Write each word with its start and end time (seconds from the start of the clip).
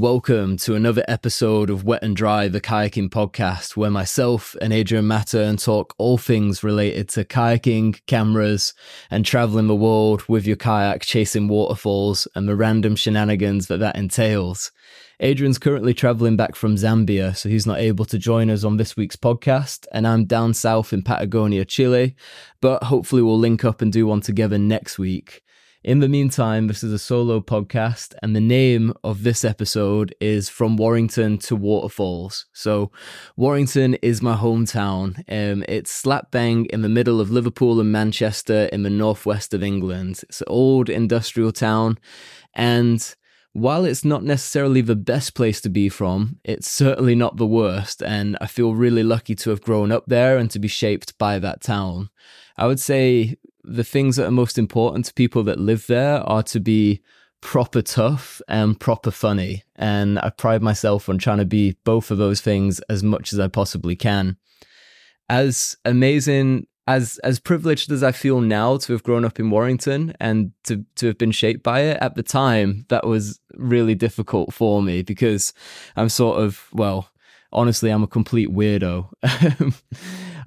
Welcome 0.00 0.56
to 0.60 0.76
another 0.76 1.04
episode 1.08 1.68
of 1.68 1.84
Wet 1.84 2.02
and 2.02 2.16
Dry, 2.16 2.48
the 2.48 2.58
kayaking 2.58 3.10
podcast, 3.10 3.76
where 3.76 3.90
myself 3.90 4.56
and 4.62 4.72
Adrian 4.72 5.04
Mattern 5.04 5.62
talk 5.62 5.94
all 5.98 6.16
things 6.16 6.64
related 6.64 7.10
to 7.10 7.24
kayaking, 7.26 8.00
cameras, 8.06 8.72
and 9.10 9.26
traveling 9.26 9.66
the 9.66 9.76
world 9.76 10.26
with 10.26 10.46
your 10.46 10.56
kayak, 10.56 11.02
chasing 11.02 11.48
waterfalls, 11.48 12.26
and 12.34 12.48
the 12.48 12.56
random 12.56 12.96
shenanigans 12.96 13.66
that 13.66 13.80
that 13.80 13.94
entails. 13.94 14.72
Adrian's 15.20 15.58
currently 15.58 15.92
traveling 15.92 16.34
back 16.34 16.56
from 16.56 16.76
Zambia, 16.76 17.36
so 17.36 17.50
he's 17.50 17.66
not 17.66 17.78
able 17.78 18.06
to 18.06 18.16
join 18.16 18.48
us 18.48 18.64
on 18.64 18.78
this 18.78 18.96
week's 18.96 19.16
podcast, 19.16 19.86
and 19.92 20.06
I'm 20.06 20.24
down 20.24 20.54
south 20.54 20.94
in 20.94 21.02
Patagonia, 21.02 21.66
Chile, 21.66 22.16
but 22.62 22.84
hopefully 22.84 23.20
we'll 23.20 23.38
link 23.38 23.66
up 23.66 23.82
and 23.82 23.92
do 23.92 24.06
one 24.06 24.22
together 24.22 24.56
next 24.56 24.98
week. 24.98 25.42
In 25.82 26.00
the 26.00 26.10
meantime, 26.10 26.66
this 26.66 26.84
is 26.84 26.92
a 26.92 26.98
solo 26.98 27.40
podcast, 27.40 28.14
and 28.22 28.36
the 28.36 28.40
name 28.40 28.92
of 29.02 29.22
this 29.22 29.46
episode 29.46 30.14
is 30.20 30.50
From 30.50 30.76
Warrington 30.76 31.38
to 31.38 31.56
Waterfalls. 31.56 32.44
So, 32.52 32.92
Warrington 33.34 33.94
is 34.02 34.20
my 34.20 34.36
hometown. 34.36 35.24
Um, 35.26 35.64
it's 35.68 35.90
slap 35.90 36.30
bang 36.30 36.66
in 36.66 36.82
the 36.82 36.90
middle 36.90 37.18
of 37.18 37.30
Liverpool 37.30 37.80
and 37.80 37.90
Manchester 37.90 38.68
in 38.70 38.82
the 38.82 38.90
northwest 38.90 39.54
of 39.54 39.62
England. 39.62 40.20
It's 40.24 40.42
an 40.42 40.48
old 40.48 40.90
industrial 40.90 41.50
town, 41.50 41.98
and 42.52 43.14
while 43.54 43.86
it's 43.86 44.04
not 44.04 44.22
necessarily 44.22 44.82
the 44.82 44.94
best 44.94 45.34
place 45.34 45.62
to 45.62 45.70
be 45.70 45.88
from, 45.88 46.40
it's 46.44 46.68
certainly 46.68 47.14
not 47.14 47.38
the 47.38 47.46
worst, 47.46 48.02
and 48.02 48.36
I 48.38 48.48
feel 48.48 48.74
really 48.74 49.02
lucky 49.02 49.34
to 49.36 49.48
have 49.48 49.62
grown 49.62 49.92
up 49.92 50.04
there 50.08 50.36
and 50.36 50.50
to 50.50 50.58
be 50.58 50.68
shaped 50.68 51.16
by 51.16 51.38
that 51.38 51.62
town. 51.62 52.10
I 52.58 52.66
would 52.66 52.80
say 52.80 53.36
the 53.70 53.84
things 53.84 54.16
that 54.16 54.26
are 54.26 54.32
most 54.32 54.58
important 54.58 55.04
to 55.06 55.14
people 55.14 55.42
that 55.44 55.58
live 55.58 55.86
there 55.86 56.20
are 56.20 56.42
to 56.42 56.60
be 56.60 57.00
proper 57.40 57.80
tough 57.80 58.42
and 58.48 58.78
proper 58.78 59.10
funny. 59.10 59.64
And 59.76 60.18
I 60.18 60.30
pride 60.30 60.62
myself 60.62 61.08
on 61.08 61.18
trying 61.18 61.38
to 61.38 61.44
be 61.44 61.76
both 61.84 62.10
of 62.10 62.18
those 62.18 62.40
things 62.40 62.80
as 62.90 63.02
much 63.02 63.32
as 63.32 63.40
I 63.40 63.48
possibly 63.48 63.96
can. 63.96 64.36
As 65.28 65.76
amazing 65.84 66.66
as 66.86 67.18
as 67.18 67.38
privileged 67.38 67.92
as 67.92 68.02
I 68.02 68.10
feel 68.10 68.40
now 68.40 68.76
to 68.78 68.92
have 68.92 69.04
grown 69.04 69.24
up 69.24 69.38
in 69.38 69.50
Warrington 69.50 70.14
and 70.18 70.50
to 70.64 70.84
to 70.96 71.06
have 71.06 71.18
been 71.18 71.30
shaped 71.30 71.62
by 71.62 71.80
it, 71.82 71.98
at 72.00 72.16
the 72.16 72.22
time 72.22 72.84
that 72.88 73.06
was 73.06 73.38
really 73.54 73.94
difficult 73.94 74.52
for 74.52 74.82
me 74.82 75.02
because 75.02 75.52
I'm 75.96 76.08
sort 76.08 76.40
of 76.40 76.66
well, 76.72 77.10
honestly, 77.52 77.90
I'm 77.90 78.02
a 78.02 78.08
complete 78.08 78.50
weirdo. 78.50 79.08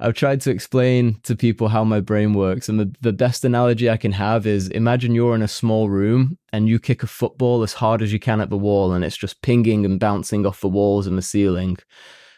I've 0.03 0.15
tried 0.15 0.41
to 0.41 0.51
explain 0.51 1.21
to 1.23 1.33
people 1.33 1.69
how 1.69 1.85
my 1.85 2.01
brain 2.01 2.33
works, 2.33 2.67
and 2.67 2.77
the, 2.77 2.93
the 2.99 3.13
best 3.13 3.45
analogy 3.45 3.89
I 3.89 3.95
can 3.95 4.11
have 4.11 4.45
is 4.45 4.67
imagine 4.67 5.15
you're 5.15 5.33
in 5.33 5.41
a 5.41 5.47
small 5.47 5.89
room 5.89 6.37
and 6.51 6.67
you 6.67 6.77
kick 6.77 7.03
a 7.03 7.07
football 7.07 7.63
as 7.63 7.71
hard 7.71 8.01
as 8.01 8.11
you 8.11 8.19
can 8.19 8.41
at 8.41 8.49
the 8.49 8.57
wall, 8.57 8.91
and 8.91 9.05
it's 9.05 9.15
just 9.15 9.41
pinging 9.41 9.85
and 9.85 10.01
bouncing 10.01 10.45
off 10.45 10.59
the 10.59 10.67
walls 10.67 11.07
and 11.07 11.17
the 11.17 11.21
ceiling 11.21 11.77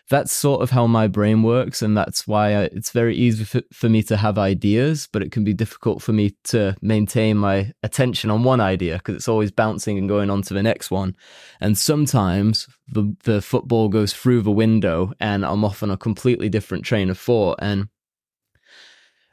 that's 0.10 0.32
sort 0.32 0.62
of 0.62 0.70
how 0.70 0.86
my 0.86 1.08
brain 1.08 1.42
works 1.42 1.82
and 1.82 1.98
that's 1.98 2.28
why 2.28 2.54
I, 2.54 2.62
it's 2.66 2.92
very 2.92 3.16
easy 3.16 3.44
for, 3.44 3.62
for 3.74 3.90
me 3.90 4.04
to 4.04 4.18
have 4.18 4.38
ideas 4.38 5.08
but 5.12 5.24
it 5.24 5.32
can 5.32 5.44
be 5.44 5.54
difficult 5.54 6.02
for 6.02 6.14
me 6.14 6.36
to 6.46 6.76
maintain 6.82 7.38
my 7.38 7.74
attention 7.82 8.30
on 8.30 8.44
one 8.44 8.62
idea 8.62 8.98
because 8.98 9.16
it's 9.16 9.28
always 9.28 9.52
bouncing 9.52 9.98
and 9.98 10.10
going 10.10 10.30
on 10.30 10.42
to 10.44 10.54
the 10.54 10.64
next 10.64 10.92
one 10.92 11.16
and 11.60 11.78
sometimes 11.78 12.68
the, 12.88 13.16
the 13.24 13.42
football 13.42 13.90
goes 13.90 14.14
through 14.14 14.42
the 14.42 14.52
window 14.52 15.12
and 15.20 15.46
i'm 15.46 15.66
off 15.66 15.82
on 15.82 15.90
a 15.90 15.98
completely 15.98 16.50
different 16.50 16.86
train 16.86 17.10
of 17.10 17.18
thought 17.18 17.58
and 17.62 17.88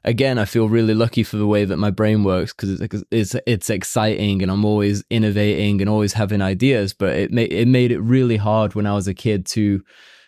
again, 0.04 0.38
I 0.38 0.44
feel 0.44 0.68
really 0.68 0.94
lucky 0.94 1.22
for 1.22 1.36
the 1.36 1.46
way 1.46 1.64
that 1.64 1.76
my 1.76 1.90
brain 1.90 2.24
works 2.24 2.52
because 2.52 2.80
it's, 2.80 3.04
it's 3.10 3.36
it's 3.46 3.70
exciting 3.70 4.42
and 4.42 4.50
I'm 4.50 4.64
always 4.64 5.04
innovating 5.10 5.80
and 5.80 5.88
always 5.88 6.14
having 6.14 6.42
ideas. 6.42 6.92
But 6.92 7.14
it 7.16 7.32
made 7.32 7.52
it 7.52 7.68
made 7.68 7.92
it 7.92 8.00
really 8.00 8.36
hard 8.36 8.74
when 8.74 8.86
I 8.86 8.94
was 8.94 9.06
a 9.06 9.14
kid 9.14 9.46
to 9.46 9.82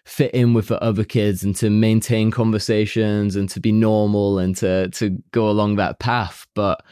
fit 0.04 0.34
in 0.34 0.52
with 0.52 0.68
the 0.68 0.82
other 0.82 1.04
kids 1.04 1.42
and 1.42 1.56
to 1.56 1.70
maintain 1.70 2.30
conversations 2.30 3.36
and 3.36 3.48
to 3.48 3.60
be 3.60 3.72
normal 3.72 4.38
and 4.38 4.56
to 4.56 4.88
to 4.90 5.10
go 5.32 5.48
along 5.48 5.76
that 5.76 5.98
path 5.98 6.46
but 6.54 6.84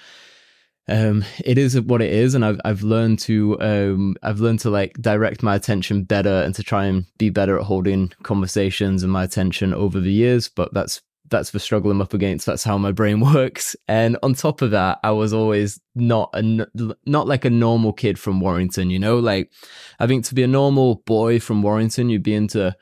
um 0.89 1.23
it 1.45 1.59
is 1.59 1.78
what 1.83 2.00
it 2.00 2.11
is 2.11 2.34
and 2.34 2.45
i've 2.45 2.61
i've 2.65 2.83
learned 2.83 3.19
to 3.19 3.61
um 3.61 4.15
i've 4.23 4.41
learned 4.41 4.59
to 4.59 4.71
like 4.71 4.95
direct 5.00 5.43
my 5.43 5.55
attention 5.55 6.05
better 6.05 6.43
and 6.43 6.55
to 6.55 6.62
try 6.62 6.87
and 6.87 7.05
be 7.19 7.28
better 7.28 7.59
at 7.59 7.65
holding 7.65 8.11
conversations 8.23 9.03
and 9.03 9.12
my 9.12 9.25
attention 9.25 9.75
over 9.75 10.00
the 10.00 10.12
years 10.12 10.49
but 10.49 10.73
that's 10.73 11.03
that's 11.33 11.50
the 11.50 11.59
struggle 11.59 11.91
I'm 11.91 12.00
up 12.00 12.15
against. 12.15 12.47
That's 12.47 12.62
how 12.62 12.79
my 12.79 12.93
brain 12.93 13.19
works. 13.34 13.75
And 13.89 14.17
on 14.23 14.34
top 14.34 14.62
of 14.62 14.71
that, 14.71 15.00
I 15.03 15.11
was 15.11 15.33
always 15.33 15.81
not 15.97 16.31
a 16.34 16.67
not 17.06 17.27
like 17.27 17.44
a 17.44 17.50
normal 17.50 17.93
kid 17.93 18.19
from 18.19 18.39
Warrington. 18.39 18.91
You 18.91 19.00
know, 19.00 19.19
like 19.19 19.50
I 19.99 20.06
think 20.06 20.25
to 20.27 20.34
be 20.34 20.44
a 20.44 20.47
normal 20.47 20.97
boy 21.06 21.41
from 21.41 21.62
Warrington, 21.62 22.11
you'd 22.11 22.23
be 22.23 22.34
into 22.34 22.77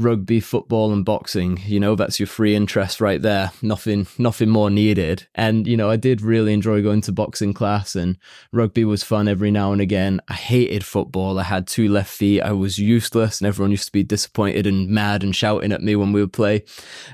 rugby, 0.00 0.40
football, 0.40 0.92
and 0.92 1.04
boxing. 1.04 1.60
You 1.64 1.78
know, 1.78 1.94
that's 1.94 2.18
your 2.18 2.26
free 2.26 2.56
interest 2.56 3.00
right 3.00 3.20
there. 3.20 3.52
Nothing, 3.62 4.06
nothing 4.18 4.48
more 4.48 4.70
needed. 4.70 5.26
And 5.34 5.66
you 5.66 5.76
know, 5.76 5.90
I 5.90 5.96
did 5.96 6.22
really 6.22 6.52
enjoy 6.52 6.82
going 6.82 7.02
to 7.02 7.12
boxing 7.12 7.52
class, 7.52 7.94
and 7.94 8.16
rugby 8.52 8.84
was 8.84 9.02
fun 9.02 9.28
every 9.28 9.50
now 9.50 9.72
and 9.72 9.80
again. 9.80 10.20
I 10.28 10.34
hated 10.34 10.84
football. 10.84 11.38
I 11.38 11.44
had 11.44 11.66
two 11.66 11.88
left 11.88 12.10
feet. 12.10 12.40
I 12.40 12.52
was 12.52 12.78
useless, 12.78 13.40
and 13.40 13.46
everyone 13.46 13.70
used 13.70 13.86
to 13.86 13.92
be 13.92 14.02
disappointed 14.02 14.66
and 14.66 14.88
mad 14.88 15.22
and 15.22 15.36
shouting 15.36 15.72
at 15.72 15.82
me 15.82 15.94
when 15.96 16.12
we 16.12 16.20
would 16.20 16.32
play. 16.32 16.64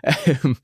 Um, 0.43 0.57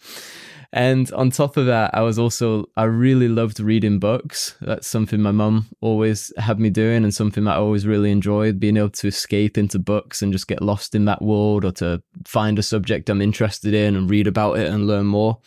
And 0.75 1.13
on 1.13 1.31
top 1.31 1.59
of 1.59 1.67
that, 1.67 1.95
I 1.95 2.01
was 2.01 2.19
also, 2.19 2.65
I 2.79 2.85
really 2.85 3.29
loved 3.29 3.61
reading 3.61 3.99
books. 3.99 4.57
That's 4.63 4.87
something 4.87 5.21
my 5.21 5.31
mum 5.31 5.67
always 5.83 6.33
had 6.39 6.59
me 6.59 6.71
doing 6.71 7.05
and 7.05 7.13
something 7.13 7.45
that 7.45 7.57
I 7.57 7.59
always 7.59 7.87
really 7.87 8.11
enjoyed 8.11 8.59
being 8.59 8.79
able 8.79 8.89
to 8.91 9.09
escape 9.09 9.59
into 9.59 9.79
books 9.79 10.23
and 10.23 10.33
just 10.33 10.49
get 10.49 10.63
lost 10.63 10.95
in 10.95 11.05
that 11.05 11.21
world 11.21 11.67
or 11.67 11.73
to 11.73 12.03
find 12.25 12.59
a 12.59 12.63
subject 12.63 13.11
I'm 13.11 13.21
interested 13.21 13.75
in 13.75 13.97
and 13.97 14.09
read 14.09 14.27
about 14.27 14.59
it 14.59 14.73
and 14.73 14.87
learn 14.87 15.07
more. 15.07 15.41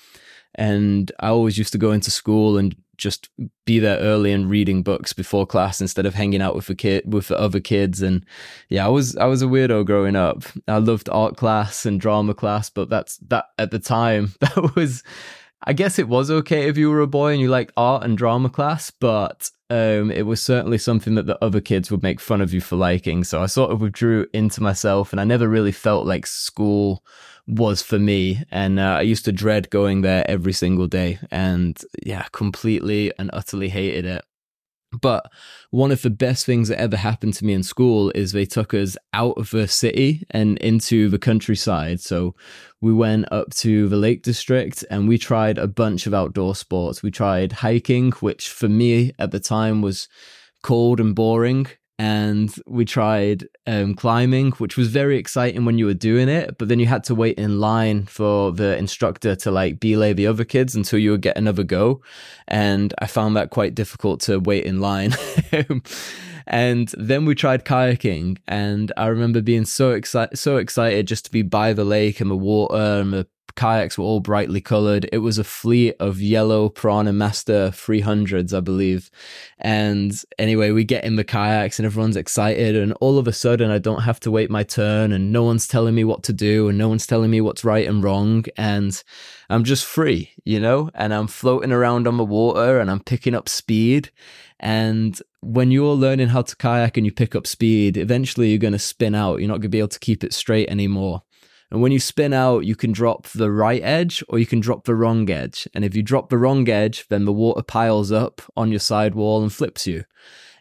And 0.54 1.12
I 1.20 1.30
always 1.30 1.58
used 1.58 1.72
to 1.72 1.80
go 1.80 1.92
into 1.92 2.12
school 2.12 2.60
and 2.60 2.76
just 2.98 3.30
be 3.66 3.80
there 3.80 3.98
early 4.00 4.32
and 4.32 4.50
reading 4.50 4.84
books 4.84 5.14
before 5.14 5.46
class 5.46 5.82
instead 5.82 6.06
of 6.06 6.14
hanging 6.14 6.42
out 6.42 6.56
with 6.56 6.68
the 6.68 6.76
kid 6.76 7.12
with 7.12 7.28
the 7.28 7.40
other 7.40 7.60
kids. 7.60 8.02
And 8.02 8.26
yeah 8.70 8.86
i 8.86 8.90
was 8.90 9.16
i 9.18 9.26
was 9.26 9.42
a 9.42 9.46
weirdo 9.48 9.86
growing 9.86 10.16
up. 10.16 10.44
I 10.68 10.78
loved 10.78 11.10
art 11.10 11.38
class 11.38 11.86
and 11.86 12.00
drama 12.00 12.34
class 12.34 12.70
but 12.70 12.90
that's 12.90 13.18
that 13.28 13.46
at 13.58 13.72
the 13.72 13.80
time 13.80 14.34
that 14.40 14.76
was 14.76 15.04
i 15.64 15.74
guess 15.74 15.98
it 16.00 16.08
was 16.08 16.30
okay 16.30 16.68
if 16.68 16.78
you 16.78 16.90
were 16.90 17.02
a 17.02 17.08
boy 17.08 17.32
and 17.32 17.42
you 17.42 17.50
liked 17.50 17.74
art 17.78 18.04
and 18.04 18.18
drama 18.18 18.50
class 18.50 18.92
but 18.92 19.50
um, 19.72 20.12
it 20.12 20.28
was 20.28 20.42
certainly 20.42 20.78
something 20.78 21.16
that 21.16 21.26
the 21.26 21.44
other 21.44 21.60
kids 21.60 21.90
would 21.90 22.04
make 22.04 22.20
fun 22.20 22.40
of 22.40 22.54
you 22.54 22.62
for 22.62 22.76
liking. 22.76 23.24
So 23.24 23.42
i 23.42 23.48
sort 23.48 23.72
of 23.72 23.82
withdrew 23.82 24.28
into 24.34 24.62
myself 24.62 25.12
and 25.12 25.20
i 25.20 25.24
never 25.24 25.48
really 25.48 25.72
felt 25.72 26.06
like 26.06 26.28
school 26.28 27.04
was 27.48 27.82
for 27.82 28.00
me. 28.00 28.44
And 28.52 28.80
uh, 28.80 28.98
I 28.98 29.02
used 29.02 29.26
to 29.26 29.32
dread 29.32 29.70
going 29.70 30.02
there 30.02 30.30
every 30.30 30.54
single 30.54 30.88
day 30.88 31.20
and 31.32 31.80
yeah, 32.04 32.26
completely 32.32 33.12
and 33.18 33.30
utterly 33.34 33.70
hated 33.70 34.06
it. 34.06 34.26
But 35.02 35.30
one 35.72 35.92
of 35.92 36.02
the 36.04 36.10
best 36.10 36.46
things 36.46 36.70
that 36.70 36.80
ever 36.80 36.96
happened 36.96 37.34
to 37.36 37.46
me 37.46 37.54
in 37.54 37.64
school 37.64 38.12
is 38.16 38.32
they 38.32 38.46
took 38.46 38.74
us 38.74 38.96
out 39.14 39.38
of 39.38 39.50
the 39.50 39.68
city 39.68 40.24
and 40.32 40.58
into 40.60 41.10
the 41.10 41.20
countryside. 41.20 42.00
So 42.00 42.36
we 42.80 42.94
went 42.94 43.30
up 43.32 43.50
to 43.56 43.90
the 43.90 43.98
Lake 43.98 44.24
District 44.24 44.86
and 44.90 45.08
we 45.08 45.18
tried 45.18 45.58
a 45.58 45.68
bunch 45.68 46.08
of 46.08 46.14
outdoor 46.14 46.56
sports. 46.56 47.04
We 47.04 47.12
tried 47.12 47.52
hiking, 47.52 48.12
which 48.14 48.48
for 48.48 48.70
me 48.70 49.12
at 49.20 49.32
the 49.32 49.40
time 49.40 49.82
was 49.82 50.08
cold 50.64 51.00
and 51.02 51.14
boring 51.14 51.68
and 51.98 52.54
we 52.68 52.84
tried 52.84 53.48
um, 53.68 53.96
climbing, 53.96 54.52
which 54.54 54.76
was 54.76 54.90
very 54.90 55.18
exciting 55.18 55.64
when 55.64 55.78
you 55.78 55.86
were 55.86 55.94
doing 55.94 56.28
it. 56.28 56.58
But 56.58 56.68
then 56.68 56.80
you 56.80 56.88
had 56.88 57.06
to 57.06 57.16
wait 57.16 57.38
in 57.38 57.60
line 57.60 58.06
for 58.06 58.52
the 58.52 58.78
instructor 58.78 59.36
to 59.38 59.52
like 59.52 59.80
belay 59.80 60.12
the 60.12 60.28
other 60.28 60.44
kids 60.44 60.76
until 60.76 61.00
you 61.00 61.12
would 61.12 61.22
get 61.22 61.38
another 61.38 61.64
go. 61.64 62.02
And 62.48 62.94
I 63.00 63.08
found 63.08 63.38
that 63.38 63.50
quite 63.50 63.76
difficult 63.76 64.20
to 64.22 64.40
wait 64.40 64.66
in 64.66 64.82
line. 64.82 65.16
and 66.48 66.94
then 66.98 67.26
we 67.26 67.34
tried 67.34 67.66
kayaking, 67.66 68.38
and 68.48 68.92
I 68.98 69.08
remember 69.08 69.42
being 69.42 69.66
so 69.66 69.92
excited, 69.92 70.38
so 70.38 70.58
excited 70.58 71.08
just 71.08 71.26
to 71.26 71.32
be 71.32 71.44
by 71.44 71.72
the 71.74 71.86
lake 71.86 72.20
and 72.20 72.30
the 72.30 72.36
water 72.36 72.76
and 72.76 73.14
the 73.14 73.28
kayaks 73.56 73.98
were 73.98 74.04
all 74.04 74.20
brightly 74.20 74.62
colored. 74.62 75.10
It 75.12 75.20
was 75.20 75.38
a 75.38 75.44
fleet 75.44 75.96
of 76.00 76.22
yellow 76.22 76.70
Pyranha 76.70 77.14
Master 77.14 77.70
300s, 77.70 78.56
I 78.56 78.60
believe. 78.60 79.10
And 79.58 80.14
anyway, 80.38 80.72
we 80.72 80.84
get 80.84 81.04
in 81.04 81.16
the 81.16 81.24
kayaks 81.24 81.80
and 81.80 81.86
everyone's 81.86 82.18
excited. 82.18 82.76
And 82.76 82.94
all 83.02 83.18
of 83.18 83.28
a 83.28 83.34
sudden, 83.34 83.72
I 83.72 83.78
don't 83.78 84.02
have 84.02 84.20
to 84.22 84.32
wait 84.32 84.50
my 84.50 84.64
turn 84.64 85.12
and 85.12 85.32
no 85.32 85.44
one's 85.44 85.68
telling 85.68 85.96
me 85.96 86.04
what 86.04 86.24
to 86.24 86.34
do 86.34 86.70
and 86.70 86.78
no 86.78 86.90
one's 86.90 87.08
telling 87.08 87.32
me 87.32 87.42
what's 87.42 87.64
right 87.64 87.88
and 87.88 88.04
wrong. 88.04 88.46
And 88.58 89.02
I'm 89.50 89.64
just 89.64 89.86
free, 89.86 90.32
you 90.44 90.60
know, 90.60 90.90
and 90.94 91.14
I'm 91.14 91.28
floating 91.28 91.72
around 91.72 92.08
on 92.08 92.18
the 92.18 92.26
water 92.26 92.80
and 92.80 92.90
I'm 92.90 93.02
picking 93.02 93.36
up 93.36 93.50
speed. 93.50 94.12
And 94.60 95.20
when 95.42 95.70
you're 95.70 95.94
learning 95.94 96.30
how 96.30 96.42
to 96.42 96.56
kayak 96.56 96.98
and 96.98 97.06
you 97.06 97.12
pick 97.12 97.36
up 97.36 97.46
speed, 97.46 97.98
eventually 97.98 98.50
you're 98.50 98.58
going 98.58 98.74
to 98.74 98.80
spin 98.80 99.14
out. 99.14 99.40
You're 99.40 99.48
not 99.48 99.56
going 99.56 99.64
to 99.64 99.70
be 99.70 99.80
able 99.80 99.90
to 99.90 100.00
keep 100.00 100.24
it 100.24 100.34
straight 100.34 100.70
anymore. 100.70 101.24
And 101.72 101.82
when 101.82 101.92
you 101.92 102.00
spin 102.00 102.34
out, 102.34 102.66
you 102.66 102.76
can 102.76 102.92
drop 102.92 103.28
the 103.28 103.52
right 103.52 103.82
edge 103.84 104.24
or 104.30 104.40
you 104.40 104.46
can 104.46 104.60
drop 104.60 104.86
the 104.86 104.96
wrong 104.96 105.30
edge. 105.30 105.68
And 105.74 105.84
if 105.84 105.96
you 105.96 106.04
drop 106.04 106.30
the 106.30 106.38
wrong 106.38 106.70
edge, 106.70 107.08
then 107.10 107.26
the 107.26 107.34
water 107.34 107.64
piles 107.64 108.12
up 108.12 108.42
on 108.56 108.70
your 108.70 108.80
sidewall 108.80 109.42
and 109.42 109.52
flips 109.52 109.88
you. 109.88 110.06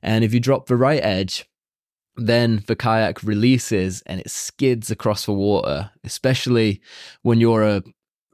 And 0.02 0.24
if 0.24 0.32
you 0.32 0.40
drop 0.40 0.66
the 0.66 0.76
right 0.76 1.02
edge, 1.02 1.46
then 2.16 2.62
the 2.66 2.76
kayak 2.76 3.22
releases 3.22 4.02
and 4.06 4.20
it 4.20 4.30
skids 4.30 4.90
across 4.90 5.26
the 5.26 5.32
water, 5.32 5.90
especially 6.04 6.80
when 7.22 7.40
you're 7.40 7.62
a 7.62 7.82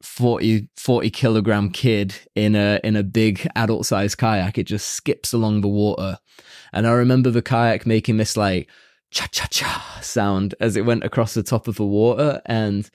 40, 0.03 0.69
40 0.77 1.11
kilogram 1.11 1.71
kid 1.71 2.15
in 2.35 2.57
a 2.57 2.81
in 2.83 2.97
a 2.97 3.03
big 3.03 3.47
adult 3.57 3.87
sized 3.87 4.19
kayak. 4.19 4.59
It 4.59 4.65
just 4.65 4.89
skips 4.89 5.33
along 5.33 5.61
the 5.61 5.69
water. 5.69 6.19
And 6.73 6.87
I 6.87 6.93
remember 6.93 7.31
the 7.31 7.43
kayak 7.43 7.87
making 7.87 8.17
this 8.17 8.37
like 8.37 8.69
cha 9.11 9.27
cha 9.31 9.47
cha 9.51 9.99
sound 10.03 10.55
as 10.61 10.77
it 10.77 10.85
went 10.85 11.05
across 11.05 11.35
the 11.35 11.43
top 11.43 11.69
of 11.69 11.77
the 11.77 11.85
water. 11.85 12.41
And 12.47 12.89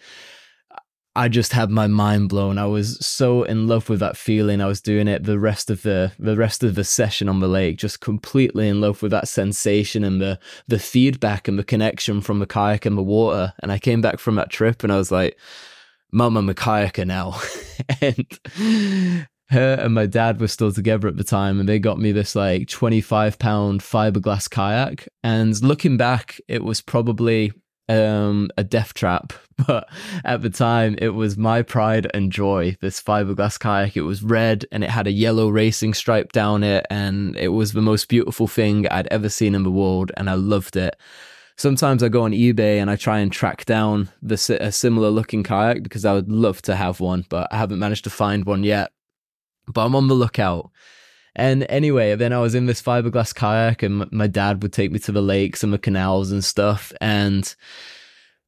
I 1.18 1.30
just 1.30 1.54
had 1.54 1.70
my 1.70 1.88
mind 1.88 2.28
blown. 2.28 2.58
I 2.58 2.66
was 2.66 3.06
so 3.06 3.44
in 3.44 3.68
love 3.68 3.88
with 3.88 4.02
that 4.02 4.18
feeling. 4.18 4.60
I 4.60 4.66
was 4.66 4.82
doing 4.82 5.08
it 5.08 5.24
the 5.24 5.40
rest 5.40 5.70
of 5.70 5.82
the 5.84 6.12
the 6.20 6.36
rest 6.36 6.62
of 6.62 6.76
the 6.76 6.84
session 6.84 7.30
on 7.30 7.40
the 7.40 7.48
lake, 7.48 7.78
just 7.78 8.02
completely 8.02 8.68
in 8.68 8.82
love 8.82 9.02
with 9.02 9.12
that 9.12 9.30
sensation 9.30 10.04
and 10.04 10.22
the 10.22 10.40
the 10.68 10.80
feedback 10.80 11.48
and 11.48 11.58
the 11.58 11.64
connection 11.64 12.20
from 12.20 12.40
the 12.40 12.46
kayak 12.46 12.86
and 12.86 12.98
the 12.98 13.04
water. 13.04 13.54
And 13.62 13.72
I 13.72 13.80
came 13.80 14.02
back 14.02 14.20
from 14.20 14.36
that 14.36 14.50
trip 14.50 14.84
and 14.84 14.92
I 14.92 14.98
was 14.98 15.12
like, 15.12 15.38
Mum, 16.12 16.36
I'm 16.36 16.50
a 16.50 16.54
kayaker 16.54 17.08
now. 17.08 17.40
and 18.02 19.28
her 19.50 19.76
and 19.76 19.94
my 19.94 20.06
dad 20.06 20.40
were 20.40 20.48
still 20.48 20.72
together 20.72 21.08
at 21.08 21.18
the 21.18 21.24
time 21.24 21.60
and 21.60 21.70
they 21.70 21.80
got 21.80 22.00
me 22.00 22.12
this 22.12 22.36
like 22.36 22.68
25 22.68 23.38
pound 23.38 23.82
fiberglass 23.82 24.50
kayak. 24.50 25.08
And 25.24 25.62
looking 25.64 25.98
back, 25.98 26.40
it 26.48 26.64
was 26.64 26.82
probably 26.82 27.52
um, 27.88 28.50
a 28.58 28.64
death 28.64 28.94
trap, 28.94 29.34
but 29.68 29.88
at 30.24 30.42
the 30.42 30.50
time 30.50 30.96
it 31.00 31.10
was 31.10 31.38
my 31.38 31.62
pride 31.62 32.08
and 32.14 32.32
joy. 32.32 32.76
This 32.82 33.02
fiberglass 33.02 33.60
kayak, 33.60 33.96
it 33.96 34.02
was 34.02 34.24
red 34.24 34.66
and 34.72 34.84
it 34.84 34.90
had 34.90 35.08
a 35.08 35.12
yellow 35.12 35.50
racing 35.50 35.94
stripe 35.94 36.32
down 36.32 36.64
it, 36.64 36.86
and 36.90 37.36
it 37.38 37.50
was 37.50 37.74
the 37.74 37.82
most 37.82 38.10
beautiful 38.10 38.48
thing 38.48 38.88
I'd 38.90 39.08
ever 39.08 39.30
seen 39.30 39.56
in 39.56 39.64
the 39.64 39.72
world, 39.72 40.12
and 40.18 40.30
I 40.30 40.34
loved 40.34 40.76
it. 40.76 40.96
Sometimes 41.58 42.04
I 42.04 42.10
go 42.10 42.24
on 42.24 42.34
eBay 42.34 42.82
and 42.82 42.92
I 42.92 42.98
try 42.98 43.20
and 43.20 43.32
track 43.32 43.64
down 43.64 44.10
the 44.22 44.36
a 44.60 44.74
similar 44.74 45.10
looking 45.10 45.42
kayak 45.42 45.84
because 45.84 46.04
I 46.04 46.14
would 46.14 46.30
love 46.30 46.62
to 46.64 46.76
have 46.76 47.00
one, 47.00 47.26
but 47.30 47.48
I 47.52 47.58
haven't 47.58 47.80
managed 47.80 48.04
to 48.06 48.10
find 48.10 48.44
one 48.46 48.64
yet. 48.64 48.92
But 49.68 49.86
I'm 49.86 49.96
on 49.96 50.08
the 50.08 50.14
lookout. 50.14 50.72
And 51.36 51.66
anyway, 51.68 52.16
then 52.16 52.32
I 52.32 52.40
was 52.40 52.56
in 52.56 52.66
this 52.66 52.82
fiberglass 52.82 53.36
kayak, 53.36 53.84
and 53.84 54.10
my 54.12 54.28
dad 54.28 54.64
would 54.64 54.72
take 54.72 54.92
me 54.92 55.00
to 55.00 55.12
the 55.12 55.22
lakes 55.22 55.64
and 55.64 55.74
the 55.74 55.78
canals 55.78 56.32
and 56.32 56.44
stuff. 56.44 56.94
And 57.02 57.54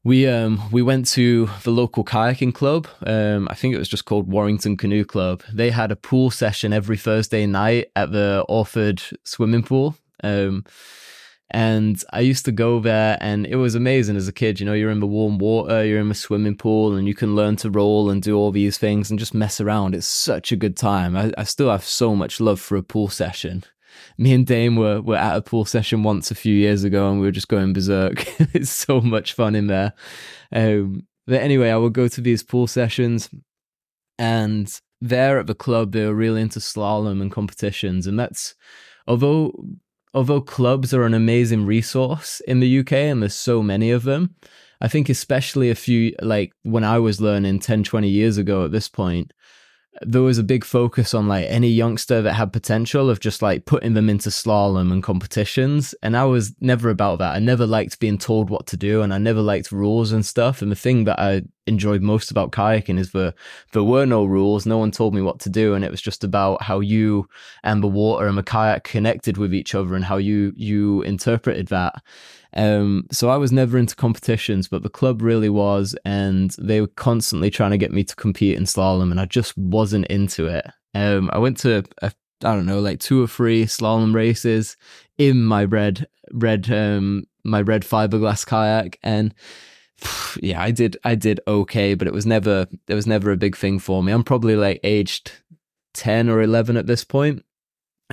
we 0.04 0.26
um 0.26 0.62
we 0.72 0.82
went 0.82 1.06
to 1.08 1.50
the 1.64 1.72
local 1.72 2.06
kayaking 2.06 2.54
club. 2.54 2.88
Um, 3.06 3.48
I 3.52 3.56
think 3.56 3.76
it 3.76 3.78
was 3.78 3.90
just 3.90 4.06
called 4.06 4.32
Warrington 4.32 4.78
Canoe 4.78 5.04
Club. 5.04 5.44
They 5.52 5.70
had 5.70 5.92
a 5.92 5.98
pool 5.98 6.32
session 6.32 6.72
every 6.72 6.96
Thursday 6.96 7.46
night 7.46 7.88
at 7.94 8.14
the 8.14 8.46
Orford 8.48 9.02
swimming 9.26 9.64
pool. 9.64 9.98
Um, 10.24 10.64
and 11.50 12.04
I 12.12 12.20
used 12.20 12.44
to 12.46 12.52
go 12.52 12.80
there 12.80 13.18
and 13.22 13.46
it 13.46 13.56
was 13.56 13.74
amazing 13.74 14.18
as 14.18 14.28
a 14.28 14.34
kid. 14.34 14.60
You 14.60 14.66
know, 14.66 14.74
you're 14.74 14.92
in 14.92 15.00
the 15.00 15.08
warm 15.08 15.38
water, 15.38 15.86
you're 15.86 16.00
in 16.00 16.10
the 16.10 16.16
swimming 16.16 16.58
pool, 16.58 16.96
and 16.96 17.08
you 17.08 17.16
can 17.16 17.36
learn 17.36 17.56
to 17.58 17.70
roll 17.70 18.10
and 18.10 18.22
do 18.22 18.36
all 18.36 18.52
these 18.52 18.78
things 18.78 19.10
and 19.10 19.18
just 19.18 19.34
mess 19.34 19.62
around. 19.62 19.96
It's 19.96 20.08
such 20.08 20.52
a 20.52 20.58
good 20.58 20.76
time. 20.76 21.16
I, 21.16 21.32
I 21.38 21.44
still 21.44 21.70
have 21.70 21.86
so 21.86 22.16
much 22.16 22.42
love 22.42 22.60
for 22.60 22.76
a 22.76 22.84
pool 22.84 23.08
session. 23.08 23.64
Me 24.18 24.34
and 24.34 24.46
Dame 24.46 24.76
were, 24.76 25.02
were 25.02 25.16
at 25.16 25.38
a 25.38 25.42
pool 25.42 25.64
session 25.64 26.04
once 26.04 26.32
a 26.32 26.36
few 26.36 26.54
years 26.54 26.84
ago 26.84 27.10
and 27.10 27.20
we 27.20 27.26
were 27.26 27.32
just 27.32 27.48
going 27.48 27.74
berserk. 27.74 28.26
it's 28.54 28.70
so 28.70 29.00
much 29.00 29.34
fun 29.34 29.56
in 29.56 29.68
there. 29.68 29.94
Um, 30.52 31.08
but 31.26 31.42
anyway, 31.42 31.70
I 31.70 31.78
would 31.78 31.94
go 31.94 32.08
to 32.08 32.22
these 32.22 32.44
pool 32.44 32.68
sessions 32.68 33.30
and 34.20 34.72
there 35.02 35.40
at 35.40 35.48
the 35.48 35.56
club, 35.56 35.92
they 35.92 36.06
were 36.06 36.14
really 36.14 36.42
into 36.42 36.60
slalom 36.60 37.22
and 37.22 37.32
competitions. 37.32 38.08
And 38.08 38.20
that's, 38.20 38.56
although 39.08 39.54
although 40.18 40.42
clubs 40.42 40.96
are 40.96 41.04
an 41.04 41.14
amazing 41.14 41.64
resource 41.64 42.40
in 42.48 42.60
the 42.60 42.80
UK 42.80 42.94
and 42.94 43.22
there's 43.22 43.36
so 43.36 43.62
many 43.62 43.92
of 43.92 44.02
them, 44.02 44.34
I 44.82 44.88
think 44.88 45.10
especially 45.10 45.70
a 45.70 45.76
few 45.76 46.16
like 46.24 46.54
when 46.64 46.84
I 46.84 46.98
was 46.98 47.22
learning 47.22 47.60
10, 47.60 47.84
20 47.84 48.10
years 48.10 48.40
ago 48.40 48.66
at 48.66 48.72
this 48.72 48.90
point, 48.90 49.32
there 50.02 50.22
was 50.22 50.38
a 50.38 50.44
big 50.44 50.64
focus 50.64 51.14
on 51.14 51.28
like 51.28 51.46
any 51.48 51.70
youngster 51.70 52.22
that 52.22 52.34
had 52.34 52.54
potential 52.54 53.10
of 53.10 53.20
just 53.20 53.42
like 53.42 53.66
putting 53.66 53.94
them 53.94 54.10
into 54.10 54.30
slalom 54.30 54.92
and 54.92 55.02
competitions. 55.02 55.96
And 56.04 56.16
I 56.16 56.26
was 56.26 56.54
never 56.60 56.90
about 56.90 57.20
that. 57.20 57.36
I 57.36 57.40
never 57.40 57.66
liked 57.66 58.00
being 58.00 58.18
told 58.18 58.50
what 58.50 58.68
to 58.68 58.78
do 58.78 59.02
and 59.02 59.14
I 59.14 59.18
never 59.18 59.42
liked 59.42 59.72
rules 59.72 60.12
and 60.12 60.26
stuff. 60.26 60.62
And 60.62 60.72
the 60.72 60.76
thing 60.76 61.06
that 61.06 61.20
I 61.20 61.44
enjoyed 61.66 62.02
most 62.02 62.32
about 62.32 62.52
kayaking 62.52 63.00
is 63.00 63.12
that 63.12 63.34
there 63.74 63.84
were 63.84 64.06
no 64.06 64.24
rules. 64.24 64.66
No 64.66 64.78
one 64.78 64.92
told 64.92 65.14
me 65.14 65.22
what 65.22 65.40
to 65.40 65.50
do. 65.50 65.74
And 65.74 65.84
it 65.84 65.92
was 65.92 66.02
just 66.02 66.24
about 66.24 66.62
how 66.62 66.80
you 66.80 67.28
and 67.64 67.82
the 67.82 67.88
water 67.88 68.28
and 68.28 68.38
the 68.38 68.44
kayak 68.44 68.84
connected 68.84 69.38
with 69.38 69.54
each 69.54 69.74
other 69.74 69.96
and 69.96 70.06
how 70.06 70.18
you, 70.18 70.54
you 70.56 71.02
interpreted 71.04 71.68
that. 71.68 71.96
Um, 72.54 73.08
so 73.12 73.30
I 73.30 73.38
was 73.38 73.52
never 73.52 73.78
into 73.78 73.96
competitions, 73.96 74.68
but 74.68 74.84
the 74.84 74.90
club 74.90 75.22
really 75.22 75.50
was, 75.50 75.96
and 76.06 76.52
they 76.60 76.82
were 76.82 76.88
constantly 76.88 77.50
trying 77.50 77.72
to 77.72 77.78
get 77.78 77.92
me 77.92 78.04
to 78.04 78.16
compete 78.16 78.58
in 78.58 78.64
slalom, 78.64 79.12
and 79.12 79.20
I 79.20 79.26
just 79.26 79.58
wasn't 79.58 80.08
into 80.08 80.48
it. 80.48 80.66
Um, 80.94 81.30
I 81.34 81.38
went 81.38 81.58
to 81.60 81.84
a, 82.02 82.08
I 82.08 82.12
don't 82.56 82.66
know, 82.66 82.80
like 82.80 83.00
two 83.00 83.24
or 83.24 83.28
three 83.28 83.66
slalom 83.66 84.14
races 84.14 84.78
in 85.18 85.44
my 85.44 85.66
red, 85.66 86.08
red, 86.32 86.72
um, 86.72 87.26
my 87.44 87.62
red 87.62 87.84
fiberglass 87.84 88.46
kayak, 88.46 88.98
and 89.04 89.34
yeah, 90.42 90.62
I 90.62 90.72
did, 90.72 90.98
I 91.04 91.16
did 91.16 91.40
okay, 91.48 91.94
but 91.94 92.08
it 92.08 92.14
was 92.14 92.26
never, 92.26 92.68
it 92.88 92.94
was 92.94 93.08
never 93.08 93.32
a 93.32 93.38
big 93.38 93.56
thing 93.56 93.80
for 93.80 94.02
me. 94.02 94.12
I'm 94.12 94.24
probably 94.24 94.56
like 94.56 94.80
aged 94.84 95.32
ten 95.94 96.30
or 96.30 96.42
eleven 96.42 96.78
at 96.78 96.88
this 96.88 97.04
point. 97.04 97.44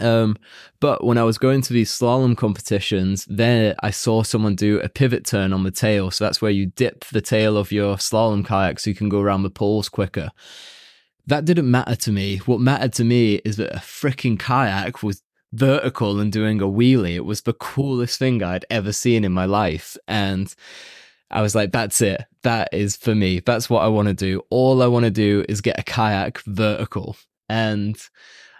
Um, 0.00 0.36
but 0.80 1.04
when 1.04 1.18
I 1.18 1.22
was 1.22 1.38
going 1.38 1.62
to 1.62 1.72
these 1.72 1.90
slalom 1.90 2.36
competitions, 2.36 3.24
there 3.26 3.76
I 3.80 3.90
saw 3.90 4.22
someone 4.22 4.56
do 4.56 4.80
a 4.80 4.88
pivot 4.88 5.24
turn 5.24 5.52
on 5.52 5.62
the 5.62 5.70
tail. 5.70 6.10
So 6.10 6.24
that's 6.24 6.42
where 6.42 6.50
you 6.50 6.66
dip 6.66 7.04
the 7.06 7.20
tail 7.20 7.56
of 7.56 7.70
your 7.70 7.96
slalom 7.96 8.44
kayak 8.44 8.80
so 8.80 8.90
you 8.90 8.96
can 8.96 9.08
go 9.08 9.20
around 9.20 9.42
the 9.42 9.50
poles 9.50 9.88
quicker. 9.88 10.30
That 11.26 11.44
didn't 11.44 11.70
matter 11.70 11.96
to 11.96 12.12
me. 12.12 12.38
What 12.38 12.60
mattered 12.60 12.92
to 12.94 13.04
me 13.04 13.36
is 13.44 13.56
that 13.56 13.74
a 13.74 13.78
freaking 13.78 14.38
kayak 14.38 15.02
was 15.02 15.22
vertical 15.52 16.18
and 16.18 16.32
doing 16.32 16.60
a 16.60 16.66
wheelie. 16.66 17.14
It 17.14 17.24
was 17.24 17.42
the 17.42 17.52
coolest 17.54 18.18
thing 18.18 18.42
I'd 18.42 18.66
ever 18.70 18.92
seen 18.92 19.24
in 19.24 19.32
my 19.32 19.46
life. 19.46 19.96
And 20.08 20.52
I 21.30 21.40
was 21.40 21.54
like, 21.54 21.72
that's 21.72 22.00
it. 22.00 22.24
That 22.42 22.68
is 22.72 22.96
for 22.96 23.14
me. 23.14 23.40
That's 23.40 23.70
what 23.70 23.82
I 23.82 23.88
want 23.88 24.08
to 24.08 24.14
do. 24.14 24.42
All 24.50 24.82
I 24.82 24.86
want 24.86 25.04
to 25.04 25.10
do 25.10 25.44
is 25.48 25.60
get 25.60 25.78
a 25.78 25.82
kayak 25.82 26.40
vertical. 26.40 27.16
And 27.48 27.96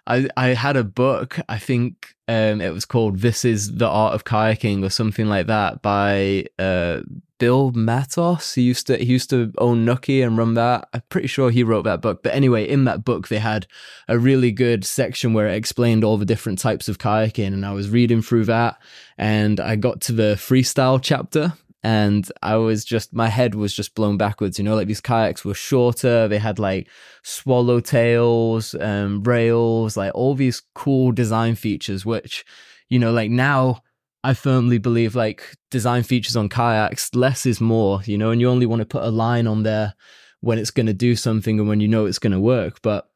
I 0.07 0.29
I 0.37 0.49
had 0.49 0.77
a 0.77 0.85
book. 0.85 1.39
I 1.49 1.59
think 1.59 2.15
um, 2.29 2.61
it 2.61 2.73
was 2.73 2.85
called 2.85 3.21
"This 3.21 3.45
Is 3.45 3.77
the 3.77 3.89
Art 3.89 4.15
of 4.15 4.25
Kayaking" 4.25 4.85
or 4.85 4.91
something 4.91 5.27
like 5.27 5.47
that 5.47 5.83
by 5.83 6.47
uh, 6.59 7.01
Bill 7.39 7.73
Mattos. 7.73 8.55
He 8.55 8.63
used 8.63 8.87
to 8.87 8.97
he 8.97 9.07
used 9.07 9.31
to 9.31 9.53
own 9.59 9.85
Nookie 9.85 10.25
and 10.25 10.37
run 10.37 10.55
that. 10.55 10.89
I'm 10.93 11.03
pretty 11.09 11.29
sure 11.29 11.51
he 11.51 11.63
wrote 11.63 11.85
that 11.85 12.01
book. 12.01 12.23
But 12.23 12.35
anyway, 12.35 12.69
in 12.69 12.85
that 12.85 13.05
book 13.05 13.29
they 13.29 13.39
had 13.39 13.67
a 14.09 14.19
really 14.19 14.53
good 14.53 14.85
section 14.85 15.33
where 15.33 15.49
it 15.49 15.57
explained 15.57 16.05
all 16.05 16.17
the 16.17 16.25
different 16.25 16.59
types 16.59 16.89
of 16.89 16.99
kayaking, 16.99 17.53
and 17.53 17.65
I 17.65 17.73
was 17.73 17.91
reading 17.91 18.23
through 18.23 18.45
that, 18.47 18.79
and 19.19 19.59
I 19.59 19.77
got 19.77 20.01
to 20.03 20.13
the 20.13 20.35
freestyle 20.37 21.01
chapter, 21.03 21.55
and 21.85 22.27
I 22.43 22.57
was 22.57 22.83
just 22.83 23.13
my 23.13 23.29
head 23.29 23.55
was 23.55 23.77
just 23.77 23.95
blown 23.95 24.17
backwards. 24.17 24.59
You 24.59 24.65
know, 24.65 24.75
like 24.75 24.87
these 24.87 25.03
kayaks 25.03 25.45
were 25.45 25.53
shorter. 25.53 26.27
They 26.27 26.39
had 26.39 26.59
like 26.59 26.89
swallow 27.23 27.79
tails, 27.81 28.75
um, 28.81 29.23
rails, 29.23 29.95
like 29.95 30.13
all 30.15 30.35
these 30.35 30.63
cool 30.75 31.13
design 31.13 31.57
features. 31.57 32.07
Which, 32.07 32.43
you 32.89 32.99
know, 32.99 33.13
like 33.13 33.31
now 33.31 33.83
I 34.25 34.33
firmly 34.33 34.79
believe 34.79 35.15
like 35.15 35.43
design 35.71 36.05
features 36.05 36.37
on 36.37 36.49
kayaks 36.49 37.15
less 37.15 37.45
is 37.45 37.61
more. 37.61 38.01
You 38.07 38.17
know, 38.17 38.31
and 38.31 38.41
you 38.41 38.49
only 38.49 38.67
want 38.67 38.81
to 38.81 38.87
put 38.87 39.05
a 39.05 39.11
line 39.11 39.47
on 39.47 39.63
there 39.63 39.95
when 40.41 40.59
it's 40.59 40.71
going 40.71 40.87
to 40.87 40.95
do 40.95 41.15
something 41.15 41.61
and 41.61 41.69
when 41.69 41.81
you 41.81 41.89
know 41.89 42.07
it's 42.07 42.19
going 42.19 42.33
to 42.33 42.41
work. 42.41 42.81
But 42.81 43.11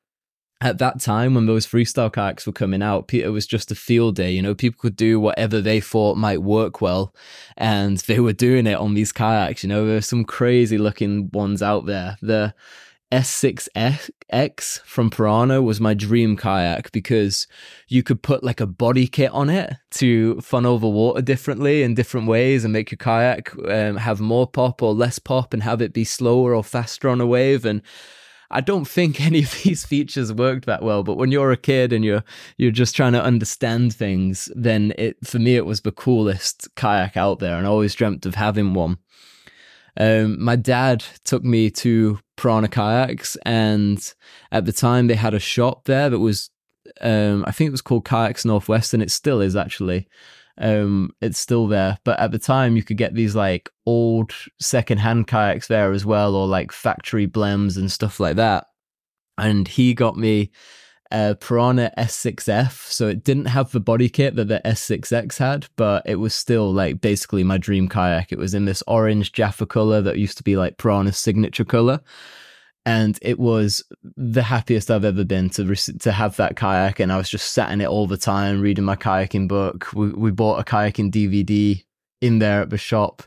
at 0.61 0.79
that 0.79 1.01
time 1.01 1.35
when 1.35 1.47
those 1.47 1.67
freestyle 1.67 2.13
kayaks 2.13 2.47
were 2.47 2.53
coming 2.53 2.83
out, 2.83 3.13
it 3.15 3.29
was 3.29 3.47
just 3.47 3.71
a 3.71 3.77
field 3.77 4.17
day. 4.17 4.33
You 4.33 4.43
know, 4.43 4.55
people 4.55 4.81
could 4.81 4.97
do 4.97 5.21
whatever 5.21 5.61
they 5.61 5.81
thought 5.81 6.17
might 6.17 6.43
work 6.43 6.81
well, 6.81 7.15
and 7.57 7.99
they 8.09 8.21
were 8.21 8.33
doing 8.33 8.67
it 8.67 8.77
on 8.79 8.95
these 8.95 9.13
kayaks. 9.13 9.63
You 9.63 9.69
know, 9.69 9.87
there 9.87 9.97
were 9.97 10.01
some 10.01 10.25
crazy 10.25 10.79
looking 10.79 11.31
ones 11.33 11.63
out 11.63 11.87
there. 11.87 12.17
The 12.21 12.55
S6X 13.13 14.81
from 14.83 15.11
Pyranha 15.11 15.63
was 15.63 15.81
my 15.81 15.95
dream 15.95 16.37
kayak 16.37 16.93
because 16.93 17.47
you 17.87 18.03
could 18.03 18.23
put 18.23 18.45
like 18.45 18.61
a 18.61 18.67
body 18.67 19.07
kit 19.07 19.31
on 19.31 19.49
it 19.49 19.75
to 19.93 20.39
funnel 20.43 20.79
the 20.79 20.89
water 20.89 21.23
differently 21.23 21.83
in 21.83 21.95
different 21.95 22.27
ways 22.27 22.65
and 22.65 22.73
make 22.73 22.91
your 22.91 22.99
kayak 22.99 23.55
um, 23.71 23.97
have 23.97 24.21
more 24.21 24.47
pop 24.47 24.83
or 24.83 24.93
less 24.93 25.19
pop 25.19 25.55
and 25.55 25.63
have 25.63 25.81
it 25.81 25.95
be 25.95 26.05
slower 26.05 26.55
or 26.55 26.63
faster 26.63 27.09
on 27.09 27.21
a 27.21 27.27
wave. 27.27 27.65
And 27.65 27.81
I 28.51 28.61
don't 28.61 28.87
think 28.87 29.21
any 29.25 29.43
of 29.43 29.63
these 29.63 29.85
features 29.85 30.33
worked 30.33 30.67
that 30.67 30.83
well, 30.83 31.03
but 31.03 31.17
when 31.17 31.31
you're 31.31 31.53
a 31.53 31.57
kid 31.57 31.93
and 31.93 32.05
you're 32.05 32.25
you're 32.57 32.71
just 32.71 32.97
trying 32.97 33.13
to 33.13 33.23
understand 33.23 33.95
things, 33.95 34.51
then 34.55 34.93
it 34.99 35.17
for 35.25 35.39
me 35.39 35.57
it 35.57 35.67
was 35.67 35.83
the 35.83 35.93
coolest 35.93 36.69
kayak 36.77 37.17
out 37.17 37.39
there, 37.39 37.57
and 37.57 37.67
I 37.67 37.71
always 37.71 37.95
dreamt 37.95 38.27
of 38.27 38.35
having 38.35 38.75
one. 38.75 38.99
Um, 40.01 40.43
my 40.43 40.55
dad 40.55 41.05
took 41.25 41.43
me 41.43 41.71
to 41.73 42.21
Pyranha 42.37 42.69
Kayaks, 42.71 43.37
and 43.45 44.15
at 44.53 44.65
the 44.65 44.73
time 44.73 45.09
they 45.09 45.17
had 45.17 45.35
a 45.35 45.41
shop 45.41 45.87
there 45.87 46.09
that 46.09 46.21
was, 46.21 46.51
um, 47.01 47.45
I 47.47 47.51
think 47.51 47.69
it 47.69 47.73
was 47.73 47.83
called 47.83 48.05
Kayaks 48.05 48.45
Northwest, 48.45 48.95
and 48.95 49.03
it 49.03 49.11
still 49.11 49.41
is 49.41 49.57
actually. 49.57 50.07
Um, 50.61 51.11
it's 51.21 51.39
still 51.39 51.69
there, 51.69 51.99
but 52.05 52.19
at 52.19 52.33
the 52.33 52.39
time 52.39 52.77
you 52.77 52.83
could 52.83 52.97
get 52.97 53.15
these 53.15 53.37
like 53.37 53.71
old 53.87 54.33
secondhand 54.61 55.29
kayaks 55.29 55.69
there 55.69 55.93
as 55.93 56.05
well, 56.05 56.35
or 56.35 56.47
like 56.47 56.73
factory 56.73 57.27
blems 57.27 57.77
and 57.77 57.91
stuff 57.91 58.19
like 58.19 58.37
that. 58.37 58.67
And 59.37 59.69
he 59.69 59.95
got 59.95 60.17
me 60.17 60.51
a 61.11 61.37
Pyranha 61.41 61.95
S6F. 61.97 62.91
So 62.91 63.09
it 63.09 63.25
didn't 63.25 63.47
have 63.47 63.73
the 63.73 63.81
body 63.81 64.09
kit 64.09 64.37
that 64.37 64.49
the 64.49 64.61
S6X 64.65 65.39
had, 65.39 65.67
but 65.77 66.03
it 66.07 66.17
was 66.17 66.35
still 66.35 66.73
like 66.73 67.01
basically 67.01 67.45
my 67.45 67.59
dream 67.59 67.89
kayak. 67.89 68.33
It 68.33 68.39
was 68.39 68.55
in 68.55 68.65
this 68.65 68.83
orange 68.87 69.33
Jaffa 69.33 69.67
color 69.67 70.03
that 70.03 70.19
used 70.19 70.37
to 70.39 70.43
be 70.43 70.57
like 70.57 70.77
Pyranha's 70.77 71.19
signature 71.19 71.65
color. 71.65 72.01
And 72.89 73.19
it 73.21 73.39
was 73.39 73.85
the 74.17 74.43
happiest 74.43 74.91
I've 74.91 75.05
ever 75.05 75.23
been 75.23 75.51
to 75.51 75.75
to 75.75 76.11
have 76.11 76.37
that 76.37 76.57
kayak, 76.57 77.01
and 77.01 77.13
I 77.13 77.19
was 77.19 77.29
just 77.29 77.53
sat 77.53 77.71
in 77.71 77.83
it 77.83 77.87
all 77.87 78.07
the 78.07 78.17
time, 78.17 78.63
reading 78.63 78.87
my 78.87 78.97
kayaking 78.97 79.47
book. 79.47 79.93
We 79.93 80.09
we 80.09 80.31
bought 80.31 80.59
a 80.59 80.65
kayaking 80.65 81.11
DVD 81.11 81.85
in 82.23 82.39
there 82.39 82.63
at 82.63 82.71
the 82.71 82.79
shop, 82.79 83.25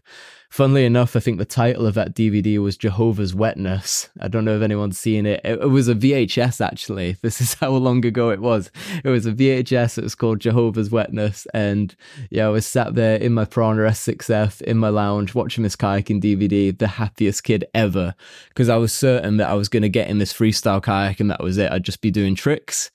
Funnily 0.52 0.84
enough, 0.84 1.16
I 1.16 1.22
think 1.22 1.38
the 1.38 1.46
title 1.46 1.88
of 1.88 1.94
that 1.94 2.14
DVD 2.14 2.62
was 2.62 2.76
Jehovah's 2.76 3.34
Wetness. 3.34 4.10
I 4.20 4.28
don't 4.28 4.44
know 4.44 4.58
if 4.58 4.62
anyone's 4.62 5.00
seen 5.00 5.26
it. 5.26 5.40
It, 5.46 5.62
it 5.62 5.70
was 5.70 5.88
a 5.88 5.96
VHS 5.96 6.60
actually. 6.60 7.16
This 7.22 7.40
is 7.40 7.54
how 7.54 7.70
long 7.70 8.06
ago 8.06 8.32
it 8.32 8.42
was. 8.42 8.70
It 9.06 9.08
was 9.08 9.26
a 9.26 9.32
VHS. 9.32 9.98
It 9.98 10.04
was 10.04 10.14
called 10.14 10.42
Jehovah's 10.42 10.92
Wetness, 10.92 11.48
and 11.54 11.96
yeah, 12.30 12.48
I 12.48 12.50
was 12.50 12.66
sat 12.66 12.96
there 12.96 13.16
in 13.16 13.34
my 13.34 13.46
Pyranha 13.46 13.88
S6F 13.88 14.62
in 14.64 14.78
my 14.78 14.90
lounge 14.90 15.34
watching 15.34 15.64
this 15.64 15.78
kayaking 15.78 16.22
DVD, 16.22 16.78
the 16.78 16.88
happiest 16.88 17.46
kid 17.46 17.64
ever, 17.74 18.14
because 18.50 18.68
I 18.68 18.76
was 18.76 18.92
certain 18.92 19.38
that 19.38 19.50
I 19.50 19.54
was 19.54 19.70
going 19.70 19.84
to 19.84 19.90
get 19.90 20.10
in 20.10 20.18
this 20.18 20.34
freestyle 20.34 20.84
kayak 20.84 21.22
and 21.22 21.32
that 21.32 21.42
was 21.42 21.58
it. 21.58 21.72
I'd 21.72 21.86
just 21.86 22.02
be 22.02 22.12
doing 22.12 22.36
tricks 22.36 22.92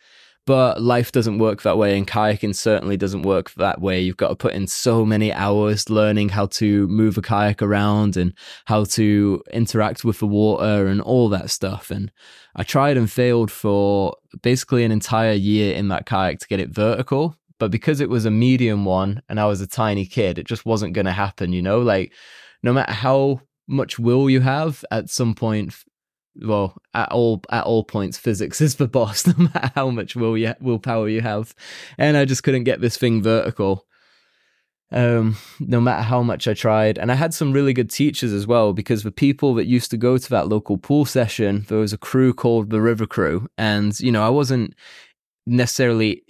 but 0.47 0.81
life 0.81 1.12
doesn't 1.12 1.38
work 1.38 1.62
that 1.62 1.76
way, 1.76 1.99
and 1.99 2.07
kayaking 2.07 2.55
certainly 2.55 2.97
doesn't 2.97 3.23
work 3.23 3.53
that 3.55 3.81
way. 3.81 4.00
You've 4.00 4.17
got 4.17 4.29
to 4.29 4.37
put 4.37 4.55
in 4.55 4.67
so 4.67 5.05
many 5.05 5.33
hours 5.33 5.91
learning 5.91 6.31
how 6.31 6.47
to 6.47 6.87
move 6.87 7.19
a 7.19 7.23
kayak 7.23 7.61
around 7.61 8.17
and 8.17 8.33
how 8.65 8.85
to 8.85 9.43
interact 9.53 10.05
with 10.05 10.21
the 10.21 10.26
water 10.26 10.87
and 10.87 11.00
all 11.00 11.29
that 11.31 11.50
stuff. 11.50 11.91
And 11.91 12.12
I 12.55 12.62
tried 12.62 12.97
and 12.97 13.11
failed 13.11 13.50
for 13.50 14.17
basically 14.43 14.85
an 14.85 14.93
entire 14.93 15.33
year 15.33 15.75
in 15.75 15.88
that 15.88 16.07
kayak 16.07 16.38
to 16.38 16.49
get 16.49 16.61
it 16.61 16.71
vertical. 16.71 17.37
But 17.59 17.71
because 17.71 18.00
it 18.00 18.11
was 18.11 18.25
a 18.25 18.31
medium 18.31 18.85
one 18.85 19.23
and 19.29 19.41
I 19.41 19.47
was 19.47 19.61
a 19.61 19.67
tiny 19.67 20.07
kid, 20.07 20.38
it 20.38 20.47
just 20.47 20.67
wasn't 20.67 20.93
going 20.93 21.07
to 21.07 21.12
happen, 21.12 21.53
you 21.53 21.62
know? 21.62 21.81
Like, 21.81 22.12
no 22.62 22.73
matter 22.73 22.93
how 22.93 23.41
much 23.67 23.99
will 23.99 24.31
you 24.31 24.41
have, 24.41 24.85
at 24.91 25.11
some 25.11 25.35
point, 25.35 25.75
well, 26.43 26.76
at 26.95 27.11
all 27.12 27.43
at 27.50 27.64
all 27.64 27.85
points, 27.85 28.19
physics 28.19 28.61
is 28.61 28.75
the 28.76 28.88
boss, 28.88 29.26
no 29.26 29.35
matter 29.37 29.71
how 29.75 29.90
much 29.90 30.16
will 30.16 30.37
you 30.37 30.55
willpower 30.61 31.09
you 31.09 31.21
have. 31.21 31.55
And 31.99 32.16
I 32.16 32.25
just 32.25 32.43
couldn't 32.43 32.64
get 32.64 32.81
this 32.81 32.97
thing 32.97 33.23
vertical. 33.23 33.87
Um, 34.93 35.37
no 35.59 35.81
matter 35.81 36.02
how 36.02 36.23
much 36.23 36.47
I 36.47 36.55
tried. 36.55 36.97
And 36.97 37.11
I 37.11 37.16
had 37.16 37.35
some 37.35 37.52
really 37.52 37.73
good 37.73 37.90
teachers 37.90 38.33
as 38.33 38.47
well, 38.47 38.73
because 38.73 39.02
the 39.02 39.11
people 39.11 39.52
that 39.55 39.66
used 39.66 39.90
to 39.90 39.97
go 39.97 40.16
to 40.16 40.31
that 40.31 40.47
local 40.47 40.78
pool 40.78 41.05
session, 41.05 41.66
there 41.69 41.78
was 41.78 41.93
a 41.93 41.99
crew 41.99 42.33
called 42.33 42.71
the 42.71 42.81
River 42.81 43.05
Crew. 43.05 43.49
And, 43.59 43.99
you 43.99 44.12
know, 44.12 44.25
I 44.25 44.28
wasn't 44.28 44.75
necessarily 45.45 46.23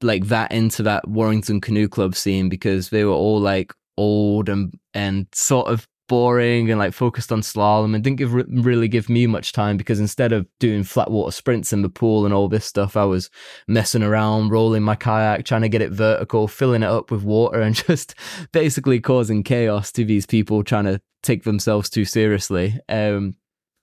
like 0.00 0.26
that 0.26 0.50
into 0.50 0.82
that 0.84 1.06
Warrington 1.08 1.60
Canoe 1.60 1.88
Club 1.88 2.14
scene 2.14 2.48
because 2.48 2.88
they 2.88 3.04
were 3.04 3.12
all 3.12 3.40
like 3.40 3.72
old 3.96 4.48
and 4.48 4.78
and 4.92 5.26
sort 5.32 5.68
of 5.68 5.86
boring 6.08 6.70
and 6.70 6.78
like 6.78 6.92
focused 6.92 7.32
on 7.32 7.40
slalom 7.40 7.94
and 7.94 8.04
didn't 8.04 8.18
give 8.18 8.32
really 8.32 8.88
give 8.88 9.08
me 9.08 9.26
much 9.26 9.52
time 9.52 9.76
because 9.76 10.00
instead 10.00 10.32
of 10.32 10.46
doing 10.60 10.82
flat 10.82 11.10
water 11.10 11.30
sprints 11.30 11.72
in 11.72 11.82
the 11.82 11.88
pool 11.88 12.24
and 12.24 12.34
all 12.34 12.48
this 12.48 12.64
stuff 12.64 12.96
I 12.96 13.04
was 13.04 13.30
messing 13.66 14.02
around 14.02 14.50
rolling 14.50 14.82
my 14.82 14.96
kayak 14.96 15.44
trying 15.44 15.62
to 15.62 15.68
get 15.68 15.82
it 15.82 15.92
vertical 15.92 16.48
filling 16.48 16.82
it 16.82 16.88
up 16.88 17.10
with 17.10 17.22
water 17.22 17.60
and 17.60 17.74
just 17.86 18.14
basically 18.52 19.00
causing 19.00 19.42
chaos 19.42 19.92
to 19.92 20.04
these 20.04 20.26
people 20.26 20.62
trying 20.62 20.84
to 20.84 21.00
take 21.22 21.44
themselves 21.44 21.88
too 21.88 22.04
seriously. 22.04 22.78
Um 22.88 23.34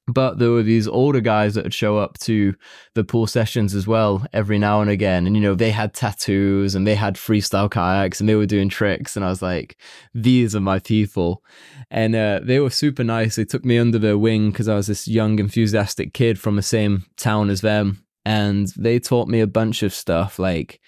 but 0.07 0.39
there 0.39 0.49
were 0.49 0.63
these 0.63 0.87
older 0.87 1.21
guys 1.21 1.53
that 1.53 1.63
would 1.63 1.73
show 1.73 1.97
up 1.97 2.17
to 2.19 2.55
the 2.95 3.03
pool 3.03 3.27
sessions 3.27 3.75
as 3.75 3.87
well 3.87 4.25
every 4.33 4.57
now 4.57 4.81
and 4.81 4.89
again. 4.89 5.27
And, 5.27 5.35
you 5.35 5.41
know, 5.41 5.55
they 5.55 5.71
had 5.71 5.93
tattoos 5.93 6.75
and 6.75 6.85
they 6.85 6.95
had 6.95 7.15
freestyle 7.15 7.69
kayaks 7.69 8.19
and 8.19 8.27
they 8.27 8.35
were 8.35 8.45
doing 8.45 8.69
tricks. 8.69 9.15
And 9.15 9.23
I 9.23 9.29
was 9.29 9.41
like, 9.41 9.77
these 10.13 10.55
are 10.55 10.61
my 10.61 10.79
people. 10.79 11.43
And 11.89 12.15
uh, 12.15 12.41
they 12.43 12.59
were 12.59 12.69
super 12.69 13.03
nice. 13.03 13.35
They 13.35 13.45
took 13.45 13.63
me 13.63 13.77
under 13.77 13.99
their 13.99 14.17
wing 14.17 14.51
because 14.51 14.67
I 14.67 14.75
was 14.75 14.87
this 14.87 15.07
young, 15.07 15.39
enthusiastic 15.39 16.13
kid 16.13 16.39
from 16.39 16.55
the 16.55 16.61
same 16.63 17.05
town 17.17 17.49
as 17.49 17.61
them. 17.61 18.03
And 18.25 18.67
they 18.77 18.99
taught 18.99 19.27
me 19.27 19.39
a 19.39 19.47
bunch 19.47 19.83
of 19.83 19.93
stuff 19.93 20.39
like, 20.39 20.79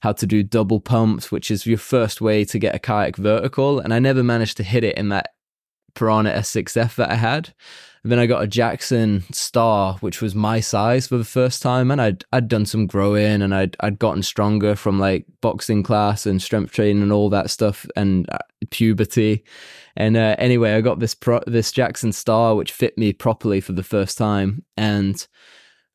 how 0.00 0.12
to 0.12 0.26
do 0.26 0.42
double 0.42 0.80
pumps, 0.80 1.32
which 1.32 1.50
is 1.50 1.64
your 1.64 1.78
first 1.78 2.20
way 2.20 2.44
to 2.44 2.58
get 2.58 2.74
a 2.74 2.78
kayak 2.78 3.16
vertical. 3.16 3.80
And 3.80 3.94
I 3.94 3.98
never 3.98 4.22
managed 4.22 4.58
to 4.58 4.62
hit 4.62 4.84
it 4.84 4.98
in 4.98 5.08
that 5.08 5.30
Pyranha 5.94 6.34
S6F 6.36 6.96
that 6.96 7.10
I 7.10 7.14
had. 7.14 7.54
And 8.04 8.12
then 8.12 8.18
I 8.18 8.26
got 8.26 8.42
a 8.42 8.46
Jackson 8.46 9.24
Star, 9.32 9.94
which 10.00 10.20
was 10.20 10.34
my 10.34 10.60
size 10.60 11.06
for 11.06 11.16
the 11.16 11.24
first 11.24 11.62
time, 11.62 11.90
and 11.90 12.02
I'd 12.02 12.22
I'd 12.34 12.48
done 12.48 12.66
some 12.66 12.86
growing, 12.86 13.40
and 13.40 13.54
I'd 13.54 13.76
I'd 13.80 13.98
gotten 13.98 14.22
stronger 14.22 14.76
from 14.76 15.00
like 15.00 15.24
boxing 15.40 15.82
class 15.82 16.26
and 16.26 16.40
strength 16.40 16.72
training 16.72 17.02
and 17.02 17.12
all 17.12 17.30
that 17.30 17.48
stuff, 17.48 17.86
and 17.96 18.28
uh, 18.30 18.38
puberty. 18.70 19.42
And 19.96 20.18
uh, 20.18 20.36
anyway, 20.38 20.74
I 20.74 20.82
got 20.82 21.00
this 21.00 21.14
pro- 21.14 21.44
this 21.46 21.72
Jackson 21.72 22.12
Star, 22.12 22.54
which 22.54 22.72
fit 22.72 22.98
me 22.98 23.14
properly 23.14 23.62
for 23.62 23.72
the 23.72 23.82
first 23.82 24.18
time, 24.18 24.64
and 24.76 25.26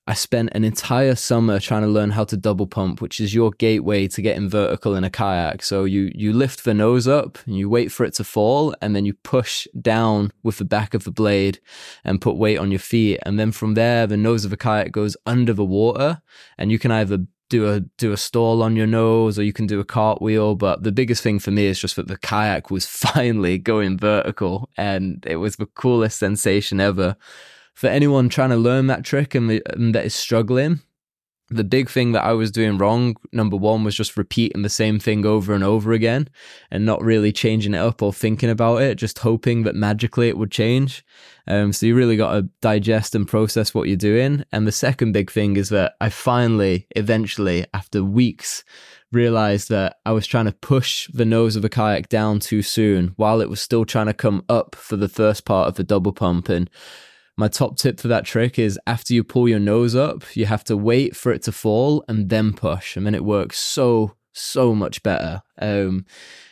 I 0.09 0.15
spent 0.15 0.49
an 0.53 0.63
entire 0.63 1.13
summer 1.13 1.59
trying 1.59 1.83
to 1.83 1.87
learn 1.87 2.09
how 2.09 2.23
to 2.23 2.35
double 2.35 2.65
pump, 2.65 2.99
which 2.99 3.19
is 3.19 3.35
your 3.35 3.51
gateway 3.51 4.07
to 4.07 4.23
getting 4.23 4.49
vertical 4.49 4.95
in 4.95 5.03
a 5.03 5.09
kayak. 5.11 5.61
So 5.61 5.83
you 5.83 6.11
you 6.15 6.33
lift 6.33 6.63
the 6.63 6.73
nose 6.73 7.07
up 7.07 7.37
and 7.45 7.55
you 7.55 7.69
wait 7.69 7.91
for 7.91 8.05
it 8.05 8.15
to 8.15 8.23
fall, 8.23 8.73
and 8.81 8.95
then 8.95 9.05
you 9.05 9.13
push 9.13 9.67
down 9.79 10.31
with 10.41 10.57
the 10.57 10.65
back 10.65 10.95
of 10.95 11.03
the 11.03 11.11
blade 11.11 11.59
and 12.03 12.19
put 12.19 12.37
weight 12.37 12.57
on 12.57 12.71
your 12.71 12.79
feet. 12.79 13.19
And 13.23 13.39
then 13.39 13.51
from 13.51 13.75
there, 13.75 14.07
the 14.07 14.17
nose 14.17 14.45
of 14.45 14.49
the 14.49 14.57
kayak 14.57 14.91
goes 14.91 15.15
under 15.27 15.53
the 15.53 15.63
water, 15.63 16.23
and 16.57 16.71
you 16.71 16.79
can 16.79 16.89
either 16.89 17.19
do 17.49 17.71
a 17.71 17.81
do 17.99 18.11
a 18.11 18.17
stall 18.17 18.63
on 18.63 18.75
your 18.75 18.87
nose 18.87 19.37
or 19.37 19.43
you 19.43 19.53
can 19.53 19.67
do 19.67 19.79
a 19.79 19.85
cartwheel 19.85 20.55
but 20.55 20.83
the 20.83 20.91
biggest 20.91 21.23
thing 21.23 21.39
for 21.39 21.49
me 21.49 21.65
is 21.65 21.79
just 21.79 21.95
that 21.95 22.07
the 22.07 22.17
kayak 22.17 22.69
was 22.69 22.85
finally 23.05 23.57
going 23.57 23.97
vertical 23.97 24.69
and 24.77 25.25
it 25.27 25.37
was 25.37 25.55
the 25.55 25.65
coolest 25.65 26.19
sensation 26.19 26.79
ever 26.79 27.15
for 27.79 27.87
anyone 27.87 28.27
trying 28.27 28.49
to 28.49 28.57
learn 28.57 28.87
that 28.87 29.05
trick 29.05 29.33
and, 29.33 29.49
the, 29.49 29.63
and 29.73 29.95
that 29.95 30.03
is 30.03 30.13
struggling, 30.13 30.81
the 31.47 31.63
big 31.63 31.89
thing 31.89 32.11
that 32.11 32.25
I 32.25 32.33
was 32.33 32.51
doing 32.51 32.77
wrong, 32.77 33.15
number 33.31 33.55
one, 33.55 33.85
was 33.85 33.95
just 33.95 34.17
repeating 34.17 34.63
the 34.63 34.69
same 34.69 34.99
thing 34.99 35.25
over 35.25 35.53
and 35.53 35.63
over 35.63 35.93
again 35.93 36.27
and 36.71 36.85
not 36.85 37.01
really 37.01 37.31
changing 37.31 37.73
it 37.73 37.77
up 37.77 38.01
or 38.01 38.11
thinking 38.11 38.49
about 38.49 38.81
it, 38.81 38.95
just 38.95 39.19
hoping 39.19 39.63
that 39.63 39.75
magically 39.75 40.27
it 40.27 40.37
would 40.37 40.51
change. 40.51 41.05
Um, 41.47 41.71
so 41.71 41.85
you 41.85 41.95
really 41.95 42.17
got 42.17 42.33
to 42.33 42.49
digest 42.59 43.15
and 43.15 43.25
process 43.25 43.73
what 43.73 43.87
you're 43.87 43.95
doing. 43.95 44.43
And 44.51 44.67
the 44.67 44.73
second 44.73 45.13
big 45.13 45.31
thing 45.31 45.55
is 45.55 45.69
that 45.69 45.93
I 46.01 46.09
finally, 46.09 46.85
eventually, 46.97 47.65
after 47.73 48.03
weeks, 48.03 48.65
realized 49.13 49.69
that 49.69 49.99
I 50.05 50.11
was 50.11 50.27
trying 50.27 50.47
to 50.47 50.51
push 50.51 51.09
the 51.13 51.23
nose 51.23 51.55
of 51.55 51.61
the 51.61 51.69
kayak 51.69 52.09
down 52.09 52.41
too 52.41 52.61
soon 52.61 53.13
while 53.15 53.39
it 53.39 53.49
was 53.49 53.61
still 53.61 53.85
trying 53.85 54.07
to 54.07 54.13
come 54.13 54.43
up 54.49 54.75
for 54.75 54.97
the 54.97 55.07
first 55.07 55.45
part 55.45 55.69
of 55.69 55.75
the 55.75 55.83
double 55.85 56.11
pump. 56.11 56.49
And 56.49 56.69
my 57.39 57.47
top 57.47 57.77
tip 57.77 58.01
for 58.01 58.09
that 58.09 58.25
trick 58.25 58.59
is 58.59 58.77
after 58.85 59.13
you 59.13 59.23
pull 59.23 59.47
your 59.47 59.59
nose 59.59 59.95
up, 59.95 60.35
you 60.35 60.45
have 60.45 60.65
to 60.65 60.75
wait 60.75 61.15
for 61.15 61.31
it 61.31 61.41
to 61.43 61.53
fall 61.53 62.03
and 62.09 62.29
then 62.29 62.51
push. 62.51 62.97
And 62.97 63.05
then 63.05 63.15
it 63.15 63.23
works 63.23 63.57
so, 63.57 64.15
so 64.33 64.75
much 64.75 65.01
better. 65.03 65.41
Um, 65.57 66.05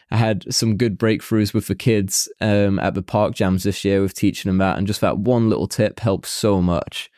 I 0.10 0.15
had 0.15 0.46
some 0.53 0.77
good 0.77 0.98
breakthroughs 0.98 1.53
with 1.53 1.67
the 1.67 1.75
kids 1.75 2.32
um, 2.39 2.79
at 2.79 2.94
the 2.94 3.01
park 3.01 3.36
jams 3.36 3.63
this 3.63 3.84
year 3.84 4.01
with 4.01 4.13
teaching 4.13 4.50
them 4.50 4.60
that. 4.60 4.77
And 4.77 4.88
just 4.88 5.01
that 5.01 5.17
one 5.17 5.50
little 5.50 5.67
tip 5.67 6.00
helps 6.00 6.29
so 6.29 6.62
much. 6.62 7.12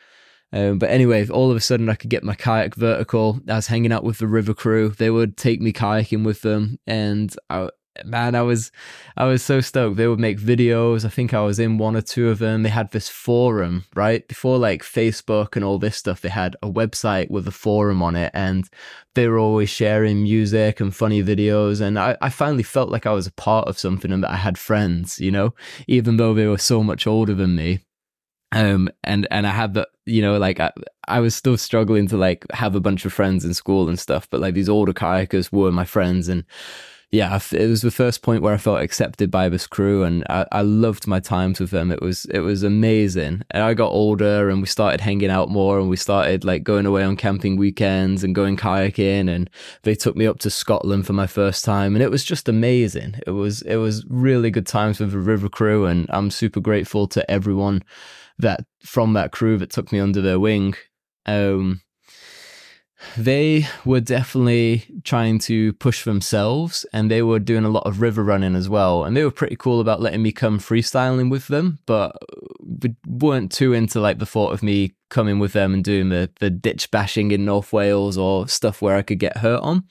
Um, 0.52 0.80
but 0.80 0.90
anyway, 0.90 1.28
all 1.28 1.52
of 1.52 1.56
a 1.56 1.60
sudden 1.60 1.88
I 1.88 1.94
could 1.94 2.10
get 2.10 2.24
my 2.24 2.34
kayak 2.34 2.74
vertical. 2.74 3.38
I 3.48 3.54
was 3.54 3.68
hanging 3.68 3.92
out 3.92 4.02
with 4.02 4.18
the 4.18 4.26
river 4.26 4.52
crew. 4.52 4.88
They 4.88 5.10
would 5.10 5.36
take 5.36 5.60
me 5.60 5.72
kayaking 5.72 6.24
with 6.24 6.40
them, 6.42 6.80
and 6.88 7.32
I, 7.48 7.68
man, 8.04 8.34
I 8.34 8.42
was 8.42 8.70
I 9.16 9.24
was 9.24 9.42
so 9.42 9.60
stoked. 9.60 9.96
They 9.96 10.06
would 10.06 10.20
make 10.20 10.38
videos. 10.38 11.04
I 11.04 11.08
think 11.08 11.34
I 11.34 11.42
was 11.42 11.58
in 11.58 11.78
one 11.78 11.96
or 11.96 12.00
two 12.00 12.28
of 12.28 12.38
them. 12.38 12.62
They 12.62 12.68
had 12.68 12.90
this 12.92 13.08
forum, 13.08 13.84
right? 13.94 14.26
Before 14.26 14.58
like 14.58 14.82
Facebook 14.82 15.56
and 15.56 15.64
all 15.64 15.78
this 15.78 15.96
stuff, 15.96 16.20
they 16.20 16.28
had 16.28 16.56
a 16.62 16.70
website 16.70 17.30
with 17.30 17.46
a 17.48 17.52
forum 17.52 18.02
on 18.02 18.16
it 18.16 18.30
and 18.34 18.68
they 19.14 19.28
were 19.28 19.38
always 19.38 19.68
sharing 19.68 20.22
music 20.22 20.80
and 20.80 20.94
funny 20.94 21.22
videos. 21.22 21.80
And 21.80 21.98
I, 21.98 22.16
I 22.20 22.28
finally 22.30 22.62
felt 22.62 22.90
like 22.90 23.06
I 23.06 23.12
was 23.12 23.26
a 23.26 23.32
part 23.32 23.68
of 23.68 23.78
something 23.78 24.12
and 24.12 24.22
that 24.24 24.30
I 24.30 24.36
had 24.36 24.58
friends, 24.58 25.18
you 25.20 25.30
know, 25.30 25.54
even 25.88 26.16
though 26.16 26.34
they 26.34 26.46
were 26.46 26.58
so 26.58 26.82
much 26.82 27.06
older 27.06 27.34
than 27.34 27.56
me. 27.56 27.80
Um, 28.52 28.88
and, 29.04 29.28
and 29.30 29.46
I 29.46 29.50
had 29.50 29.74
the, 29.74 29.88
you 30.06 30.22
know, 30.22 30.36
like 30.36 30.58
I, 30.58 30.72
I 31.06 31.20
was 31.20 31.36
still 31.36 31.56
struggling 31.56 32.08
to 32.08 32.16
like 32.16 32.44
have 32.52 32.74
a 32.74 32.80
bunch 32.80 33.04
of 33.04 33.12
friends 33.12 33.44
in 33.44 33.54
school 33.54 33.88
and 33.88 33.98
stuff, 33.98 34.28
but 34.28 34.40
like 34.40 34.54
these 34.54 34.68
older 34.68 34.92
kayakers 34.92 35.52
were 35.52 35.70
my 35.70 35.84
friends 35.84 36.28
and 36.28 36.44
yeah, 37.12 37.40
it 37.50 37.68
was 37.68 37.82
the 37.82 37.90
first 37.90 38.22
point 38.22 38.40
where 38.40 38.54
I 38.54 38.56
felt 38.56 38.80
accepted 38.80 39.32
by 39.32 39.48
this 39.48 39.66
crew, 39.66 40.04
and 40.04 40.24
I, 40.30 40.46
I, 40.52 40.62
loved 40.62 41.08
my 41.08 41.18
times 41.18 41.58
with 41.58 41.70
them. 41.70 41.90
It 41.90 42.00
was 42.00 42.24
it 42.26 42.38
was 42.38 42.62
amazing. 42.62 43.42
And 43.50 43.64
I 43.64 43.74
got 43.74 43.90
older, 43.90 44.48
and 44.48 44.60
we 44.60 44.68
started 44.68 45.00
hanging 45.00 45.28
out 45.28 45.48
more, 45.48 45.80
and 45.80 45.88
we 45.88 45.96
started 45.96 46.44
like 46.44 46.62
going 46.62 46.86
away 46.86 47.02
on 47.02 47.16
camping 47.16 47.56
weekends 47.56 48.22
and 48.22 48.32
going 48.32 48.56
kayaking. 48.56 49.28
And 49.28 49.50
they 49.82 49.96
took 49.96 50.14
me 50.14 50.24
up 50.24 50.38
to 50.40 50.50
Scotland 50.50 51.04
for 51.04 51.12
my 51.12 51.26
first 51.26 51.64
time, 51.64 51.96
and 51.96 52.02
it 52.02 52.12
was 52.12 52.24
just 52.24 52.48
amazing. 52.48 53.16
It 53.26 53.32
was 53.32 53.62
it 53.62 53.76
was 53.76 54.06
really 54.08 54.52
good 54.52 54.68
times 54.68 55.00
with 55.00 55.10
the 55.10 55.18
river 55.18 55.48
crew, 55.48 55.86
and 55.86 56.06
I'm 56.10 56.30
super 56.30 56.60
grateful 56.60 57.08
to 57.08 57.28
everyone 57.28 57.82
that 58.38 58.64
from 58.84 59.14
that 59.14 59.32
crew 59.32 59.58
that 59.58 59.70
took 59.70 59.90
me 59.90 59.98
under 59.98 60.20
their 60.20 60.38
wing. 60.38 60.74
Um, 61.26 61.80
they 63.16 63.66
were 63.84 64.00
definitely 64.00 64.84
trying 65.04 65.38
to 65.40 65.72
push 65.74 66.04
themselves 66.04 66.84
and 66.92 67.10
they 67.10 67.22
were 67.22 67.38
doing 67.38 67.64
a 67.64 67.70
lot 67.70 67.86
of 67.86 68.00
river 68.00 68.22
running 68.22 68.54
as 68.54 68.68
well. 68.68 69.04
And 69.04 69.16
they 69.16 69.24
were 69.24 69.30
pretty 69.30 69.56
cool 69.56 69.80
about 69.80 70.00
letting 70.00 70.22
me 70.22 70.32
come 70.32 70.58
freestyling 70.58 71.30
with 71.30 71.48
them, 71.48 71.78
but 71.86 72.16
we 72.60 72.94
weren't 73.06 73.52
too 73.52 73.72
into 73.72 74.00
like 74.00 74.18
the 74.18 74.26
thought 74.26 74.52
of 74.52 74.62
me 74.62 74.94
coming 75.08 75.38
with 75.38 75.52
them 75.52 75.74
and 75.74 75.82
doing 75.82 76.08
the, 76.08 76.30
the 76.40 76.50
ditch 76.50 76.90
bashing 76.90 77.30
in 77.32 77.44
North 77.44 77.72
Wales 77.72 78.16
or 78.16 78.48
stuff 78.48 78.80
where 78.80 78.96
I 78.96 79.02
could 79.02 79.18
get 79.18 79.38
hurt 79.38 79.60
on. 79.62 79.84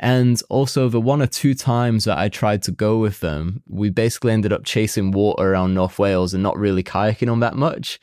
And 0.00 0.40
also, 0.48 0.88
the 0.88 1.00
one 1.00 1.20
or 1.20 1.26
two 1.26 1.54
times 1.54 2.04
that 2.04 2.18
I 2.18 2.28
tried 2.28 2.62
to 2.64 2.72
go 2.72 2.98
with 2.98 3.18
them, 3.20 3.62
we 3.66 3.90
basically 3.90 4.32
ended 4.32 4.52
up 4.52 4.64
chasing 4.64 5.10
water 5.10 5.52
around 5.52 5.74
North 5.74 5.98
Wales 5.98 6.34
and 6.34 6.42
not 6.42 6.56
really 6.56 6.84
kayaking 6.84 7.30
on 7.30 7.40
that 7.40 7.56
much. 7.56 7.98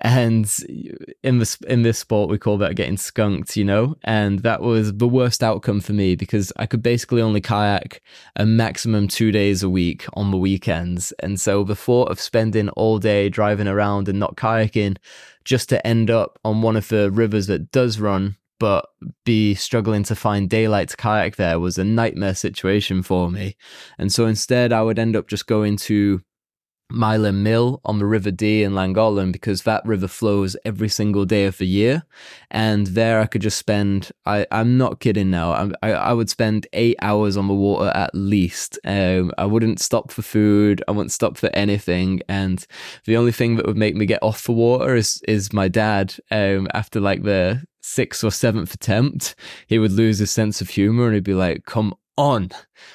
And 0.00 0.50
in 1.22 1.38
this 1.38 1.56
in 1.66 1.82
this 1.82 1.98
sport, 1.98 2.28
we 2.28 2.38
call 2.38 2.58
that 2.58 2.76
getting 2.76 2.98
skunked, 2.98 3.56
you 3.56 3.64
know. 3.64 3.96
And 4.04 4.40
that 4.40 4.60
was 4.60 4.92
the 4.92 5.08
worst 5.08 5.42
outcome 5.42 5.80
for 5.80 5.94
me 5.94 6.16
because 6.16 6.52
I 6.56 6.66
could 6.66 6.82
basically 6.82 7.22
only 7.22 7.40
kayak 7.40 8.02
a 8.36 8.44
maximum 8.44 9.08
two 9.08 9.32
days 9.32 9.62
a 9.62 9.70
week 9.70 10.04
on 10.12 10.30
the 10.30 10.36
weekends. 10.36 11.12
And 11.20 11.40
so 11.40 11.64
the 11.64 11.76
thought 11.76 12.10
of 12.10 12.20
spending 12.20 12.68
all 12.70 12.98
day 12.98 13.30
driving 13.30 13.68
around 13.68 14.08
and 14.08 14.18
not 14.20 14.36
kayaking 14.36 14.98
just 15.44 15.70
to 15.70 15.86
end 15.86 16.10
up 16.10 16.38
on 16.44 16.60
one 16.60 16.76
of 16.76 16.88
the 16.88 17.10
rivers 17.10 17.46
that 17.46 17.72
does 17.72 17.98
run 17.98 18.36
but 18.58 18.86
be 19.24 19.54
struggling 19.54 20.02
to 20.04 20.14
find 20.14 20.50
daylight 20.50 20.88
to 20.88 20.96
kayak 20.96 21.36
there 21.36 21.60
was 21.60 21.78
a 21.78 21.84
nightmare 21.84 22.34
situation 22.34 23.02
for 23.02 23.30
me. 23.30 23.56
And 23.98 24.12
so 24.12 24.26
instead, 24.26 24.72
I 24.72 24.82
would 24.82 24.98
end 24.98 25.16
up 25.16 25.28
just 25.28 25.46
going 25.46 25.76
to 25.78 26.20
Mile 26.90 27.30
Mill 27.32 27.80
on 27.84 27.98
the 27.98 28.06
River 28.06 28.30
Dee 28.30 28.62
in 28.62 28.72
Llangollen 28.72 29.30
because 29.30 29.62
that 29.62 29.84
river 29.84 30.08
flows 30.08 30.56
every 30.64 30.88
single 30.88 31.24
day 31.24 31.44
of 31.44 31.58
the 31.58 31.66
year. 31.66 32.04
And 32.50 32.88
there 32.88 33.20
I 33.20 33.26
could 33.26 33.42
just 33.42 33.58
spend, 33.58 34.10
I, 34.24 34.46
I'm 34.50 34.78
not 34.78 35.00
kidding 35.00 35.30
now, 35.30 35.52
I, 35.52 35.70
I, 35.82 35.92
I 35.92 36.12
would 36.12 36.30
spend 36.30 36.66
eight 36.72 36.96
hours 37.02 37.36
on 37.36 37.48
the 37.48 37.54
water 37.54 37.90
at 37.94 38.14
least. 38.14 38.78
Um, 38.84 39.32
I 39.36 39.44
wouldn't 39.44 39.80
stop 39.80 40.10
for 40.10 40.22
food, 40.22 40.82
I 40.88 40.92
wouldn't 40.92 41.12
stop 41.12 41.36
for 41.36 41.50
anything. 41.52 42.22
And 42.28 42.66
the 43.04 43.16
only 43.16 43.32
thing 43.32 43.56
that 43.56 43.66
would 43.66 43.76
make 43.76 43.94
me 43.94 44.06
get 44.06 44.22
off 44.22 44.44
the 44.44 44.52
water 44.52 44.94
is, 44.94 45.22
is 45.28 45.52
my 45.52 45.68
dad 45.68 46.14
um, 46.30 46.68
after 46.72 47.00
like 47.00 47.22
the 47.22 47.64
sixth 47.82 48.24
or 48.24 48.30
seventh 48.30 48.74
attempt, 48.74 49.34
he 49.66 49.78
would 49.78 49.92
lose 49.92 50.18
his 50.18 50.30
sense 50.30 50.60
of 50.60 50.70
humor 50.70 51.06
and 51.06 51.14
he'd 51.14 51.24
be 51.24 51.34
like, 51.34 51.64
come 51.64 51.94
on. 52.18 52.50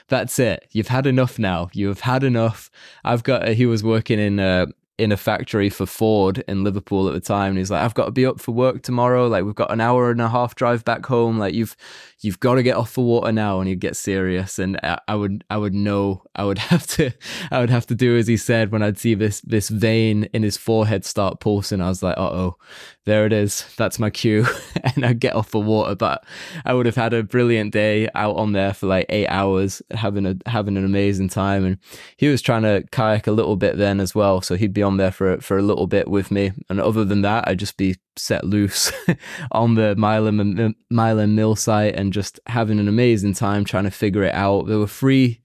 That's 0.09 0.37
it. 0.37 0.67
You've 0.71 0.89
had 0.89 1.07
enough 1.07 1.39
now. 1.39 1.69
You 1.73 1.87
have 1.87 2.01
had 2.01 2.23
enough. 2.23 2.69
I've 3.03 3.23
got, 3.23 3.47
he 3.47 3.65
was 3.65 3.83
working 3.83 4.19
in, 4.19 4.39
uh, 4.39 4.67
in 4.99 5.11
a 5.11 5.17
factory 5.17 5.69
for 5.69 5.87
Ford 5.87 6.43
in 6.47 6.63
Liverpool 6.63 7.07
at 7.07 7.13
the 7.13 7.19
time. 7.19 7.49
And 7.49 7.57
he's 7.57 7.71
like, 7.71 7.81
I've 7.81 7.95
got 7.95 8.05
to 8.05 8.11
be 8.11 8.25
up 8.25 8.39
for 8.39 8.51
work 8.51 8.83
tomorrow. 8.83 9.27
Like 9.27 9.43
we've 9.43 9.55
got 9.55 9.71
an 9.71 9.81
hour 9.81 10.11
and 10.11 10.21
a 10.21 10.29
half 10.29 10.53
drive 10.53 10.85
back 10.85 11.05
home. 11.07 11.39
Like 11.39 11.55
you've 11.55 11.75
you've 12.21 12.39
got 12.39 12.55
to 12.55 12.63
get 12.63 12.77
off 12.77 12.93
the 12.93 13.01
water 13.01 13.31
now. 13.31 13.59
And 13.59 13.67
he'd 13.67 13.79
get 13.79 13.95
serious. 13.95 14.59
And 14.59 14.79
I, 14.83 14.99
I 15.07 15.15
would 15.15 15.43
I 15.49 15.57
would 15.57 15.73
know 15.73 16.23
I 16.35 16.43
would 16.45 16.57
have 16.69 16.85
to 16.87 17.11
I 17.49 17.59
would 17.59 17.71
have 17.71 17.87
to 17.87 17.95
do 17.95 18.17
as 18.17 18.27
he 18.27 18.37
said 18.37 18.71
when 18.71 18.83
I'd 18.83 18.99
see 18.99 19.15
this 19.15 19.41
this 19.41 19.69
vein 19.69 20.25
in 20.25 20.43
his 20.43 20.57
forehead 20.57 21.05
start 21.05 21.39
pulsing. 21.39 21.81
I 21.81 21.89
was 21.89 22.03
like, 22.03 22.17
uh 22.17 22.29
oh, 22.29 22.57
there 23.05 23.25
it 23.25 23.33
is. 23.33 23.65
That's 23.77 23.97
my 23.97 24.11
cue. 24.11 24.45
and 24.83 25.05
I'd 25.05 25.19
get 25.19 25.35
off 25.35 25.51
the 25.51 25.59
water. 25.59 25.95
But 25.95 26.23
I 26.65 26.73
would 26.73 26.85
have 26.85 26.95
had 26.95 27.13
a 27.13 27.23
brilliant 27.23 27.73
day 27.73 28.09
out 28.13 28.35
on 28.35 28.51
there 28.51 28.73
for 28.73 28.85
like 28.85 29.07
eight 29.09 29.27
hours, 29.27 29.81
having 29.91 30.27
a 30.27 30.35
having 30.45 30.77
an 30.77 30.85
amazing 30.85 31.29
time. 31.29 31.65
And 31.65 31.77
he 32.17 32.27
was 32.27 32.43
trying 32.43 32.61
to 32.61 32.85
kayak 32.91 33.25
a 33.25 33.31
little 33.31 33.55
bit 33.55 33.77
then 33.77 33.99
as 33.99 34.13
well. 34.13 34.41
So 34.41 34.55
he'd 34.55 34.73
be 34.73 34.83
on 34.83 34.92
there 34.97 35.11
for 35.11 35.39
for 35.41 35.57
a 35.57 35.61
little 35.61 35.87
bit 35.87 36.07
with 36.07 36.31
me, 36.31 36.51
and 36.69 36.79
other 36.79 37.05
than 37.05 37.21
that, 37.21 37.47
I'd 37.47 37.59
just 37.59 37.77
be 37.77 37.97
set 38.15 38.43
loose 38.43 38.91
on 39.51 39.75
the 39.75 39.95
Milan 39.95 40.75
Milan 40.89 41.35
Mill 41.35 41.55
site 41.55 41.95
and 41.95 42.13
just 42.13 42.39
having 42.47 42.79
an 42.79 42.87
amazing 42.87 43.33
time 43.33 43.65
trying 43.65 43.85
to 43.85 43.91
figure 43.91 44.23
it 44.23 44.33
out. 44.33 44.67
There 44.67 44.79
were 44.79 44.87
three, 44.87 45.41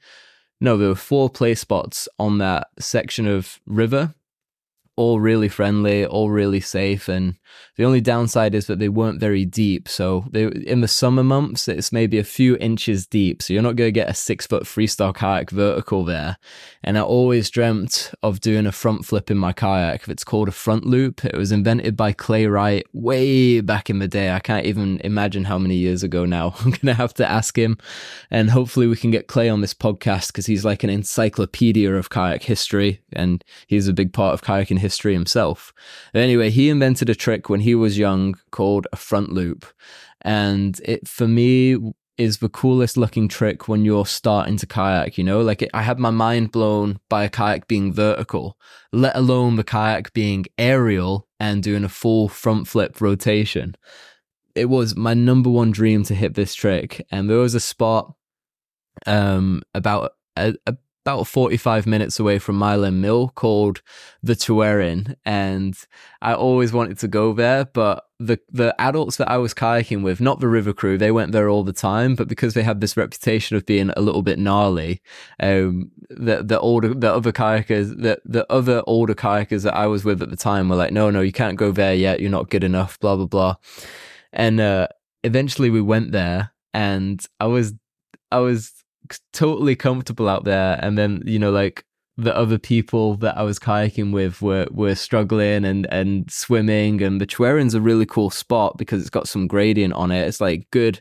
no, 0.61 0.77
there 0.77 0.89
were 0.89 0.95
four 0.95 1.31
play 1.31 1.55
spots 1.55 2.09
on 2.19 2.39
that 2.39 2.69
section 2.79 3.27
of 3.27 3.61
river 3.67 4.15
all 4.99 5.21
really 5.21 5.49
friendly, 5.49 6.05
all 6.05 6.29
really 6.29 6.59
safe. 6.59 7.09
And 7.09 7.37
the 7.77 7.85
only 7.85 8.01
downside 8.01 8.53
is 8.53 8.67
that 8.67 8.81
they 8.81 8.89
weren't 8.89 9.21
very 9.21 9.45
deep. 9.45 9.89
So 9.89 10.25
they, 10.33 10.47
in 10.47 10.81
the 10.81 10.89
summer 10.89 11.23
months, 11.23 11.69
it's 11.69 11.93
maybe 11.93 12.19
a 12.19 12.25
few 12.25 12.57
inches 12.57 13.07
deep. 13.07 13.41
So 13.41 13.53
you're 13.53 13.63
not 13.63 13.77
going 13.77 13.87
to 13.87 13.93
get 13.93 14.11
a 14.11 14.15
six 14.15 14.45
foot 14.45 14.65
freestyle 14.65 15.15
kayak 15.15 15.51
vertical 15.51 16.05
there. 16.05 16.37
And 16.83 16.99
I 16.99 17.03
always 17.03 17.49
dreamt 17.49 18.13
of 18.25 18.41
doing 18.41 18.67
a 18.67 18.73
front 18.73 19.07
flip 19.07 19.31
in 19.31 19.39
my 19.39 19.53
kayak. 19.53 20.09
It's 20.09 20.25
called 20.25 20.49
a 20.49 20.53
front 20.53 20.85
loop. 20.85 21.25
It 21.25 21.37
was 21.37 21.53
invented 21.53 21.97
by 21.97 22.13
Clay 22.13 22.49
Wright 22.49 22.85
way 22.93 23.61
back 23.61 23.89
in 23.89 24.01
the 24.01 24.09
day. 24.09 24.33
I 24.33 24.41
can't 24.41 24.67
even 24.67 25.01
imagine 25.05 25.45
how 25.45 25.59
many 25.59 25.77
years 25.77 26.03
ago 26.03 26.25
now. 26.25 26.57
I'm 26.59 26.71
going 26.71 26.87
to 26.87 26.95
have 26.95 27.15
to 27.15 27.31
ask 27.31 27.57
him. 27.57 27.79
And 28.33 28.51
hopefully 28.51 28.89
we 28.89 28.97
can 28.97 29.13
get 29.13 29.29
Clay 29.29 29.49
on 29.49 29.61
this 29.61 29.75
podcast 29.75 30.27
because 30.27 30.47
he's 30.47 30.65
like 30.65 30.83
an 30.83 30.91
encyclopedia 30.91 31.95
of 31.95 32.11
kayak 32.11 32.43
history 32.43 33.01
and 33.13 33.45
he's 33.69 33.87
a 33.87 33.93
big 33.93 34.13
part 34.13 34.35
of 34.35 34.43
kayaking 34.43 34.81
history 34.81 34.88
history 34.89 35.13
himself. 35.13 35.73
Anyway, 36.15 36.49
he 36.51 36.71
invented 36.71 37.09
a 37.11 37.15
trick 37.25 37.43
when 37.51 37.61
he 37.61 37.75
was 37.75 37.99
young 38.07 38.35
called 38.51 38.87
a 38.93 38.97
front 38.97 39.31
loop. 39.39 39.67
And 40.23 40.81
it, 40.85 41.07
for 41.07 41.29
me, 41.29 41.77
is 42.17 42.39
the 42.39 42.49
coolest 42.49 42.97
looking 42.97 43.29
trick 43.29 43.69
when 43.69 43.85
you're 43.85 44.07
starting 44.07 44.57
to 44.57 44.67
kayak, 44.67 45.19
you 45.19 45.25
know? 45.25 45.41
Like 45.41 45.63
it, 45.63 45.71
I 45.73 45.83
had 45.83 45.99
my 45.99 46.11
mind 46.11 46.51
blown 46.51 46.99
by 47.09 47.25
a 47.25 47.29
kayak 47.29 47.69
being 47.69 47.93
vertical, 47.93 48.57
let 48.93 49.15
alone 49.15 49.57
the 49.57 49.65
kayak 49.65 50.13
being 50.13 50.47
aerial 50.57 51.29
and 51.39 51.63
doing 51.63 51.85
a 51.85 51.89
full 51.89 52.29
front 52.29 52.67
flip 52.67 53.01
rotation. 53.01 53.77
It 54.55 54.67
was 54.67 54.97
my 54.97 55.15
number 55.15 55.51
one 55.51 55.71
dream 55.71 56.03
to 56.05 56.15
hit 56.15 56.35
this 56.35 56.55
trick. 56.55 57.07
And 57.11 57.29
there 57.29 57.39
was 57.39 57.55
a 57.55 57.61
spot 57.61 58.15
um 59.07 59.63
about 59.75 60.13
a, 60.37 60.55
a 60.67 60.77
about 61.09 61.27
45 61.27 61.87
minutes 61.87 62.21
away 62.21 62.39
from 62.39 62.57
Mile 62.57 62.91
Mill 62.91 63.31
called 63.31 63.81
the 64.23 64.35
Tryweryn. 64.35 65.17
And 65.25 65.75
I 66.21 66.35
always 66.35 66.71
wanted 66.71 66.99
to 66.99 67.09
go 67.09 67.33
there, 67.33 67.65
but 67.65 68.05
the, 68.21 68.39
the 68.51 68.79
adults 68.79 69.17
that 69.17 69.31
I 69.31 69.39
was 69.39 69.55
kayaking 69.55 70.03
with, 70.03 70.21
not 70.21 70.41
the 70.41 70.49
river 70.49 70.75
crew, 70.75 70.99
they 70.99 71.11
went 71.11 71.33
there 71.33 71.49
all 71.49 71.65
the 71.65 71.73
time, 71.73 72.15
but 72.15 72.29
because 72.29 72.53
they 72.53 72.63
had 72.63 72.83
this 72.83 72.95
reputation 72.95 73.57
of 73.57 73.65
being 73.65 73.91
a 73.97 74.03
little 74.03 74.21
bit 74.21 74.39
gnarly, 74.39 75.01
um, 75.41 75.91
the, 76.11 76.43
the 76.43 76.61
older, 76.61 76.93
the 76.93 77.11
other 77.11 77.33
kayakers, 77.33 77.89
the, 78.03 78.21
the 78.27 78.45
other 78.53 78.83
older 78.87 79.15
kayakers 79.15 79.63
that 79.63 79.75
I 79.75 79.87
was 79.87 80.05
with 80.05 80.21
at 80.21 80.29
the 80.29 80.37
time 80.37 80.69
were 80.69 80.77
like, 80.77 80.93
no, 80.93 81.09
no, 81.09 81.23
you 81.23 81.33
can't 81.33 81.57
go 81.57 81.73
there 81.73 81.95
yet. 81.95 82.21
You're 82.21 82.31
not 82.31 82.51
good 82.51 82.65
enough, 82.65 83.01
blah, 83.01 83.17
blah, 83.17 83.25
blah. 83.25 83.55
And, 84.31 84.61
uh, 84.61 84.89
eventually 85.25 85.71
we 85.71 85.81
went 85.81 86.13
there 86.13 86.53
and 86.75 87.25
I 87.41 87.47
was, 87.47 87.73
I 88.31 88.41
was 88.41 88.79
totally 89.33 89.77
comfortable 89.77 90.29
out 90.29 90.45
there. 90.45 90.79
And 90.83 90.97
then 90.99 91.23
you 91.25 91.39
know 91.39 91.51
like 91.51 91.85
the 92.17 92.37
other 92.37 92.59
people 92.59 93.15
that 93.19 93.39
I 93.39 93.43
was 93.43 93.61
kayaking 93.61 94.13
with 94.13 94.43
were 94.43 94.67
were 94.71 94.97
struggling 94.97 95.65
and 95.65 95.87
and 95.87 96.31
swimming. 96.31 97.01
And 97.01 97.21
the 97.21 97.27
Tryweryn's 97.27 97.75
a 97.75 97.81
really 97.81 98.07
cool 98.07 98.31
spot 98.31 98.77
because 98.77 99.01
it's 99.01 99.11
got 99.11 99.29
some 99.29 99.47
gradient 99.47 99.95
on 99.95 100.11
it. 100.11 100.27
It's 100.27 100.41
like 100.41 100.69
good 100.71 101.01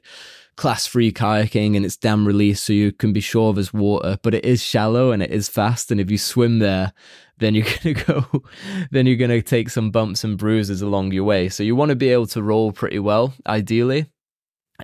class 0.57 0.87
free 0.87 1.11
kayaking 1.11 1.75
and 1.75 1.85
it's 1.85 1.95
dam 1.97 2.25
release 2.25 2.59
so 2.61 2.73
you 2.73 2.91
can 2.91 3.13
be 3.13 3.19
sure 3.19 3.53
there's 3.53 3.71
water 3.71 4.17
but 4.23 4.33
it 4.33 4.43
is 4.43 4.59
shallow 4.59 5.11
and 5.11 5.23
it 5.23 5.31
is 5.31 5.49
fast. 5.49 5.91
And 5.91 5.99
if 5.99 6.11
you 6.11 6.17
swim 6.17 6.59
there 6.59 6.93
then 7.39 7.55
you're 7.55 7.65
going 7.83 7.95
to 7.95 8.03
go 8.05 8.43
then 8.91 9.05
you're 9.05 9.15
going 9.15 9.31
to 9.31 9.41
take 9.41 9.69
some 9.69 9.91
bumps 9.91 10.23
and 10.23 10.37
bruises 10.37 10.81
along 10.81 11.13
your 11.13 11.23
way. 11.23 11.49
So 11.49 11.63
you 11.63 11.75
want 11.75 11.89
to 11.89 11.95
be 11.95 12.09
able 12.09 12.27
to 12.27 12.43
roll 12.43 12.71
pretty 12.71 12.99
well 12.99 13.33
ideally 13.47 14.07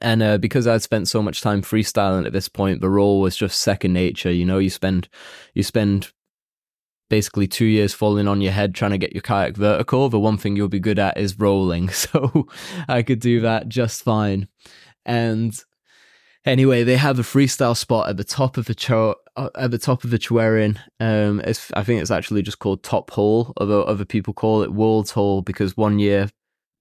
and 0.01 0.23
uh, 0.23 0.38
because 0.38 0.67
I'd 0.67 0.82
spent 0.82 1.08
so 1.08 1.21
much 1.21 1.41
time 1.41 1.62
freestyling 1.62 2.25
at 2.25 2.34
this 2.34 2.49
point, 2.49 2.82
the 2.82 2.89
roll 2.89 3.21
was 3.21 3.36
just 3.36 3.60
second 3.60 3.93
nature. 3.93 4.32
You 4.32 4.45
know, 4.45 4.58
you 4.58 4.69
spend 4.69 5.08
you 5.53 5.63
spend 5.63 6.12
basically 7.10 7.47
two 7.47 7.65
years 7.65 7.93
falling 7.93 8.27
on 8.27 8.41
your 8.41 8.51
head 8.51 8.73
trying 8.73 8.91
to 8.91 8.97
get 8.97 9.13
your 9.13 9.21
kayak 9.21 9.56
vertical. 9.56 10.10
The 10.10 10.19
one 10.19 10.38
thing 10.38 10.56
you'll 10.56 10.67
be 10.67 10.79
good 10.79 10.99
at 10.99 11.17
is 11.17 11.38
rolling, 11.38 11.89
so 11.89 12.47
I 12.88 13.03
could 13.03 13.19
do 13.19 13.41
that 13.41 13.69
just 13.69 14.03
fine. 14.03 14.47
And 15.06 15.53
anyway, 16.45 16.84
they 16.84 16.97
have 16.97 17.19
a 17.19 17.23
freestyle 17.23 17.77
spot 17.77 18.10
at 18.10 18.17
the 18.17 18.23
top 18.23 18.58
of 18.58 18.65
the 18.65 18.75
cho- 18.75 19.15
uh, 19.36 19.49
at 19.56 19.69
the 19.71 19.77
top 19.77 20.03
of 20.03 20.10
the 20.10 20.19
Tryweryn. 20.19 20.77
Um, 20.99 21.41
I 21.45 21.84
think 21.84 22.01
it's 22.01 22.12
actually 22.12 22.41
just 22.41 22.60
called 22.60 22.84
Top 22.84 23.12
Hole, 23.12 23.53
although 23.58 23.84
other 23.84 24.06
people 24.06 24.34
call 24.34 24.63
it 24.63 24.73
World's 24.73 25.12
Hole 25.12 25.41
because 25.43 25.77
one 25.77 25.99
year 25.99 26.29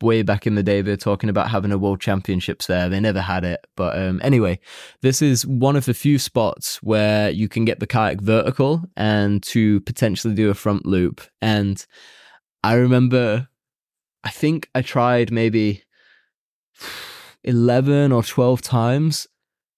way 0.02 0.22
back 0.22 0.46
in 0.46 0.54
the 0.54 0.62
day, 0.62 0.82
they're 0.82 0.96
talking 0.96 1.30
about 1.30 1.50
having 1.50 1.72
a 1.72 1.78
world 1.78 2.00
championships 2.00 2.66
there. 2.66 2.88
They 2.88 3.00
never 3.00 3.20
had 3.20 3.44
it. 3.44 3.66
But 3.76 3.98
um, 3.98 4.20
anyway, 4.22 4.60
this 5.00 5.22
is 5.22 5.46
one 5.46 5.76
of 5.76 5.84
the 5.84 5.94
few 5.94 6.18
spots 6.18 6.82
where 6.82 7.30
you 7.30 7.48
can 7.48 7.64
get 7.64 7.80
the 7.80 7.86
kayak 7.86 8.20
vertical 8.20 8.82
and 8.96 9.42
to 9.44 9.80
potentially 9.82 10.34
do 10.34 10.50
a 10.50 10.54
front 10.54 10.86
loop. 10.86 11.20
And 11.40 11.84
I 12.62 12.74
remember, 12.74 13.48
I 14.24 14.30
think 14.30 14.68
I 14.74 14.82
tried 14.82 15.32
maybe 15.32 15.82
11 17.44 18.12
or 18.12 18.22
12 18.22 18.62
times 18.62 19.26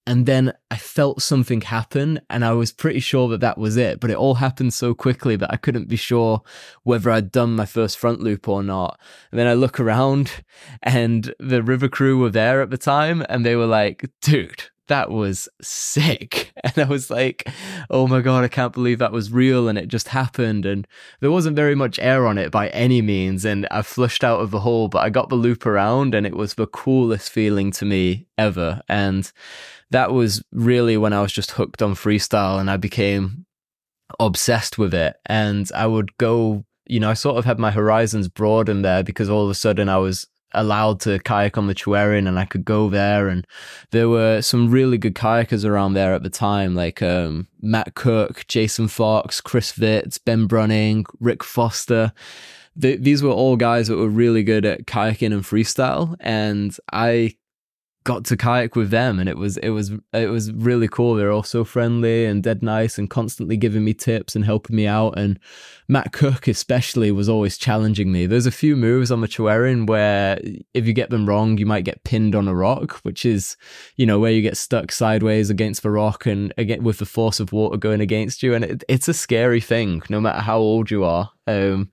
and 0.07 0.25
then 0.25 0.53
I 0.69 0.77
felt 0.77 1.21
something 1.21 1.61
happen, 1.61 2.21
and 2.29 2.45
I 2.45 2.53
was 2.53 2.71
pretty 2.71 2.99
sure 2.99 3.27
that 3.29 3.41
that 3.41 3.57
was 3.57 3.75
it. 3.75 3.99
But 3.99 4.11
it 4.11 4.17
all 4.17 4.35
happened 4.35 4.73
so 4.73 4.93
quickly 4.93 5.35
that 5.37 5.51
I 5.51 5.57
couldn't 5.57 5.87
be 5.87 5.95
sure 5.95 6.41
whether 6.83 7.09
I'd 7.09 7.31
done 7.31 7.55
my 7.55 7.65
first 7.65 7.97
front 7.97 8.19
loop 8.19 8.47
or 8.47 8.61
not. 8.61 8.99
And 9.31 9.39
then 9.39 9.47
I 9.47 9.53
look 9.53 9.79
around, 9.79 10.43
and 10.83 11.33
the 11.39 11.63
river 11.63 11.89
crew 11.89 12.19
were 12.19 12.29
there 12.29 12.61
at 12.61 12.69
the 12.69 12.77
time, 12.77 13.25
and 13.29 13.45
they 13.45 13.55
were 13.55 13.65
like, 13.65 14.09
dude, 14.21 14.65
that 14.87 15.09
was 15.09 15.49
sick. 15.61 16.51
And 16.65 16.79
I 16.79 16.89
was 16.89 17.11
like, 17.11 17.47
oh 17.91 18.07
my 18.07 18.21
God, 18.21 18.43
I 18.43 18.47
can't 18.47 18.73
believe 18.73 18.97
that 18.97 19.11
was 19.11 19.31
real. 19.31 19.67
And 19.69 19.77
it 19.77 19.87
just 19.87 20.07
happened. 20.07 20.65
And 20.65 20.87
there 21.19 21.29
wasn't 21.29 21.55
very 21.55 21.75
much 21.75 21.99
air 21.99 22.25
on 22.25 22.39
it 22.39 22.51
by 22.51 22.69
any 22.69 23.03
means. 23.03 23.45
And 23.45 23.67
I 23.69 23.83
flushed 23.83 24.23
out 24.23 24.39
of 24.39 24.49
the 24.49 24.61
hole, 24.61 24.87
but 24.87 25.03
I 25.03 25.11
got 25.11 25.29
the 25.29 25.35
loop 25.35 25.67
around 25.67 26.15
and 26.15 26.25
it 26.25 26.35
was 26.35 26.55
the 26.55 26.65
coolest 26.65 27.29
feeling 27.29 27.71
to 27.73 27.85
me 27.85 28.25
ever. 28.37 28.81
And 28.89 29.31
that 29.91 30.11
was 30.11 30.43
really 30.51 30.97
when 30.97 31.13
I 31.13 31.21
was 31.21 31.31
just 31.31 31.51
hooked 31.51 31.81
on 31.81 31.95
freestyle 31.95 32.59
and 32.59 32.69
I 32.69 32.77
became 32.77 33.45
obsessed 34.19 34.77
with 34.77 34.93
it. 34.93 35.15
And 35.25 35.69
I 35.75 35.87
would 35.87 36.15
go, 36.17 36.65
you 36.85 36.99
know, 36.99 37.09
I 37.09 37.13
sort 37.13 37.37
of 37.37 37.45
had 37.45 37.59
my 37.59 37.71
horizons 37.71 38.27
broadened 38.27 38.83
there 38.83 39.03
because 39.03 39.29
all 39.29 39.43
of 39.43 39.49
a 39.49 39.55
sudden 39.55 39.89
I 39.89 39.97
was 39.97 40.27
allowed 40.53 41.01
to 41.01 41.19
kayak 41.19 41.57
on 41.57 41.67
the 41.67 41.75
Tryweryn 41.75 42.27
and 42.27 42.39
I 42.39 42.45
could 42.45 42.63
go 42.63 42.89
there 42.89 43.27
and 43.27 43.45
there 43.91 44.07
were 44.07 44.41
some 44.41 44.71
really 44.71 44.97
good 44.97 45.15
kayakers 45.15 45.65
around 45.65 45.93
there 45.93 46.13
at 46.13 46.23
the 46.23 46.29
time 46.29 46.75
like 46.75 47.01
um, 47.01 47.47
Matt 47.61 47.95
Cook, 47.95 48.45
Jason 48.47 48.87
Fox, 48.87 49.41
Chris 49.41 49.73
Vitz, 49.73 50.17
Ben 50.23 50.47
Brunning, 50.47 51.05
Rick 51.19 51.43
Foster. 51.43 52.13
The, 52.75 52.95
these 52.95 53.21
were 53.21 53.31
all 53.31 53.57
guys 53.57 53.87
that 53.87 53.97
were 53.97 54.09
really 54.09 54.43
good 54.43 54.65
at 54.65 54.85
kayaking 54.85 55.33
and 55.33 55.43
freestyle 55.43 56.15
and 56.19 56.75
I 56.91 57.35
got 58.05 58.23
to 58.23 58.37
kayak 58.37 58.75
with 58.75 58.91
them 58.91 59.19
and 59.19 59.27
it 59.27 59.35
was 59.35 59.57
it 59.57 59.71
was 59.71 59.91
it 60.13 60.29
was 60.29 60.51
really 60.53 60.87
cool. 60.87 61.15
They're 61.15 61.31
all 61.31 61.43
so 61.43 61.65
friendly 61.65 62.25
and 62.25 62.43
dead 62.43 62.61
nice 62.61 62.97
and 62.99 63.09
constantly 63.09 63.57
giving 63.57 63.83
me 63.83 63.95
tips 63.95 64.35
and 64.35 64.45
helping 64.45 64.75
me 64.75 64.85
out. 64.85 65.17
And 65.17 65.39
Matt 65.87 66.13
Cook 66.13 66.47
especially 66.47 67.11
was 67.11 67.27
always 67.27 67.57
challenging 67.57 68.11
me. 68.11 68.27
There's 68.27 68.45
a 68.45 68.51
few 68.51 68.75
moves 68.77 69.11
on 69.11 69.21
the 69.21 69.27
Tryweryn 69.27 69.87
where 69.87 70.39
if 70.75 70.85
you 70.85 70.93
get 70.93 71.09
them 71.09 71.27
wrong 71.27 71.57
you 71.57 71.65
might 71.65 71.83
get 71.83 72.03
pinned 72.03 72.35
on 72.35 72.47
a 72.47 72.55
rock 72.55 72.99
which 73.01 73.25
is 73.25 73.57
you 73.95 74.05
know 74.05 74.19
where 74.19 74.31
you 74.31 74.43
get 74.43 74.55
stuck 74.55 74.91
sideways 74.91 75.49
against 75.49 75.81
the 75.81 75.89
rock 75.89 76.27
and 76.27 76.53
again 76.57 76.83
with 76.83 76.99
the 76.99 77.05
force 77.05 77.39
of 77.39 77.51
water 77.51 77.75
going 77.75 78.01
against 78.01 78.43
you. 78.43 78.53
And 78.53 78.63
it, 78.63 78.83
it's 78.87 79.07
a 79.07 79.13
scary 79.15 79.61
thing 79.61 80.03
no 80.09 80.21
matter 80.21 80.41
how 80.41 80.59
old 80.59 80.91
you 80.91 81.03
are. 81.03 81.31
Um 81.47 81.89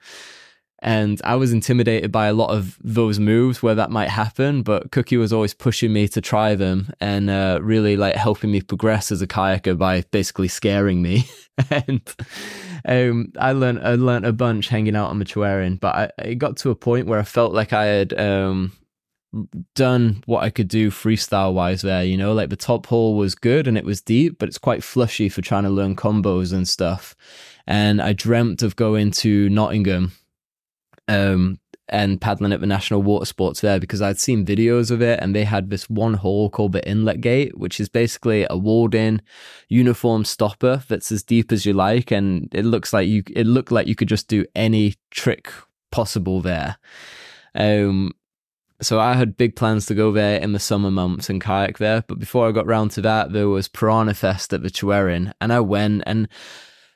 and 0.83 1.21
I 1.23 1.37
was 1.37 1.53
intimidated 1.53 2.11
by 2.11 2.27
a 2.27 2.33
lot 2.33 2.51
of 2.51 2.77
those 2.83 3.21
moves 3.21 3.62
where 3.62 3.77
that 3.77 3.92
might 3.92 4.09
happen. 4.09 4.62
But 4.62 4.90
Cookie 4.90 5.16
was 5.16 5.33
always 5.33 5.55
pushing 5.55 5.92
me 5.92 6.09
to 6.09 6.21
try 6.21 6.57
them 6.57 6.92
and 7.01 7.31
uh, 7.31 7.61
really 7.62 7.97
like 7.97 8.16
helping 8.16 8.51
me 8.51 8.61
progress 8.61 9.12
as 9.12 9.23
a 9.23 9.29
kayaker 9.29 9.79
by 9.79 10.03
basically 10.11 10.49
scaring 10.49 11.01
me. 11.01 11.29
and 11.71 12.03
um, 12.85 13.33
I 13.38 13.53
learned 13.53 13.87
I 13.87 13.95
learned 13.95 14.27
a 14.27 14.33
bunch 14.33 14.68
hanging 14.68 14.97
out 14.97 15.11
on 15.11 15.21
the 15.21 15.25
Tryweryn. 15.25 15.79
But 15.79 15.95
I, 15.95 16.11
it 16.25 16.35
got 16.37 16.57
to 16.59 16.71
a 16.71 16.75
point 16.77 17.07
where 17.07 17.21
I 17.21 17.25
felt 17.25 17.53
like 17.53 17.73
I 17.73 17.85
had 17.85 18.18
um, 18.18 18.73
done 19.77 20.25
what 20.27 20.42
I 20.42 20.51
could 20.51 20.66
do 20.66 20.90
freestyle 20.90 21.55
wise 21.55 21.83
there. 21.83 22.03
You 22.03 22.16
know, 22.16 22.33
like 22.33 22.51
the 22.51 22.57
top 22.57 22.87
hole 22.87 23.14
was 23.14 23.37
good 23.37 23.68
and 23.68 23.79
it 23.79 23.85
was 23.85 24.01
deep, 24.01 24.37
but 24.40 24.49
it's 24.49 24.59
quite 24.59 24.83
flushy 24.83 25.29
for 25.29 25.42
trying 25.42 25.62
to 25.62 25.71
learn 25.71 25.95
combos 25.95 26.53
and 26.53 26.68
stuff. 26.68 27.14
And 27.68 28.03
I 28.03 28.14
dreamt 28.14 28.62
of 28.62 28.75
going 28.75 29.12
to 29.12 29.49
Nottingham 29.49 30.11
um, 31.12 31.59
and 31.88 32.20
paddling 32.20 32.53
at 32.53 32.61
the 32.61 32.66
National 32.66 33.03
Water 33.03 33.27
Sports 33.27 33.61
there 33.61 33.79
because 33.79 34.01
I'd 34.01 34.18
seen 34.18 34.46
videos 34.46 34.90
of 34.90 35.03
it 35.03 35.20
and 35.20 35.35
they 35.35 35.44
had 35.44 35.68
this 35.68 35.90
one 35.90 36.14
hole 36.14 36.48
called 36.48 36.72
the 36.72 36.87
Inlet 36.88 37.20
Gate, 37.20 37.59
which 37.59 37.79
is 37.79 37.88
basically 37.88 38.46
a 38.48 38.57
walled 38.57 38.94
in 38.94 39.20
uniform 39.68 40.25
stopper 40.25 40.83
that's 40.88 41.12
as 41.12 41.22
deep 41.22 41.53
as 41.53 41.66
you 41.66 41.75
like. 41.75 42.11
And 42.11 42.48
it 42.53 42.64
looks 42.64 42.92
like 42.92 43.09
you, 43.09 43.22
it 43.31 43.46
looked 43.46 43.70
like 43.70 43.87
you 43.87 43.94
could 43.94 44.09
just 44.09 44.29
do 44.29 44.46
any 44.55 44.94
trick 45.11 45.53
possible 45.90 46.40
there. 46.40 46.79
Um, 47.55 48.12
so 48.81 48.98
I 48.98 49.12
had 49.12 49.37
big 49.37 49.55
plans 49.55 49.87
to 49.87 49.94
go 49.94 50.11
there 50.12 50.40
in 50.40 50.53
the 50.53 50.59
summer 50.59 50.90
months 50.90 51.29
and 51.29 51.40
kayak 51.40 51.79
there. 51.79 52.05
But 52.09 52.18
before 52.18 52.48
I 52.48 52.53
got 52.53 52.66
round 52.66 52.92
to 52.92 53.03
that, 53.03 53.33
there 53.33 53.48
was 53.48 53.68
Pyranha 53.68 54.16
Fest 54.16 54.53
at 54.55 54.62
the 54.62 54.70
Tryweryn 54.70 55.33
and 55.40 55.53
I 55.53 55.61
went 55.61 56.05
and 56.07 56.27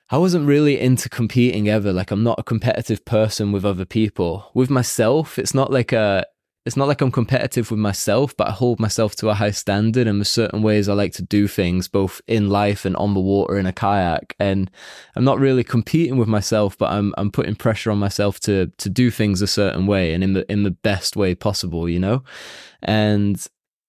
I 0.09 0.19
wasn't 0.19 0.47
really 0.47 0.79
into 0.79 1.09
competing 1.09 1.69
ever. 1.69 1.92
Like 1.92 2.11
I'm 2.11 2.23
not 2.23 2.38
a 2.38 2.45
competitive 2.45 3.05
person 3.05 3.51
with 3.51 3.64
other 3.64 3.85
people. 3.85 4.51
With 4.55 4.71
myself, 4.71 5.38
it's 5.38 5.55
not 5.55 5.73
like 5.73 5.92
a 5.92 6.25
it's 6.64 6.77
not 6.77 6.88
like 6.88 7.01
I'm 7.01 7.12
competitive 7.12 7.71
with 7.71 7.79
myself, 7.79 8.37
but 8.37 8.49
I 8.49 8.51
hold 8.51 8.81
myself 8.81 9.14
to 9.16 9.29
a 9.29 9.35
high 9.35 9.53
standard 9.53 10.09
and 10.09 10.19
there's 10.19 10.29
certain 10.29 10.62
ways 10.62 10.88
I 10.88 10.95
like 10.95 11.12
to 11.12 11.23
do 11.23 11.47
things, 11.47 11.87
both 11.87 12.21
in 12.27 12.51
life 12.51 12.85
and 12.85 12.97
on 12.97 13.14
the 13.14 13.21
water 13.21 13.57
in 13.57 13.66
a 13.66 13.73
kayak. 13.73 14.35
And 14.40 14.69
I'm 15.14 15.23
not 15.23 15.38
really 15.38 15.62
competing 15.62 16.16
with 16.16 16.27
myself, 16.29 16.77
but 16.77 16.90
I'm 16.90 17.12
I'm 17.19 17.31
putting 17.31 17.55
pressure 17.55 17.90
on 17.90 17.99
myself 17.99 18.40
to 18.40 18.66
to 18.79 18.88
do 18.88 19.11
things 19.11 19.42
a 19.42 19.47
certain 19.47 19.87
way 19.87 20.12
and 20.12 20.23
in 20.23 20.35
the 20.35 20.51
in 20.51 20.62
the 20.62 20.73
best 20.73 21.16
way 21.16 21.35
possible, 21.35 21.88
you 21.88 21.99
know? 22.01 22.23
And 22.83 23.45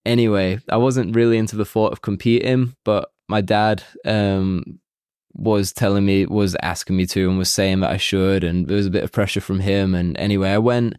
anyway, 0.05 0.59
I 0.69 0.77
wasn't 0.77 1.15
really 1.15 1.37
into 1.37 1.55
the 1.55 1.65
thought 1.65 1.93
of 1.93 2.01
competing, 2.01 2.75
but 2.85 3.11
my 3.27 3.41
dad 3.41 3.83
um 4.05 4.79
was 5.37 5.71
telling 5.71 6.05
me, 6.05 6.25
was 6.25 6.55
asking 6.61 6.97
me 6.97 7.05
to, 7.07 7.29
and 7.29 7.37
was 7.37 7.49
saying 7.49 7.79
that 7.81 7.91
I 7.91 7.97
should. 7.97 8.43
And 8.43 8.67
there 8.67 8.77
was 8.77 8.87
a 8.87 8.91
bit 8.91 9.03
of 9.03 9.11
pressure 9.11 9.41
from 9.41 9.61
him. 9.61 9.95
And 9.95 10.17
anyway, 10.17 10.49
I 10.49 10.57
went 10.57 10.97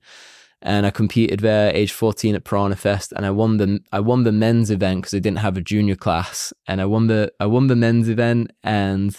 and 0.62 0.86
I 0.86 0.90
competed 0.90 1.40
there, 1.40 1.74
age 1.74 1.92
14 1.92 2.34
at 2.34 2.44
Pyranha 2.44 2.76
Fest, 2.76 3.12
and 3.14 3.24
I 3.24 3.30
won 3.30 3.58
the 3.58 3.80
I 3.92 4.00
won 4.00 4.24
the 4.24 4.32
men's 4.32 4.70
event 4.70 5.02
because 5.02 5.12
they 5.12 5.20
didn't 5.20 5.38
have 5.38 5.56
a 5.56 5.60
junior 5.60 5.94
class, 5.94 6.52
and 6.66 6.80
I 6.80 6.84
won 6.84 7.06
the 7.06 7.32
I 7.38 7.46
won 7.46 7.68
the 7.68 7.76
men's 7.76 8.08
event, 8.08 8.50
and 8.64 9.16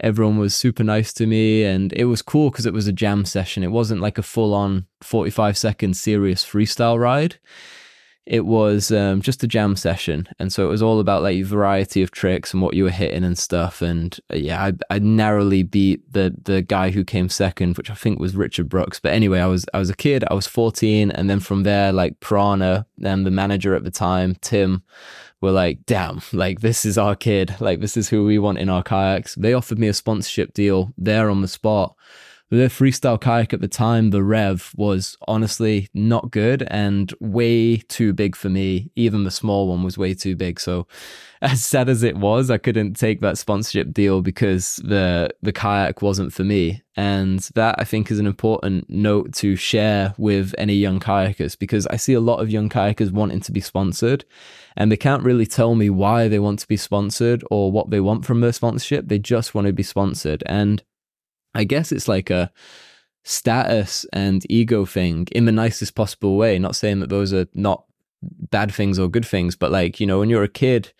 everyone 0.00 0.38
was 0.38 0.54
super 0.54 0.82
nice 0.82 1.12
to 1.14 1.26
me, 1.26 1.64
and 1.64 1.92
it 1.92 2.06
was 2.06 2.22
cool 2.22 2.50
because 2.50 2.64
it 2.64 2.72
was 2.72 2.88
a 2.88 2.92
jam 2.92 3.24
session. 3.24 3.62
It 3.62 3.70
wasn't 3.70 4.00
like 4.00 4.16
a 4.16 4.22
full 4.22 4.54
on 4.54 4.86
45 5.02 5.58
second 5.58 5.96
serious 5.96 6.44
freestyle 6.44 6.98
ride 6.98 7.38
it 8.24 8.46
was 8.46 8.92
um, 8.92 9.20
just 9.20 9.42
a 9.42 9.48
jam 9.48 9.74
session, 9.74 10.28
and 10.38 10.52
so 10.52 10.64
it 10.64 10.70
was 10.70 10.82
all 10.82 11.00
about 11.00 11.22
like 11.22 11.44
variety 11.44 12.02
of 12.02 12.12
tricks 12.12 12.52
and 12.52 12.62
what 12.62 12.74
you 12.74 12.84
were 12.84 12.90
hitting 12.90 13.24
and 13.24 13.36
stuff. 13.36 13.82
And 13.82 14.18
uh, 14.32 14.36
yeah, 14.36 14.62
I, 14.62 14.94
I 14.94 14.98
narrowly 15.00 15.64
beat 15.64 16.12
the 16.12 16.34
the 16.44 16.62
guy 16.62 16.90
who 16.90 17.04
came 17.04 17.28
second, 17.28 17.76
which 17.76 17.90
I 17.90 17.94
think 17.94 18.20
was 18.20 18.36
Richard 18.36 18.68
Brooks. 18.68 19.00
But 19.00 19.12
anyway, 19.12 19.40
I 19.40 19.46
was 19.46 19.66
I 19.74 19.78
was 19.78 19.90
a 19.90 19.96
kid, 19.96 20.24
I 20.30 20.34
was 20.34 20.46
fourteen, 20.46 21.10
and 21.10 21.28
then 21.28 21.40
from 21.40 21.64
there, 21.64 21.92
like 21.92 22.20
Pyranha 22.20 22.86
and 23.02 23.26
the 23.26 23.30
manager 23.30 23.74
at 23.74 23.82
the 23.82 23.90
time, 23.90 24.36
Tim, 24.40 24.84
were 25.40 25.50
like, 25.50 25.84
damn, 25.86 26.22
like 26.32 26.60
this 26.60 26.84
is 26.84 26.96
our 26.96 27.16
kid, 27.16 27.56
like 27.58 27.80
this 27.80 27.96
is 27.96 28.08
who 28.08 28.24
we 28.24 28.38
want 28.38 28.58
in 28.58 28.68
our 28.68 28.84
kayaks. 28.84 29.34
They 29.34 29.52
offered 29.52 29.80
me 29.80 29.88
a 29.88 29.94
sponsorship 29.94 30.54
deal 30.54 30.94
there 30.96 31.28
on 31.28 31.42
the 31.42 31.48
spot 31.48 31.96
the 32.58 32.68
freestyle 32.68 33.18
kayak 33.18 33.54
at 33.54 33.62
the 33.62 33.68
time, 33.68 34.10
the 34.10 34.22
Rev, 34.22 34.72
was 34.76 35.16
honestly 35.26 35.88
not 35.94 36.30
good 36.30 36.62
and 36.64 37.14
way 37.18 37.78
too 37.78 38.12
big 38.12 38.36
for 38.36 38.50
me. 38.50 38.90
Even 38.94 39.24
the 39.24 39.30
small 39.30 39.68
one 39.68 39.82
was 39.82 39.96
way 39.96 40.12
too 40.12 40.36
big. 40.36 40.60
So, 40.60 40.86
as 41.42 41.64
sad 41.64 41.88
as 41.88 42.02
it 42.02 42.18
was, 42.18 42.50
I 42.50 42.58
couldn't 42.58 42.94
take 42.94 43.22
that 43.22 43.38
sponsorship 43.38 43.94
deal 43.94 44.20
because 44.20 44.76
the 44.84 45.30
the 45.40 45.52
kayak 45.52 46.02
wasn't 46.02 46.34
for 46.34 46.44
me. 46.44 46.82
And 46.94 47.38
that 47.54 47.76
I 47.78 47.84
think 47.84 48.10
is 48.10 48.18
an 48.18 48.26
important 48.26 48.90
note 48.90 49.32
to 49.36 49.56
share 49.56 50.14
with 50.18 50.54
any 50.58 50.74
young 50.74 51.00
kayakers 51.00 51.58
because 51.58 51.86
I 51.86 51.96
see 51.96 52.12
a 52.12 52.20
lot 52.20 52.40
of 52.40 52.50
young 52.50 52.68
kayakers 52.68 53.12
wanting 53.12 53.40
to 53.40 53.52
be 53.52 53.62
sponsored 53.62 54.26
and 54.76 54.92
they 54.92 54.98
can't 54.98 55.22
really 55.22 55.46
tell 55.46 55.74
me 55.74 55.88
why 55.88 56.28
they 56.28 56.38
want 56.38 56.58
to 56.58 56.68
be 56.68 56.76
sponsored 56.76 57.42
or 57.50 57.72
what 57.72 57.88
they 57.88 58.00
want 58.00 58.26
from 58.26 58.42
their 58.42 58.52
sponsorship. 58.52 59.08
They 59.08 59.18
just 59.18 59.54
want 59.54 59.66
to 59.68 59.72
be 59.72 59.82
sponsored. 59.82 60.42
And 60.44 60.82
I 61.54 61.64
guess 61.64 61.92
it's 61.92 62.08
like 62.08 62.30
a 62.30 62.50
status 63.24 64.04
and 64.12 64.44
ego 64.50 64.84
thing 64.84 65.28
in 65.32 65.44
the 65.44 65.52
nicest 65.52 65.94
possible 65.94 66.36
way. 66.36 66.58
Not 66.58 66.76
saying 66.76 67.00
that 67.00 67.10
those 67.10 67.32
are 67.32 67.46
not 67.54 67.84
bad 68.22 68.72
things 68.72 68.98
or 68.98 69.08
good 69.08 69.26
things, 69.26 69.56
but 69.56 69.70
like, 69.70 70.00
you 70.00 70.06
know, 70.06 70.20
when 70.20 70.30
you're 70.30 70.42
a 70.42 70.48
kid, 70.48 70.92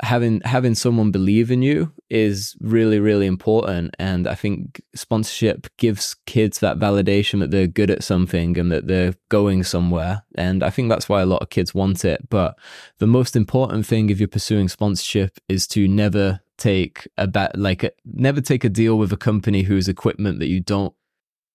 having 0.00 0.40
having 0.42 0.74
someone 0.74 1.10
believe 1.10 1.50
in 1.50 1.62
you 1.62 1.92
is 2.08 2.56
really 2.60 3.00
really 3.00 3.26
important. 3.26 3.94
And 3.98 4.28
i 4.28 4.34
think 4.34 4.80
sponsorship 4.94 5.66
gives 5.76 6.14
kids 6.26 6.60
that 6.60 6.78
validation 6.78 7.40
that 7.40 7.50
they're 7.50 7.66
good 7.66 7.90
at 7.90 8.04
something 8.04 8.56
and 8.58 8.70
that 8.70 8.86
they're 8.86 9.14
going 9.28 9.64
somewhere. 9.64 10.22
And 10.36 10.62
i 10.62 10.70
think 10.70 10.88
that's 10.88 11.08
why 11.08 11.20
a 11.20 11.26
lot 11.26 11.42
of 11.42 11.50
kids 11.50 11.74
want 11.74 12.04
it. 12.04 12.28
But 12.28 12.56
the 12.98 13.06
most 13.06 13.34
important 13.34 13.86
thing 13.86 14.10
if 14.10 14.20
you're 14.20 14.28
pursuing 14.28 14.68
sponsorship 14.68 15.38
is 15.48 15.66
to 15.68 15.88
never 15.88 16.40
take 16.58 17.08
a 17.16 17.26
bet 17.26 17.56
like 17.56 17.94
never 18.04 18.40
take 18.40 18.64
a 18.64 18.68
deal 18.68 18.98
with 18.98 19.12
a 19.12 19.16
company 19.16 19.62
whose 19.62 19.88
equipment 19.88 20.40
that 20.40 20.48
you 20.48 20.60
don't 20.60 20.94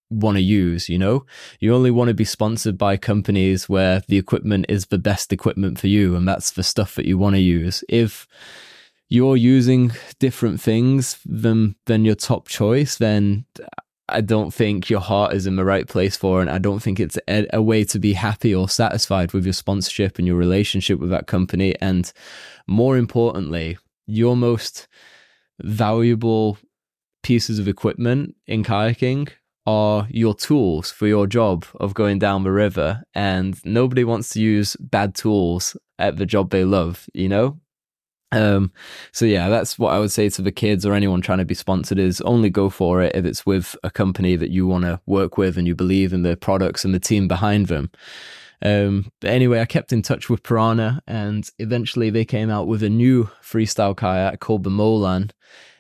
want 0.10 0.38
to 0.38 0.42
use, 0.42 0.90
you 0.90 0.98
know? 0.98 1.26
You 1.60 1.74
only 1.74 1.92
want 1.92 2.10
to 2.10 2.14
be 2.14 2.26
sponsored 2.26 2.78
by 2.78 2.98
companies 2.98 3.68
where 3.68 4.04
the 4.08 4.18
equipment 4.18 4.66
is 4.70 4.88
the 4.88 4.98
best 4.98 5.34
equipment 5.34 5.80
for 5.80 5.88
you 5.88 6.16
and 6.16 6.28
that's 6.28 6.52
the 6.52 6.64
stuff 6.64 6.96
that 6.96 7.06
you 7.06 7.18
want 7.18 7.36
to 7.36 7.42
use. 7.42 7.84
If 7.90 8.28
you're 9.10 9.38
using 9.38 9.92
different 10.20 10.62
things 10.62 11.20
than 11.26 11.76
than 11.86 12.06
your 12.06 12.16
top 12.16 12.48
choice, 12.48 12.96
then 12.96 13.46
I 14.10 14.22
don't 14.22 14.54
think 14.54 14.90
your 14.90 15.00
heart 15.00 15.34
is 15.34 15.48
in 15.48 15.56
the 15.56 15.66
right 15.66 15.88
place 15.88 16.18
for. 16.18 16.42
And 16.42 16.50
I 16.50 16.58
don't 16.58 16.82
think 16.82 17.00
it's 17.00 17.18
a, 17.28 17.48
a, 17.54 17.62
way 17.62 17.84
to 17.86 18.00
be 18.00 18.14
happy 18.14 18.54
or 18.54 18.68
satisfied 18.68 19.32
with 19.32 19.46
your 19.46 19.54
sponsorship 19.54 20.18
and 20.18 20.28
your 20.28 20.36
relationship 20.36 21.00
with 21.00 21.10
that 21.12 21.28
company. 21.28 21.74
And 21.80 22.12
more 22.68 22.98
importantly, 22.98 23.78
your 24.08 24.36
most 24.36 24.88
valuable 25.62 26.58
pieces 27.22 27.60
of 27.60 27.68
equipment 27.68 28.36
in 28.48 28.64
kayaking 28.64 29.30
are 29.66 30.08
your 30.10 30.34
tools 30.34 30.92
for 30.92 31.08
your 31.08 31.26
job 31.26 31.66
of 31.80 31.94
going 31.94 32.20
down 32.20 32.44
the 32.44 32.52
river. 32.52 33.02
And 33.14 33.58
nobody 33.66 34.04
wants 34.04 34.30
to 34.30 34.42
use 34.42 34.76
bad 34.80 35.16
tools 35.16 35.78
at 35.98 36.18
the 36.18 36.26
job 36.26 36.50
they 36.50 36.66
love, 36.66 37.08
you 37.14 37.30
know? 37.30 37.60
Um, 38.34 38.72
so 39.12 39.26
yeah, 39.26 39.48
that's 39.48 39.78
what 39.78 39.94
I 39.94 40.00
would 40.00 40.12
say 40.12 40.28
to 40.28 40.42
the 40.42 40.52
kids 40.52 40.86
or 40.86 40.94
anyone 40.94 41.22
trying 41.22 41.38
to 41.38 41.46
be 41.46 41.54
sponsored 41.54 42.00
is 42.00 42.20
only 42.22 42.50
go 42.50 42.68
for 42.70 43.02
it 43.02 43.16
if 43.16 43.26
it's 43.26 43.46
with 43.46 43.76
a 43.84 43.92
company 43.92 44.36
that 44.36 44.50
you 44.50 44.66
want 44.66 44.86
to 44.86 45.00
work 45.06 45.38
with 45.38 45.56
and 45.56 45.68
you 45.68 45.76
believe 45.76 46.14
in 46.14 46.24
the 46.24 46.36
products 46.36 46.84
and 46.84 46.96
the 46.96 47.00
team 47.00 47.28
behind 47.28 47.68
them. 47.68 47.92
Um, 48.64 49.12
but 49.20 49.30
anyway, 49.30 49.60
I 49.60 49.66
kept 49.66 49.92
in 49.92 50.02
touch 50.02 50.30
with 50.30 50.42
Pyranha 50.42 51.02
and 51.06 51.48
eventually 51.60 52.10
they 52.10 52.26
came 52.26 52.50
out 52.50 52.66
with 52.66 52.82
a 52.82 52.90
new 52.90 53.30
freestyle 53.44 53.96
kayak 53.96 54.40
called 54.40 54.64
the 54.64 54.70
Molan. 54.70 55.32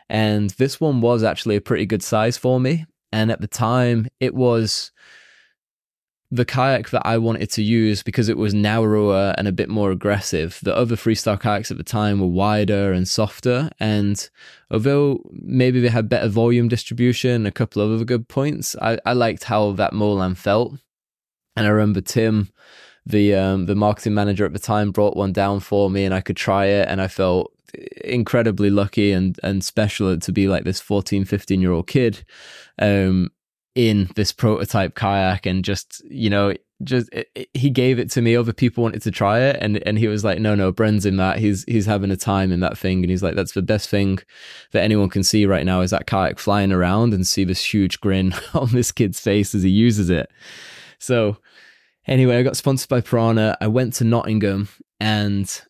And 0.10 0.50
this 0.52 0.82
one 0.82 1.00
was 1.00 1.24
actually 1.24 1.56
a 1.56 1.62
pretty 1.62 1.86
good 1.86 2.04
size 2.04 2.38
for 2.38 2.60
me. 2.60 2.86
And 3.12 3.32
at 3.32 3.40
the 3.40 3.48
time, 3.48 4.08
it 4.20 4.36
was 4.36 4.92
the 6.30 6.46
kayak 6.46 6.90
that 6.90 7.06
I 7.06 7.20
wanted 7.20 7.52
to 7.52 7.64
use 7.64 8.02
because 8.02 8.28
it 8.28 8.38
was 8.38 8.56
narrower 8.56 9.36
and 9.38 9.48
a 9.48 9.52
bit 9.52 9.70
more 9.70 9.92
aggressive. 9.92 10.60
The 10.64 10.76
other 10.76 10.96
freestyle 10.96 11.40
kayaks 11.40 11.70
at 11.72 11.78
the 11.78 11.84
time 11.84 12.20
were 12.20 12.28
wider 12.28 12.92
and 12.92 13.08
softer. 13.08 13.70
And 13.80 14.30
although 14.72 15.22
maybe 15.32 15.80
they 15.80 15.90
had 15.90 16.10
better 16.10 16.28
volume 16.28 16.68
distribution, 16.68 17.46
a 17.46 17.52
couple 17.52 17.82
of 17.82 17.92
other 17.92 18.04
good 18.04 18.28
points, 18.28 18.76
I, 18.82 18.98
I 19.06 19.14
liked 19.14 19.46
how 19.46 19.72
that 19.74 19.94
Molan 19.94 20.36
felt. 20.36 20.74
And 21.56 21.66
I 21.68 21.70
remember 21.70 22.02
Tim, 22.02 22.50
the 23.06 23.36
um, 23.36 23.66
the 23.66 23.76
marketing 23.76 24.14
manager 24.14 24.46
at 24.46 24.54
the 24.54 24.60
time, 24.60 24.92
brought 24.92 25.16
one 25.16 25.34
down 25.34 25.60
for 25.60 25.90
me 25.90 26.06
and 26.06 26.14
I 26.14 26.22
could 26.22 26.38
try 26.38 26.66
it. 26.66 26.88
And 26.88 27.02
I 27.02 27.08
felt 27.08 27.52
incredibly 28.04 28.70
lucky 28.70 29.12
and, 29.12 29.40
and 29.44 29.64
special 29.64 30.18
to 30.18 30.32
be 30.32 30.48
like 30.48 30.64
this 30.64 30.80
14, 30.80 31.26
15 31.26 31.62
year 31.62 31.72
old 31.72 31.88
kid. 31.88 32.26
Um, 32.80 33.32
in 33.76 34.10
this 34.16 34.32
prototype 34.32 34.94
kayak 34.94 35.48
and 35.48 35.66
just 35.66 36.04
you 36.10 36.30
know 36.30 36.54
just 36.84 37.10
it, 37.12 37.30
it, 37.34 37.50
he 37.54 37.70
gave 37.70 37.98
it 37.98 38.10
to 38.12 38.22
me 38.22 38.36
other 38.36 38.54
people 38.54 38.84
wanted 38.84 39.02
to 39.02 39.10
try 39.10 39.40
it 39.40 39.58
and 39.62 39.82
and 39.88 39.98
he 39.98 40.08
was 40.08 40.24
like 40.24 40.40
no 40.40 40.54
no 40.54 40.72
Bren's 40.72 41.08
in 41.08 41.18
that 41.18 41.40
he's 41.40 41.64
he's 41.64 41.88
having 41.88 42.12
a 42.12 42.16
time 42.16 42.52
in 42.52 42.60
that 42.60 42.78
thing 42.78 43.00
and 43.00 43.10
he's 43.10 43.24
like 43.24 43.36
that's 43.36 43.54
the 43.54 43.64
best 43.64 43.90
thing 43.90 44.20
that 44.72 44.84
anyone 44.84 45.10
can 45.10 45.24
see 45.24 45.46
right 45.48 45.66
now 45.66 45.82
is 45.82 45.90
that 45.90 46.06
kayak 46.06 46.38
flying 46.38 46.72
around 46.72 47.14
and 47.14 47.26
see 47.26 47.44
this 47.44 47.74
huge 47.74 48.00
grin 48.00 48.36
on 48.54 48.70
this 48.74 48.92
kid's 48.92 49.20
face 49.20 49.56
as 49.56 49.64
he 49.64 49.70
uses 49.70 50.10
it 50.10 50.30
so 51.04 51.38
anyway 52.08 52.38
I 52.38 52.44
got 52.44 52.58
sponsored 52.58 52.90
by 52.90 53.02
Pyranha 53.02 53.56
I 53.62 53.68
went 53.68 53.94
to 53.96 54.04
Nottingham 54.04 54.70
and 55.00 55.62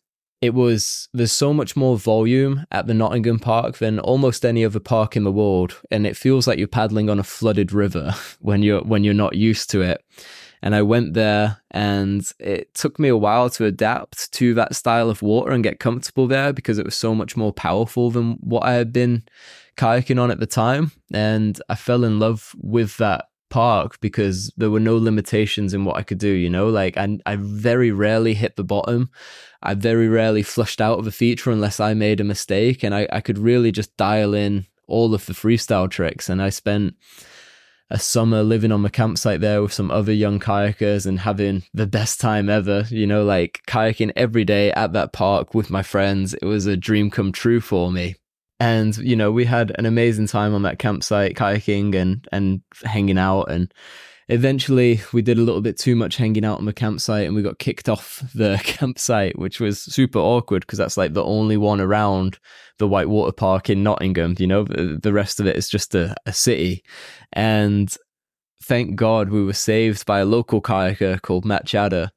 it 0.44 0.52
was 0.52 1.08
there's 1.14 1.32
so 1.32 1.54
much 1.54 1.74
more 1.74 1.96
volume 1.96 2.66
at 2.70 2.86
the 2.86 2.92
Nottingham 2.92 3.38
Park 3.38 3.78
than 3.78 3.98
almost 3.98 4.44
any 4.44 4.62
other 4.62 4.78
park 4.78 5.16
in 5.16 5.24
the 5.24 5.32
world, 5.32 5.80
and 5.90 6.06
it 6.06 6.18
feels 6.18 6.46
like 6.46 6.58
you're 6.58 6.68
paddling 6.68 7.08
on 7.08 7.18
a 7.18 7.24
flooded 7.24 7.72
river 7.72 8.14
when 8.40 8.62
you're 8.62 8.82
when 8.82 9.04
you're 9.04 9.14
not 9.14 9.36
used 9.36 9.70
to 9.70 9.80
it. 9.80 10.04
And 10.60 10.74
I 10.74 10.82
went 10.82 11.14
there, 11.14 11.62
and 11.70 12.30
it 12.38 12.74
took 12.74 12.98
me 12.98 13.08
a 13.08 13.16
while 13.16 13.48
to 13.50 13.64
adapt 13.64 14.32
to 14.32 14.52
that 14.54 14.74
style 14.74 15.08
of 15.08 15.22
water 15.22 15.52
and 15.52 15.64
get 15.64 15.80
comfortable 15.80 16.26
there 16.26 16.52
because 16.52 16.78
it 16.78 16.84
was 16.84 16.94
so 16.94 17.14
much 17.14 17.38
more 17.38 17.52
powerful 17.52 18.10
than 18.10 18.32
what 18.40 18.64
I 18.64 18.74
had 18.74 18.92
been 18.92 19.22
kayaking 19.78 20.20
on 20.20 20.30
at 20.30 20.40
the 20.40 20.46
time. 20.46 20.92
And 21.12 21.58
I 21.70 21.74
fell 21.74 22.04
in 22.04 22.18
love 22.18 22.54
with 22.58 22.98
that 22.98 23.26
park 23.54 24.00
because 24.00 24.52
there 24.56 24.68
were 24.68 24.80
no 24.80 24.96
limitations 24.96 25.74
in 25.74 25.84
what 25.84 25.96
I 25.96 26.02
could 26.02 26.18
do, 26.18 26.28
you 26.28 26.50
know? 26.50 26.66
Like 26.70 26.96
I 26.96 27.20
I 27.24 27.36
very 27.36 27.92
rarely 27.92 28.34
hit 28.34 28.56
the 28.56 28.64
bottom. 28.64 29.10
I 29.62 29.74
very 29.74 30.08
rarely 30.08 30.42
flushed 30.42 30.80
out 30.80 30.98
of 30.98 31.06
a 31.06 31.12
feature 31.12 31.52
unless 31.52 31.78
I 31.78 31.94
made 31.94 32.18
a 32.18 32.24
mistake 32.24 32.82
and 32.82 32.92
I, 32.92 33.06
I 33.12 33.20
could 33.20 33.38
really 33.38 33.70
just 33.70 33.96
dial 33.96 34.34
in 34.34 34.66
all 34.88 35.14
of 35.14 35.26
the 35.26 35.34
freestyle 35.34 35.88
tricks 35.88 36.28
and 36.28 36.42
I 36.42 36.50
spent 36.50 36.96
a 37.90 37.98
summer 38.00 38.42
living 38.42 38.72
on 38.72 38.82
the 38.82 38.90
campsite 38.90 39.40
there 39.40 39.62
with 39.62 39.72
some 39.72 39.92
other 39.92 40.12
young 40.12 40.40
kayakers 40.40 41.06
and 41.06 41.20
having 41.20 41.62
the 41.72 41.86
best 41.86 42.20
time 42.20 42.48
ever, 42.48 42.86
you 42.88 43.06
know, 43.06 43.22
like 43.22 43.60
kayaking 43.68 44.10
every 44.16 44.44
day 44.44 44.72
at 44.72 44.94
that 44.94 45.12
park 45.12 45.54
with 45.54 45.70
my 45.70 45.84
friends. 45.84 46.34
It 46.34 46.44
was 46.44 46.66
a 46.66 46.76
dream 46.76 47.08
come 47.08 47.30
true 47.30 47.60
for 47.60 47.92
me 47.92 48.16
and 48.64 48.96
you 48.96 49.14
know 49.14 49.30
we 49.30 49.44
had 49.44 49.72
an 49.78 49.84
amazing 49.84 50.26
time 50.26 50.54
on 50.54 50.62
that 50.62 50.78
campsite 50.78 51.36
kayaking 51.36 51.94
and 51.94 52.26
and 52.32 52.62
hanging 52.82 53.18
out. 53.18 53.50
And 53.50 53.72
eventually 54.28 55.02
we 55.12 55.20
did 55.20 55.36
a 55.36 55.42
little 55.42 55.60
bit 55.60 55.78
too 55.78 55.94
much 55.94 56.16
hanging 56.16 56.46
out 56.46 56.58
on 56.58 56.64
the 56.64 56.72
campsite 56.72 57.26
and 57.26 57.36
we 57.36 57.42
got 57.42 57.58
kicked 57.58 57.90
off 57.90 58.22
the 58.34 58.58
campsite 58.64 59.38
which 59.38 59.60
was 59.60 59.82
super 59.82 60.18
awkward 60.18 60.60
because 60.60 60.78
that's 60.78 60.96
like 60.96 61.12
the 61.12 61.24
only 61.24 61.58
one 61.58 61.80
around 61.80 62.38
the 62.78 62.88
whitewater 62.88 63.32
park 63.32 63.68
in 63.68 63.82
nottingham 63.82 64.34
you 64.38 64.46
know? 64.46 64.64
The 64.64 65.12
rest 65.12 65.40
of 65.40 65.46
it 65.46 65.56
is 65.56 65.68
just 65.68 65.94
a, 65.94 66.14
a 66.24 66.32
city. 66.32 66.82
And 67.34 67.94
thank 68.62 68.96
god 68.96 69.28
we 69.28 69.44
were 69.44 69.52
saved 69.52 70.06
by 70.06 70.20
a 70.20 70.24
local 70.24 70.62
kayaker 70.62 71.20
called 71.20 71.44
matt 71.44 71.66
chadder 71.66 72.10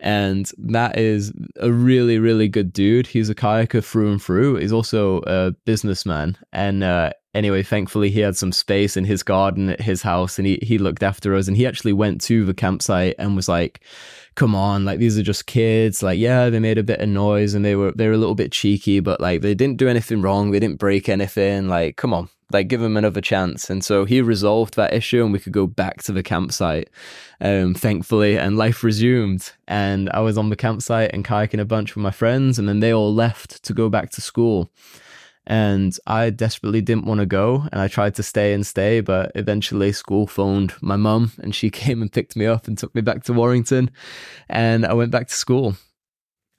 and 0.00 0.50
that 0.58 0.98
is 0.98 1.32
a 1.56 1.72
really, 1.72 2.18
really 2.18 2.48
good 2.48 2.72
dude. 2.72 3.06
He's 3.06 3.28
a 3.28 3.34
kayaker 3.34 3.84
through 3.84 4.12
and 4.12 4.22
through. 4.22 4.56
He's 4.56 4.72
also 4.72 5.22
a 5.26 5.52
businessman. 5.64 6.38
And 6.52 6.84
uh, 6.84 7.12
anyway, 7.34 7.62
thankfully, 7.62 8.10
he 8.10 8.20
had 8.20 8.36
some 8.36 8.52
space 8.52 8.96
in 8.96 9.04
his 9.04 9.22
garden 9.22 9.70
at 9.70 9.80
his 9.80 10.02
house 10.02 10.38
and 10.38 10.46
he, 10.46 10.58
he 10.62 10.78
looked 10.78 11.02
after 11.02 11.34
us. 11.34 11.48
And 11.48 11.56
he 11.56 11.66
actually 11.66 11.92
went 11.92 12.20
to 12.22 12.44
the 12.44 12.54
campsite 12.54 13.16
and 13.18 13.34
was 13.34 13.48
like, 13.48 13.80
come 14.36 14.54
on, 14.54 14.84
like 14.84 15.00
these 15.00 15.18
are 15.18 15.22
just 15.22 15.46
kids. 15.46 16.00
Like, 16.00 16.18
yeah, 16.18 16.48
they 16.48 16.60
made 16.60 16.78
a 16.78 16.84
bit 16.84 17.00
of 17.00 17.08
noise 17.08 17.54
and 17.54 17.64
they 17.64 17.74
were 17.74 17.92
they 17.92 18.06
were 18.06 18.14
a 18.14 18.18
little 18.18 18.36
bit 18.36 18.52
cheeky, 18.52 19.00
but 19.00 19.20
like 19.20 19.42
they 19.42 19.54
didn't 19.54 19.78
do 19.78 19.88
anything 19.88 20.22
wrong. 20.22 20.52
They 20.52 20.60
didn't 20.60 20.78
break 20.78 21.08
anything. 21.08 21.66
Like, 21.66 21.96
come 21.96 22.14
on, 22.14 22.28
like 22.52 22.68
give 22.68 22.82
him 22.82 22.96
another 22.96 23.20
chance. 23.20 23.68
And 23.68 23.84
so 23.84 24.04
he 24.04 24.22
resolved 24.22 24.74
that 24.74 24.94
issue 24.94 25.22
and 25.22 25.32
we 25.32 25.38
could 25.38 25.52
go 25.52 25.66
back 25.66 26.02
to 26.04 26.12
the 26.12 26.22
campsite, 26.22 26.88
um, 27.40 27.74
thankfully, 27.74 28.38
and 28.38 28.56
life 28.56 28.82
resumed. 28.82 29.52
And 29.66 30.08
I 30.10 30.20
was 30.20 30.38
on 30.38 30.48
the 30.48 30.56
campsite 30.56 31.10
and 31.12 31.24
kayaking 31.24 31.60
a 31.60 31.64
bunch 31.64 31.94
with 31.94 32.02
my 32.02 32.10
friends, 32.10 32.58
and 32.58 32.68
then 32.68 32.80
they 32.80 32.92
all 32.92 33.14
left 33.14 33.62
to 33.64 33.74
go 33.74 33.88
back 33.88 34.10
to 34.10 34.20
school. 34.20 34.70
And 35.46 35.96
I 36.06 36.28
desperately 36.28 36.82
didn't 36.82 37.06
want 37.06 37.20
to 37.20 37.26
go, 37.26 37.66
and 37.72 37.80
I 37.80 37.88
tried 37.88 38.14
to 38.16 38.22
stay 38.22 38.52
and 38.52 38.66
stay, 38.66 39.00
but 39.00 39.32
eventually 39.34 39.92
school 39.92 40.26
phoned 40.26 40.74
my 40.82 40.96
mum, 40.96 41.32
and 41.38 41.54
she 41.54 41.70
came 41.82 42.02
and 42.02 42.12
picked 42.12 42.36
me 42.36 42.46
up 42.46 42.66
and 42.66 42.76
took 42.76 42.94
me 42.94 43.00
back 43.00 43.24
to 43.24 43.32
Warrington, 43.32 43.90
and 44.48 44.84
I 44.86 44.94
went 44.94 45.10
back 45.10 45.28
to 45.28 45.34
school 45.34 45.76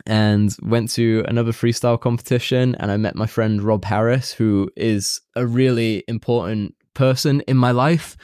and 0.05 0.55
went 0.61 0.89
to 0.91 1.23
another 1.27 1.51
freestyle 1.51 1.99
competition 1.99 2.75
and 2.75 2.91
I 2.91 2.97
met 2.97 3.15
my 3.15 3.27
friend 3.27 3.61
Rob 3.61 3.85
Harris, 3.85 4.31
who 4.31 4.69
is 4.75 5.21
a 5.35 5.45
really 5.45 6.03
important 6.07 6.75
person 6.93 7.41
in 7.41 7.57
my 7.57 7.71
life. 7.71 8.17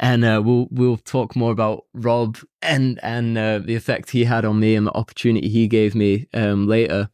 And 0.00 0.24
uh, 0.24 0.40
we'll 0.44 0.68
we'll 0.70 0.96
talk 0.96 1.34
more 1.34 1.50
about 1.50 1.84
Rob 1.92 2.38
and 2.62 3.00
and 3.02 3.36
uh, 3.36 3.58
the 3.58 3.74
effect 3.74 4.10
he 4.10 4.24
had 4.24 4.44
on 4.44 4.60
me 4.60 4.76
and 4.76 4.86
the 4.86 4.96
opportunity 4.96 5.48
he 5.48 5.66
gave 5.66 5.96
me 5.96 6.28
um, 6.32 6.68
later. 6.68 7.10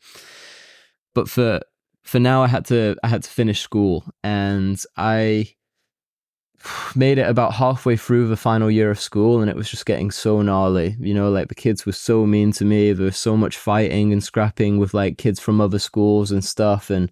But 1.15 1.31
for 1.31 1.61
for 2.03 2.19
now, 2.19 2.43
I 2.43 2.49
had 2.49 2.67
to 2.67 2.97
I 3.03 3.09
had 3.09 3.23
to 3.23 3.31
finish 3.31 3.63
school, 3.63 4.05
and 4.23 4.81
I 4.99 5.55
made 6.95 7.19
it 7.19 7.29
about 7.29 7.55
halfway 7.55 7.97
through 7.97 8.29
the 8.29 8.37
final 8.37 8.71
year 8.71 8.91
of 8.91 9.01
school 9.01 9.41
and 9.41 9.51
it 9.51 9.57
was 9.57 9.71
just 9.71 9.87
getting 9.87 10.11
so 10.11 10.43
gnarly. 10.43 10.97
You 10.99 11.15
know, 11.15 11.31
like 11.31 11.49
the 11.49 11.55
kids 11.55 11.85
were 11.87 11.93
so 11.93 12.27
mean 12.27 12.53
to 12.53 12.65
me. 12.65 12.93
There 12.93 13.07
was 13.07 13.17
so 13.17 13.37
much 13.37 13.57
fighting 13.57 14.13
and 14.13 14.23
scrapping 14.23 14.79
with 14.79 14.95
like 14.95 15.19
kids 15.19 15.41
from 15.41 15.61
other 15.61 15.79
schools 15.79 16.31
and 16.31 16.45
stuff. 16.45 16.91
And 16.91 17.11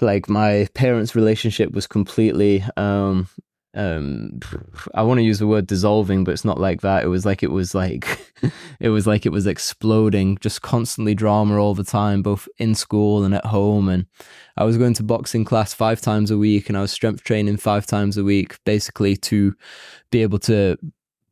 like 0.00 0.28
my 0.28 0.68
parents' 0.74 1.14
relationship 1.14 1.72
was 1.72 1.86
completely 1.86 2.64
um 2.76 3.28
um 3.74 4.38
i 4.94 5.02
want 5.02 5.18
to 5.18 5.24
use 5.24 5.40
the 5.40 5.46
word 5.46 5.66
dissolving 5.66 6.22
but 6.22 6.30
it's 6.32 6.44
not 6.44 6.60
like 6.60 6.80
that. 6.82 7.02
It 7.02 7.08
was 7.08 7.26
like 7.26 7.42
it 7.42 7.50
was 7.50 7.74
like 7.74 8.32
it 8.80 8.90
was 8.90 9.06
like 9.06 9.26
it 9.26 9.32
was 9.32 9.46
exploding 9.46 10.38
just 10.40 10.62
constantly 10.62 11.14
drama 11.14 11.56
all 11.56 11.74
the 11.74 11.84
time 11.84 12.22
both 12.22 12.48
in 12.58 12.74
school 12.74 13.24
and 13.24 13.34
at 13.34 13.46
home. 13.46 13.88
And 13.88 14.06
i 14.56 14.64
was 14.64 14.78
going 14.78 14.94
to 14.94 15.02
boxing 15.02 15.44
class 15.44 15.74
5 15.74 16.00
times 16.00 16.30
a 16.30 16.38
week 16.38 16.68
and 16.68 16.78
i 16.78 16.80
was 16.80 16.92
strength 16.92 17.24
training 17.24 17.56
5 17.56 17.86
times 17.86 18.16
a 18.16 18.24
week 18.24 18.58
basically 18.64 19.16
to 19.16 19.54
be 20.10 20.22
able 20.22 20.38
to 20.40 20.76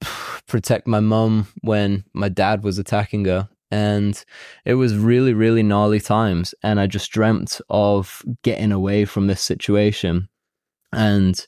protect 0.47 0.87
my 0.87 1.01
mum 1.01 1.47
when 1.61 2.05
my 2.13 2.29
dad 2.29 2.65
was 2.65 2.79
attacking 2.79 3.25
her. 3.27 3.49
And 3.71 4.23
it 4.65 4.75
was 4.75 4.97
really 4.97 5.33
really 5.33 5.63
gnarly 5.63 6.01
times 6.01 6.55
and 6.63 6.81
i 6.81 6.87
just 6.87 7.11
dreamt 7.11 7.61
of 7.71 8.23
getting 8.43 8.73
away 8.73 9.05
from 9.05 9.29
this 9.29 9.41
situation. 9.41 10.29
And 10.93 11.47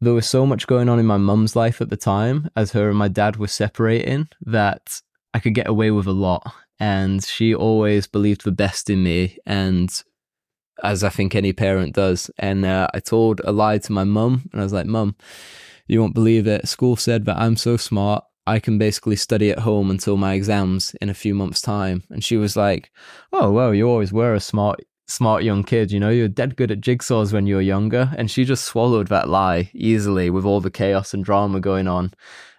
there 0.00 0.14
was 0.14 0.26
so 0.26 0.46
much 0.46 0.66
going 0.66 0.88
on 0.88 0.98
in 0.98 1.06
my 1.06 1.16
mum's 1.16 1.54
life 1.54 1.80
at 1.80 1.90
the 1.90 1.96
time 1.96 2.50
as 2.56 2.72
her 2.72 2.88
and 2.88 2.98
my 2.98 3.08
dad 3.08 3.36
were 3.36 3.46
separating 3.46 4.28
that 4.42 5.00
I 5.34 5.40
could 5.40 5.54
get 5.54 5.68
away 5.68 5.90
with 5.90 6.06
a 6.06 6.12
lot. 6.12 6.52
And 6.78 7.22
she 7.22 7.54
always 7.54 8.06
believed 8.06 8.44
the 8.44 8.52
best 8.52 8.88
in 8.88 9.02
me. 9.02 9.36
And 9.44 10.02
as 10.82 11.04
I 11.04 11.08
think 11.08 11.34
any 11.34 11.52
parent 11.52 11.94
does. 11.94 12.30
And 12.38 12.64
uh, 12.64 12.88
I 12.94 13.00
told 13.00 13.40
a 13.44 13.52
lie 13.52 13.78
to 13.78 13.92
my 13.92 14.04
mum, 14.04 14.48
and 14.52 14.60
I 14.60 14.64
was 14.64 14.72
like, 14.72 14.86
Mum, 14.86 15.16
you 15.86 16.00
won't 16.00 16.14
believe 16.14 16.46
it. 16.46 16.68
School 16.68 16.96
said 16.96 17.24
that 17.26 17.36
I'm 17.36 17.56
so 17.56 17.76
smart. 17.76 18.24
I 18.46 18.58
can 18.58 18.78
basically 18.78 19.16
study 19.16 19.50
at 19.50 19.60
home 19.60 19.90
until 19.90 20.16
my 20.16 20.34
exams 20.34 20.94
in 21.00 21.08
a 21.08 21.14
few 21.14 21.34
months' 21.34 21.60
time. 21.60 22.04
And 22.10 22.24
she 22.24 22.36
was 22.36 22.56
like, 22.56 22.90
Oh, 23.32 23.50
well, 23.50 23.74
you 23.74 23.88
always 23.88 24.12
were 24.12 24.34
a 24.34 24.40
smart 24.40 24.80
smart 25.10 25.42
young 25.42 25.64
kid, 25.64 25.90
you 25.90 26.00
know, 26.00 26.08
you're 26.08 26.28
dead 26.28 26.56
good 26.56 26.70
at 26.70 26.80
jigsaws 26.80 27.32
when 27.32 27.46
you 27.46 27.56
were 27.56 27.60
younger. 27.60 28.12
And 28.16 28.30
she 28.30 28.44
just 28.44 28.64
swallowed 28.64 29.08
that 29.08 29.28
lie 29.28 29.70
easily 29.74 30.30
with 30.30 30.44
all 30.44 30.60
the 30.60 30.70
chaos 30.70 31.12
and 31.12 31.24
drama 31.24 31.60
going 31.60 31.88
on 31.88 32.12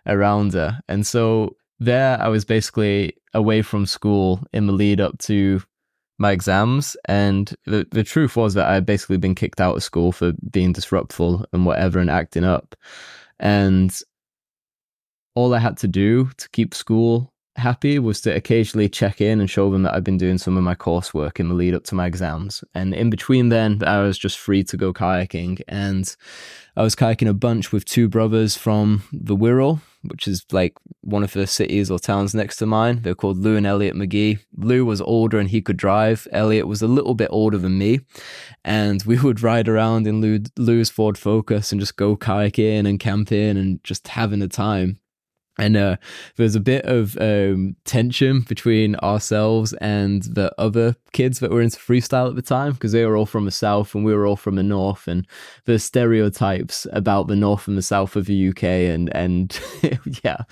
around 0.06 0.54
her. 0.54 0.82
And 0.88 1.06
so 1.08 1.56
there 1.80 2.22
I 2.22 2.28
was 2.28 2.46
basically 2.46 3.16
away 3.34 3.62
from 3.62 3.86
school 3.86 4.44
in 4.54 4.68
the 4.68 4.74
lead 4.74 5.00
up 5.00 5.18
to 5.20 5.62
my 6.20 6.32
exams. 6.32 6.98
And 7.06 7.54
the, 7.66 7.88
the 7.92 8.04
truth 8.04 8.36
was 8.36 8.54
that 8.54 8.68
I 8.68 8.76
had 8.76 8.86
basically 8.86 9.18
been 9.18 9.36
kicked 9.36 9.62
out 9.62 9.78
of 9.78 9.84
school 9.84 10.12
for 10.12 10.34
being 10.52 10.74
disruptful 10.74 11.46
and 11.54 11.66
whatever 11.66 12.00
and 12.00 12.10
acting 12.10 12.44
up. 12.44 12.76
And 13.40 13.98
all 15.36 15.54
I 15.54 15.60
had 15.60 15.78
to 15.78 15.88
do 15.88 16.30
to 16.38 16.50
keep 16.50 16.74
school 16.74 17.31
happy 17.56 18.00
was 18.00 18.22
to 18.22 18.36
occasionally 18.36 18.90
check 18.90 19.20
in 19.22 19.40
and 19.40 19.50
show 19.50 19.70
them 19.70 19.84
that 19.84 19.94
I'd 19.94 20.04
been 20.04 20.18
doing 20.18 20.38
some 20.38 20.58
of 20.58 20.64
my 20.64 20.76
coursework 20.76 21.40
in 21.40 21.50
the 21.50 21.56
lead 21.56 21.74
up 21.74 21.84
to 21.86 21.96
my 21.96 22.06
exams. 22.06 22.64
And 22.74 22.94
in 22.94 23.10
between 23.10 23.50
then, 23.50 23.82
I 23.86 24.02
was 24.02 24.18
just 24.18 24.40
free 24.40 24.64
to 24.66 24.78
go 24.78 24.94
kayaking. 24.94 25.62
And 25.68 26.16
I 26.78 26.84
was 26.84 26.96
kayaking 26.96 27.28
a 27.28 27.34
bunch 27.34 27.72
with 27.72 27.86
two 27.86 28.08
brothers 28.08 28.56
from 28.56 29.04
the 29.12 29.36
Wirral, 29.36 29.82
which 30.04 30.28
is 30.28 30.46
like 30.52 30.76
one 31.02 31.24
of 31.24 31.34
the 31.34 31.46
cities 31.46 31.92
or 31.92 32.00
towns 32.00 32.34
next 32.34 32.58
to 32.58 32.66
mine. 32.66 33.02
They're 33.02 33.16
called 33.16 33.38
Lou 33.38 33.58
and 33.58 33.68
Elliot 33.68 33.96
McGee. 33.96 34.40
Lou 34.56 34.86
was 34.86 35.02
older 35.02 35.38
and 35.38 35.50
he 35.50 35.62
could 35.62 35.78
drive. 35.78 36.28
Elliot 36.32 36.68
was 36.68 36.82
a 36.82 36.88
little 36.88 37.16
bit 37.16 37.30
older 37.32 37.58
than 37.58 37.78
me. 37.78 38.00
And 38.64 39.04
we 39.04 39.20
would 39.20 39.44
ride 39.44 39.68
around 39.68 40.08
in 40.08 40.22
Lou, 40.22 40.40
Lou's 40.58 40.90
Ford 40.90 41.18
Focus 41.18 41.72
and 41.72 41.82
just 41.82 41.98
go 41.98 42.16
kayaking 42.16 42.88
and 42.88 43.00
camping 43.00 43.58
and 43.58 43.84
just 43.84 44.08
having 44.08 44.42
a 44.42 44.48
time 44.48 45.00
and 45.58 45.76
uh, 45.76 45.98
there's 46.38 46.56
a 46.56 46.62
bit 46.62 46.86
of 46.86 47.18
um, 47.20 47.76
tension 47.84 48.42
between 48.42 48.96
ourselves 48.98 49.74
and 49.74 50.24
the 50.24 50.52
other 50.58 50.96
kids 51.12 51.40
that 51.40 51.52
were 51.52 51.62
into 51.62 51.78
freestyle 51.78 52.30
at 52.30 52.36
the 52.36 52.42
time 52.42 52.72
because 52.72 52.94
they 52.94 53.06
were 53.06 53.18
all 53.18 53.26
from 53.26 53.44
the 53.44 53.52
south 53.52 53.94
and 53.94 54.06
we 54.06 54.14
were 54.14 54.26
all 54.26 54.38
from 54.38 54.56
the 54.56 54.64
north. 54.64 55.08
And 55.08 55.28
the 55.66 55.78
stereotypes 55.78 56.88
about 56.94 57.28
the 57.28 57.36
north 57.36 57.68
and 57.68 57.78
the 57.78 57.82
south 57.82 58.16
of 58.16 58.26
the 58.26 58.50
UK 58.50 58.64
and 58.64 59.14
and 59.16 59.60
yeah 60.24 60.44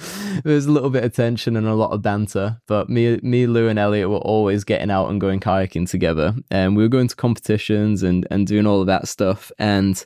there's 0.44 0.66
a 0.66 0.72
little 0.72 0.90
bit 0.90 1.06
of 1.06 1.14
tension 1.14 1.56
and 1.56 1.68
a 1.68 1.76
lot 1.76 1.92
of 1.92 2.02
banter. 2.02 2.60
But 2.68 2.90
me 2.90 3.20
me 3.24 3.48
Lou 3.48 3.68
and 3.68 3.80
Elliot 3.80 4.10
were 4.10 4.18
always 4.18 4.64
getting 4.64 4.92
out 4.92 5.10
and 5.10 5.22
going 5.22 5.40
kayaking 5.40 5.90
together. 5.90 6.36
And 6.52 6.76
we 6.76 6.84
were 6.84 6.90
going 6.90 7.08
to 7.08 7.16
competitions 7.16 8.04
and 8.04 8.28
and 8.30 8.46
doing 8.46 8.68
all 8.68 8.82
of 8.82 8.88
that 8.88 9.08
stuff. 9.08 9.52
And 9.58 10.06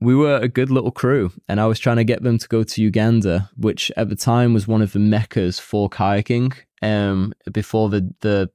we 0.00 0.14
were 0.14 0.36
a 0.36 0.48
good 0.48 0.70
little 0.70 0.90
crew, 0.90 1.32
and 1.48 1.60
I 1.60 1.66
was 1.66 1.78
trying 1.78 1.96
to 1.96 2.04
get 2.04 2.22
them 2.22 2.38
to 2.38 2.48
go 2.48 2.62
to 2.62 2.82
Uganda, 2.82 3.50
which 3.56 3.90
at 3.96 4.08
the 4.08 4.16
time 4.16 4.54
was 4.54 4.68
one 4.68 4.82
of 4.82 4.92
the 4.92 4.98
meccas 4.98 5.58
for 5.58 5.88
kayaking. 5.90 6.54
Um, 6.82 7.32
before 7.52 7.88
the 7.88 8.14
the 8.20 8.50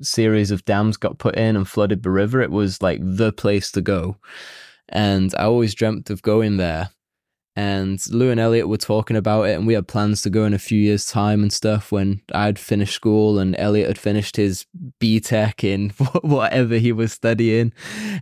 series 0.00 0.50
of 0.50 0.64
dams 0.64 0.96
got 0.96 1.18
put 1.18 1.36
in 1.36 1.56
and 1.56 1.68
flooded 1.68 2.02
the 2.02 2.10
river, 2.10 2.40
it 2.40 2.50
was 2.50 2.82
like 2.82 3.00
the 3.02 3.32
place 3.32 3.70
to 3.72 3.80
go, 3.80 4.16
and 4.88 5.34
I 5.38 5.44
always 5.44 5.74
dreamt 5.74 6.10
of 6.10 6.22
going 6.22 6.56
there 6.56 6.90
and 7.56 8.00
Lou 8.10 8.30
and 8.30 8.38
Elliot 8.38 8.68
were 8.68 8.76
talking 8.76 9.16
about 9.16 9.44
it, 9.44 9.56
and 9.56 9.66
we 9.66 9.74
had 9.74 9.88
plans 9.88 10.22
to 10.22 10.30
go 10.30 10.44
in 10.44 10.52
a 10.54 10.58
few 10.58 10.78
years' 10.78 11.06
time 11.06 11.42
and 11.42 11.52
stuff 11.52 11.90
when 11.90 12.20
I'd 12.34 12.58
finished 12.58 12.94
school 12.94 13.38
and 13.38 13.56
Elliot 13.58 13.88
had 13.88 13.98
finished 13.98 14.36
his 14.36 14.66
BTEC 15.00 15.64
in 15.64 15.90
whatever 16.20 16.76
he 16.76 16.92
was 16.92 17.12
studying, 17.12 17.72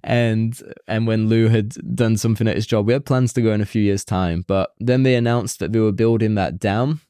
and 0.02 0.58
and 0.86 1.06
when 1.06 1.28
Lou 1.28 1.48
had 1.48 1.70
done 1.94 2.16
something 2.16 2.48
at 2.48 2.56
his 2.56 2.66
job, 2.66 2.86
we 2.86 2.92
had 2.92 3.04
plans 3.04 3.32
to 3.34 3.42
go 3.42 3.52
in 3.52 3.60
a 3.60 3.66
few 3.66 3.82
years' 3.82 4.04
time. 4.04 4.44
But 4.46 4.72
then 4.78 5.02
they 5.02 5.16
announced 5.16 5.58
that 5.58 5.72
they 5.72 5.80
were 5.80 5.92
building 5.92 6.36
that 6.36 6.58
dam 6.58 7.00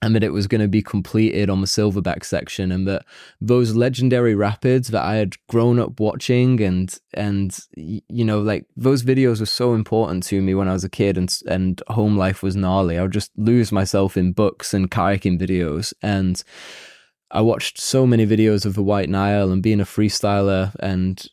and 0.00 0.14
that 0.14 0.22
it 0.22 0.32
was 0.32 0.46
going 0.46 0.60
to 0.60 0.68
be 0.68 0.82
completed 0.82 1.50
on 1.50 1.60
the 1.60 1.66
silverback 1.66 2.24
section 2.24 2.70
and 2.70 2.86
that 2.86 3.04
those 3.40 3.74
legendary 3.74 4.34
rapids 4.34 4.88
that 4.88 5.02
I 5.02 5.16
had 5.16 5.34
grown 5.48 5.78
up 5.78 5.98
watching 5.98 6.60
and 6.60 6.96
and 7.14 7.58
you 7.74 8.24
know 8.24 8.40
like 8.40 8.66
those 8.76 9.02
videos 9.02 9.40
were 9.40 9.46
so 9.46 9.74
important 9.74 10.22
to 10.24 10.40
me 10.40 10.54
when 10.54 10.68
I 10.68 10.72
was 10.72 10.84
a 10.84 10.88
kid 10.88 11.18
and 11.18 11.36
and 11.48 11.82
home 11.88 12.16
life 12.16 12.42
was 12.42 12.56
gnarly. 12.56 12.98
I 12.98 13.02
would 13.02 13.12
just 13.12 13.32
lose 13.36 13.72
myself 13.72 14.16
in 14.16 14.32
books 14.32 14.72
and 14.72 14.90
kayaking 14.90 15.40
videos 15.40 15.92
and 16.02 16.42
I 17.30 17.42
watched 17.42 17.78
so 17.78 18.06
many 18.06 18.26
videos 18.26 18.64
of 18.64 18.74
the 18.74 18.82
White 18.82 19.10
Nile 19.10 19.50
and 19.52 19.62
being 19.62 19.80
a 19.80 19.84
freestyler 19.84 20.74
and 20.80 21.26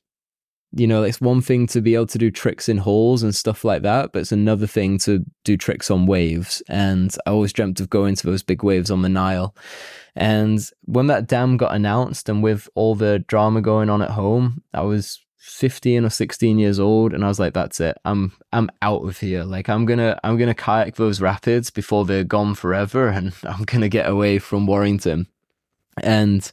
you 0.76 0.88
know, 0.88 1.04
it's 1.04 1.22
one 1.22 1.42
thing 1.42 1.68
to 1.68 1.80
be 1.80 1.96
able 1.96 2.08
to 2.08 2.18
do 2.18 2.30
tricks 2.30 2.68
in 2.68 2.78
holes 2.78 3.24
and 3.24 3.34
stuff 3.34 3.64
like 3.64 3.82
that, 3.84 4.12
but 4.12 4.20
it's 4.20 4.34
another 4.34 4.68
thing 4.68 4.98
to 5.00 5.26
do 5.46 5.56
tricks 5.56 5.90
on 5.90 6.06
waves. 6.06 6.62
And 6.68 7.16
I 7.26 7.30
always 7.30 7.54
dreamt 7.54 7.80
of 7.80 7.90
going 7.90 8.16
to 8.16 8.28
those 8.28 8.44
big 8.44 8.62
waves 8.62 8.92
on 8.92 9.02
the 9.02 9.10
Nile. 9.10 9.56
And 10.18 10.60
when 10.84 11.08
that 11.08 11.28
dam 11.28 11.56
got 11.56 11.74
announced 11.74 12.28
and 12.28 12.44
with 12.44 12.68
all 12.76 12.94
the 12.94 13.20
drama 13.20 13.62
going 13.62 13.90
on 13.90 14.02
at 14.02 14.12
home, 14.12 14.64
I 14.74 14.82
was 14.82 15.22
15 15.38 16.04
or 16.04 16.10
16 16.10 16.60
years 16.60 16.80
old 16.80 17.14
and 17.14 17.24
I 17.24 17.28
was 17.28 17.40
like 17.40 17.54
that's 17.54 17.80
it 17.80 17.96
I'm 18.04 18.34
I'm 18.52 18.68
out 18.82 19.08
of 19.08 19.20
here 19.20 19.44
like 19.44 19.70
I'm 19.70 19.86
going 19.86 20.00
to 20.00 20.20
I'm 20.24 20.38
going 20.38 20.48
to 20.48 20.56
kayak 20.56 20.96
those 20.96 21.22
rapids 21.22 21.70
before 21.70 22.04
they're 22.04 22.24
gone 22.24 22.56
forever 22.56 23.08
and 23.10 23.32
I'm 23.44 23.64
going 23.64 23.82
to 23.82 23.88
get 23.88 24.10
away 24.10 24.40
from 24.40 24.66
Warrington 24.66 25.28
and 26.02 26.52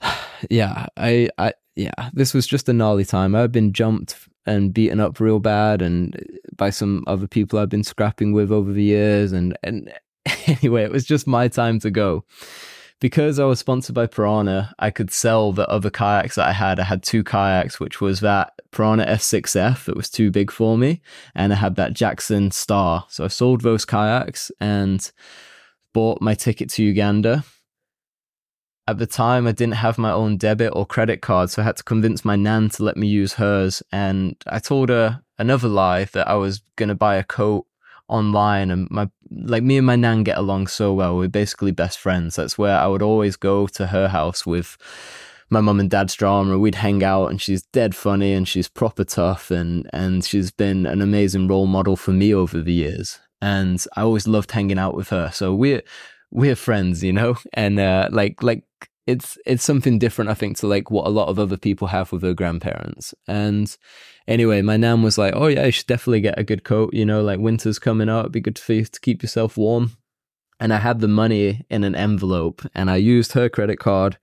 yeah 0.50 0.86
I 0.96 1.30
I 1.36 1.54
yeah, 1.74 2.10
this 2.12 2.34
was 2.34 2.46
just 2.46 2.68
a 2.68 2.72
gnarly 2.72 3.04
time. 3.04 3.34
I've 3.34 3.52
been 3.52 3.72
jumped 3.72 4.28
and 4.44 4.74
beaten 4.74 5.00
up 5.00 5.20
real 5.20 5.38
bad, 5.38 5.82
and 5.82 6.16
uh, 6.16 6.20
by 6.56 6.70
some 6.70 7.04
other 7.06 7.26
people 7.26 7.58
I've 7.58 7.68
been 7.68 7.84
scrapping 7.84 8.32
with 8.32 8.50
over 8.50 8.72
the 8.72 8.82
years. 8.82 9.32
And 9.32 9.56
and 9.62 9.92
anyway, 10.46 10.84
it 10.84 10.92
was 10.92 11.04
just 11.04 11.26
my 11.26 11.48
time 11.48 11.78
to 11.80 11.90
go. 11.90 12.24
Because 13.00 13.40
I 13.40 13.46
was 13.46 13.58
sponsored 13.58 13.96
by 13.96 14.06
Pyranha, 14.06 14.72
I 14.78 14.90
could 14.90 15.10
sell 15.10 15.52
the 15.52 15.68
other 15.68 15.90
kayaks 15.90 16.36
that 16.36 16.46
I 16.46 16.52
had. 16.52 16.78
I 16.78 16.84
had 16.84 17.02
two 17.02 17.24
kayaks, 17.24 17.80
which 17.80 18.00
was 18.00 18.20
that 18.20 18.52
Pyranha 18.70 19.04
S6F 19.08 19.86
that 19.86 19.96
was 19.96 20.08
too 20.08 20.30
big 20.30 20.52
for 20.52 20.78
me, 20.78 21.00
and 21.34 21.52
I 21.52 21.56
had 21.56 21.74
that 21.76 21.94
Jackson 21.94 22.52
Star. 22.52 23.06
So 23.08 23.24
I 23.24 23.28
sold 23.28 23.62
those 23.62 23.84
kayaks 23.84 24.52
and 24.60 25.10
bought 25.92 26.22
my 26.22 26.34
ticket 26.34 26.70
to 26.70 26.84
Uganda 26.84 27.44
at 28.88 28.98
the 28.98 29.06
time, 29.06 29.46
I 29.46 29.52
didn't 29.52 29.74
have 29.74 29.96
my 29.96 30.10
own 30.10 30.36
debit 30.36 30.72
or 30.74 30.84
credit 30.84 31.22
card, 31.22 31.50
so 31.50 31.62
I 31.62 31.64
had 31.64 31.76
to 31.76 31.84
convince 31.84 32.24
my 32.24 32.36
nan 32.36 32.68
to 32.70 32.82
let 32.82 32.96
me 32.96 33.06
use 33.06 33.34
hers. 33.34 33.82
And 33.92 34.36
I 34.46 34.58
told 34.58 34.88
her 34.88 35.22
another 35.38 35.68
lie 35.68 36.04
that 36.04 36.28
I 36.28 36.34
was 36.34 36.62
going 36.76 36.88
to 36.88 36.94
buy 36.94 37.16
a 37.16 37.24
coat 37.24 37.66
online 38.08 38.70
and 38.70 38.90
my 38.90 39.08
like 39.30 39.62
me 39.62 39.78
and 39.78 39.86
my 39.86 39.96
nan 39.96 40.22
get 40.22 40.36
along 40.36 40.66
so 40.66 40.92
well 40.92 41.16
we're 41.16 41.28
basically 41.28 41.70
best 41.70 41.98
friends 41.98 42.36
that's 42.36 42.58
where 42.58 42.76
i 42.76 42.86
would 42.86 43.00
always 43.00 43.36
go 43.36 43.66
to 43.66 43.86
her 43.86 44.08
house 44.08 44.44
with 44.44 44.76
my 45.48 45.60
mum 45.62 45.80
and 45.80 45.88
dad's 45.88 46.14
drama 46.14 46.58
we'd 46.58 46.74
hang 46.74 47.02
out 47.02 47.28
and 47.28 47.40
she's 47.40 47.62
dead 47.62 47.94
funny 47.94 48.34
and 48.34 48.46
she's 48.46 48.68
proper 48.68 49.04
tough 49.04 49.50
and 49.50 49.88
and 49.94 50.24
she's 50.24 50.50
been 50.50 50.84
an 50.84 51.00
amazing 51.00 51.48
role 51.48 51.66
model 51.66 51.96
for 51.96 52.10
me 52.10 52.34
over 52.34 52.60
the 52.60 52.72
years 52.72 53.18
and 53.40 53.86
i 53.96 54.02
always 54.02 54.28
loved 54.28 54.50
hanging 54.50 54.78
out 54.78 54.94
with 54.94 55.08
her 55.08 55.30
so 55.32 55.54
we're 55.54 55.82
we're 56.32 56.56
friends 56.56 57.04
you 57.04 57.12
know? 57.12 57.36
And 57.54 57.78
uh 57.78 58.08
like 58.10 58.42
like 58.42 58.64
it's 59.06 59.36
it's 59.44 59.64
something 59.64 59.98
different 59.98 60.30
i 60.30 60.34
think 60.34 60.56
to 60.56 60.68
like 60.68 60.88
what 60.88 61.08
a 61.08 61.10
lot 61.10 61.28
of 61.28 61.36
other 61.38 61.56
people 61.56 61.88
have 61.88 62.12
with 62.12 62.22
their 62.22 62.34
grandparents. 62.34 63.14
And 63.28 63.76
anyway 64.26 64.62
my 64.62 64.76
nan 64.76 65.02
was 65.02 65.18
like 65.18 65.34
oh 65.36 65.48
yeah 65.48 65.66
you 65.66 65.72
should 65.72 65.86
definitely 65.86 66.20
get 66.20 66.38
a 66.38 66.44
good 66.44 66.64
coat 66.64 66.94
you 66.94 67.04
know? 67.04 67.22
Like 67.22 67.40
winter's 67.40 67.78
coming 67.78 68.08
up 68.08 68.24
it'd 68.24 68.32
be 68.32 68.40
good 68.40 68.58
for 68.58 68.72
you 68.72 68.84
to 68.84 69.00
keep 69.00 69.22
yourself 69.22 69.56
warm. 69.56 69.92
And 70.58 70.72
i 70.72 70.78
had 70.78 71.00
the 71.00 71.08
money 71.08 71.64
in 71.70 71.84
an 71.84 71.94
envelope 71.94 72.62
and 72.74 72.90
i 72.90 72.96
used 72.96 73.32
her 73.32 73.48
credit 73.48 73.78
card 73.78 74.18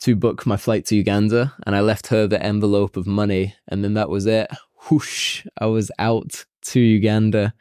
to 0.00 0.14
book 0.14 0.46
my 0.46 0.56
flight 0.56 0.86
to 0.86 0.96
uganda 0.96 1.54
and 1.66 1.74
i 1.74 1.80
left 1.80 2.08
her 2.08 2.26
the 2.26 2.42
envelope 2.42 2.96
of 2.96 3.06
money 3.06 3.54
and 3.66 3.82
then 3.82 3.94
that 3.94 4.08
was 4.08 4.26
it. 4.26 4.48
Whoosh 4.90 5.46
i 5.58 5.66
was 5.66 5.90
out 5.98 6.44
to 6.62 6.80
uganda 6.80 7.54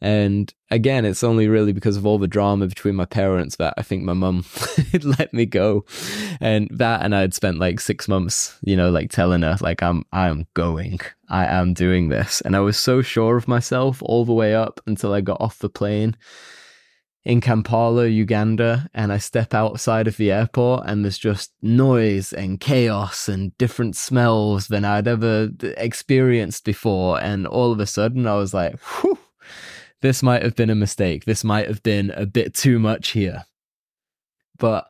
and 0.00 0.52
again, 0.70 1.04
it's 1.04 1.24
only 1.24 1.48
really 1.48 1.72
because 1.72 1.96
of 1.96 2.04
all 2.04 2.18
the 2.18 2.28
drama 2.28 2.66
between 2.66 2.94
my 2.94 3.06
parents 3.06 3.56
that 3.56 3.74
I 3.78 3.82
think 3.82 4.02
my 4.02 4.12
mum 4.12 4.44
let 5.02 5.32
me 5.32 5.46
go. 5.46 5.86
And 6.40 6.68
that 6.70 7.02
and 7.02 7.14
I 7.14 7.20
had 7.20 7.34
spent 7.34 7.58
like 7.58 7.80
six 7.80 8.06
months, 8.06 8.58
you 8.62 8.76
know, 8.76 8.90
like 8.90 9.10
telling 9.10 9.42
her, 9.42 9.56
like, 9.60 9.82
I'm 9.82 10.04
I'm 10.12 10.46
going. 10.54 11.00
I 11.28 11.46
am 11.46 11.72
doing 11.72 12.08
this. 12.08 12.40
And 12.42 12.54
I 12.54 12.60
was 12.60 12.76
so 12.76 13.00
sure 13.00 13.36
of 13.36 13.48
myself 13.48 14.02
all 14.02 14.24
the 14.24 14.32
way 14.32 14.54
up 14.54 14.80
until 14.86 15.14
I 15.14 15.22
got 15.22 15.40
off 15.40 15.58
the 15.58 15.70
plane 15.70 16.16
in 17.24 17.40
Kampala, 17.40 18.06
Uganda, 18.06 18.88
and 18.94 19.12
I 19.12 19.18
step 19.18 19.52
outside 19.52 20.06
of 20.06 20.16
the 20.16 20.30
airport 20.30 20.84
and 20.86 21.02
there's 21.04 21.18
just 21.18 21.52
noise 21.60 22.32
and 22.32 22.60
chaos 22.60 23.28
and 23.28 23.56
different 23.58 23.96
smells 23.96 24.68
than 24.68 24.84
I'd 24.84 25.08
ever 25.08 25.50
experienced 25.76 26.64
before. 26.64 27.20
And 27.20 27.44
all 27.46 27.72
of 27.72 27.80
a 27.80 27.86
sudden 27.86 28.28
I 28.28 28.36
was 28.36 28.54
like, 28.54 28.78
whew, 28.78 29.18
this 30.06 30.22
might 30.22 30.44
have 30.44 30.54
been 30.54 30.70
a 30.70 30.76
mistake. 30.76 31.24
This 31.24 31.42
might 31.42 31.66
have 31.66 31.82
been 31.82 32.12
a 32.12 32.26
bit 32.26 32.54
too 32.54 32.78
much 32.78 33.08
here. 33.08 33.44
But 34.56 34.86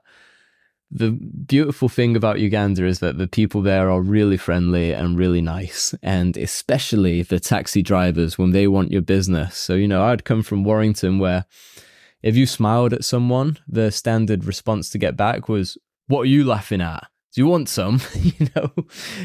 the 0.91 1.11
beautiful 1.11 1.89
thing 1.89 2.15
about 2.17 2.39
Uganda 2.39 2.85
is 2.85 2.99
that 2.99 3.17
the 3.17 3.27
people 3.27 3.63
there 3.63 3.91
are 3.91 4.03
really 4.03 4.37
friendly 4.37 4.93
and 4.93 5.17
really 5.17 5.41
nice, 5.41 5.95
and 6.03 6.37
especially 6.37 7.23
the 7.23 7.41
taxi 7.41 7.81
drivers 7.81 8.37
when 8.37 8.51
they 8.51 8.69
want 8.69 8.93
your 8.93 9.01
business. 9.01 9.57
So, 9.57 9.73
you 9.75 9.89
know, 9.89 10.05
I'd 10.05 10.27
come 10.27 10.43
from 10.43 10.65
Warrington 10.65 11.19
where 11.19 11.47
if 12.23 12.37
you 12.37 12.47
smiled 12.47 12.93
at 12.93 13.05
someone, 13.05 13.57
the 13.67 13.91
standard 13.91 14.45
response 14.45 14.91
to 14.91 14.99
get 14.99 15.17
back 15.17 15.49
was, 15.49 15.79
What 16.09 16.21
are 16.21 16.27
you 16.27 16.45
laughing 16.45 16.83
at? 16.83 17.07
Do 17.33 17.41
you 17.41 17.47
want 17.47 17.71
some? 17.71 18.03
you 18.15 18.49
know, 18.55 18.71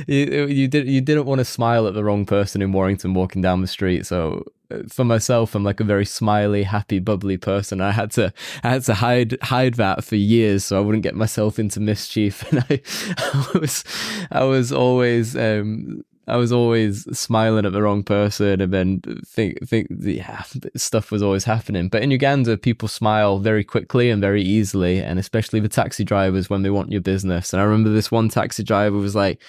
you, 0.07 0.47
you 0.47 0.67
did 0.69 0.87
you 0.87 1.01
didn't 1.01 1.25
want 1.25 1.39
to 1.39 1.45
smile 1.45 1.85
at 1.85 1.95
the 1.95 2.03
wrong 2.03 2.25
person 2.25 2.61
in 2.61 2.71
Warrington 2.71 3.13
walking 3.13 3.41
down 3.41 3.59
the 3.59 3.67
street. 3.67 4.05
So 4.05 4.45
for 4.89 5.03
myself, 5.03 5.55
I'm 5.55 5.63
like 5.63 5.79
a 5.79 5.83
very 5.85 6.05
smiley, 6.05 6.63
happy, 6.63 6.99
bubbly 6.99 7.37
person. 7.37 7.81
I 7.81 7.91
had 7.91 8.11
to 8.11 8.33
I 8.63 8.69
had 8.69 8.83
to 8.83 8.93
hide 8.95 9.37
hide 9.41 9.75
that 9.75 10.03
for 10.03 10.15
years 10.15 10.65
so 10.65 10.77
I 10.77 10.81
wouldn't 10.81 11.03
get 11.03 11.15
myself 11.15 11.59
into 11.59 11.79
mischief. 11.79 12.43
And 12.51 12.65
I, 12.69 12.81
I 13.17 13.59
was 13.59 13.83
I 14.31 14.43
was 14.43 14.71
always 14.71 15.37
um, 15.37 16.03
I 16.27 16.37
was 16.37 16.51
always 16.51 17.05
smiling 17.17 17.65
at 17.65 17.71
the 17.73 17.81
wrong 17.81 18.03
person 18.03 18.61
and 18.61 18.73
then 18.73 19.01
think 19.25 19.67
think 19.67 19.87
yeah 19.99 20.43
stuff 20.75 21.11
was 21.11 21.21
always 21.23 21.43
happening. 21.43 21.89
But 21.89 22.03
in 22.03 22.11
Uganda, 22.11 22.57
people 22.57 22.87
smile 22.87 23.39
very 23.39 23.63
quickly 23.63 24.09
and 24.09 24.21
very 24.21 24.41
easily, 24.41 24.99
and 24.99 25.17
especially 25.19 25.59
the 25.59 25.69
taxi 25.69 26.03
drivers 26.03 26.49
when 26.49 26.61
they 26.61 26.69
want 26.69 26.91
your 26.91 27.01
business. 27.01 27.53
And 27.53 27.61
I 27.61 27.65
remember 27.65 27.89
this 27.89 28.11
one 28.11 28.29
taxi 28.29 28.63
driver 28.63 28.97
was 28.97 29.15
like. 29.15 29.41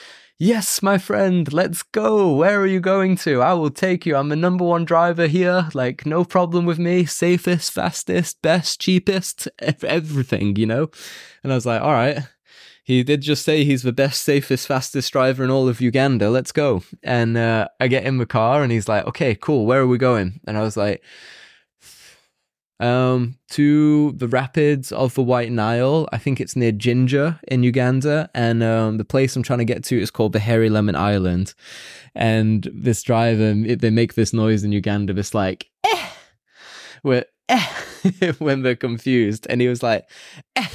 Yes, 0.44 0.82
my 0.82 0.98
friend, 0.98 1.52
let's 1.52 1.84
go. 1.84 2.32
Where 2.32 2.60
are 2.60 2.66
you 2.66 2.80
going 2.80 3.14
to? 3.18 3.40
I 3.40 3.52
will 3.52 3.70
take 3.70 4.04
you. 4.04 4.16
I'm 4.16 4.28
the 4.28 4.34
number 4.34 4.64
one 4.64 4.84
driver 4.84 5.28
here. 5.28 5.68
Like, 5.72 6.04
no 6.04 6.24
problem 6.24 6.66
with 6.66 6.80
me. 6.80 7.04
Safest, 7.04 7.70
fastest, 7.70 8.42
best, 8.42 8.80
cheapest, 8.80 9.46
everything, 9.60 10.56
you 10.56 10.66
know? 10.66 10.90
And 11.44 11.52
I 11.52 11.54
was 11.54 11.64
like, 11.64 11.80
all 11.80 11.92
right, 11.92 12.18
he 12.82 13.04
did 13.04 13.20
just 13.20 13.44
say 13.44 13.62
he's 13.62 13.84
the 13.84 13.92
best, 13.92 14.24
safest, 14.24 14.66
fastest 14.66 15.12
driver 15.12 15.44
in 15.44 15.50
all 15.50 15.68
of 15.68 15.80
Uganda. 15.80 16.28
Let's 16.28 16.50
go. 16.50 16.82
And 17.04 17.36
uh, 17.36 17.68
I 17.78 17.86
get 17.86 18.02
in 18.02 18.18
the 18.18 18.26
car 18.26 18.64
and 18.64 18.72
he's 18.72 18.88
like, 18.88 19.06
okay, 19.06 19.36
cool. 19.36 19.64
Where 19.64 19.82
are 19.82 19.86
we 19.86 19.96
going? 19.96 20.40
And 20.48 20.58
I 20.58 20.62
was 20.62 20.76
like, 20.76 21.04
um, 22.82 23.38
to 23.50 24.12
the 24.12 24.26
rapids 24.26 24.90
of 24.90 25.14
the 25.14 25.22
White 25.22 25.52
Nile. 25.52 26.08
I 26.12 26.18
think 26.18 26.40
it's 26.40 26.56
near 26.56 26.72
Jinja 26.72 27.40
in 27.48 27.62
Uganda. 27.62 28.28
And 28.34 28.62
um, 28.62 28.98
the 28.98 29.04
place 29.04 29.36
I'm 29.36 29.44
trying 29.44 29.60
to 29.60 29.64
get 29.64 29.84
to 29.84 30.00
is 30.00 30.10
called 30.10 30.32
the 30.32 30.40
Hairy 30.40 30.68
Lemon 30.68 30.96
Island. 30.96 31.54
And 32.14 32.68
this 32.74 33.02
driver, 33.02 33.54
they 33.54 33.90
make 33.90 34.14
this 34.14 34.32
noise 34.32 34.64
in 34.64 34.72
Uganda, 34.72 35.12
this 35.12 35.32
like, 35.32 35.70
eh, 35.84 36.08
where, 37.02 37.26
eh 37.48 37.66
when 38.38 38.62
they're 38.62 38.74
confused. 38.74 39.46
And 39.48 39.60
he 39.60 39.68
was 39.68 39.82
like, 39.82 40.10
eh, 40.56 40.68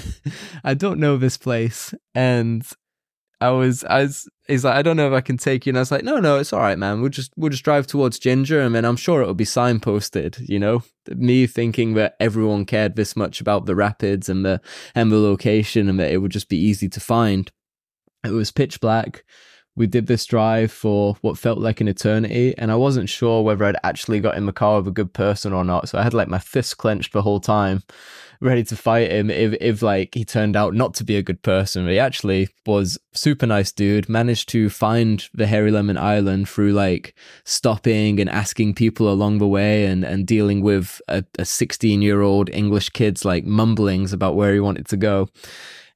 I 0.64 0.74
don't 0.74 1.00
know 1.00 1.18
this 1.18 1.38
place. 1.38 1.94
And 2.16 2.66
I 3.40 3.50
was, 3.50 3.84
I 3.84 4.04
was, 4.04 4.28
he's 4.48 4.66
like, 4.66 4.76
I 4.76 4.82
don't 4.82 4.98
know 4.98 5.08
if 5.08 5.14
I 5.14 5.22
can 5.22 5.38
take 5.38 5.66
you. 5.66 5.72
And 5.72 5.78
I 5.78 5.82
was 5.82 5.92
like, 5.92 6.04
no, 6.04 6.18
no, 6.18 6.38
it's 6.38 6.54
all 6.54 6.60
right, 6.60 6.78
man. 6.78 7.02
We'll 7.02 7.10
just, 7.10 7.32
we'll 7.38 7.52
just 7.52 7.64
drive 7.64 7.86
towards 7.86 8.18
Jinja. 8.18 8.62
and 8.62 8.74
then 8.74 8.86
I'm 8.86 8.96
sure 8.96 9.22
it'll 9.22 9.36
be 9.36 9.46
signposted, 9.46 10.48
you 10.48 10.58
know? 10.58 10.84
Me 11.08 11.46
thinking 11.46 11.94
that 11.94 12.16
everyone 12.20 12.66
cared 12.66 12.96
this 12.96 13.16
much 13.16 13.40
about 13.40 13.66
the 13.66 13.76
rapids 13.76 14.28
and 14.28 14.44
the, 14.44 14.60
and 14.96 15.12
the 15.12 15.20
location 15.20 15.88
and 15.88 16.00
that 16.00 16.12
it 16.12 16.18
would 16.18 16.32
just 16.32 16.50
be 16.50 16.58
easy 16.58 16.90
to 16.90 17.00
find. 17.00 17.52
It 18.24 18.32
was 18.32 18.52
pitch 18.52 18.82
black 18.82 19.24
we 19.78 19.86
did 19.86 20.08
this 20.08 20.26
drive 20.26 20.72
for 20.72 21.16
what 21.22 21.38
felt 21.38 21.60
like 21.60 21.80
an 21.80 21.88
eternity 21.88 22.58
and 22.58 22.72
i 22.72 22.76
wasn't 22.76 23.08
sure 23.08 23.44
whether 23.44 23.64
i'd 23.64 23.78
actually 23.84 24.20
got 24.20 24.36
in 24.36 24.48
the 24.48 24.52
car 24.52 24.78
with 24.78 24.88
a 24.88 24.92
good 24.92 25.14
person 25.14 25.54
or 25.54 25.64
not 25.64 25.88
so 25.88 25.98
i 25.98 26.04
had 26.04 26.14
like 26.14 26.28
my 26.28 26.40
fists 26.40 26.74
clenched 26.74 27.14
the 27.14 27.22
whole 27.22 27.40
time 27.40 27.82
ready 28.40 28.64
to 28.64 28.76
fight 28.76 29.12
him 29.12 29.30
if, 29.30 29.54
if 29.60 29.82
like 29.82 30.14
he 30.14 30.24
turned 30.24 30.56
out 30.56 30.74
not 30.74 30.94
to 30.96 31.04
be 31.04 31.18
a 31.18 31.24
good 31.24 31.42
person. 31.42 31.86
But 31.86 31.92
he 31.92 32.00
actually 32.00 32.50
was 32.66 32.98
super 33.14 33.46
nice 33.46 33.72
dude 33.72 34.10
managed 34.10 34.50
to 34.50 34.70
find 34.70 35.28
the 35.34 35.48
hairy 35.48 35.72
lemon 35.72 35.98
island 35.98 36.48
through 36.48 36.74
like 36.74 37.16
stopping 37.44 38.20
and 38.20 38.30
asking 38.30 38.76
people 38.76 39.12
along 39.12 39.40
the 39.40 39.48
way 39.48 39.86
and 39.86 40.04
and 40.04 40.28
dealing 40.28 40.62
with 40.62 41.02
a 41.08 41.24
16 41.44 42.02
year 42.02 42.22
old 42.22 42.50
english 42.52 42.90
kid's 42.90 43.26
like 43.26 43.46
mumblings 43.46 44.14
about 44.14 44.36
where 44.36 44.54
he 44.54 44.60
wanted 44.60 44.88
to 44.88 44.98
go 44.98 45.30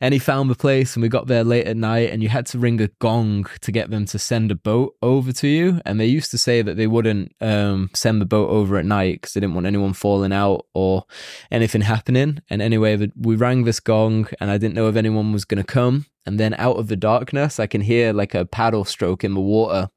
and 0.02 0.14
he 0.14 0.20
found 0.20 0.50
the 0.50 0.56
place, 0.56 0.96
and 0.96 1.04
we 1.04 1.10
got 1.10 1.28
there 1.28 1.44
late 1.44 1.68
at 1.68 1.78
night, 1.78 2.10
and 2.10 2.24
you 2.24 2.30
had 2.30 2.48
to 2.48 2.60
ring 2.60 2.82
a 2.82 2.88
gong 3.00 3.46
to 3.62 3.72
get 3.72 3.92
them 3.92 4.06
to 4.06 4.18
send 4.18 4.50
a 4.50 4.56
boat 4.56 4.96
over 5.04 5.32
to 5.32 5.48
you. 5.48 5.80
And 5.86 6.00
they 6.00 6.08
used 6.08 6.32
to 6.32 6.40
say 6.40 6.64
that 6.64 6.76
they 6.76 6.88
wouldn't 6.88 7.34
um, 7.40 7.92
send 7.94 8.20
the 8.20 8.26
boat 8.26 8.50
over 8.50 8.78
at 8.78 8.86
night 8.86 9.22
because 9.22 9.34
they 9.34 9.40
didn't 9.40 9.54
want 9.54 9.68
anyone 9.68 9.94
falling 9.94 10.34
out 10.34 10.66
or 10.74 11.06
anything 11.52 11.82
happening. 11.82 12.42
And 12.50 12.64
anyway, 12.64 13.12
we 13.16 13.36
rang 13.36 13.64
this 13.64 13.80
gong, 13.80 14.28
and 14.40 14.50
I 14.50 14.58
didn't 14.58 14.74
know 14.74 14.90
if 14.90 14.96
anyone 14.96 15.32
was 15.34 15.46
going 15.46 15.64
to 15.64 15.72
come. 15.72 16.08
And 16.26 16.40
then 16.40 16.56
out 16.56 16.78
of 16.78 16.88
the 16.88 16.98
darkness, 16.98 17.60
I 17.60 17.68
can 17.68 17.82
hear 17.82 18.12
like 18.12 18.34
a 18.34 18.46
paddle 18.46 18.86
stroke 18.86 19.24
in 19.24 19.36
the 19.36 19.40
water. 19.40 19.90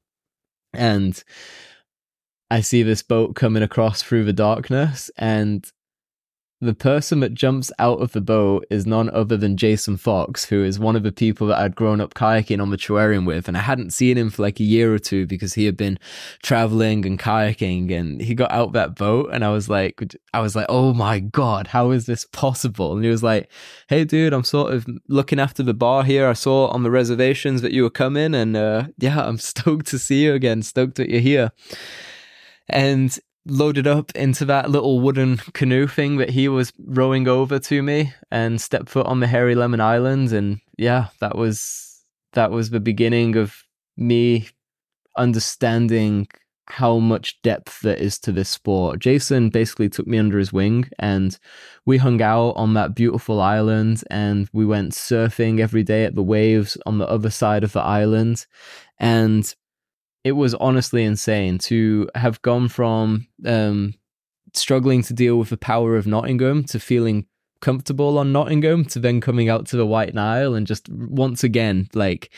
And 0.75 1.23
I 2.51 2.61
see 2.61 2.83
this 2.83 3.03
boat 3.03 3.35
coming 3.35 3.63
across 3.63 4.03
through 4.03 4.25
the 4.25 4.33
darkness, 4.35 5.11
and 5.17 5.67
the 6.65 6.75
person 6.75 7.21
that 7.21 7.35
jumps 7.35 7.71
out 7.79 8.01
of 8.01 8.13
the 8.13 8.21
boat 8.21 8.67
is 8.71 8.87
none 8.87 9.11
other 9.11 9.37
than 9.37 9.57
Jason 9.57 9.97
Fox, 9.97 10.47
who 10.47 10.65
is 10.65 10.79
one 10.79 10.97
of 10.97 11.03
the 11.03 11.13
people 11.13 11.47
that 11.49 11.59
I'd 11.59 11.77
grown 11.77 12.01
up 12.01 12.15
kayaking 12.15 12.61
on 12.61 12.71
the 12.71 12.77
Tryweryn 12.77 13.27
with. 13.27 13.47
And 13.47 13.57
I 13.57 13.61
hadn't 13.61 13.93
seen 13.93 14.17
him 14.17 14.31
for 14.31 14.43
like 14.43 14.61
a 14.61 14.65
year 14.65 14.93
or 14.93 14.99
two 14.99 15.27
because 15.27 15.55
he 15.55 15.67
had 15.67 15.77
been 15.77 15.99
traveling 16.43 17.05
and 17.07 17.19
kayaking 17.19 17.93
and 17.93 18.21
he 18.21 18.35
got 18.35 18.51
out 18.51 18.73
that 18.73 18.95
boat. 18.95 19.31
And 19.33 19.45
I 19.45 19.51
was 19.51 19.69
like, 19.69 20.03
I 20.33 20.41
was 20.41 20.57
like, 20.57 20.67
oh 20.69 20.93
my 20.95 21.21
God, 21.21 21.69
how 21.69 21.91
is 21.91 22.07
this 22.07 22.25
possible? 22.25 22.95
And 22.95 23.05
he 23.05 23.11
was 23.11 23.23
like, 23.23 23.51
hey, 23.89 24.05
dude, 24.05 24.33
I'm 24.33 24.45
sort 24.45 24.73
of 24.73 24.87
looking 25.09 25.39
after 25.39 25.63
the 25.63 25.75
bar 25.75 26.05
here. 26.05 26.29
I 26.29 26.33
saw 26.33 26.69
on 26.69 26.83
the 26.83 26.91
reservations 26.91 27.63
that 27.63 27.73
you 27.73 27.83
were 27.83 27.91
coming. 27.91 28.35
And 28.35 28.57
uh, 28.57 28.89
yeah, 28.99 29.25
I'm 29.25 29.39
stoked 29.55 29.87
to 29.89 29.99
see 29.99 30.25
you 30.25 30.35
again, 30.35 30.63
stoked 30.63 30.97
that 30.97 31.11
you're 31.11 31.21
here. 31.21 31.53
And 32.69 33.19
loaded 33.47 33.87
up 33.87 34.11
into 34.15 34.45
that 34.45 34.71
little 34.71 35.01
wooden 35.01 35.37
canoe 35.53 35.87
thing 35.87 36.17
that 36.17 36.31
he 36.31 36.49
was 36.49 36.73
rowing 36.79 37.29
over 37.29 37.59
to 37.59 37.83
me 37.83 38.13
and 38.31 38.61
stepped 38.61 38.89
foot 38.89 39.07
on 39.07 39.21
the 39.21 39.27
hairy 39.27 39.55
lemon 39.55 39.81
island 39.81 40.33
and 40.33 40.61
yeah 40.79 41.09
that 41.21 41.37
was 41.37 42.05
that 42.33 42.51
was 42.51 42.71
the 42.71 42.81
beginning 42.81 43.37
of 43.37 43.63
me 43.97 44.49
understanding 45.17 46.27
how 46.67 46.99
much 46.99 47.41
depth 47.43 47.81
there 47.81 47.97
is 47.97 48.19
to 48.19 48.33
this 48.33 48.49
sport. 48.49 48.99
Jason 48.99 49.51
basically 49.51 49.89
took 49.89 50.07
me 50.07 50.19
under 50.19 50.39
his 50.39 50.53
wing 50.53 50.89
and 50.99 51.39
we 51.85 51.99
hung 51.99 52.23
out 52.23 52.51
on 52.51 52.75
that 52.75 52.95
beautiful 52.95 53.41
island 53.41 54.03
and 54.11 54.49
we 54.53 54.65
went 54.65 54.93
surfing 54.93 55.61
every 55.61 55.83
day 55.83 56.05
at 56.05 56.15
the 56.15 56.23
waves 56.23 56.79
on 56.87 56.99
the 56.99 57.07
other 57.07 57.31
side 57.31 57.65
of 57.65 57.73
the 57.73 57.83
island. 57.83 58.47
And 58.99 59.55
it 60.25 60.33
was 60.33 60.55
honestly 60.55 61.05
insane 61.05 61.59
to 61.59 62.09
have 62.15 62.41
gone 62.43 62.69
from 62.69 63.29
um, 63.45 63.95
struggling 64.55 65.03
to 65.03 65.13
deal 65.13 65.39
with 65.39 65.51
the 65.51 65.57
power 65.57 65.97
of 65.97 66.07
Nottingham 66.07 66.65
to 66.65 66.81
feeling 66.81 67.27
comfortable 67.61 68.19
on 68.19 68.33
Nottingham 68.33 68.85
to 68.87 68.99
then 68.99 69.21
coming 69.21 69.49
out 69.49 69.67
to 69.67 69.77
the 69.77 69.87
White 69.87 70.15
Nile 70.15 70.55
and 70.55 70.67
just 70.67 70.89
once 70.89 71.45
again 71.45 71.89
like 71.95 72.31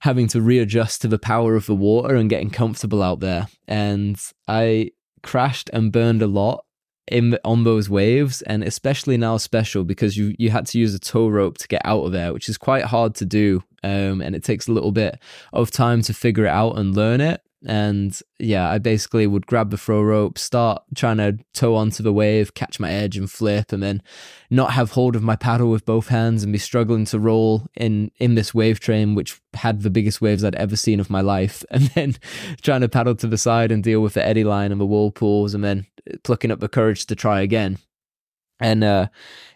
having 0.00 0.26
to 0.28 0.40
readjust 0.40 1.02
to 1.02 1.08
the 1.08 1.18
power 1.18 1.54
of 1.54 1.66
the 1.66 1.74
water 1.74 2.16
and 2.16 2.30
getting 2.30 2.50
comfortable 2.50 3.02
out 3.02 3.20
there. 3.20 3.46
And 3.68 4.20
I 4.48 4.90
crashed 5.22 5.70
and 5.72 5.92
burned 5.92 6.22
a 6.22 6.26
lot 6.26 6.64
in 7.10 7.36
on 7.44 7.64
those 7.64 7.90
waves 7.90 8.42
and 8.42 8.62
especially 8.62 9.16
now 9.16 9.36
special 9.36 9.82
because 9.84 10.16
you 10.16 10.34
you 10.38 10.50
had 10.50 10.66
to 10.66 10.78
use 10.78 10.94
a 10.94 10.98
tow 10.98 11.28
rope 11.28 11.58
to 11.58 11.66
get 11.66 11.82
out 11.84 12.04
of 12.04 12.12
there 12.12 12.32
which 12.32 12.48
is 12.48 12.56
quite 12.56 12.84
hard 12.84 13.14
to 13.14 13.24
do 13.24 13.62
um, 13.82 14.20
and 14.20 14.36
it 14.36 14.44
takes 14.44 14.68
a 14.68 14.72
little 14.72 14.92
bit 14.92 15.18
of 15.52 15.70
time 15.70 16.02
to 16.02 16.14
figure 16.14 16.44
it 16.44 16.50
out 16.50 16.78
and 16.78 16.94
learn 16.94 17.20
it 17.20 17.42
and 17.64 18.18
yeah, 18.38 18.68
I 18.68 18.78
basically 18.78 19.26
would 19.26 19.46
grab 19.46 19.70
the 19.70 19.78
throw 19.78 20.02
rope, 20.02 20.38
start 20.38 20.82
trying 20.94 21.18
to 21.18 21.38
tow 21.54 21.76
onto 21.76 22.02
the 22.02 22.12
wave, 22.12 22.54
catch 22.54 22.80
my 22.80 22.90
edge 22.90 23.16
and 23.16 23.30
flip, 23.30 23.72
and 23.72 23.82
then 23.82 24.02
not 24.50 24.72
have 24.72 24.92
hold 24.92 25.14
of 25.14 25.22
my 25.22 25.36
paddle 25.36 25.70
with 25.70 25.84
both 25.84 26.08
hands 26.08 26.42
and 26.42 26.52
be 26.52 26.58
struggling 26.58 27.04
to 27.06 27.18
roll 27.18 27.66
in 27.76 28.10
in 28.18 28.34
this 28.34 28.52
wave 28.52 28.80
train, 28.80 29.14
which 29.14 29.40
had 29.54 29.82
the 29.82 29.90
biggest 29.90 30.20
waves 30.20 30.44
I'd 30.44 30.54
ever 30.56 30.76
seen 30.76 31.00
of 31.00 31.10
my 31.10 31.20
life, 31.20 31.64
and 31.70 31.84
then 31.94 32.16
trying 32.62 32.80
to 32.80 32.88
paddle 32.88 33.14
to 33.16 33.26
the 33.26 33.38
side 33.38 33.70
and 33.70 33.82
deal 33.82 34.00
with 34.00 34.14
the 34.14 34.24
eddy 34.24 34.44
line 34.44 34.72
and 34.72 34.80
the 34.80 34.86
whirlpools, 34.86 35.54
and 35.54 35.62
then 35.62 35.86
plucking 36.24 36.50
up 36.50 36.60
the 36.60 36.68
courage 36.68 37.06
to 37.06 37.14
try 37.14 37.40
again. 37.40 37.78
And 38.60 38.84
uh, 38.84 39.08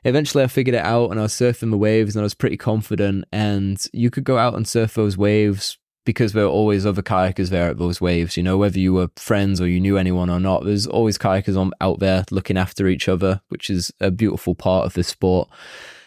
eventually 0.05 0.43
I 0.43 0.49
figured 0.49 0.75
it 0.75 0.85
out 0.85 1.11
and 1.11 1.21
I 1.21 1.23
was 1.23 1.33
surfing 1.33 1.71
the 1.71 1.79
waves 1.79 2.17
and 2.17 2.23
I 2.23 2.25
was 2.25 2.35
pretty 2.35 2.57
confident. 2.57 3.25
And 3.33 3.85
you 3.93 4.11
could 4.11 4.25
go 4.25 4.37
out 4.37 4.55
and 4.55 4.67
surf 4.67 4.95
those 4.95 5.17
waves 5.17 5.79
because 6.07 6.33
there 6.33 6.45
were 6.45 6.51
always 6.51 6.87
other 6.87 7.03
kayakers 7.03 7.51
there 7.51 7.69
at 7.69 7.79
those 7.79 8.01
waves, 8.01 8.37
you 8.37 8.43
know, 8.43 8.57
whether 8.57 8.79
you 8.79 8.95
were 8.95 9.11
friends 9.17 9.61
or 9.61 9.67
you 9.67 9.81
knew 9.81 9.99
anyone 9.99 10.31
or 10.31 10.41
not, 10.41 10.65
there's 10.65 10.87
always 10.87 11.19
kayakers 11.19 11.59
on, 11.59 11.73
out 11.83 11.99
there 11.99 12.25
looking 12.31 12.57
after 12.57 12.87
each 12.87 13.09
other, 13.09 13.43
which 13.49 13.69
is 13.69 13.93
a 14.01 14.11
beautiful 14.11 14.55
part 14.55 14.87
of 14.87 14.95
the 14.95 15.03
sport. 15.03 15.51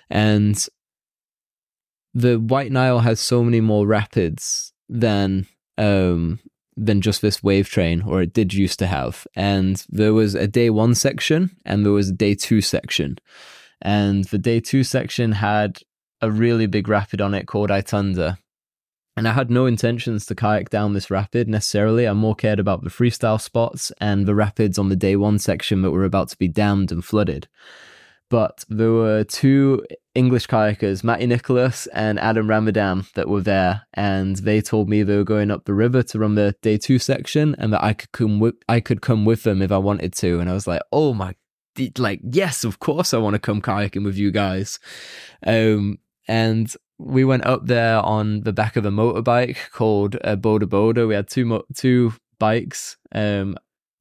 And 0.10 0.66
the 2.14 2.40
White 2.40 2.72
Nile 2.72 3.00
has 3.00 3.20
so 3.20 3.44
many 3.44 3.60
more 3.60 3.86
rapids 3.86 4.74
than 4.88 5.46
um, 5.78 6.40
than 6.76 7.02
just 7.02 7.22
this 7.22 7.44
wave 7.44 7.70
train, 7.70 8.02
or 8.02 8.22
it 8.22 8.34
did 8.34 8.54
used 8.54 8.80
to 8.80 8.88
have. 8.88 9.28
And 9.36 9.86
there 9.90 10.14
was 10.14 10.34
a 10.34 10.48
day 10.48 10.70
one 10.70 10.96
section 10.96 11.56
and 11.66 11.86
there 11.86 11.92
was 11.92 12.10
a 12.10 12.14
day 12.14 12.36
two 12.36 12.62
section. 12.62 13.18
And 13.82 14.24
the 14.26 14.38
day 14.38 14.62
two 14.62 14.84
section 14.84 15.34
had 15.34 15.80
a 16.22 16.32
really 16.32 16.68
big 16.68 16.88
rapid 16.88 17.20
on 17.20 17.34
it 17.34 17.48
called 17.48 17.70
Itanda. 17.70 18.38
And 19.20 19.28
I 19.28 19.34
had 19.34 19.52
no 19.52 19.66
intentions 19.66 20.26
to 20.28 20.34
kayak 20.34 20.70
down 20.70 20.94
this 20.94 21.12
rapid 21.12 21.50
necessarily. 21.50 22.08
I 22.08 22.14
more 22.14 22.36
cared 22.36 22.58
about 22.58 22.86
the 22.86 22.90
freestyle 22.90 23.42
spots 23.42 23.92
and 24.00 24.26
the 24.26 24.34
rapids 24.34 24.80
on 24.80 24.88
the 24.88 24.96
day 24.96 25.18
one 25.18 25.40
section 25.40 25.82
that 25.82 25.92
were 25.92 26.06
about 26.06 26.30
to 26.30 26.38
be 26.38 26.48
dammed 26.48 26.90
and 26.90 27.04
flooded. 27.04 27.50
But 28.30 28.64
there 28.70 28.94
were 28.94 29.26
two 29.26 29.86
English 30.16 30.48
kayakers, 30.48 31.04
Matty 31.04 31.28
Nicholas 31.28 31.86
and 31.88 32.18
Adam 32.18 32.50
Ramadan, 32.50 33.08
that 33.16 33.28
were 33.28 33.42
there, 33.42 33.82
and 33.94 34.38
they 34.38 34.62
told 34.62 34.88
me 34.88 35.04
they 35.04 35.18
were 35.18 35.26
going 35.26 35.52
up 35.52 35.66
the 35.66 35.74
river 35.74 36.02
to 36.02 36.20
run 36.20 36.36
the 36.36 36.56
day 36.62 36.78
two 36.78 36.98
section, 36.98 37.58
and 37.60 37.74
that 37.74 37.84
I 37.84 37.92
could 37.92 38.14
come 38.14 38.40
with 38.40 38.56
I 38.70 38.80
could 38.80 39.02
come 39.02 39.26
with 39.26 39.44
them 39.44 39.62
if 39.62 39.70
I 39.70 39.80
wanted 39.80 40.14
to. 40.14 40.40
And 40.40 40.50
I 40.50 40.54
was 40.54 40.66
like, 40.66 40.82
oh 40.94 41.14
my, 41.14 41.36
like 41.98 42.22
yes, 42.24 42.64
of 42.64 42.80
course 42.80 43.14
I 43.14 43.18
want 43.18 43.34
to 43.34 43.40
come 43.40 43.62
kayaking 43.62 44.06
with 44.06 44.16
you 44.16 44.32
guys. 44.32 44.80
Um, 45.46 45.98
and 46.26 46.74
we 47.00 47.24
went 47.24 47.46
up 47.46 47.66
there 47.66 47.98
on 48.00 48.42
the 48.42 48.54
back 48.54 48.76
of 48.76 48.86
a 48.86 48.92
motorbike 48.92 49.58
called 49.72 50.16
a 50.16 50.36
Boda 50.38 50.64
Boda. 50.64 51.08
We 51.08 51.16
had 51.16 51.30
two 51.30 51.46
mo- 51.46 51.64
two 51.74 52.14
bikes. 52.40 52.98
Um, 53.14 53.58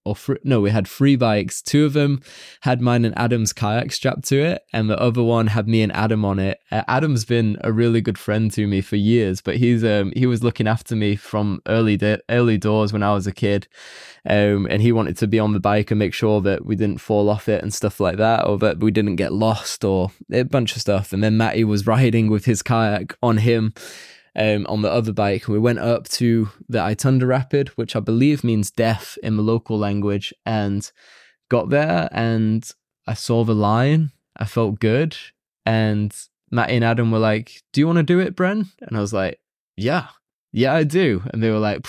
or 0.09 0.39
no, 0.45 0.61
we 0.61 0.71
had 0.71 0.87
three 0.87 1.17
bikes. 1.17 1.63
Two 1.63 1.85
of 1.85 1.93
them 1.93 2.21
had 2.63 2.81
mine 2.81 3.05
and 3.05 3.17
Adam's 3.19 3.53
kayak 3.53 3.93
strapped 3.93 4.25
to 4.29 4.39
it, 4.39 4.63
and 4.73 4.89
the 4.89 5.01
other 5.01 5.23
one 5.23 5.49
had 5.49 5.69
me 5.69 5.83
and 5.83 5.93
Adam 5.93 6.25
on 6.25 6.39
it. 6.39 6.61
Uh, 6.71 6.83
Adam's 6.89 7.25
been 7.25 7.59
a 7.63 7.73
really 7.73 8.01
good 8.01 8.19
friend 8.19 8.51
to 8.53 8.67
me 8.67 8.81
for 8.81 8.97
years, 8.97 9.41
but 9.41 9.57
he's 9.57 9.85
um 9.85 10.13
he 10.17 10.27
was 10.27 10.43
looking 10.43 10.67
after 10.67 10.97
me 10.97 11.17
from 11.17 11.61
early 11.67 11.97
de- 11.97 12.21
early 12.29 12.59
doors 12.59 12.93
when 12.93 13.03
I 13.03 13.13
was 13.15 13.27
a 13.27 13.33
kid, 13.33 13.69
um, 14.27 14.67
and 14.71 14.83
he 14.83 14.93
wanted 14.93 15.17
to 15.19 15.27
be 15.27 15.39
on 15.39 15.53
the 15.53 15.61
bike 15.61 15.91
and 15.91 15.99
make 15.99 16.15
sure 16.15 16.41
that 16.43 16.65
we 16.65 16.77
didn't 16.77 17.01
fall 17.01 17.29
off 17.29 17.49
it 17.49 17.63
and 17.63 17.73
stuff 17.73 18.01
like 18.01 18.17
that, 18.17 18.47
or 18.47 18.59
that 18.59 18.81
we 18.81 18.91
didn't 18.91 19.17
get 19.17 19.33
lost 19.33 19.85
or 19.85 20.11
a 20.33 20.43
bunch 20.43 20.75
of 20.75 20.81
stuff. 20.81 21.13
And 21.13 21.23
then 21.23 21.37
Matty 21.37 21.65
was 21.65 21.87
riding 21.87 22.29
with 22.29 22.45
his 22.45 22.63
kayak 22.63 23.17
on 23.23 23.39
him 23.39 23.75
um, 24.37 24.67
on 24.67 24.83
the 24.83 24.91
other 24.91 25.13
bike. 25.13 25.49
We 25.49 25.59
went 25.59 25.79
up 25.79 26.09
to 26.11 26.51
the 26.69 26.79
Itanda 26.79 27.27
Rapid, 27.27 27.71
which 27.71 27.97
I 27.97 28.01
believe 28.01 28.45
means 28.45 28.71
death 28.71 29.19
in 29.23 29.37
the 29.37 29.43
local 29.43 29.79
language, 29.79 30.33
and 30.45 30.91
got 31.49 31.71
there 31.71 32.09
and 32.13 32.71
I 33.07 33.15
saw 33.15 33.43
the 33.45 33.55
line. 33.55 34.13
I 34.37 34.45
felt 34.45 34.81
good. 34.81 35.17
And 35.65 36.15
Matt 36.51 36.71
and 36.71 36.85
Adam 36.85 37.11
were 37.11 37.19
like, 37.19 37.63
Do 37.73 37.81
you 37.81 37.87
want 37.87 37.97
to 37.97 38.03
do 38.03 38.21
it, 38.21 38.37
Bren? 38.37 38.69
And 38.83 38.97
I 38.97 39.01
was 39.01 39.13
like, 39.13 39.41
Yeah, 39.77 40.09
yeah, 40.53 40.75
I 40.75 40.85
do. 40.85 41.23
And 41.33 41.43
they 41.43 41.51
were 41.51 41.59
like, 41.59 41.87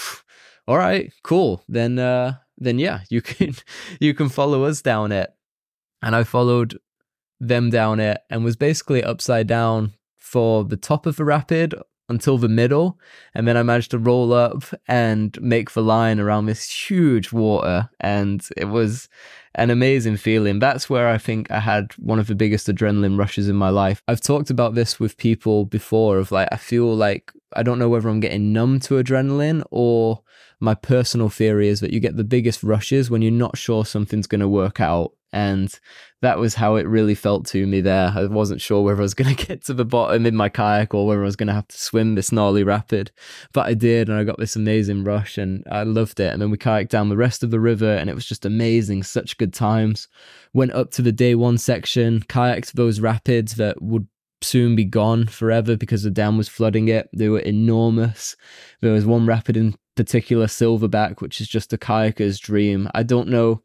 All 0.68 0.78
right, 0.78 1.12
cool. 1.24 1.64
Then, 1.68 2.00
uh, 2.00 2.36
then 2.58 2.80
yeah, 2.80 3.02
you 3.10 3.22
can, 3.22 3.54
you 4.00 4.14
can 4.14 4.30
follow 4.30 4.64
us 4.64 4.82
down 4.82 5.12
it. 5.12 5.30
And 6.02 6.16
I 6.16 6.24
followed 6.24 6.80
them 7.40 7.70
down 7.70 8.00
it 8.00 8.20
and 8.30 8.44
was 8.44 8.56
basically 8.56 9.04
upside 9.04 9.48
down 9.48 9.94
for 10.18 10.64
the 10.64 10.78
top 10.78 11.06
of 11.06 11.18
the 11.18 11.26
rapid 11.26 11.74
until 12.10 12.38
the 12.38 12.50
middle, 12.50 13.00
and 13.34 13.48
then 13.48 13.56
I 13.56 13.64
managed 13.64 13.92
to 13.92 14.00
roll 14.00 14.34
up 14.34 14.64
and 14.88 15.40
make 15.42 15.72
the 15.72 15.84
line 15.84 16.20
around 16.20 16.46
this 16.46 16.70
huge 16.70 17.32
water, 17.32 17.90
and 18.00 18.48
it 18.58 18.66
was 18.66 19.08
an 19.56 19.70
amazing 19.70 20.18
feeling. 20.18 20.60
That's 20.60 20.90
where 20.90 21.08
I 21.08 21.18
think 21.18 21.50
I 21.52 21.60
had 21.60 21.94
one 21.94 22.20
of 22.20 22.28
the 22.28 22.36
biggest 22.36 22.68
adrenaline 22.68 23.18
rushes 23.18 23.50
in 23.50 23.56
my 23.56 23.70
life. 23.70 24.02
I've 24.08 24.22
talked 24.22 24.50
about 24.50 24.76
this 24.76 25.00
with 25.00 25.18
people 25.18 25.66
before 25.66 26.18
of 26.18 26.32
like 26.32 26.50
I 26.52 26.58
feel 26.58 26.96
like 26.96 27.32
I 27.54 27.64
don't 27.64 27.80
know 27.80 27.90
whether 27.90 28.10
I'm 28.10 28.20
getting 28.20 28.54
numb 28.54 28.80
to 28.82 28.96
adrenaline 28.96 29.64
or 29.72 30.22
my 30.60 30.76
personal 30.76 31.30
theory 31.30 31.68
is 31.68 31.80
that 31.80 31.94
you 31.94 32.00
get 32.00 32.18
the 32.18 32.24
biggest 32.24 32.64
rushes 32.64 33.10
when 33.10 33.22
you're 33.22 33.32
not 33.32 33.58
sure 33.58 33.86
something's 33.86 34.28
going 34.28 34.42
to 34.42 34.48
work 34.48 34.80
out 34.80 35.14
and 35.32 35.80
that 36.22 36.40
was 36.40 36.56
how 36.56 36.76
it 36.76 36.88
really 36.88 37.16
felt 37.16 37.46
to 37.48 37.66
me 37.68 37.82
there. 37.82 38.12
I 38.16 38.26
wasn't 38.26 38.62
sure 38.62 38.84
whether 38.84 39.00
I 39.00 39.04
was 39.04 39.14
going 39.14 39.36
to 39.36 39.46
get 39.46 39.64
to 39.66 39.74
the 39.74 39.86
bottom 39.86 40.26
in 40.26 40.36
my 40.36 40.50
kayak 40.50 40.94
or 40.94 41.08
whether 41.08 41.22
I 41.22 41.26
was 41.26 41.36
going 41.36 41.48
to 41.48 41.54
have 41.54 41.68
to 41.68 41.78
swim 41.78 42.16
this 42.16 42.32
gnarly 42.32 42.64
rapid. 42.64 43.12
But 43.54 43.68
I 43.68 43.74
did, 43.74 44.10
and 44.10 44.18
I 44.18 44.24
got 44.24 44.40
this 44.40 44.56
amazing 44.56 45.04
rush, 45.04 45.38
and 45.38 45.64
I 45.72 45.84
loved 45.84 46.20
it. 46.20 46.34
And 46.34 46.42
then 46.42 46.50
we 46.50 46.58
kayaked 46.58 46.90
down 46.90 47.10
the 47.10 47.18
rest 47.18 47.44
of 47.44 47.52
the 47.52 47.60
river, 47.60 47.96
and 47.96 48.10
it 48.10 48.16
was 48.16 48.26
just 48.26 48.46
amazing. 48.46 49.04
Such 49.04 49.38
good 49.38 49.54
times. 49.54 50.08
Went 50.54 50.74
up 50.74 50.92
to 50.92 51.02
the 51.02 51.12
day 51.12 51.36
one 51.36 51.58
section, 51.58 52.22
kayaked 52.22 52.74
those 52.74 53.00
rapids 53.00 53.56
that 53.56 53.82
would 53.82 54.08
soon 54.42 54.76
be 54.76 54.86
gone 54.86 55.28
forever 55.28 55.76
because 55.76 56.04
the 56.04 56.10
dam 56.10 56.38
was 56.38 56.48
flooding 56.48 56.88
it. 56.88 57.10
They 57.14 57.30
were 57.30 57.40
enormous. 57.40 58.36
There 58.82 58.94
was 58.94 59.06
one 59.06 59.26
rapid 59.26 59.58
in 59.58 59.76
particular, 59.96 60.48
Silverback, 60.48 61.22
which 61.22 61.42
is 61.42 61.48
just 61.48 61.74
a 61.74 61.78
kayaker's 61.78 62.40
dream. 62.40 62.90
I 62.94 63.04
don't 63.04 63.28
know 63.28 63.62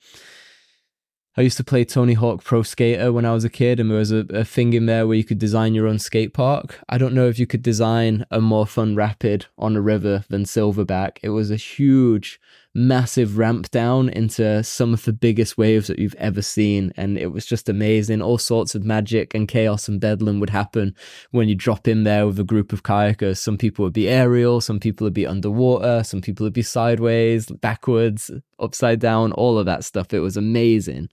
I 1.37 1.41
used 1.41 1.57
to 1.57 1.65
play 1.65 1.85
Tony 1.85 2.15
Hawk 2.15 2.45
Pro 2.45 2.63
Skater 2.63 3.13
when 3.13 3.25
I 3.25 3.35
was 3.35 3.45
a 3.45 3.51
kid, 3.51 3.81
and 3.81 3.91
there 3.91 3.99
was 3.99 4.13
a, 4.13 4.25
a, 4.31 4.45
thing 4.45 4.73
in 4.73 4.87
there 4.87 5.05
where 5.05 5.17
you 5.17 5.25
could 5.25 5.39
design 5.39 5.75
your 5.75 5.89
own 5.89 5.99
skate 5.99 6.33
park. 6.33 6.79
I 6.89 6.97
don't 6.97 7.13
know 7.13 7.27
if 7.27 7.41
you 7.41 7.47
could 7.47 7.63
design 7.63 8.25
a 8.31 8.41
more 8.41 8.67
fun 8.67 8.95
rapid 8.95 9.47
on 9.59 9.75
a 9.75 9.81
river 9.81 10.25
than 10.29 10.45
Silverback. 10.45 11.19
It 11.25 11.31
was 11.31 11.51
a 11.51 11.57
huge 11.57 12.39
massive 12.75 13.39
ramp 13.39 13.71
down 13.71 14.09
into 14.09 14.63
some 14.65 14.93
of 14.93 15.05
the 15.05 15.13
biggest 15.13 15.57
waves 15.57 15.87
that 15.87 15.99
you've 15.99 16.15
ever 16.17 16.43
seen. 16.43 16.93
And 16.97 17.17
it 17.17 17.29
was 17.33 17.47
just 17.47 17.69
amazing. 17.69 18.21
All 18.21 18.39
sorts 18.39 18.75
of 18.75 18.85
magic 18.85 19.35
and 19.35 19.47
chaos 19.47 19.87
and 19.87 20.01
bedlam 20.01 20.41
would 20.41 20.51
happen 20.51 20.95
when 21.31 21.49
you 21.49 21.55
drop 21.55 21.87
in 21.87 22.03
there 22.03 22.27
with 22.27 22.39
a 22.39 22.45
group 22.45 22.73
of 22.73 22.83
kayakers. 22.83 23.39
Some 23.39 23.57
people 23.57 23.85
would 23.85 23.93
be 23.93 24.09
aerial, 24.09 24.61
some 24.61 24.81
people 24.81 25.05
would 25.05 25.15
be 25.15 25.27
underwater, 25.27 26.03
some 26.03 26.21
people 26.21 26.45
would 26.45 26.53
be 26.53 26.63
sideways, 26.63 27.47
backwards, 27.47 28.31
upside 28.59 28.99
down, 28.99 29.33
all 29.33 29.59
of 29.59 29.67
that 29.67 29.85
stuff. 29.85 30.13
It 30.13 30.21
was 30.21 30.37
amazing. 30.37 31.09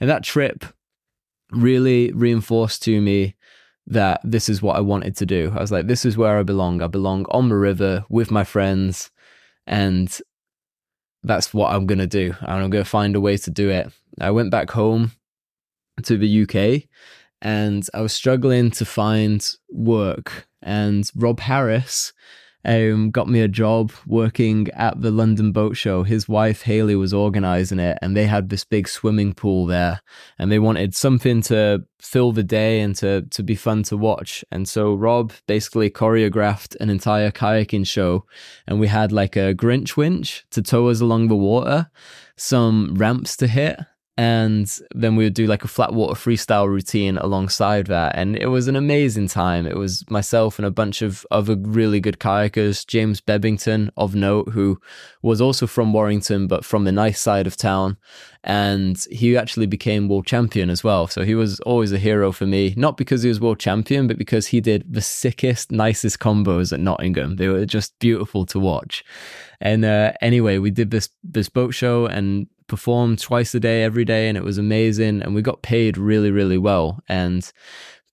And 0.00 0.10
that 0.10 0.22
trip 0.22 0.64
really 1.50 2.12
reinforced 2.12 2.82
to 2.84 3.00
me 3.00 3.36
that 3.86 4.20
this 4.22 4.48
is 4.48 4.62
what 4.62 4.76
I 4.76 4.80
wanted 4.80 5.16
to 5.16 5.26
do. 5.26 5.52
I 5.56 5.60
was 5.60 5.72
like, 5.72 5.86
this 5.86 6.04
is 6.04 6.16
where 6.16 6.38
I 6.38 6.42
belong. 6.42 6.82
I 6.82 6.86
belong 6.86 7.26
on 7.30 7.48
the 7.48 7.56
river 7.56 8.04
with 8.08 8.30
my 8.30 8.44
friends. 8.44 9.10
And 9.66 10.20
that's 11.22 11.52
what 11.52 11.72
I'm 11.72 11.86
going 11.86 11.98
to 11.98 12.06
do. 12.06 12.34
And 12.40 12.62
I'm 12.62 12.70
going 12.70 12.84
to 12.84 12.90
find 12.90 13.14
a 13.16 13.20
way 13.20 13.36
to 13.36 13.50
do 13.50 13.70
it. 13.70 13.90
I 14.20 14.30
went 14.30 14.50
back 14.50 14.70
home 14.70 15.12
to 16.02 16.16
the 16.16 16.42
UK 16.42 16.88
and 17.42 17.86
I 17.94 18.00
was 18.00 18.12
struggling 18.12 18.70
to 18.72 18.84
find 18.84 19.48
work. 19.70 20.46
And 20.62 21.10
Rob 21.14 21.40
Harris 21.40 22.12
um, 22.64 23.10
got 23.10 23.28
me 23.28 23.40
a 23.40 23.48
job 23.48 23.92
working 24.06 24.68
at 24.72 25.00
the 25.00 25.10
London 25.10 25.52
Boat 25.52 25.76
Show. 25.76 26.02
His 26.02 26.28
wife 26.28 26.62
Haley 26.62 26.96
was 26.96 27.14
organizing 27.14 27.78
it, 27.78 27.98
and 28.02 28.16
they 28.16 28.26
had 28.26 28.48
this 28.48 28.64
big 28.64 28.88
swimming 28.88 29.32
pool 29.32 29.66
there, 29.66 30.00
and 30.38 30.50
they 30.50 30.58
wanted 30.58 30.94
something 30.94 31.40
to 31.42 31.84
fill 32.00 32.32
the 32.32 32.42
day 32.42 32.80
and 32.80 32.94
to 32.96 33.22
to 33.22 33.42
be 33.42 33.54
fun 33.54 33.82
to 33.84 33.96
watch. 33.96 34.44
And 34.50 34.68
so 34.68 34.94
Rob 34.94 35.32
basically 35.46 35.90
choreographed 35.90 36.76
an 36.80 36.90
entire 36.90 37.30
kayaking 37.30 37.86
show, 37.86 38.26
and 38.66 38.78
we 38.78 38.88
had 38.88 39.12
like 39.12 39.36
a 39.36 39.54
Grinch 39.54 39.96
winch 39.96 40.44
to 40.50 40.62
tow 40.62 40.88
us 40.88 41.00
along 41.00 41.28
the 41.28 41.36
water, 41.36 41.90
some 42.36 42.94
ramps 42.94 43.36
to 43.38 43.46
hit, 43.46 43.80
and 44.20 44.78
then 44.94 45.16
we 45.16 45.24
would 45.24 45.32
do 45.32 45.46
like 45.46 45.64
a 45.64 45.68
flat 45.68 45.94
water 45.94 46.12
freestyle 46.12 46.68
routine 46.68 47.16
alongside 47.16 47.86
that. 47.86 48.14
And 48.16 48.36
it 48.36 48.48
was 48.48 48.68
an 48.68 48.76
amazing 48.76 49.28
time. 49.28 49.66
It 49.66 49.78
was 49.78 50.04
myself 50.10 50.58
and 50.58 50.66
a 50.66 50.70
bunch 50.70 51.00
of 51.00 51.26
other 51.30 51.56
really 51.56 52.00
good 52.00 52.18
kayakers 52.18 52.86
james 52.86 53.22
bebbington 53.22 53.88
of 53.96 54.14
note 54.14 54.50
who 54.50 54.78
was 55.22 55.40
also 55.40 55.66
from 55.66 55.94
warrington 55.94 56.46
but 56.46 56.66
from 56.66 56.84
the 56.84 56.92
nice 56.92 57.18
side 57.18 57.46
of 57.46 57.56
town. 57.56 57.96
And 58.44 59.02
he 59.10 59.38
actually 59.38 59.64
became 59.64 60.06
world 60.06 60.26
champion 60.26 60.68
as 60.68 60.84
well. 60.84 61.06
So 61.06 61.24
he 61.24 61.34
was 61.34 61.58
always 61.60 61.90
a 61.90 61.98
hero 61.98 62.30
for 62.30 62.44
me 62.44 62.74
not 62.76 62.98
because 62.98 63.22
he 63.22 63.30
was 63.30 63.40
world 63.40 63.58
champion 63.58 64.06
but 64.06 64.18
because 64.18 64.48
he 64.48 64.60
did 64.60 64.84
the 64.86 65.00
sickest 65.00 65.72
nicest 65.72 66.18
combos 66.18 66.74
at 66.74 66.80
nottingham. 66.80 67.36
They 67.36 67.48
were 67.48 67.64
just 67.64 67.98
beautiful 68.00 68.44
to 68.46 68.60
watch. 68.60 69.02
And 69.62 69.82
uh, 69.82 70.12
anyway 70.20 70.58
we 70.58 70.70
did 70.70 70.90
this 70.90 71.08
this 71.24 71.48
boat 71.48 71.72
show 71.72 72.04
and 72.04 72.48
performed 72.70 73.18
twice 73.18 73.54
a 73.54 73.60
day, 73.60 73.82
every 73.82 74.06
day, 74.06 74.28
and 74.28 74.38
it 74.38 74.44
was 74.44 74.56
amazing. 74.56 75.20
And 75.20 75.34
we 75.34 75.42
got 75.42 75.60
paid 75.60 75.98
really, 75.98 76.30
really 76.30 76.56
well. 76.56 77.00
And 77.08 77.50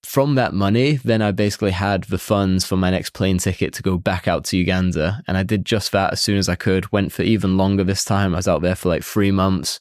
from 0.04 0.36
that 0.36 0.54
money, 0.54 0.94
then 1.04 1.22
I 1.22 1.32
basically 1.32 1.72
had 1.72 2.06
the 2.06 2.18
funds 2.18 2.66
for 2.66 2.76
my 2.76 2.90
next 2.90 3.12
plane 3.12 3.38
ticket 3.38 3.74
to 3.76 3.84
go 3.84 3.98
back 3.98 4.28
out 4.28 4.46
to 4.46 4.58
Uganda. 4.58 5.22
And 5.28 5.38
I 5.38 5.44
did 5.44 5.64
just 5.66 5.92
that 5.92 6.12
as 6.12 6.20
soon 6.20 6.38
as 6.38 6.50
I 6.50 6.56
could. 6.56 6.92
Went 6.92 7.12
for 7.12 7.22
even 7.22 7.56
longer 7.56 7.84
this 7.84 8.04
time. 8.04 8.34
I 8.34 8.38
was 8.38 8.48
out 8.48 8.62
there 8.62 8.76
for 8.76 8.90
like 8.90 9.04
three 9.04 9.32
months. 9.32 9.80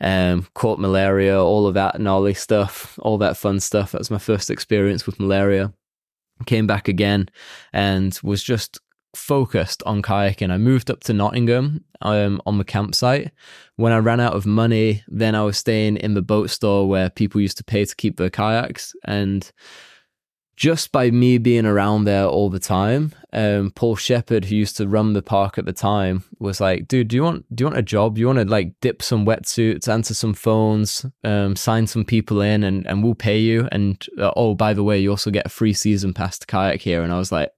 Um, 0.00 0.46
caught 0.54 0.78
malaria, 0.78 1.42
all 1.42 1.66
of 1.66 1.74
that 1.74 2.00
gnarly 2.00 2.34
stuff, 2.34 2.98
all 3.02 3.18
that 3.18 3.36
fun 3.36 3.60
stuff. 3.60 3.92
That 3.92 4.00
was 4.00 4.10
my 4.10 4.18
first 4.18 4.50
experience 4.50 5.04
with 5.04 5.20
malaria. 5.20 5.72
Came 6.46 6.66
back 6.66 6.88
again 6.88 7.28
and 7.72 8.18
was 8.22 8.42
just 8.42 8.80
focused 9.14 9.82
on 9.84 10.02
kayaking. 10.02 10.50
I 10.50 10.58
moved 10.58 10.90
up 10.90 11.00
to 11.04 11.12
Nottingham 11.12 11.84
um, 12.00 12.40
on 12.46 12.58
the 12.58 12.64
campsite. 12.64 13.30
When 13.76 13.92
I 13.92 13.98
ran 13.98 14.20
out 14.20 14.34
of 14.34 14.46
money, 14.46 15.02
then 15.08 15.34
I 15.34 15.42
was 15.42 15.58
staying 15.58 15.96
in 15.98 16.14
the 16.14 16.22
boat 16.22 16.50
store 16.50 16.88
where 16.88 17.10
people 17.10 17.40
used 17.40 17.58
to 17.58 17.64
pay 17.64 17.84
to 17.84 17.96
keep 17.96 18.16
their 18.16 18.30
kayaks. 18.30 18.94
And 19.04 19.50
just 20.56 20.92
by 20.92 21.10
me 21.10 21.38
being 21.38 21.66
around 21.66 22.04
there 22.04 22.26
all 22.26 22.50
the 22.50 22.60
time, 22.60 23.12
um, 23.32 23.70
Paul 23.70 23.96
Shepard, 23.96 24.44
who 24.44 24.54
used 24.54 24.76
to 24.76 24.86
run 24.86 25.12
the 25.12 25.22
park 25.22 25.58
at 25.58 25.64
the 25.64 25.72
time, 25.72 26.24
was 26.38 26.60
like, 26.60 26.86
"Dude, 26.88 27.08
do 27.08 27.16
you 27.16 27.22
want 27.22 27.56
do 27.56 27.62
you 27.62 27.66
want 27.66 27.78
a 27.78 27.82
job? 27.82 28.14
Do 28.14 28.20
you 28.20 28.26
want 28.26 28.38
to 28.38 28.44
like 28.44 28.78
dip 28.80 29.02
some 29.02 29.24
wetsuits, 29.24 29.88
answer 29.88 30.14
some 30.14 30.34
phones, 30.34 31.06
um, 31.24 31.56
sign 31.56 31.86
some 31.86 32.04
people 32.04 32.42
in, 32.42 32.62
and 32.62 32.86
and 32.86 33.02
we'll 33.02 33.14
pay 33.14 33.38
you? 33.38 33.68
And 33.72 34.06
uh, 34.18 34.32
oh, 34.36 34.54
by 34.54 34.74
the 34.74 34.84
way, 34.84 35.00
you 35.00 35.10
also 35.10 35.30
get 35.30 35.46
a 35.46 35.50
free 35.50 35.72
season 35.72 36.12
pass 36.12 36.38
to 36.38 36.46
kayak 36.46 36.80
here." 36.82 37.02
And 37.02 37.12
I 37.12 37.18
was 37.18 37.32
like, 37.32 37.50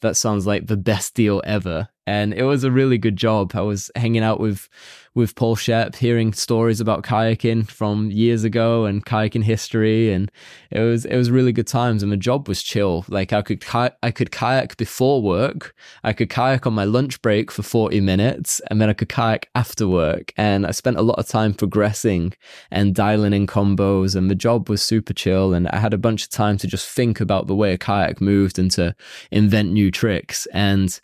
"That 0.00 0.16
sounds 0.16 0.46
like 0.46 0.66
the 0.66 0.76
best 0.76 1.14
deal 1.14 1.42
ever." 1.44 1.88
And 2.06 2.34
it 2.34 2.44
was 2.44 2.64
a 2.64 2.70
really 2.70 2.98
good 2.98 3.16
job. 3.16 3.52
I 3.54 3.62
was 3.62 3.90
hanging 3.96 4.22
out 4.22 4.40
with 4.40 4.68
with 5.14 5.36
Paul 5.36 5.54
Shep, 5.54 5.94
hearing 5.94 6.32
stories 6.32 6.80
about 6.80 7.04
kayaking 7.04 7.68
from 7.68 8.10
years 8.10 8.42
ago 8.42 8.84
and 8.84 9.06
kayaking 9.06 9.44
history, 9.44 10.12
and 10.12 10.30
it 10.70 10.80
was 10.80 11.04
it 11.04 11.16
was 11.16 11.30
really 11.30 11.52
good 11.52 11.68
times. 11.68 12.02
And 12.02 12.10
the 12.10 12.16
job 12.16 12.48
was 12.48 12.62
chill. 12.62 13.04
Like 13.08 13.32
I 13.32 13.42
could 13.42 13.64
I 14.02 14.10
could 14.10 14.32
kayak 14.32 14.76
before 14.76 15.22
work, 15.22 15.74
I 16.02 16.12
could 16.12 16.30
kayak 16.30 16.66
on 16.66 16.74
my 16.74 16.84
lunch 16.84 17.22
break 17.22 17.50
for 17.50 17.62
forty 17.62 18.00
minutes, 18.00 18.60
and 18.70 18.80
then 18.80 18.90
I 18.90 18.92
could 18.92 19.08
kayak 19.08 19.48
after 19.54 19.86
work. 19.86 20.32
And 20.36 20.66
I 20.66 20.72
spent 20.72 20.98
a 20.98 21.02
lot 21.02 21.18
of 21.18 21.28
time 21.28 21.54
progressing 21.54 22.32
and 22.70 22.94
dialing 22.94 23.32
in 23.32 23.46
combos, 23.46 24.16
and 24.16 24.30
the 24.30 24.34
job 24.34 24.68
was 24.68 24.82
super 24.82 25.12
chill. 25.12 25.54
And 25.54 25.68
I 25.68 25.78
had 25.78 25.94
a 25.94 25.98
bunch 25.98 26.24
of 26.24 26.30
time 26.30 26.58
to 26.58 26.66
just 26.66 26.88
think 26.88 27.20
about 27.20 27.46
the 27.46 27.54
way 27.54 27.72
a 27.72 27.78
kayak 27.78 28.20
moved 28.20 28.58
and 28.58 28.70
to 28.72 28.96
invent 29.30 29.72
new 29.72 29.90
tricks 29.90 30.46
and 30.52 31.00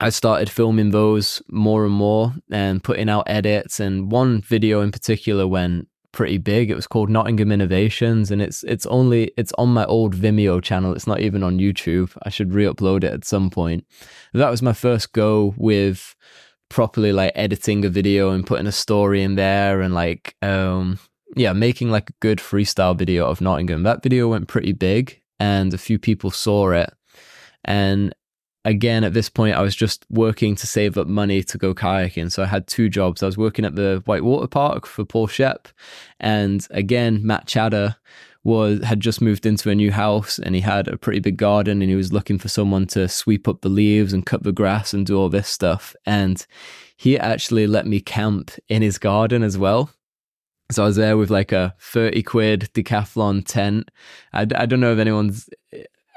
I 0.00 0.10
started 0.10 0.48
filming 0.48 0.90
those 0.90 1.42
more 1.50 1.84
and 1.84 1.94
more 1.94 2.34
and 2.50 2.82
putting 2.82 3.08
out 3.08 3.24
edits. 3.26 3.80
And 3.80 4.12
one 4.12 4.40
video 4.40 4.80
in 4.80 4.92
particular 4.92 5.46
went 5.46 5.88
pretty 6.12 6.38
big. 6.38 6.70
It 6.70 6.76
was 6.76 6.86
called 6.86 7.10
Nottingham 7.10 7.52
Innovations, 7.52 8.30
and 8.30 8.40
it's 8.40 8.62
it's 8.64 8.86
only 8.86 9.32
it's 9.36 9.52
on 9.58 9.70
my 9.70 9.84
old 9.86 10.14
Vimeo 10.14 10.62
channel. 10.62 10.92
It's 10.92 11.06
not 11.06 11.20
even 11.20 11.42
on 11.42 11.58
YouTube. 11.58 12.16
I 12.22 12.30
should 12.30 12.54
re-upload 12.54 13.04
it 13.04 13.12
at 13.12 13.24
some 13.24 13.50
point. 13.50 13.84
That 14.32 14.50
was 14.50 14.62
my 14.62 14.72
first 14.72 15.12
go 15.12 15.54
with 15.56 16.14
properly 16.68 17.12
like 17.12 17.32
editing 17.34 17.84
a 17.84 17.88
video 17.88 18.30
and 18.30 18.46
putting 18.46 18.66
a 18.66 18.72
story 18.72 19.22
in 19.22 19.36
there 19.36 19.80
and 19.80 19.94
like 19.94 20.36
um 20.42 20.98
yeah, 21.36 21.52
making 21.52 21.90
like 21.90 22.10
a 22.10 22.14
good 22.20 22.38
freestyle 22.38 22.96
video 22.96 23.26
of 23.26 23.40
Nottingham. 23.40 23.82
That 23.82 24.02
video 24.02 24.28
went 24.28 24.48
pretty 24.48 24.72
big 24.72 25.20
and 25.38 25.72
a 25.74 25.78
few 25.78 25.98
people 25.98 26.30
saw 26.30 26.70
it. 26.70 26.90
And 27.64 28.14
again, 28.64 29.04
at 29.04 29.14
this 29.14 29.28
point, 29.28 29.56
I 29.56 29.62
was 29.62 29.74
just 29.74 30.04
working 30.10 30.54
to 30.56 30.66
save 30.66 30.98
up 30.98 31.06
money 31.06 31.42
to 31.42 31.58
go 31.58 31.74
kayaking. 31.74 32.30
So 32.30 32.42
I 32.42 32.46
had 32.46 32.66
two 32.66 32.88
jobs. 32.88 33.22
I 33.22 33.26
was 33.26 33.38
working 33.38 33.64
at 33.64 33.76
the 33.76 34.02
Whitewater 34.04 34.46
Park 34.46 34.86
for 34.86 35.04
Paul 35.04 35.26
Shep. 35.26 35.68
And 36.20 36.66
again, 36.70 37.20
Matt 37.24 37.46
Chatter 37.46 37.96
was 38.44 38.82
had 38.84 39.00
just 39.00 39.20
moved 39.20 39.44
into 39.44 39.68
a 39.68 39.74
new 39.74 39.90
house 39.90 40.38
and 40.38 40.54
he 40.54 40.60
had 40.60 40.88
a 40.88 40.96
pretty 40.96 41.18
big 41.18 41.36
garden 41.36 41.82
and 41.82 41.90
he 41.90 41.96
was 41.96 42.12
looking 42.12 42.38
for 42.38 42.48
someone 42.48 42.86
to 42.86 43.08
sweep 43.08 43.48
up 43.48 43.60
the 43.60 43.68
leaves 43.68 44.12
and 44.12 44.24
cut 44.24 44.42
the 44.42 44.52
grass 44.52 44.94
and 44.94 45.06
do 45.06 45.18
all 45.18 45.28
this 45.28 45.48
stuff. 45.48 45.94
And 46.06 46.46
he 46.96 47.18
actually 47.18 47.66
let 47.66 47.86
me 47.86 48.00
camp 48.00 48.52
in 48.68 48.82
his 48.82 48.98
garden 48.98 49.42
as 49.42 49.58
well. 49.58 49.90
So 50.70 50.82
I 50.82 50.86
was 50.86 50.96
there 50.96 51.16
with 51.16 51.30
like 51.30 51.52
a 51.52 51.74
30 51.80 52.22
quid 52.24 52.70
decathlon 52.74 53.44
tent. 53.46 53.90
I, 54.32 54.42
I 54.42 54.66
don't 54.66 54.80
know 54.80 54.92
if 54.92 54.98
anyone's 54.98 55.48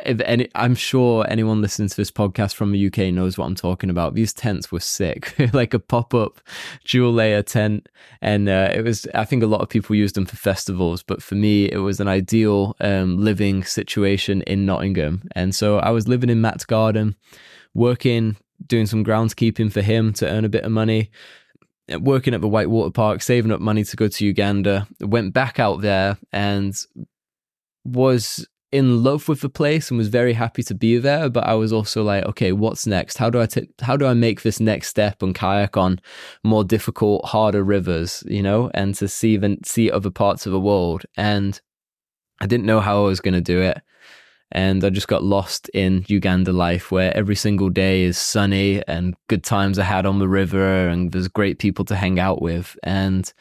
if 0.06 0.20
any, 0.22 0.50
I'm 0.56 0.76
sure 0.76 1.26
anyone 1.30 1.62
listening 1.62 1.90
to 1.90 1.96
this 1.96 2.12
podcast 2.12 2.56
from 2.56 2.72
the 2.72 2.88
UK 2.88 3.14
knows 3.14 3.38
what 3.38 3.46
I'm 3.46 3.56
talking 3.56 3.90
about. 3.90 4.16
These 4.16 4.34
tents 4.34 4.72
were 4.72 4.80
sick, 4.80 5.36
like 5.54 5.74
a 5.74 5.80
pop 5.80 6.14
up 6.14 6.42
dual 6.86 7.14
layer 7.14 7.42
tent. 7.44 7.88
And 8.22 8.50
uh, 8.50 8.72
it 8.74 8.84
was, 8.84 9.08
I 9.14 9.26
think 9.26 9.44
a 9.44 9.48
lot 9.48 9.62
of 9.62 9.70
people 9.70 9.96
used 9.96 10.16
them 10.16 10.26
for 10.26 10.36
festivals, 10.36 11.04
but 11.04 11.22
for 11.22 11.36
me, 11.36 11.72
it 11.72 11.78
was 11.78 12.00
an 12.00 12.08
ideal 12.08 12.76
um, 12.80 13.18
living 13.18 13.64
situation 13.64 14.42
in 14.44 14.66
Nottingham. 14.66 15.24
And 15.36 15.54
so 15.54 15.80
I 15.80 15.90
was 15.92 16.08
living 16.08 16.30
in 16.30 16.42
Matt's 16.42 16.66
garden, 16.66 17.16
working, 17.74 18.38
doing 18.66 18.86
some 18.86 19.04
groundskeeping 19.04 19.72
for 19.72 19.82
him 19.82 20.14
to 20.14 20.30
earn 20.30 20.46
a 20.46 20.50
bit 20.50 20.64
of 20.64 20.72
money 20.72 21.10
working 22.00 22.34
at 22.34 22.40
the 22.40 22.48
Whitewater 22.48 22.92
Park, 22.92 23.22
saving 23.22 23.52
up 23.52 23.60
money 23.60 23.84
to 23.84 23.98
go 23.98 24.08
to 24.08 24.26
Uganda, 24.26 24.88
went 25.02 25.34
back 25.34 25.60
out 25.60 25.82
there 25.82 26.18
and 26.32 26.74
was 27.84 28.48
in 28.72 29.04
love 29.04 29.28
with 29.28 29.42
the 29.42 29.50
place 29.50 29.90
and 29.90 29.98
was 29.98 30.08
very 30.08 30.34
happy 30.34 30.64
to 30.64 30.74
be 30.74 30.98
there 30.98 31.30
but 31.30 31.46
i 31.46 31.54
was 31.54 31.74
also 31.74 32.04
like 32.04 32.26
okay 32.26 32.52
what's 32.52 32.88
next? 32.88 33.18
How 33.18 33.30
do 33.30 33.42
I 33.42 33.46
take 33.46 33.70
how 33.82 33.98
do 33.98 34.06
i 34.06 34.14
make 34.14 34.42
this 34.42 34.60
next 34.60 34.88
step 34.88 35.22
and 35.22 35.36
kayak 35.36 35.76
on 35.76 36.00
more 36.44 36.64
difficult 36.64 37.26
harder 37.26 37.64
rivers 37.64 38.24
you 38.28 38.42
know 38.42 38.72
and 38.74 38.96
to 38.96 39.08
see 39.08 39.34
even 39.34 39.64
see 39.64 39.92
other 39.92 40.10
parts 40.10 40.46
of 40.46 40.52
the 40.52 40.60
world? 40.60 41.04
And 41.18 41.60
i 42.40 42.48
didn't 42.48 42.66
know 42.66 42.80
how 42.80 43.04
i 43.04 43.08
was 43.08 43.20
going 43.20 43.34
to 43.34 43.42
do 43.42 43.62
it. 43.62 43.82
And 44.54 44.84
i 44.84 44.90
just 44.90 45.08
got 45.08 45.24
lost 45.24 45.70
in 45.74 46.06
uganda 46.08 46.54
life 46.54 46.92
where 46.92 47.16
every 47.16 47.36
single 47.36 47.70
day 47.70 48.04
is 48.04 48.18
sunny 48.18 48.82
and 48.88 49.16
good 49.28 49.44
times 49.44 49.80
i 49.80 49.84
had 49.84 50.06
on 50.06 50.20
the 50.20 50.30
river 50.30 50.88
and 50.88 51.12
there's 51.12 51.28
great 51.28 51.60
people 51.60 51.86
to 51.86 51.96
hang 51.96 52.20
out 52.20 52.42
with. 52.42 52.78
And 52.84 53.32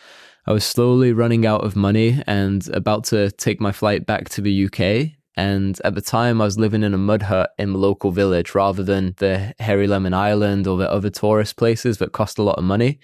I 0.47 0.53
was 0.53 0.65
slowly 0.65 1.13
running 1.13 1.47
out 1.47 1.65
of 1.65 1.77
money 1.77 2.23
and 2.27 2.67
about 2.71 3.05
to 3.05 3.31
take 3.33 3.61
my 3.61 3.73
flight 3.73 4.07
back 4.07 4.29
to 4.31 4.41
the 4.41 4.65
UK 4.67 5.20
and 5.37 5.81
at 5.85 5.95
the 5.95 6.01
time, 6.01 6.41
I 6.41 6.45
was 6.45 6.59
living 6.59 6.83
in 6.83 6.93
a 6.93 6.99
mud 6.99 7.23
hut 7.23 7.55
in 7.59 7.73
the 7.73 7.79
local 7.79 8.11
village 8.11 8.55
rather 8.55 8.83
than 8.83 9.15
the 9.19 9.55
Hairy 9.61 9.87
Lemon 9.87 10.15
Island 10.15 10.67
or 10.67 10.77
the 10.77 10.91
other 10.91 11.11
tourist 11.11 11.57
places 11.57 11.99
that 11.99 12.13
cost 12.13 12.39
a 12.39 12.43
lot 12.43 12.59
of 12.59 12.65
money. 12.65 12.99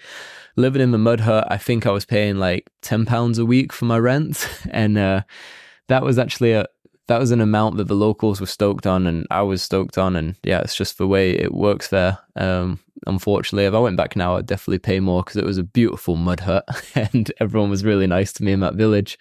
Living 0.55 0.81
in 0.81 0.91
the 0.91 0.97
mud 0.97 1.21
hut, 1.21 1.47
I 1.49 1.57
think 1.57 1.85
I 1.85 1.91
was 1.91 2.05
paying 2.05 2.37
like 2.37 2.69
£10 2.81 3.39
a 3.39 3.45
week 3.45 3.71
for 3.71 3.85
my 3.85 3.97
rent. 3.97 4.47
And 4.71 4.97
uh, 4.97 5.21
that 5.87 6.03
was 6.03 6.19
actually 6.19 6.51
a, 6.51 6.65
that 7.07 7.19
was 7.19 7.31
an 7.31 7.39
amount 7.39 7.77
that 7.77 7.87
the 7.87 7.95
locals 7.95 8.41
were 8.41 8.47
stoked 8.47 8.85
on 8.85 9.07
and 9.07 9.25
I 9.31 9.41
was 9.41 9.61
stoked 9.61 9.97
on. 9.97 10.15
And 10.15 10.35
yeah, 10.43 10.59
it's 10.59 10.75
just 10.75 10.97
the 10.97 11.07
way 11.07 11.31
it 11.31 11.53
works 11.53 11.87
there. 11.87 12.19
Um, 12.35 12.79
unfortunately, 13.05 13.65
if 13.65 13.73
I 13.73 13.79
went 13.79 13.97
back 13.97 14.15
now, 14.15 14.35
I'd 14.35 14.45
definitely 14.45 14.79
pay 14.79 14.99
more 14.99 15.23
because 15.23 15.37
it 15.37 15.45
was 15.45 15.57
a 15.57 15.63
beautiful 15.63 16.17
mud 16.17 16.41
hut 16.41 16.67
and 16.95 17.31
everyone 17.39 17.69
was 17.69 17.85
really 17.85 18.07
nice 18.07 18.33
to 18.33 18.43
me 18.43 18.51
in 18.51 18.59
that 18.59 18.75
village. 18.75 19.17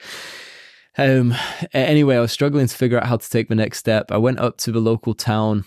Um, 0.99 1.35
anyway, 1.73 2.17
I 2.17 2.21
was 2.21 2.33
struggling 2.33 2.67
to 2.67 2.77
figure 2.77 2.99
out 2.99 3.07
how 3.07 3.17
to 3.17 3.31
take 3.31 3.49
the 3.49 3.55
next 3.55 3.79
step. 3.79 4.11
I 4.11 4.17
went 4.17 4.39
up 4.39 4.57
to 4.59 4.73
the 4.73 4.81
local 4.81 5.15
town 5.15 5.65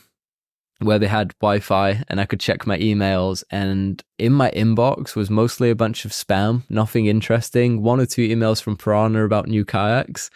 where 0.80 0.98
they 0.98 1.08
had 1.08 1.34
Wi-Fi 1.40 2.04
and 2.08 2.22
I 2.22 2.26
could 2.26 2.40
check 2.40 2.66
my 2.66 2.78
emails 2.78 3.44
and 3.52 4.02
in 4.18 4.32
my 4.32 4.50
inbox 4.52 5.16
was 5.16 5.30
mostly 5.30 5.70
a 5.70 5.76
bunch 5.76 6.06
of 6.06 6.12
spam, 6.12 6.64
nothing 6.70 7.06
interesting, 7.06 7.84
one 7.84 8.00
or 8.00 8.06
two 8.06 8.28
emails 8.28 8.62
from 8.62 8.78
Pyranha 8.78 9.26
about 9.26 9.48
new 9.48 9.66
kayaks. 9.66 10.30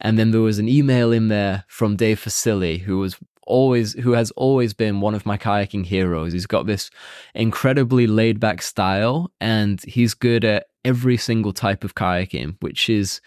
And 0.00 0.18
then 0.18 0.30
there 0.30 0.42
was 0.42 0.58
an 0.58 0.68
email 0.68 1.12
in 1.12 1.28
there 1.28 1.64
from 1.68 1.96
Dave 1.96 2.20
Fusilli, 2.20 2.80
who 2.80 2.98
was 2.98 3.16
always 3.46 3.94
who 3.94 4.12
has 4.12 4.30
always 4.32 4.74
been 4.74 5.00
one 5.00 5.14
of 5.14 5.24
my 5.24 5.38
kayaking 5.38 5.86
heroes. 5.86 6.32
He's 6.32 6.46
got 6.46 6.66
this 6.66 6.90
incredibly 7.34 8.06
laid 8.06 8.38
back 8.38 8.60
style 8.60 9.30
and 9.40 9.82
he's 9.84 10.12
good 10.14 10.44
at 10.44 10.66
every 10.84 11.16
single 11.16 11.52
type 11.52 11.84
of 11.84 11.94
kayaking, 11.94 12.56
which 12.60 12.90
is 12.90 13.20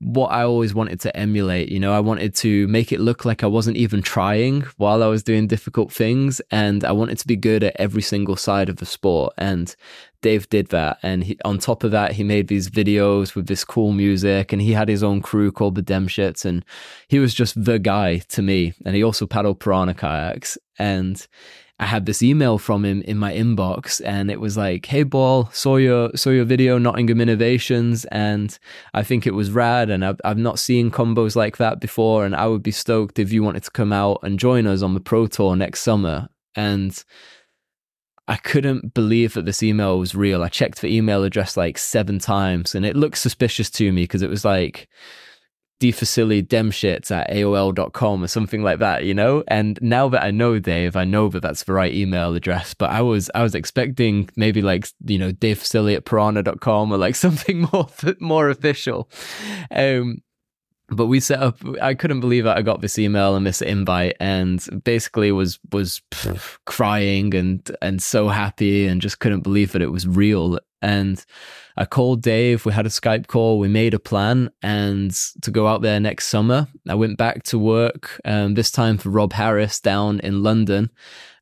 what 0.00 0.28
I 0.28 0.42
always 0.42 0.74
wanted 0.74 1.00
to 1.00 1.16
emulate. 1.16 1.68
You 1.68 1.80
know, 1.80 1.92
I 1.92 2.00
wanted 2.00 2.34
to 2.36 2.66
make 2.68 2.92
it 2.92 3.00
look 3.00 3.24
like 3.24 3.42
I 3.42 3.46
wasn't 3.46 3.76
even 3.76 4.02
trying 4.02 4.62
while 4.76 5.02
I 5.02 5.06
was 5.06 5.22
doing 5.22 5.46
difficult 5.46 5.92
things. 5.92 6.40
And 6.50 6.84
I 6.84 6.92
wanted 6.92 7.18
to 7.18 7.26
be 7.26 7.36
good 7.36 7.64
at 7.64 7.76
every 7.78 8.02
single 8.02 8.36
side 8.36 8.68
of 8.68 8.76
the 8.76 8.86
sport. 8.86 9.34
And 9.38 9.74
Dave 10.20 10.48
did 10.48 10.68
that. 10.68 10.98
And 11.02 11.24
he, 11.24 11.38
on 11.44 11.58
top 11.58 11.84
of 11.84 11.90
that, 11.92 12.12
he 12.12 12.24
made 12.24 12.48
these 12.48 12.70
videos 12.70 13.34
with 13.34 13.46
this 13.46 13.64
cool 13.64 13.92
music 13.92 14.52
and 14.52 14.60
he 14.60 14.72
had 14.72 14.88
his 14.88 15.02
own 15.02 15.20
crew 15.20 15.52
called 15.52 15.74
the 15.74 15.82
Demshitz. 15.82 16.44
And 16.44 16.64
he 17.08 17.18
was 17.18 17.34
just 17.34 17.62
the 17.62 17.78
guy 17.78 18.18
to 18.18 18.42
me. 18.42 18.74
And 18.84 18.96
he 18.96 19.02
also 19.02 19.26
paddled 19.26 19.60
pyranha 19.60 19.94
kayaks. 19.96 20.58
And 20.78 21.26
I 21.80 21.86
had 21.86 22.06
this 22.06 22.22
email 22.22 22.56
from 22.58 22.84
him 22.84 23.02
in 23.02 23.18
my 23.18 23.32
inbox 23.32 24.00
and 24.04 24.30
it 24.30 24.40
was 24.40 24.56
like, 24.56 24.86
Hey 24.86 25.02
Ball, 25.02 25.50
saw 25.52 25.76
your 25.76 26.10
saw 26.14 26.30
your 26.30 26.44
video 26.44 26.78
Nottingham 26.78 27.20
Innovations 27.20 28.04
and 28.06 28.56
I 28.92 29.02
think 29.02 29.26
it 29.26 29.34
was 29.34 29.50
rad 29.50 29.90
and 29.90 30.04
I've 30.04 30.20
I've 30.24 30.38
not 30.38 30.60
seen 30.60 30.92
combos 30.92 31.34
like 31.34 31.56
that 31.56 31.80
before 31.80 32.24
and 32.24 32.36
I 32.36 32.46
would 32.46 32.62
be 32.62 32.70
stoked 32.70 33.18
if 33.18 33.32
you 33.32 33.42
wanted 33.42 33.64
to 33.64 33.72
come 33.72 33.92
out 33.92 34.20
and 34.22 34.38
join 34.38 34.68
us 34.68 34.82
on 34.82 34.94
the 34.94 35.00
Pro 35.00 35.26
Tour 35.26 35.56
next 35.56 35.80
summer. 35.80 36.28
And 36.54 37.02
I 38.28 38.36
couldn't 38.36 38.94
believe 38.94 39.34
that 39.34 39.44
this 39.44 39.62
email 39.62 39.98
was 39.98 40.14
real. 40.14 40.44
I 40.44 40.48
checked 40.48 40.80
the 40.80 40.94
email 40.94 41.24
address 41.24 41.56
like 41.56 41.76
seven 41.76 42.20
times 42.20 42.76
and 42.76 42.86
it 42.86 42.94
looked 42.94 43.18
suspicious 43.18 43.68
to 43.70 43.92
me 43.92 44.04
because 44.04 44.22
it 44.22 44.30
was 44.30 44.44
like 44.44 44.88
defacili 45.84 46.42
demshits 46.42 47.10
at 47.10 47.28
AOL.com 47.30 48.24
or 48.24 48.26
something 48.26 48.62
like 48.62 48.78
that, 48.78 49.04
you 49.04 49.12
know? 49.12 49.44
And 49.48 49.78
now 49.82 50.08
that 50.08 50.22
I 50.22 50.30
know 50.30 50.58
Dave, 50.58 50.96
I 50.96 51.04
know 51.04 51.28
that 51.28 51.40
that's 51.40 51.64
the 51.64 51.74
right 51.74 51.92
email 51.92 52.34
address, 52.34 52.72
but 52.72 52.90
I 52.90 53.02
was, 53.02 53.30
I 53.34 53.42
was 53.42 53.54
expecting 53.54 54.30
maybe 54.34 54.62
like, 54.62 54.88
you 55.04 55.18
know, 55.18 55.30
defacili 55.30 55.94
at 55.94 56.06
pyranha.com 56.06 56.90
or 56.90 56.96
like 56.96 57.16
something 57.26 57.68
more, 57.72 57.88
more 58.20 58.48
official. 58.48 59.10
Um, 59.70 60.22
but 60.88 61.06
we 61.06 61.18
set 61.18 61.42
up 61.42 61.58
i 61.80 61.94
couldn't 61.94 62.20
believe 62.20 62.44
that 62.44 62.58
i 62.58 62.62
got 62.62 62.82
this 62.82 62.98
email 62.98 63.36
and 63.36 63.46
this 63.46 63.62
invite 63.62 64.14
and 64.20 64.82
basically 64.84 65.32
was 65.32 65.58
was 65.72 66.02
pff, 66.10 66.58
crying 66.66 67.34
and 67.34 67.74
and 67.80 68.02
so 68.02 68.28
happy 68.28 68.86
and 68.86 69.00
just 69.00 69.18
couldn't 69.18 69.40
believe 69.40 69.72
that 69.72 69.80
it 69.80 69.90
was 69.90 70.06
real 70.06 70.58
and 70.82 71.24
I 71.76 71.84
called 71.86 72.22
Dave. 72.22 72.64
We 72.64 72.72
had 72.72 72.86
a 72.86 72.90
Skype 72.90 73.26
call. 73.26 73.58
We 73.58 73.68
made 73.68 73.94
a 73.94 73.98
plan 73.98 74.50
and 74.62 75.12
to 75.42 75.50
go 75.50 75.66
out 75.66 75.82
there 75.82 75.98
next 75.98 76.26
summer. 76.26 76.68
I 76.88 76.94
went 76.94 77.18
back 77.18 77.42
to 77.44 77.58
work, 77.58 78.20
um, 78.24 78.54
this 78.54 78.70
time 78.70 78.98
for 78.98 79.10
Rob 79.10 79.32
Harris 79.32 79.80
down 79.80 80.20
in 80.20 80.42
London. 80.42 80.90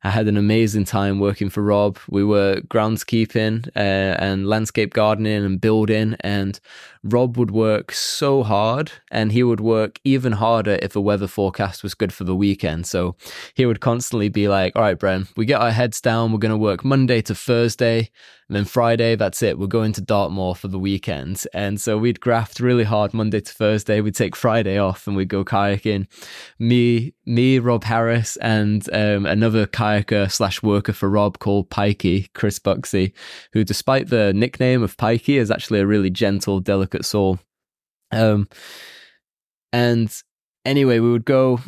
I 0.05 0.09
had 0.09 0.27
an 0.27 0.35
amazing 0.35 0.83
time 0.83 1.19
working 1.19 1.49
for 1.49 1.63
Rob. 1.63 1.97
We 2.09 2.25
were 2.25 2.61
groundskeeping 2.67 3.69
uh, 3.75 3.79
and 4.19 4.47
landscape 4.47 4.93
gardening 4.93 5.45
and 5.45 5.61
building. 5.61 6.17
And 6.19 6.59
Rob 7.03 7.37
would 7.37 7.51
work 7.51 7.93
so 7.93 8.43
hard 8.43 8.91
and 9.11 9.31
he 9.31 9.43
would 9.43 9.61
work 9.61 9.99
even 10.03 10.33
harder 10.33 10.77
if 10.81 10.91
the 10.91 10.99
weather 10.99 11.27
forecast 11.27 11.83
was 11.83 11.93
good 11.93 12.11
for 12.11 12.25
the 12.25 12.35
weekend. 12.35 12.85
So 12.85 13.15
he 13.53 13.65
would 13.65 13.79
constantly 13.79 14.27
be 14.27 14.49
like, 14.49 14.75
All 14.75 14.81
right, 14.81 14.99
Bren, 14.99 15.29
we 15.37 15.45
get 15.45 15.61
our 15.61 15.71
heads 15.71 16.01
down. 16.01 16.33
We're 16.33 16.39
going 16.39 16.51
to 16.51 16.57
work 16.57 16.83
Monday 16.83 17.21
to 17.21 17.35
Thursday. 17.35 18.09
And 18.49 18.55
then 18.55 18.65
Friday, 18.65 19.15
that's 19.15 19.41
it. 19.41 19.57
We're 19.57 19.67
going 19.67 19.93
to 19.93 20.01
Dartmoor 20.01 20.55
for 20.55 20.67
the 20.67 20.79
weekend. 20.79 21.43
And 21.53 21.79
so 21.79 21.97
we'd 21.97 22.19
graft 22.19 22.59
really 22.59 22.83
hard 22.83 23.13
Monday 23.13 23.39
to 23.39 23.53
Thursday. 23.53 24.01
We'd 24.01 24.15
take 24.15 24.35
Friday 24.35 24.77
off 24.77 25.07
and 25.07 25.15
we'd 25.15 25.29
go 25.29 25.45
kayaking. 25.45 26.07
Me, 26.59 27.13
me, 27.25 27.59
Rob 27.59 27.83
Harris, 27.83 28.35
and 28.37 28.87
um, 28.93 29.25
another 29.25 29.65
kayaker 29.65 30.29
slash 30.31 30.61
worker 30.61 30.93
for 30.93 31.09
Rob 31.09 31.39
called 31.39 31.69
Pikey, 31.69 32.27
Chris 32.33 32.59
Buxey, 32.59 33.13
who, 33.53 33.63
despite 33.63 34.09
the 34.09 34.33
nickname 34.33 34.83
of 34.83 34.97
Pikey, 34.97 35.39
is 35.39 35.49
actually 35.49 35.79
a 35.79 35.87
really 35.87 36.09
gentle, 36.09 36.59
delicate 36.59 37.05
soul. 37.05 37.39
Um, 38.11 38.47
and 39.71 40.15
anyway, 40.65 40.99
we 40.99 41.11
would 41.11 41.25
go 41.25 41.59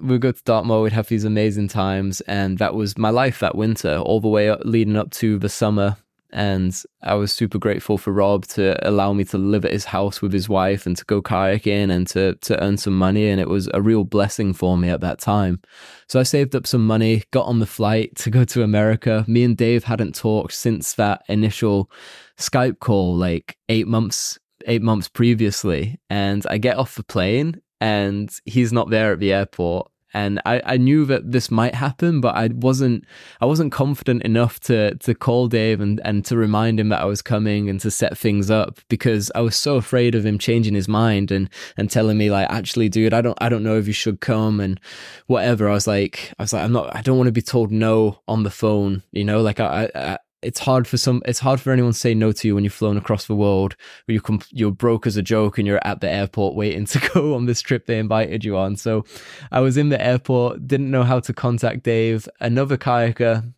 we 0.00 0.12
would 0.12 0.22
go 0.22 0.32
to 0.32 0.42
Dartmoor, 0.44 0.82
we'd 0.82 0.92
have 0.92 1.08
these 1.08 1.24
amazing 1.24 1.68
times, 1.68 2.22
and 2.22 2.56
that 2.56 2.74
was 2.74 2.96
my 2.96 3.10
life 3.10 3.40
that 3.40 3.54
winter, 3.54 3.98
all 3.98 4.18
the 4.18 4.28
way 4.28 4.48
up, 4.48 4.60
leading 4.64 4.96
up 4.96 5.10
to 5.10 5.38
the 5.38 5.50
summer 5.50 5.96
and 6.32 6.82
I 7.02 7.14
was 7.14 7.32
super 7.32 7.58
grateful 7.58 7.98
for 7.98 8.12
Rob 8.12 8.46
to 8.48 8.76
allow 8.88 9.12
me 9.12 9.24
to 9.24 9.38
live 9.38 9.64
at 9.64 9.72
his 9.72 9.86
house 9.86 10.22
with 10.22 10.32
his 10.32 10.48
wife 10.48 10.86
and 10.86 10.96
to 10.96 11.04
go 11.04 11.20
kayaking 11.22 11.90
and 11.90 12.06
to 12.08 12.34
to 12.36 12.62
earn 12.62 12.76
some 12.76 12.96
money 12.96 13.28
and 13.28 13.40
it 13.40 13.48
was 13.48 13.68
a 13.74 13.82
real 13.82 14.04
blessing 14.04 14.52
for 14.52 14.76
me 14.76 14.88
at 14.88 15.00
that 15.00 15.18
time. 15.18 15.60
So 16.08 16.20
I 16.20 16.24
saved 16.24 16.54
up 16.54 16.66
some 16.66 16.86
money, 16.86 17.24
got 17.30 17.46
on 17.46 17.58
the 17.58 17.66
flight 17.66 18.16
to 18.16 18.30
go 18.30 18.44
to 18.44 18.62
America. 18.62 19.24
Me 19.28 19.44
and 19.44 19.56
Dave 19.56 19.84
hadn't 19.84 20.14
talked 20.14 20.52
since 20.52 20.94
that 20.94 21.22
initial 21.28 21.90
Skype 22.38 22.78
call 22.80 23.16
like 23.16 23.56
8 23.68 23.86
months 23.86 24.38
8 24.66 24.82
months 24.82 25.08
previously 25.08 25.98
and 26.10 26.46
I 26.48 26.58
get 26.58 26.76
off 26.76 26.94
the 26.94 27.02
plane 27.02 27.60
and 27.80 28.30
he's 28.44 28.72
not 28.72 28.90
there 28.90 29.12
at 29.12 29.20
the 29.20 29.32
airport 29.32 29.90
and 30.12 30.40
I, 30.44 30.62
I 30.64 30.76
knew 30.76 31.04
that 31.06 31.30
this 31.30 31.50
might 31.50 31.74
happen, 31.74 32.20
but 32.20 32.34
I 32.34 32.48
wasn't 32.48 33.04
I 33.40 33.46
wasn't 33.46 33.72
confident 33.72 34.22
enough 34.22 34.60
to 34.60 34.94
to 34.96 35.14
call 35.14 35.48
Dave 35.48 35.80
and, 35.80 36.00
and 36.04 36.24
to 36.26 36.36
remind 36.36 36.80
him 36.80 36.88
that 36.88 37.00
I 37.00 37.04
was 37.04 37.22
coming 37.22 37.68
and 37.68 37.80
to 37.80 37.90
set 37.90 38.18
things 38.18 38.50
up 38.50 38.80
because 38.88 39.30
I 39.34 39.40
was 39.40 39.56
so 39.56 39.76
afraid 39.76 40.14
of 40.14 40.26
him 40.26 40.38
changing 40.38 40.74
his 40.74 40.88
mind 40.88 41.30
and 41.30 41.48
and 41.76 41.90
telling 41.90 42.18
me 42.18 42.30
like 42.30 42.48
actually 42.50 42.88
dude 42.88 43.14
I 43.14 43.20
don't 43.20 43.38
I 43.40 43.48
don't 43.48 43.62
know 43.62 43.78
if 43.78 43.86
you 43.86 43.92
should 43.92 44.20
come 44.20 44.60
and 44.60 44.80
whatever. 45.26 45.68
I 45.68 45.74
was 45.74 45.86
like 45.86 46.32
I 46.38 46.42
was 46.42 46.52
like 46.52 46.64
I'm 46.64 46.72
not 46.72 46.94
I 46.94 47.02
don't 47.02 47.16
want 47.16 47.28
to 47.28 47.32
be 47.32 47.42
told 47.42 47.70
no 47.70 48.20
on 48.26 48.42
the 48.42 48.50
phone 48.50 49.02
you 49.12 49.24
know? 49.24 49.40
Like 49.42 49.60
I, 49.60 49.90
I 49.94 50.18
it's 50.42 50.60
hard 50.60 50.86
for 50.86 50.96
some 50.96 51.22
it's 51.26 51.38
hard 51.38 51.60
for 51.60 51.70
anyone 51.70 51.92
to 51.92 51.98
say 51.98 52.14
no 52.14 52.32
to 52.32 52.48
you 52.48 52.54
when 52.54 52.64
you've 52.64 52.72
flown 52.72 52.96
across 52.96 53.26
the 53.26 53.34
world 53.34 53.76
where 54.04 54.14
you 54.14 54.20
come 54.20 54.40
you're 54.50 54.70
broke 54.70 55.06
as 55.06 55.16
a 55.16 55.22
joke 55.22 55.58
and 55.58 55.66
you're 55.66 55.84
at 55.86 56.00
the 56.00 56.08
airport 56.08 56.54
waiting 56.54 56.86
to 56.86 57.10
go 57.14 57.34
on 57.34 57.46
this 57.46 57.60
trip 57.60 57.86
they 57.86 57.98
invited 57.98 58.44
you 58.44 58.56
on. 58.56 58.76
So 58.76 59.04
i 59.50 59.60
was 59.60 59.76
in 59.76 59.90
the 59.90 60.02
airport 60.02 60.66
didn't 60.66 60.90
know 60.90 61.02
how 61.02 61.20
to 61.20 61.32
contact 61.32 61.82
dave. 61.82 62.28
Another 62.40 62.76
kayaker 62.76 63.52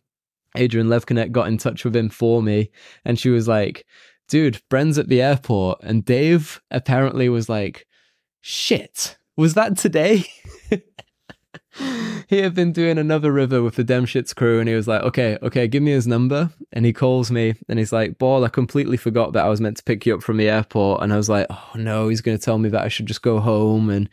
Adriene 0.57 0.87
Levknecht 0.87 1.31
got 1.31 1.47
in 1.47 1.57
touch 1.57 1.83
with 1.83 1.95
him 1.95 2.09
for 2.09 2.43
me 2.43 2.69
and 3.05 3.17
she 3.17 3.29
was 3.29 3.47
like 3.47 3.85
dude 4.27 4.61
bren's 4.69 4.97
at 4.97 5.07
the 5.07 5.21
airport. 5.21 5.79
And 5.83 6.03
dave 6.03 6.61
apparently 6.71 7.29
was 7.29 7.49
like 7.49 7.87
shit 8.41 9.17
was 9.37 9.53
that 9.53 9.77
today 9.77 10.25
he 12.27 12.39
had 12.39 12.53
been 12.53 12.71
doing 12.71 12.97
another 12.97 13.31
river 13.31 13.61
with 13.61 13.75
the 13.75 13.83
Demshitz 13.83 14.35
crew, 14.35 14.59
and 14.59 14.69
he 14.69 14.75
was 14.75 14.87
like, 14.87 15.01
"Okay, 15.03 15.37
okay, 15.41 15.67
give 15.67 15.83
me 15.83 15.91
his 15.91 16.07
number." 16.07 16.51
And 16.71 16.85
he 16.85 16.93
calls 16.93 17.31
me, 17.31 17.55
and 17.67 17.79
he's 17.79 17.93
like, 17.93 18.17
"Ball, 18.17 18.43
I 18.43 18.49
completely 18.49 18.97
forgot 18.97 19.33
that 19.33 19.45
I 19.45 19.49
was 19.49 19.61
meant 19.61 19.77
to 19.77 19.83
pick 19.83 20.05
you 20.05 20.15
up 20.15 20.23
from 20.23 20.37
the 20.37 20.49
airport." 20.49 21.01
And 21.01 21.13
I 21.13 21.17
was 21.17 21.29
like, 21.29 21.47
"Oh 21.49 21.71
no, 21.75 22.09
he's 22.09 22.21
going 22.21 22.37
to 22.37 22.43
tell 22.43 22.57
me 22.57 22.69
that 22.69 22.83
I 22.83 22.89
should 22.89 23.05
just 23.07 23.21
go 23.21 23.39
home." 23.39 23.89
And 23.89 24.09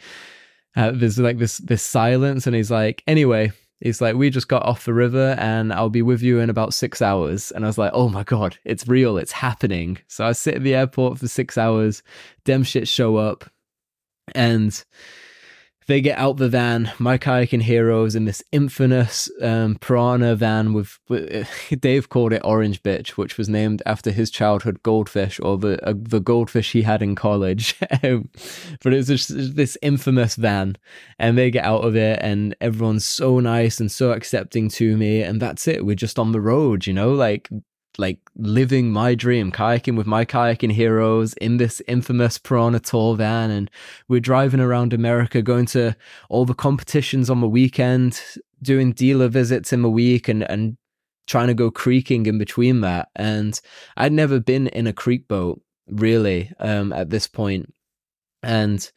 uh, 0.76 0.92
there's 0.92 1.18
like 1.18 1.38
this 1.38 1.58
this 1.58 1.82
silence, 1.82 2.46
and 2.46 2.56
he's 2.56 2.70
like, 2.70 3.02
"Anyway." 3.06 3.52
He's 3.82 4.02
like, 4.02 4.14
we 4.14 4.28
just 4.28 4.48
got 4.48 4.66
off 4.66 4.84
the 4.84 4.92
river 4.92 5.34
and 5.38 5.72
I'll 5.72 5.88
be 5.88 6.02
with 6.02 6.20
you 6.20 6.38
in 6.38 6.50
about 6.50 6.74
six 6.74 7.00
hours. 7.00 7.50
And 7.50 7.64
I 7.64 7.66
was 7.66 7.78
like, 7.78 7.92
oh 7.94 8.10
my 8.10 8.24
God, 8.24 8.58
it's 8.62 8.86
real, 8.86 9.16
it's 9.16 9.32
happening. 9.32 9.96
So 10.06 10.26
I 10.26 10.32
sit 10.32 10.56
at 10.56 10.62
the 10.62 10.74
airport 10.74 11.18
for 11.18 11.28
six 11.28 11.56
hours, 11.56 12.02
dem 12.44 12.62
shit 12.62 12.86
show 12.86 13.16
up, 13.16 13.50
and 14.34 14.84
they 15.90 16.00
get 16.00 16.18
out 16.18 16.36
the 16.36 16.48
van, 16.48 16.92
my 16.98 17.18
kayaking 17.18 17.62
heroes 17.62 18.14
in 18.14 18.24
this 18.24 18.42
infamous 18.52 19.28
um, 19.42 19.76
pyranha 19.76 20.36
van 20.36 20.72
with, 20.72 20.98
with, 21.08 21.48
Dave 21.80 22.08
called 22.08 22.32
it 22.32 22.42
Orange 22.44 22.82
Bitch, 22.82 23.10
which 23.10 23.36
was 23.36 23.48
named 23.48 23.82
after 23.86 24.10
his 24.12 24.30
childhood 24.30 24.82
goldfish 24.82 25.40
or 25.40 25.58
the 25.58 25.84
uh, 25.86 25.94
the 25.96 26.20
goldfish 26.20 26.72
he 26.72 26.82
had 26.82 27.02
in 27.02 27.14
college. 27.14 27.74
Um, 28.02 28.30
but 28.82 28.94
it 28.94 28.96
was 28.96 29.08
just 29.08 29.56
this 29.56 29.76
infamous 29.82 30.36
van, 30.36 30.76
and 31.18 31.36
they 31.36 31.50
get 31.50 31.64
out 31.64 31.84
of 31.84 31.96
it, 31.96 32.18
and 32.22 32.54
everyone's 32.60 33.04
so 33.04 33.40
nice 33.40 33.78
and 33.78 33.90
so 33.90 34.12
accepting 34.12 34.68
to 34.70 34.96
me, 34.96 35.22
and 35.22 35.42
that's 35.42 35.68
it. 35.68 35.84
We're 35.84 35.96
just 35.96 36.18
on 36.18 36.32
the 36.32 36.40
road, 36.40 36.86
you 36.86 36.94
know, 36.94 37.12
like 37.12 37.50
like 37.98 38.18
living 38.36 38.92
my 38.92 39.14
dream, 39.14 39.52
kayaking 39.52 39.96
with 39.96 40.06
my 40.06 40.24
kayaking 40.24 40.72
heroes 40.72 41.34
in 41.34 41.56
this 41.56 41.82
infamous 41.86 42.38
Pyranha 42.38 42.80
Tour 42.80 43.16
van. 43.16 43.50
And 43.50 43.70
we're 44.08 44.20
driving 44.20 44.60
around 44.60 44.92
America, 44.92 45.42
going 45.42 45.66
to 45.66 45.96
all 46.28 46.44
the 46.44 46.54
competitions 46.54 47.30
on 47.30 47.40
the 47.40 47.48
weekend, 47.48 48.20
doing 48.62 48.92
dealer 48.92 49.28
visits 49.28 49.72
in 49.72 49.82
the 49.82 49.90
week 49.90 50.28
and, 50.28 50.42
and 50.50 50.76
trying 51.26 51.48
to 51.48 51.54
go 51.54 51.70
creeking 51.70 52.26
in 52.26 52.38
between 52.38 52.80
that. 52.80 53.08
And 53.16 53.60
I'd 53.96 54.12
never 54.12 54.40
been 54.40 54.68
in 54.68 54.86
a 54.86 54.92
creek 54.92 55.28
boat 55.28 55.60
really 55.88 56.52
um, 56.58 56.92
at 56.92 57.10
this 57.10 57.26
point. 57.26 57.72
And 58.42 58.90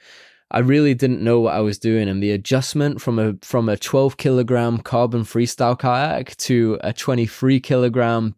I 0.53 0.59
really 0.59 0.93
didn't 0.93 1.23
know 1.23 1.39
what 1.39 1.55
I 1.55 1.61
was 1.61 1.79
doing, 1.79 2.07
and 2.07 2.21
the 2.21 2.29
adjustment 2.29 3.01
from 3.01 3.17
a 3.17 3.33
from 3.41 3.67
a 3.67 3.75
12 3.75 4.17
kilogram 4.17 4.77
carbon 4.77 5.23
freestyle 5.23 5.77
kayak 5.77 6.37
to 6.37 6.77
a 6.83 6.93
23 6.93 7.59
kilogram 7.59 8.35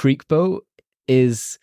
creek 0.00 0.26
boat 0.28 0.64
is 1.08 1.58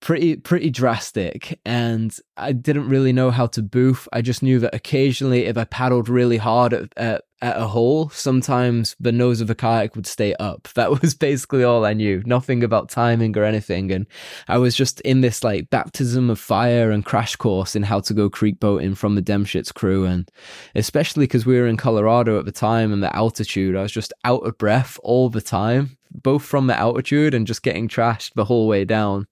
pretty 0.00 0.36
pretty 0.36 0.70
drastic 0.70 1.60
and 1.66 2.16
I 2.38 2.52
didn't 2.52 2.88
really 2.88 3.12
know 3.12 3.30
how 3.30 3.46
to 3.48 3.62
boof. 3.62 4.08
I 4.10 4.22
just 4.22 4.42
knew 4.42 4.58
that 4.60 4.74
occasionally 4.74 5.44
if 5.44 5.58
I 5.58 5.64
paddled 5.64 6.08
really 6.08 6.38
hard 6.38 6.72
at, 6.72 6.94
at, 6.96 7.24
at 7.42 7.56
a 7.56 7.66
hole, 7.66 8.08
sometimes 8.10 8.96
the 8.98 9.12
nose 9.12 9.40
of 9.40 9.46
the 9.46 9.54
kayak 9.54 9.94
would 9.94 10.06
stay 10.06 10.34
up. 10.34 10.68
That 10.76 11.00
was 11.00 11.14
basically 11.14 11.64
all 11.64 11.86
I 11.86 11.94
knew. 11.94 12.22
Nothing 12.26 12.62
about 12.62 12.90
timing 12.90 13.36
or 13.36 13.44
anything. 13.44 13.90
And 13.90 14.06
I 14.46 14.58
was 14.58 14.76
just 14.76 15.00
in 15.00 15.22
this 15.22 15.42
like 15.42 15.70
baptism 15.70 16.28
of 16.28 16.38
fire 16.38 16.90
and 16.90 17.04
crash 17.04 17.34
course 17.34 17.74
in 17.74 17.82
how 17.82 18.00
to 18.00 18.14
go 18.14 18.28
creek 18.28 18.60
boating 18.60 18.94
from 18.94 19.14
the 19.14 19.22
Demshitz 19.22 19.72
crew. 19.72 20.04
And 20.04 20.30
especially 20.74 21.24
because 21.24 21.46
we 21.46 21.58
were 21.58 21.66
in 21.66 21.78
Colorado 21.78 22.38
at 22.38 22.44
the 22.44 22.52
time 22.52 22.92
and 22.92 23.02
the 23.02 23.14
altitude, 23.16 23.74
I 23.74 23.82
was 23.82 23.92
just 23.92 24.12
out 24.24 24.46
of 24.46 24.58
breath 24.58 25.00
all 25.02 25.30
the 25.30 25.40
time 25.40 25.96
both 26.22 26.42
from 26.42 26.66
the 26.66 26.78
altitude 26.78 27.34
and 27.34 27.46
just 27.46 27.62
getting 27.62 27.88
trashed 27.88 28.32
the 28.34 28.44
whole 28.44 28.66
way 28.66 28.84
down. 28.84 29.26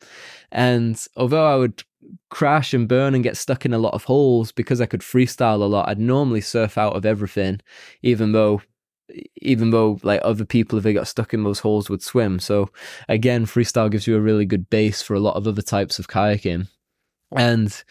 And 0.52 1.02
although 1.16 1.46
I 1.46 1.56
would 1.56 1.82
crash 2.30 2.74
and 2.74 2.88
burn 2.88 3.14
and 3.14 3.24
get 3.24 3.36
stuck 3.36 3.64
in 3.64 3.72
a 3.72 3.78
lot 3.78 3.94
of 3.94 4.04
holes 4.04 4.52
because 4.52 4.80
I 4.80 4.86
could 4.86 5.00
freestyle 5.00 5.62
a 5.62 5.66
lot, 5.66 5.88
I'd 5.88 5.98
normally 5.98 6.40
surf 6.40 6.78
out 6.78 6.96
of 6.96 7.06
everything, 7.06 7.60
even 8.02 8.32
though 8.32 8.62
even 9.42 9.70
though 9.70 9.98
like 10.02 10.20
other 10.24 10.46
people 10.46 10.78
if 10.78 10.84
they 10.84 10.94
got 10.94 11.06
stuck 11.06 11.34
in 11.34 11.44
those 11.44 11.58
holes 11.58 11.90
would 11.90 12.02
swim. 12.02 12.38
So 12.38 12.70
again, 13.08 13.44
freestyle 13.44 13.90
gives 13.90 14.06
you 14.06 14.16
a 14.16 14.20
really 14.20 14.46
good 14.46 14.70
base 14.70 15.02
for 15.02 15.14
a 15.14 15.20
lot 15.20 15.36
of 15.36 15.46
other 15.46 15.62
types 15.62 15.98
of 15.98 16.08
kayaking. 16.08 16.68
And 17.36 17.84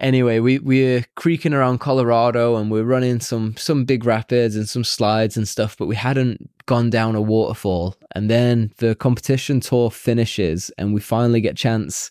anyway, 0.00 0.38
we 0.38 0.58
we're 0.58 1.04
creeking 1.16 1.52
around 1.52 1.78
Colorado 1.78 2.56
and 2.56 2.70
we're 2.70 2.84
running 2.84 3.20
some 3.20 3.56
some 3.56 3.84
big 3.84 4.04
rapids 4.04 4.56
and 4.56 4.68
some 4.68 4.84
slides 4.84 5.36
and 5.36 5.46
stuff, 5.46 5.76
but 5.76 5.86
we 5.86 5.96
hadn't 5.96 6.50
gone 6.66 6.90
down 6.90 7.14
a 7.14 7.20
waterfall. 7.20 7.96
And 8.14 8.30
then 8.30 8.72
the 8.78 8.94
competition 8.94 9.60
tour 9.60 9.90
finishes, 9.90 10.70
and 10.78 10.94
we 10.94 11.00
finally 11.00 11.40
get 11.40 11.56
chance 11.56 12.10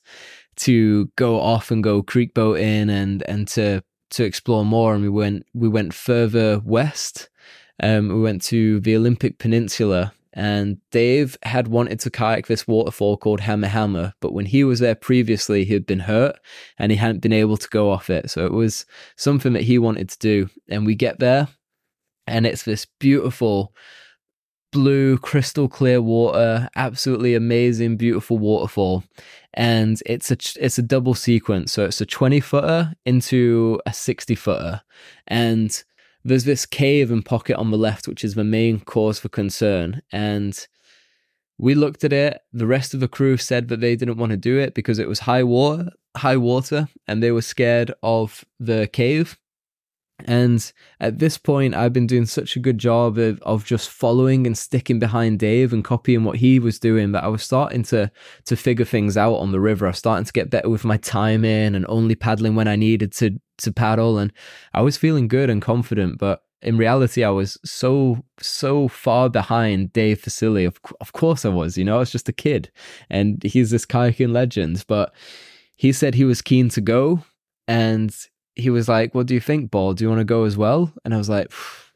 to 0.60 1.07
go 1.16 1.39
off 1.39 1.72
and 1.72 1.84
go 1.84 2.03
creek 2.03 2.34
boating 2.34 2.89
and 2.89 3.24
and 3.24 3.47
to 3.49 3.82
to 4.12 4.24
explore 4.24 4.66
more. 4.66 4.93
And 4.93 5.03
we 5.03 5.10
went 5.10 5.45
we 5.53 5.68
went 5.68 5.93
further 5.93 6.62
west. 6.66 7.30
Um, 7.82 8.10
we 8.10 8.22
went 8.22 8.41
to 8.43 8.82
the 8.82 8.95
Olympic 8.95 9.39
Peninsula 9.39 10.14
And 10.34 10.78
Dave 10.91 11.38
had 11.41 11.68
wanted 11.68 11.99
to 12.01 12.12
kayak 12.12 12.47
this 12.47 12.68
waterfall 12.68 13.18
called 13.18 13.41
Hamma 13.41 13.68
Hamma, 13.68 14.14
but 14.22 14.32
when 14.32 14.45
he 14.45 14.64
was 14.64 14.80
there 14.80 14.95
previously, 14.95 15.66
he 15.66 15.74
had 15.74 15.86
been 15.88 16.01
hurt 16.01 16.38
and 16.78 16.91
he 16.91 16.97
hadn't 16.97 17.20
been 17.20 17.34
able 17.34 17.57
to 17.57 17.68
go 17.70 17.91
off 17.91 18.10
it. 18.10 18.30
So 18.30 18.45
it 18.45 18.53
was 18.53 18.86
something 19.16 19.53
that 19.53 19.64
he 19.64 19.80
wanted 19.80 20.10
to 20.10 20.20
do. 20.20 20.49
And 20.70 20.86
we 20.86 20.93
get 20.93 21.20
there, 21.20 21.47
and 22.28 22.45
it's 22.45 22.64
this 22.64 22.86
beautiful 22.99 23.74
blue, 24.72 25.17
crystal 25.17 25.67
clear 25.67 26.01
water, 26.01 26.70
absolutely 26.76 27.36
amazing, 27.36 27.97
beautiful 27.97 28.38
waterfall. 28.38 29.03
And 29.53 30.01
it's 30.05 30.32
a 30.32 30.38
it's 30.63 30.78
a 30.78 30.84
double 30.84 31.15
sequence, 31.15 31.72
so 31.72 31.86
it's 31.86 32.01
a 32.01 32.05
twenty 32.05 32.39
footer 32.39 32.93
into 33.05 33.80
a 33.86 33.93
sixty 33.93 34.36
footer, 34.36 34.82
and 35.28 35.84
there's 36.24 36.43
this 36.43 36.65
cave 36.65 37.11
and 37.11 37.26
pocket 37.26 37.57
on 37.57 37.72
the 37.72 37.78
left, 37.78 38.07
which 38.07 38.24
is 38.24 38.36
the 38.36 38.43
main 38.43 38.80
cause 38.80 39.20
for 39.20 39.30
concern. 39.30 40.01
And 40.11 40.67
we 41.57 41.76
looked 41.76 42.03
at 42.03 42.13
it. 42.13 42.41
The 42.53 42.67
rest 42.67 42.93
of 42.93 42.99
the 42.99 43.07
crew 43.07 43.38
said 43.38 43.67
that 43.70 43.82
they 43.82 43.95
didn't 43.95 44.17
want 44.17 44.32
to 44.32 44.38
do 44.38 44.57
it 44.59 44.74
because 44.74 44.99
it 44.99 45.07
was 45.07 45.20
high 45.20 45.43
water, 45.43 45.89
high 46.15 46.38
water, 46.38 46.88
and 47.07 47.22
they 47.22 47.32
were 47.32 47.41
scared 47.41 47.93
of 48.03 48.45
the 48.59 48.88
cave. 48.91 49.38
And 50.26 50.72
at 50.99 51.20
this 51.20 51.38
point, 51.38 51.76
I've 51.76 51.93
been 51.93 52.07
doing 52.07 52.26
such 52.26 52.55
a 52.55 52.59
good 52.59 52.78
job 52.78 53.17
of, 53.17 53.41
of 53.41 53.65
just 53.65 53.89
following 53.89 54.45
and 54.45 54.57
sticking 54.57 54.99
behind 54.99 55.39
Dave 55.39 55.72
and 55.72 55.84
copying 55.84 56.24
what 56.24 56.38
he 56.38 56.59
was 56.59 56.80
doing 56.80 57.13
that 57.13 57.24
I 57.24 57.28
was 57.28 57.43
starting 57.43 57.84
to 57.84 58.11
to 58.45 58.55
figure 58.55 58.86
things 58.86 59.17
out 59.17 59.36
on 59.36 59.51
the 59.51 59.59
river. 59.59 59.86
I 59.86 59.89
was 59.89 59.97
starting 59.97 60.26
to 60.26 60.34
get 60.34 60.49
better 60.49 60.70
with 60.70 60.86
my 60.86 60.97
timing 60.97 61.76
and 61.76 61.86
only 61.88 62.15
paddling 62.15 62.55
when 62.55 62.67
I 62.67 62.76
needed 62.76 63.13
to 63.13 63.39
to 63.59 63.72
paddle. 63.72 64.17
And 64.17 64.34
I 64.74 64.82
was 64.82 64.97
feeling 64.97 65.28
good 65.28 65.49
and 65.49 65.61
confident, 65.61 66.17
but 66.17 66.43
in 66.61 66.78
reality, 66.78 67.24
I 67.24 67.30
was 67.30 67.57
so, 67.63 68.24
so 68.41 68.88
far 68.88 69.30
behind 69.30 69.93
Dave 69.93 70.22
Fusilli. 70.22 70.67
Of, 70.67 70.78
of 70.99 71.13
course 71.13 71.45
I 71.45 71.49
was, 71.49 71.78
you 71.78 71.86
know, 71.86 71.97
I 71.97 71.99
was 71.99 72.11
just 72.11 72.28
a 72.28 72.34
kid 72.34 72.72
and 73.09 73.41
he's 73.43 73.72
this 73.72 73.86
kayaking 73.86 74.34
legend, 74.34 74.84
but 74.88 75.13
he 75.76 75.93
said 75.93 76.15
he 76.15 76.26
was 76.26 76.41
keen 76.41 76.67
to 76.70 76.82
go 76.82 77.24
and 77.67 78.13
he 78.60 78.70
was 78.70 78.88
like, 78.88 79.16
"What 79.16 79.28
do 79.28 79.34
you 79.34 79.39
think, 79.39 79.72
Ball? 79.72 79.93
Do 79.93 80.03
you 80.03 80.10
want 80.10 80.20
to 80.20 80.26
go 80.26 80.43
as 80.43 80.57
well?" 80.57 80.93
And 81.03 81.14
I 81.14 81.18
was 81.18 81.30
like, 81.30 81.51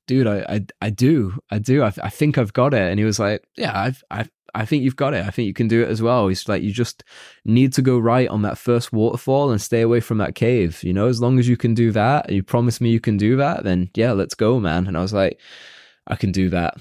"Dude, 0.08 0.28
I, 0.28 0.40
I, 0.50 0.66
I 0.82 0.90
do, 0.90 1.40
I 1.52 1.60
do. 1.60 1.84
I, 1.84 1.94
I 2.02 2.10
think 2.10 2.38
I've 2.38 2.54
got 2.54 2.74
it." 2.74 2.90
And 2.90 3.00
he 3.00 3.06
was 3.06 3.20
like, 3.20 3.44
"Yeah, 3.58 3.78
I've, 3.78 4.04
I, 4.10 4.28
I 4.56 4.66
think 4.66 4.84
you've 4.84 4.96
got 4.96 5.14
it. 5.14 5.26
I 5.26 5.30
think 5.30 5.48
you 5.48 5.54
can 5.54 5.68
do 5.68 5.84
it 5.84 5.90
as 5.90 6.02
well." 6.02 6.28
He's 6.28 6.48
like, 6.48 6.64
"You 6.64 6.72
just 6.72 7.04
need 7.46 7.74
to 7.74 7.82
go 7.82 7.98
right 8.00 8.28
on 8.30 8.42
that 8.44 8.58
first 8.58 8.94
waterfall 8.94 9.52
and 9.52 9.62
stay 9.62 9.82
away 9.82 10.00
from 10.00 10.18
that 10.20 10.36
cave. 10.36 10.84
You 10.84 10.94
know, 10.94 11.08
as 11.08 11.22
long 11.22 11.40
as 11.40 11.48
you 11.48 11.58
can 11.58 11.74
do 11.74 11.92
that, 11.92 12.32
you 12.32 12.44
promise 12.44 12.82
me 12.82 12.90
you 12.90 13.00
can 13.00 13.18
do 13.18 13.36
that, 13.38 13.64
then 13.64 13.90
yeah, 13.96 14.14
let's 14.14 14.36
go, 14.36 14.60
man." 14.60 14.88
And 14.88 14.98
I 14.98 15.02
was 15.02 15.14
like, 15.14 15.40
"I 16.08 16.16
can 16.16 16.32
do 16.32 16.50
that." 16.50 16.78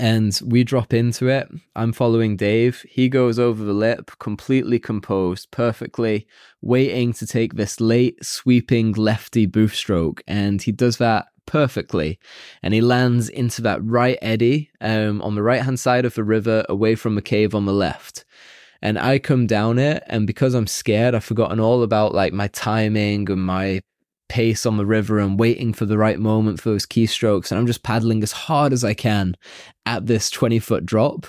And 0.00 0.38
we 0.44 0.64
drop 0.64 0.92
into 0.92 1.28
it. 1.28 1.48
I'm 1.76 1.92
following 1.92 2.36
Dave. 2.36 2.84
He 2.88 3.08
goes 3.08 3.38
over 3.38 3.62
the 3.62 3.72
lip, 3.72 4.10
completely 4.18 4.78
composed, 4.78 5.50
perfectly, 5.50 6.26
waiting 6.60 7.12
to 7.14 7.26
take 7.26 7.54
this 7.54 7.80
late 7.80 8.24
sweeping 8.24 8.92
lefty 8.92 9.46
boof 9.46 9.76
stroke. 9.76 10.22
And 10.26 10.62
he 10.62 10.72
does 10.72 10.96
that 10.96 11.26
perfectly. 11.46 12.18
And 12.62 12.72
he 12.72 12.80
lands 12.80 13.28
into 13.28 13.62
that 13.62 13.84
right 13.84 14.18
eddy 14.22 14.70
um, 14.80 15.20
on 15.22 15.34
the 15.34 15.42
right 15.42 15.62
hand 15.62 15.78
side 15.78 16.04
of 16.04 16.14
the 16.14 16.24
river, 16.24 16.64
away 16.68 16.94
from 16.94 17.14
the 17.14 17.22
cave 17.22 17.54
on 17.54 17.66
the 17.66 17.72
left. 17.72 18.24
And 18.80 18.98
I 18.98 19.20
come 19.20 19.46
down 19.46 19.78
it, 19.78 20.02
and 20.08 20.26
because 20.26 20.54
I'm 20.54 20.66
scared, 20.66 21.14
I've 21.14 21.22
forgotten 21.22 21.60
all 21.60 21.84
about 21.84 22.14
like 22.14 22.32
my 22.32 22.48
timing 22.48 23.30
and 23.30 23.44
my 23.44 23.82
pace 24.32 24.64
on 24.64 24.78
the 24.78 24.86
river 24.86 25.18
and 25.18 25.38
waiting 25.38 25.74
for 25.74 25.84
the 25.84 25.98
right 25.98 26.18
moment 26.18 26.58
for 26.58 26.70
those 26.70 26.86
keystrokes. 26.86 27.50
And 27.50 27.60
I'm 27.60 27.66
just 27.66 27.82
paddling 27.82 28.22
as 28.22 28.32
hard 28.32 28.72
as 28.72 28.82
I 28.82 28.94
can 28.94 29.36
at 29.84 30.06
this 30.06 30.30
20 30.30 30.58
foot 30.58 30.86
drop. 30.86 31.26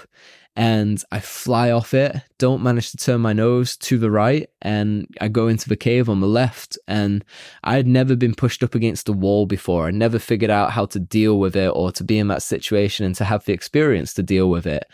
And 0.55 1.03
I 1.11 1.19
fly 1.19 1.69
off 1.69 1.93
it, 1.93 2.15
don't 2.37 2.63
manage 2.63 2.91
to 2.91 2.97
turn 2.97 3.19
my 3.19 3.33
nose 3.33 3.75
to 3.77 3.97
the 3.97 4.11
right, 4.11 4.47
and 4.61 5.07
I 5.19 5.27
go 5.27 5.47
into 5.47 5.67
the 5.67 5.75
cave 5.75 6.07
on 6.07 6.21
the 6.21 6.27
left. 6.27 6.77
And 6.87 7.25
I 7.63 7.75
had 7.75 7.87
never 7.87 8.15
been 8.15 8.35
pushed 8.35 8.63
up 8.63 8.73
against 8.73 9.09
a 9.09 9.13
wall 9.13 9.47
before. 9.47 9.87
I 9.87 9.91
never 9.91 10.19
figured 10.19 10.51
out 10.51 10.71
how 10.71 10.85
to 10.85 10.99
deal 10.99 11.39
with 11.39 11.57
it 11.57 11.71
or 11.75 11.91
to 11.93 12.03
be 12.03 12.19
in 12.19 12.29
that 12.29 12.43
situation 12.43 13.05
and 13.05 13.15
to 13.15 13.25
have 13.25 13.43
the 13.43 13.51
experience 13.51 14.13
to 14.13 14.23
deal 14.23 14.49
with 14.49 14.65
it. 14.65 14.85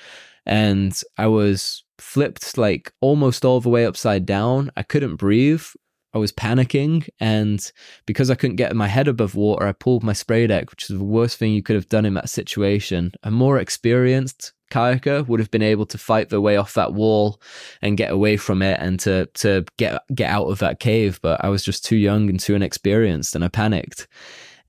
And 0.47 0.99
I 1.18 1.28
was 1.28 1.84
flipped 1.99 2.57
like 2.57 2.91
almost 3.01 3.45
all 3.45 3.60
the 3.60 3.70
way 3.70 3.86
upside 3.86 4.26
down. 4.26 4.72
I 4.78 4.82
couldn't 4.82 5.18
breathe. 5.18 5.66
I 6.14 6.18
was 6.18 6.32
panicking, 6.32 7.07
and 7.20 7.72
because 8.05 8.30
I 8.30 8.36
couldn't 8.36 8.55
get 8.55 8.76
my 8.76 8.88
head 8.88 9.07
above 9.07 9.36
water, 9.36 9.68
I 9.68 9.74
pulled 9.74 10.03
my 10.03 10.14
spray 10.14 10.47
deck, 10.47 10.72
which 10.72 10.89
is 10.89 10.97
the 10.97 11.03
worst 11.03 11.38
thing 11.38 11.53
you 11.53 11.62
could 11.62 11.76
have 11.76 11.89
done 11.89 12.05
in 12.05 12.16
that 12.16 12.30
situation. 12.30 13.12
A 13.24 13.30
more 13.30 13.60
experienced 13.60 14.53
kayaker 14.72 15.28
would 15.28 15.39
have 15.39 15.51
been 15.51 15.62
able 15.62 15.86
to 15.88 15.97
fight 15.97 16.30
their 16.30 16.41
way 16.41 16.55
off 16.55 16.74
that 16.76 16.93
wall 16.93 17.41
and 17.82 17.97
get 17.97 18.12
away 18.12 18.38
from 18.38 18.62
it 18.62 18.80
and 18.80 18.99
to 18.99 19.26
to 19.34 19.66
get 19.78 20.01
get 20.14 20.30
out 20.30 20.47
of 20.47 20.60
that 20.60 20.80
cave, 20.80 21.20
but 21.22 21.43
I 21.43 21.49
was 21.49 21.64
just 21.64 21.86
too 21.86 21.97
young 21.97 22.30
and 22.30 22.39
too 22.39 22.55
inexperienced, 22.55 23.36
and 23.36 23.43
I 23.43 23.47
panicked. 23.47 24.07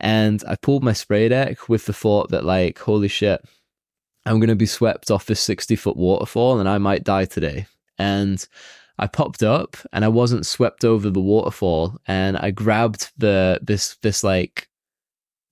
And 0.01 0.43
I 0.49 0.57
pulled 0.57 0.83
my 0.83 0.95
spray 0.95 1.29
deck 1.29 1.69
with 1.69 1.85
the 1.85 1.93
thought 1.93 2.31
that, 2.31 2.45
like, 2.45 2.79
holy 2.79 3.09
shit, 3.09 3.45
I'm 4.25 4.39
going 4.39 4.49
to 4.49 4.57
be 4.57 4.67
swept 4.67 5.11
off 5.11 5.27
this 5.27 5.41
60 5.41 5.77
foot 5.77 5.97
waterfall 5.97 6.59
and 6.59 6.69
I 6.69 6.79
might 6.79 7.05
die 7.05 7.27
today. 7.27 7.67
And 7.99 8.47
I 9.01 9.07
popped 9.07 9.43
up 9.43 9.79
and 9.95 10.05
I 10.05 10.09
wasn't 10.09 10.45
swept 10.45 10.85
over 10.85 11.09
the 11.09 11.23
waterfall 11.23 11.99
and 12.07 12.37
I 12.37 12.51
grabbed 12.51 13.11
the 13.17 13.59
this 13.63 13.97
this 14.03 14.23
like 14.23 14.69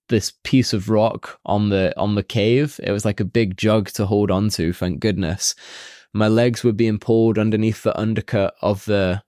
this 0.07 0.33
piece 0.43 0.71
of 0.71 0.87
rock 0.87 1.39
on 1.45 1.69
the 1.69 1.91
on 1.97 2.13
the 2.13 2.23
cave. 2.23 2.79
It 2.83 2.91
was 2.91 3.05
like 3.05 3.19
a 3.19 3.25
big 3.25 3.57
jug 3.57 3.89
to 3.89 4.05
hold 4.05 4.29
on 4.29 4.49
to, 4.49 4.71
thank 4.71 4.99
goodness. 4.99 5.55
My 6.13 6.27
legs 6.27 6.63
were 6.63 6.73
being 6.73 6.99
pulled 6.99 7.39
underneath 7.39 7.81
the 7.81 7.99
undercut 7.99 8.53
of 8.61 8.85
the 8.85 9.23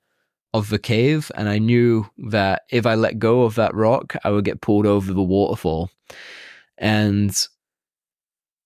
of 0.54 0.70
the 0.70 0.80
cave 0.80 1.32
and 1.34 1.50
I 1.50 1.58
knew 1.58 2.08
that 2.30 2.62
if 2.70 2.86
I 2.86 2.94
let 2.94 3.18
go 3.18 3.42
of 3.42 3.56
that 3.56 3.74
rock, 3.74 4.16
I 4.24 4.30
would 4.30 4.46
get 4.46 4.62
pulled 4.62 4.86
over 4.86 5.14
the 5.14 5.24
waterfall. 5.24 5.90
And 6.78 7.36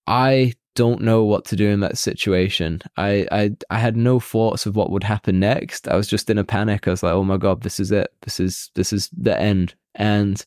I 0.06 0.52
don't 0.76 1.00
know 1.00 1.24
what 1.24 1.44
to 1.46 1.56
do 1.56 1.68
in 1.68 1.80
that 1.80 1.98
situation. 1.98 2.80
I, 2.96 3.26
I 3.32 3.50
I 3.70 3.78
had 3.78 3.96
no 3.96 4.20
thoughts 4.20 4.66
of 4.66 4.76
what 4.76 4.90
would 4.90 5.02
happen 5.02 5.40
next. 5.40 5.88
I 5.88 5.96
was 5.96 6.06
just 6.06 6.30
in 6.30 6.38
a 6.38 6.44
panic. 6.44 6.86
I 6.86 6.92
was 6.92 7.02
like, 7.02 7.14
"Oh 7.14 7.24
my 7.24 7.38
god, 7.38 7.62
this 7.62 7.80
is 7.80 7.90
it. 7.90 8.12
This 8.22 8.38
is 8.38 8.70
this 8.74 8.92
is 8.92 9.08
the 9.16 9.36
end." 9.40 9.74
And 9.96 10.44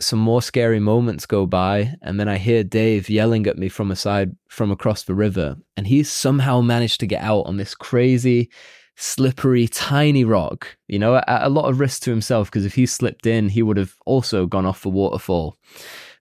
some 0.00 0.18
more 0.18 0.42
scary 0.42 0.80
moments 0.80 1.26
go 1.26 1.46
by, 1.46 1.94
and 2.02 2.18
then 2.18 2.28
I 2.28 2.38
hear 2.38 2.64
Dave 2.64 3.08
yelling 3.08 3.46
at 3.46 3.58
me 3.58 3.68
from 3.68 3.90
a 3.90 3.96
side 3.96 4.34
from 4.48 4.70
across 4.70 5.04
the 5.04 5.14
river, 5.14 5.56
and 5.76 5.86
he's 5.86 6.10
somehow 6.10 6.60
managed 6.60 7.00
to 7.00 7.06
get 7.06 7.22
out 7.22 7.46
on 7.46 7.56
this 7.56 7.74
crazy, 7.76 8.50
slippery, 8.96 9.68
tiny 9.68 10.24
rock. 10.24 10.76
You 10.88 10.98
know, 10.98 11.16
at 11.16 11.42
a 11.44 11.48
lot 11.48 11.70
of 11.70 11.78
risk 11.78 12.02
to 12.02 12.10
himself 12.10 12.50
because 12.50 12.66
if 12.66 12.74
he 12.74 12.86
slipped 12.86 13.26
in, 13.26 13.48
he 13.48 13.62
would 13.62 13.76
have 13.76 13.94
also 14.06 14.46
gone 14.46 14.66
off 14.66 14.82
the 14.82 14.88
waterfall 14.90 15.56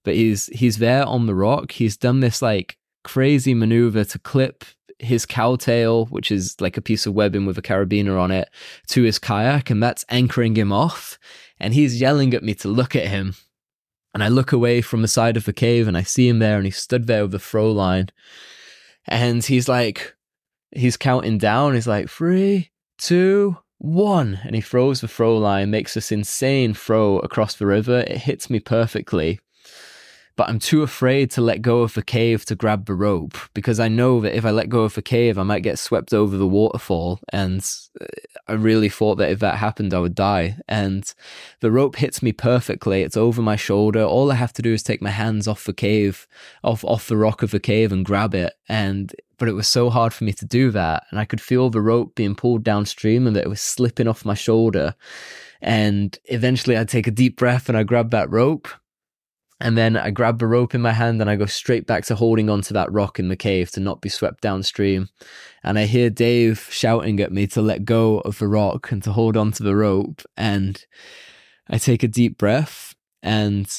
but 0.10 0.16
he's 0.16 0.48
he's 0.48 0.80
there 0.80 1.06
on 1.06 1.28
the 1.28 1.36
rock. 1.36 1.74
He's 1.74 1.96
done 1.96 2.20
this 2.20 2.42
like 2.42 2.80
crazy 3.04 3.54
maneuver 3.54 4.04
to 4.06 4.18
clip 4.18 4.66
his 4.98 5.24
cowtail, 5.24 6.08
which 6.08 6.32
is 6.32 6.60
like 6.60 6.78
a 6.78 6.82
piece 6.82 7.06
of 7.06 7.14
webbing 7.14 7.46
with 7.46 7.60
a 7.60 7.62
carabiner 7.62 8.20
on 8.20 8.32
it, 8.32 8.50
to 8.88 9.04
his 9.04 9.20
kayak, 9.20 9.70
and 9.70 9.84
that's 9.84 10.06
anchoring 10.10 10.56
him 10.56 10.74
off. 10.74 11.20
And 11.60 11.76
he's 11.76 12.02
yelling 12.02 12.34
at 12.34 12.42
me 12.42 12.56
to 12.56 12.68
look 12.68 12.96
at 12.96 13.06
him. 13.06 13.36
And 14.16 14.24
I 14.24 14.30
look 14.30 14.52
away 14.52 14.82
from 14.82 15.04
the 15.04 15.08
side 15.08 15.38
of 15.38 15.46
the 15.46 15.54
cave 15.54 15.88
and 15.88 15.96
I 15.96 16.02
see 16.02 16.28
him 16.28 16.40
there 16.40 16.58
and 16.58 16.66
he's 16.66 16.78
stood 16.78 17.06
there 17.06 17.22
with 17.22 17.32
the 17.32 17.38
throw 17.38 17.72
line. 17.72 18.10
And 19.06 19.46
he's 19.46 19.70
like, 19.70 20.16
he's 20.72 20.98
counting 20.98 21.38
down. 21.38 21.76
He's 21.76 21.88
like, 21.88 22.10
three, 22.10 22.72
two, 22.98 23.58
one. 23.78 24.40
And 24.44 24.56
he 24.56 24.62
throws 24.62 25.02
the 25.02 25.08
throw 25.08 25.38
line, 25.38 25.70
makes 25.70 25.94
this 25.94 26.12
insane 26.12 26.74
throw 26.74 27.20
across 27.20 27.54
the 27.54 27.68
river. 27.68 28.00
It 28.00 28.18
hits 28.18 28.50
me 28.50 28.60
perfectly 28.60 29.40
but 30.40 30.48
I'm 30.48 30.60
too 30.60 30.84
afraid 30.84 31.32
to 31.32 31.42
let 31.42 31.62
go 31.62 31.82
of 31.82 31.96
the 31.96 32.02
cave 32.02 32.46
to 32.46 32.56
grab 32.56 32.86
the 32.86 32.94
rope 32.94 33.38
because 33.54 33.78
I 33.78 33.90
know 33.90 34.22
that 34.22 34.38
if 34.38 34.46
I 34.46 34.52
let 34.52 34.70
go 34.70 34.84
of 34.84 34.94
the 34.94 35.02
cave, 35.02 35.38
I 35.38 35.44
might 35.44 35.64
get 35.64 35.78
swept 35.78 36.14
over 36.14 36.38
the 36.38 36.48
waterfall. 36.48 37.20
And 37.34 37.60
uh, 38.00 38.06
I 38.48 38.54
really 38.54 38.88
thought 38.88 39.16
that 39.16 39.32
if 39.32 39.40
that 39.40 39.56
happened, 39.56 39.94
I 39.94 40.00
would 40.00 40.16
die. 40.16 40.56
And 40.66 41.14
the 41.60 41.72
rope 41.72 41.98
hits 41.98 42.24
me 42.24 42.32
perfectly. 42.32 43.02
It's 43.02 43.18
over 43.18 43.42
my 43.42 43.58
shoulder. 43.58 44.02
All 44.02 44.32
I 44.32 44.36
have 44.36 44.54
to 44.54 44.62
do 44.62 44.72
is 44.72 44.82
take 44.82 45.02
my 45.02 45.10
hands 45.10 45.46
off 45.46 45.66
the 45.66 45.74
cave, 45.74 46.26
off, 46.64 46.86
off 46.86 47.10
the 47.10 47.18
rock 47.18 47.44
of 47.44 47.52
the 47.52 47.60
cave 47.60 47.92
and 47.92 48.06
grab 48.06 48.34
it. 48.34 48.54
And 48.70 49.14
but 49.40 49.50
it 49.50 49.54
was 49.56 49.68
so 49.68 49.90
hard 49.90 50.14
for 50.14 50.24
me 50.24 50.32
to 50.32 50.46
do 50.46 50.72
that. 50.72 51.04
And 51.12 51.20
I 51.20 51.26
could 51.26 51.42
feel 51.42 51.70
the 51.70 51.82
rope 51.82 52.16
being 52.16 52.36
pulled 52.36 52.64
downstream 52.64 53.28
and 53.28 53.36
that 53.36 53.44
it 53.44 53.50
was 53.50 53.60
slipping 53.60 54.08
off 54.08 54.24
my 54.24 54.36
shoulder. 54.36 54.96
And 55.62 56.18
eventually 56.26 56.78
I 56.78 56.86
take 56.86 57.08
a 57.08 57.12
deep 57.12 57.36
breath 57.36 57.68
and 57.68 57.78
I 57.78 57.84
grab 57.84 58.12
that 58.12 58.32
rope 58.32 58.70
and 59.60 59.78
then 59.78 59.98
I 59.98 60.10
grab 60.12 60.40
the 60.40 60.48
rope 60.48 60.74
in 60.74 60.82
my 60.82 60.94
hand 60.94 61.20
and 61.20 61.30
I 61.30 61.36
go 61.36 61.46
straight 61.46 61.86
back 61.86 62.06
to 62.06 62.16
holding 62.16 62.50
onto 62.50 62.74
that 62.74 62.92
rock 62.92 63.20
in 63.20 63.28
the 63.28 63.36
cave 63.36 63.72
to 63.72 63.82
not 63.82 64.00
be 64.00 64.08
swept 64.08 64.42
downstream. 64.42 65.10
And 65.64 65.78
I 65.78 65.86
hear 65.86 66.10
Dave 66.10 66.68
shouting 66.72 67.20
at 67.20 67.34
me 67.34 67.46
to 67.48 67.62
let 67.62 67.84
go 67.84 68.20
of 68.20 68.40
the 68.40 68.48
rock 68.48 68.92
and 68.92 69.04
to 69.04 69.12
hold 69.12 69.36
onto 69.36 69.64
the 69.64 69.76
rope. 69.76 70.22
And 70.38 70.84
I 71.70 71.78
take 71.78 72.04
a 72.04 72.08
deep 72.08 72.38
breath 72.38 72.96
and 73.22 73.70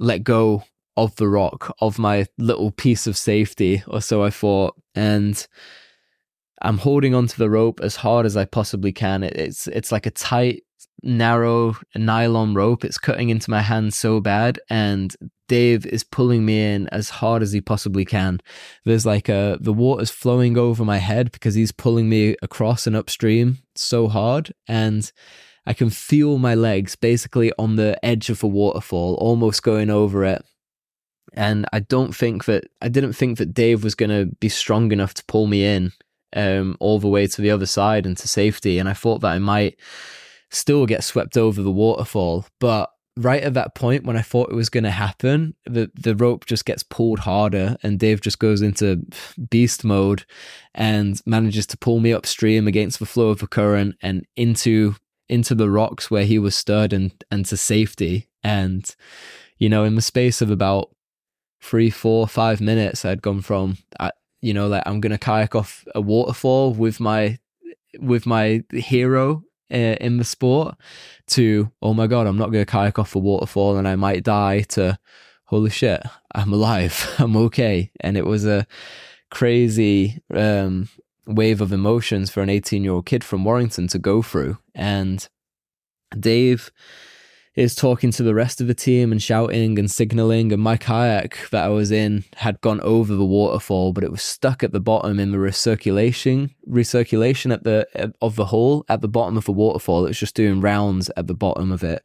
let 0.00 0.24
go 0.24 0.64
of 0.96 1.14
the 1.16 1.28
rock, 1.28 1.74
of 1.80 1.98
my 1.98 2.26
little 2.36 2.72
piece 2.72 3.06
of 3.06 3.16
safety, 3.16 3.84
or 3.86 4.00
so 4.00 4.24
I 4.24 4.30
thought. 4.30 4.74
And 4.94 5.46
I'm 6.60 6.78
holding 6.78 7.14
onto 7.14 7.36
the 7.36 7.48
rope 7.48 7.80
as 7.80 7.96
hard 7.96 8.26
as 8.26 8.36
I 8.36 8.44
possibly 8.44 8.92
can. 8.92 9.22
it's 9.22 9.68
it's 9.68 9.92
like 9.92 10.06
a 10.06 10.10
tight, 10.10 10.64
narrow 11.02 11.76
nylon 11.94 12.54
rope. 12.54 12.84
It's 12.84 12.98
cutting 12.98 13.30
into 13.30 13.50
my 13.50 13.62
hand 13.62 13.94
so 13.94 14.20
bad, 14.20 14.60
and 14.70 15.14
Dave 15.48 15.84
is 15.86 16.04
pulling 16.04 16.44
me 16.44 16.74
in 16.74 16.88
as 16.88 17.10
hard 17.10 17.42
as 17.42 17.52
he 17.52 17.60
possibly 17.60 18.04
can. 18.04 18.40
There's 18.84 19.06
like 19.06 19.28
a 19.28 19.58
the 19.60 19.72
water's 19.72 20.10
flowing 20.10 20.56
over 20.56 20.84
my 20.84 20.98
head 20.98 21.32
because 21.32 21.54
he's 21.54 21.72
pulling 21.72 22.08
me 22.08 22.36
across 22.42 22.86
and 22.86 22.96
upstream 22.96 23.58
so 23.74 24.08
hard, 24.08 24.52
and 24.66 25.10
I 25.66 25.74
can 25.74 25.90
feel 25.90 26.38
my 26.38 26.54
legs 26.54 26.96
basically 26.96 27.52
on 27.58 27.76
the 27.76 28.02
edge 28.04 28.30
of 28.30 28.42
a 28.42 28.48
waterfall, 28.48 29.14
almost 29.14 29.62
going 29.62 29.90
over 29.90 30.24
it. 30.24 30.44
And 31.34 31.66
I 31.72 31.80
don't 31.80 32.14
think 32.14 32.44
that 32.46 32.64
I 32.82 32.88
didn't 32.88 33.14
think 33.14 33.38
that 33.38 33.54
Dave 33.54 33.84
was 33.84 33.94
going 33.94 34.10
to 34.10 34.34
be 34.36 34.48
strong 34.48 34.92
enough 34.92 35.14
to 35.14 35.24
pull 35.26 35.46
me 35.46 35.64
in 35.64 35.92
um, 36.34 36.76
all 36.80 36.98
the 36.98 37.08
way 37.08 37.26
to 37.26 37.40
the 37.40 37.50
other 37.50 37.66
side 37.66 38.06
and 38.06 38.16
to 38.18 38.28
safety. 38.28 38.78
And 38.78 38.88
I 38.88 38.92
thought 38.92 39.20
that 39.20 39.32
I 39.32 39.38
might 39.38 39.78
still 40.52 40.86
get 40.86 41.02
swept 41.02 41.36
over 41.36 41.62
the 41.62 41.70
waterfall. 41.70 42.46
But 42.60 42.90
right 43.16 43.42
at 43.42 43.54
that 43.54 43.74
point, 43.74 44.04
when 44.04 44.16
I 44.16 44.22
thought 44.22 44.50
it 44.50 44.54
was 44.54 44.68
going 44.68 44.84
to 44.84 44.90
happen, 44.90 45.54
the, 45.64 45.90
the 45.94 46.14
rope 46.14 46.46
just 46.46 46.64
gets 46.64 46.82
pulled 46.82 47.20
harder 47.20 47.76
and 47.82 47.98
Dave 47.98 48.20
just 48.20 48.38
goes 48.38 48.62
into 48.62 49.04
beast 49.50 49.84
mode 49.84 50.24
and 50.74 51.20
manages 51.26 51.66
to 51.68 51.78
pull 51.78 52.00
me 52.00 52.12
upstream 52.12 52.68
against 52.68 52.98
the 52.98 53.06
flow 53.06 53.28
of 53.28 53.40
the 53.40 53.46
current 53.46 53.96
and 54.02 54.26
into 54.36 54.94
into 55.28 55.54
the 55.54 55.70
rocks 55.70 56.10
where 56.10 56.26
he 56.26 56.38
was 56.38 56.54
stirred 56.54 56.92
and, 56.92 57.24
and 57.30 57.46
to 57.46 57.56
safety. 57.56 58.28
And, 58.44 58.84
you 59.56 59.70
know, 59.70 59.84
in 59.84 59.94
the 59.94 60.02
space 60.02 60.42
of 60.42 60.50
about 60.50 60.90
three, 61.62 61.88
four, 61.88 62.28
five 62.28 62.60
minutes, 62.60 63.04
I'd 63.04 63.22
gone 63.22 63.40
from, 63.40 63.78
you 64.42 64.52
know, 64.52 64.68
like 64.68 64.82
I'm 64.84 65.00
going 65.00 65.12
to 65.12 65.18
kayak 65.18 65.54
off 65.54 65.86
a 65.94 66.02
waterfall 66.02 66.74
with 66.74 67.00
my, 67.00 67.38
with 67.98 68.26
my 68.26 68.62
hero 68.72 69.44
uh, 69.72 69.96
in 70.00 70.18
the 70.18 70.24
sport 70.24 70.76
to, 71.28 71.70
oh 71.80 71.94
my 71.94 72.06
God, 72.06 72.26
I'm 72.26 72.38
not 72.38 72.52
going 72.52 72.64
to 72.64 72.70
kayak 72.70 72.98
off 72.98 73.14
a 73.14 73.18
waterfall 73.18 73.76
and 73.76 73.88
I 73.88 73.96
might 73.96 74.24
die 74.24 74.60
to, 74.70 74.98
holy 75.46 75.70
shit, 75.70 76.02
I'm 76.34 76.52
alive. 76.52 77.14
I'm 77.18 77.36
okay. 77.36 77.90
And 78.00 78.16
it 78.16 78.26
was 78.26 78.44
a 78.44 78.66
crazy, 79.30 80.20
um, 80.34 80.88
wave 81.26 81.60
of 81.60 81.72
emotions 81.72 82.30
for 82.30 82.42
an 82.42 82.50
18 82.50 82.82
year 82.82 82.92
old 82.92 83.06
kid 83.06 83.22
from 83.24 83.44
Warrington 83.44 83.86
to 83.88 83.98
go 83.98 84.22
through. 84.22 84.58
And 84.74 85.26
Dave 86.18 86.70
is 87.54 87.74
talking 87.74 88.10
to 88.10 88.22
the 88.22 88.34
rest 88.34 88.60
of 88.60 88.66
the 88.66 88.74
team 88.74 89.12
and 89.12 89.22
shouting 89.22 89.78
and 89.78 89.90
signaling. 89.90 90.52
And 90.52 90.62
my 90.62 90.76
kayak 90.76 91.48
that 91.50 91.64
I 91.64 91.68
was 91.68 91.90
in 91.90 92.24
had 92.36 92.60
gone 92.62 92.80
over 92.80 93.14
the 93.14 93.26
waterfall, 93.26 93.92
but 93.92 94.04
it 94.04 94.10
was 94.10 94.22
stuck 94.22 94.62
at 94.62 94.72
the 94.72 94.80
bottom 94.80 95.20
in 95.20 95.32
the 95.32 95.38
recirculation 95.38 96.50
recirculation 96.68 97.52
at 97.52 97.64
the 97.64 98.14
of 98.22 98.36
the 98.36 98.46
hole 98.46 98.84
at 98.88 99.00
the 99.00 99.08
bottom 99.08 99.36
of 99.36 99.44
the 99.44 99.52
waterfall. 99.52 100.04
It 100.04 100.08
was 100.08 100.18
just 100.18 100.34
doing 100.34 100.60
rounds 100.60 101.10
at 101.16 101.26
the 101.26 101.34
bottom 101.34 101.70
of 101.70 101.82
it, 101.82 102.02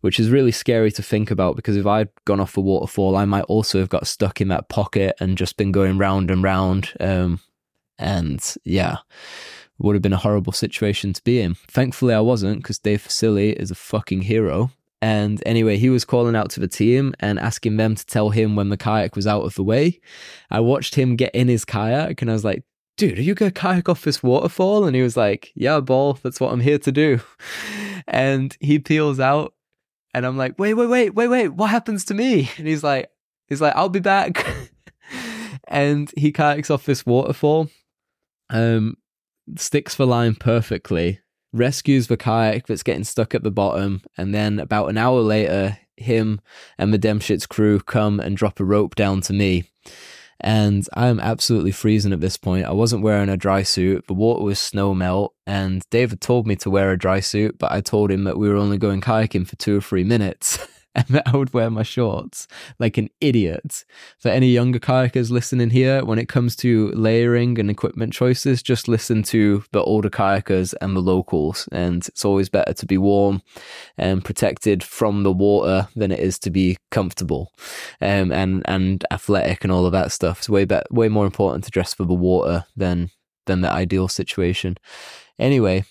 which 0.00 0.18
is 0.18 0.30
really 0.30 0.52
scary 0.52 0.90
to 0.92 1.02
think 1.02 1.30
about 1.30 1.56
because 1.56 1.76
if 1.76 1.86
I'd 1.86 2.08
gone 2.24 2.40
off 2.40 2.54
the 2.54 2.60
waterfall, 2.60 3.16
I 3.16 3.26
might 3.26 3.44
also 3.44 3.78
have 3.80 3.90
got 3.90 4.06
stuck 4.06 4.40
in 4.40 4.48
that 4.48 4.68
pocket 4.68 5.16
and 5.20 5.36
just 5.36 5.56
been 5.56 5.72
going 5.72 5.98
round 5.98 6.30
and 6.30 6.42
round. 6.42 6.92
Um, 7.00 7.40
and 7.98 8.42
yeah, 8.64 8.98
would 9.78 9.94
have 9.94 10.02
been 10.02 10.12
a 10.12 10.18
horrible 10.18 10.52
situation 10.52 11.12
to 11.12 11.22
be 11.22 11.40
in. 11.40 11.54
Thankfully, 11.54 12.14
I 12.14 12.20
wasn't 12.20 12.62
because 12.62 12.78
Dave 12.78 13.02
Fusilli 13.02 13.52
is 13.54 13.70
a 13.70 13.74
fucking 13.74 14.22
hero. 14.22 14.70
And 15.02 15.42
anyway, 15.44 15.76
he 15.76 15.90
was 15.90 16.04
calling 16.04 16.34
out 16.34 16.50
to 16.50 16.60
the 16.60 16.68
team 16.68 17.14
and 17.20 17.38
asking 17.38 17.76
them 17.76 17.94
to 17.94 18.06
tell 18.06 18.30
him 18.30 18.56
when 18.56 18.70
the 18.70 18.76
kayak 18.76 19.14
was 19.14 19.26
out 19.26 19.42
of 19.42 19.54
the 19.54 19.62
way. 19.62 20.00
I 20.50 20.60
watched 20.60 20.94
him 20.94 21.16
get 21.16 21.34
in 21.34 21.48
his 21.48 21.64
kayak 21.64 22.22
and 22.22 22.30
I 22.30 22.34
was 22.34 22.44
like, 22.44 22.64
dude, 22.96 23.18
are 23.18 23.22
you 23.22 23.34
going 23.34 23.52
to 23.52 23.60
kayak 23.60 23.88
off 23.88 24.02
this 24.02 24.22
waterfall? 24.22 24.86
And 24.86 24.96
he 24.96 25.02
was 25.02 25.16
like, 25.16 25.52
yeah, 25.54 25.80
ball, 25.80 26.14
that's 26.14 26.40
what 26.40 26.52
I'm 26.52 26.60
here 26.60 26.78
to 26.78 26.92
do. 26.92 27.20
And 28.08 28.56
he 28.60 28.78
peels 28.78 29.18
out 29.18 29.52
and 30.14 30.24
I'm 30.24 30.36
like, 30.36 30.60
wait, 30.60 30.74
wait, 30.74 30.86
wait, 30.86 31.12
wait, 31.12 31.26
wait, 31.26 31.48
what 31.48 31.70
happens 31.70 32.04
to 32.04 32.14
me? 32.14 32.48
And 32.56 32.68
he's 32.68 32.84
like, 32.84 33.10
he's 33.48 33.60
like, 33.60 33.74
I'll 33.74 33.88
be 33.88 33.98
back. 33.98 34.46
and 35.68 36.08
he 36.16 36.30
kayaks 36.30 36.70
off 36.70 36.86
this 36.86 37.04
waterfall 37.04 37.68
um, 38.50 38.96
sticks 39.56 39.96
the 39.96 40.06
line 40.06 40.34
perfectly, 40.34 41.20
rescues 41.56 42.06
the 42.06 42.16
kayak 42.16 42.66
that's 42.66 42.82
getting 42.82 43.04
stuck 43.04 43.34
at 43.34 43.42
the 43.42 43.50
bottom, 43.50 44.02
and 44.16 44.34
then 44.34 44.58
about 44.58 44.88
an 44.88 44.98
hour 44.98 45.20
later, 45.20 45.78
him 45.96 46.40
and 46.78 46.92
the 46.92 46.98
Demshitz 46.98 47.48
crew 47.48 47.80
come 47.80 48.20
and 48.20 48.36
drop 48.36 48.60
a 48.60 48.64
rope 48.64 48.94
down 48.94 49.20
to 49.22 49.32
me. 49.32 49.64
And 50.38 50.86
I 50.92 51.06
am 51.06 51.18
absolutely 51.18 51.72
freezing 51.72 52.12
at 52.12 52.20
this 52.20 52.36
point. 52.36 52.66
I 52.66 52.72
wasn't 52.72 53.02
wearing 53.02 53.30
a 53.30 53.38
dry 53.38 53.62
suit. 53.62 54.06
The 54.06 54.14
water 54.14 54.44
was 54.44 54.58
snow 54.58 54.94
melt, 54.94 55.34
and 55.46 55.82
David 55.90 56.20
told 56.20 56.46
me 56.46 56.56
to 56.56 56.70
wear 56.70 56.92
a 56.92 56.98
dry 56.98 57.20
suit, 57.20 57.58
but 57.58 57.72
I 57.72 57.80
told 57.80 58.10
him 58.10 58.24
that 58.24 58.36
we 58.38 58.48
were 58.48 58.56
only 58.56 58.76
going 58.76 59.00
kayaking 59.00 59.46
for 59.46 59.56
two 59.56 59.78
or 59.78 59.80
three 59.80 60.04
minutes. 60.04 60.58
and 61.08 61.22
I 61.26 61.36
would 61.36 61.52
wear 61.52 61.70
my 61.70 61.82
shorts 61.82 62.48
like 62.78 62.96
an 62.96 63.10
idiot. 63.20 63.84
For 64.18 64.30
any 64.30 64.48
younger 64.48 64.78
kayakers 64.78 65.30
listening 65.30 65.70
here, 65.70 66.04
when 66.04 66.18
it 66.18 66.28
comes 66.28 66.56
to 66.56 66.90
layering 66.92 67.58
and 67.58 67.70
equipment 67.70 68.14
choices, 68.14 68.62
just 68.62 68.88
listen 68.88 69.22
to 69.24 69.62
the 69.72 69.82
older 69.82 70.08
kayakers 70.08 70.74
and 70.80 70.96
the 70.96 71.00
locals. 71.00 71.68
And 71.70 72.06
it's 72.08 72.24
always 72.24 72.48
better 72.48 72.72
to 72.72 72.86
be 72.86 72.96
warm 72.96 73.42
and 73.98 74.24
protected 74.24 74.82
from 74.82 75.22
the 75.22 75.32
water 75.32 75.88
than 75.94 76.10
it 76.10 76.20
is 76.20 76.38
to 76.40 76.50
be 76.50 76.78
comfortable 76.90 77.52
um, 78.00 78.32
and 78.32 78.62
and 78.64 79.04
athletic 79.10 79.64
and 79.64 79.72
all 79.72 79.84
of 79.84 79.92
that 79.92 80.12
stuff. 80.12 80.38
It's 80.38 80.48
way 80.48 80.64
better, 80.64 80.86
way 80.90 81.08
more 81.08 81.26
important 81.26 81.64
to 81.64 81.70
dress 81.70 81.92
for 81.92 82.04
the 82.04 82.14
water 82.14 82.64
than 82.74 83.10
than 83.44 83.60
the 83.60 83.70
ideal 83.70 84.08
situation. 84.08 84.76
Anyway, 85.38 85.84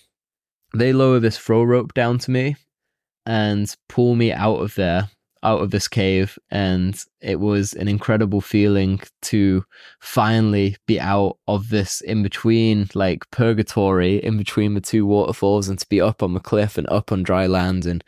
they 0.74 0.92
lower 0.92 1.20
this 1.20 1.38
throw 1.38 1.62
rope 1.62 1.94
down 1.94 2.18
to 2.18 2.30
me 2.30 2.56
and 3.26 3.74
pull 3.88 4.14
me 4.14 4.32
out 4.32 4.56
of 4.56 4.74
there, 4.76 5.10
out 5.42 5.60
of 5.60 5.70
this 5.70 5.86
cave. 5.86 6.38
And 6.50 6.98
it 7.20 7.38
was 7.40 7.72
an 7.74 7.88
incredible 7.88 8.40
feeling 8.40 9.00
to 9.22 9.64
finally 10.00 10.76
be 10.86 10.98
out 10.98 11.38
of 11.46 11.68
this 11.68 12.00
in 12.00 12.22
between, 12.22 12.88
like 12.94 13.28
purgatory, 13.30 14.16
in 14.16 14.38
between 14.38 14.74
the 14.74 14.80
two 14.80 15.04
waterfalls, 15.04 15.68
and 15.68 15.78
to 15.78 15.88
be 15.88 16.00
up 16.00 16.22
on 16.22 16.34
the 16.34 16.40
cliff 16.40 16.78
and 16.78 16.88
up 16.88 17.12
on 17.12 17.22
dry 17.22 17.46
land. 17.46 17.84
And 17.84 18.02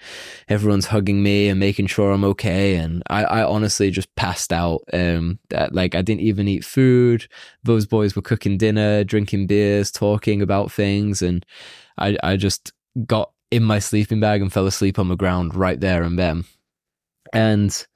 everyone's 0.48 0.86
hugging 0.86 1.22
me 1.22 1.48
and 1.48 1.60
making 1.60 1.88
sure 1.88 2.12
I'm 2.12 2.24
okay. 2.24 2.76
And 2.76 3.02
I, 3.08 3.24
I 3.24 3.44
honestly 3.44 3.90
just 3.90 4.14
passed 4.16 4.52
out. 4.52 4.82
Um, 4.92 5.38
that, 5.50 5.74
like 5.74 5.94
I 5.94 6.02
didn't 6.02 6.22
even 6.22 6.48
eat 6.48 6.64
food. 6.64 7.28
Those 7.62 7.86
boys 7.86 8.16
were 8.16 8.22
cooking 8.22 8.56
dinner, 8.56 9.04
drinking 9.04 9.46
beers, 9.48 9.90
talking 9.90 10.42
about 10.42 10.72
things. 10.72 11.22
And 11.22 11.44
I, 11.98 12.16
I 12.22 12.36
just 12.36 12.72
got 13.06 13.32
in 13.50 13.62
my 13.62 13.78
sleeping 13.78 14.20
bag 14.20 14.42
and 14.42 14.52
fell 14.52 14.66
asleep 14.66 14.98
on 14.98 15.08
the 15.08 15.16
ground 15.16 15.54
right 15.54 15.80
there 15.80 16.02
and 16.02 16.18
then. 16.18 16.44
And 17.32 17.86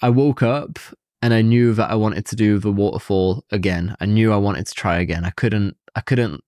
I 0.00 0.10
woke 0.10 0.42
up 0.42 0.78
and 1.20 1.32
I 1.32 1.42
knew 1.42 1.72
that 1.74 1.90
I 1.90 1.94
wanted 1.94 2.26
to 2.26 2.36
do 2.36 2.58
the 2.58 2.72
waterfall 2.72 3.44
again. 3.50 3.96
I 4.00 4.06
knew 4.06 4.32
I 4.32 4.36
wanted 4.36 4.66
to 4.66 4.74
try 4.74 4.98
again. 4.98 5.24
I 5.24 5.30
couldn't 5.30 5.76
I 5.94 6.00
couldn't 6.00 6.42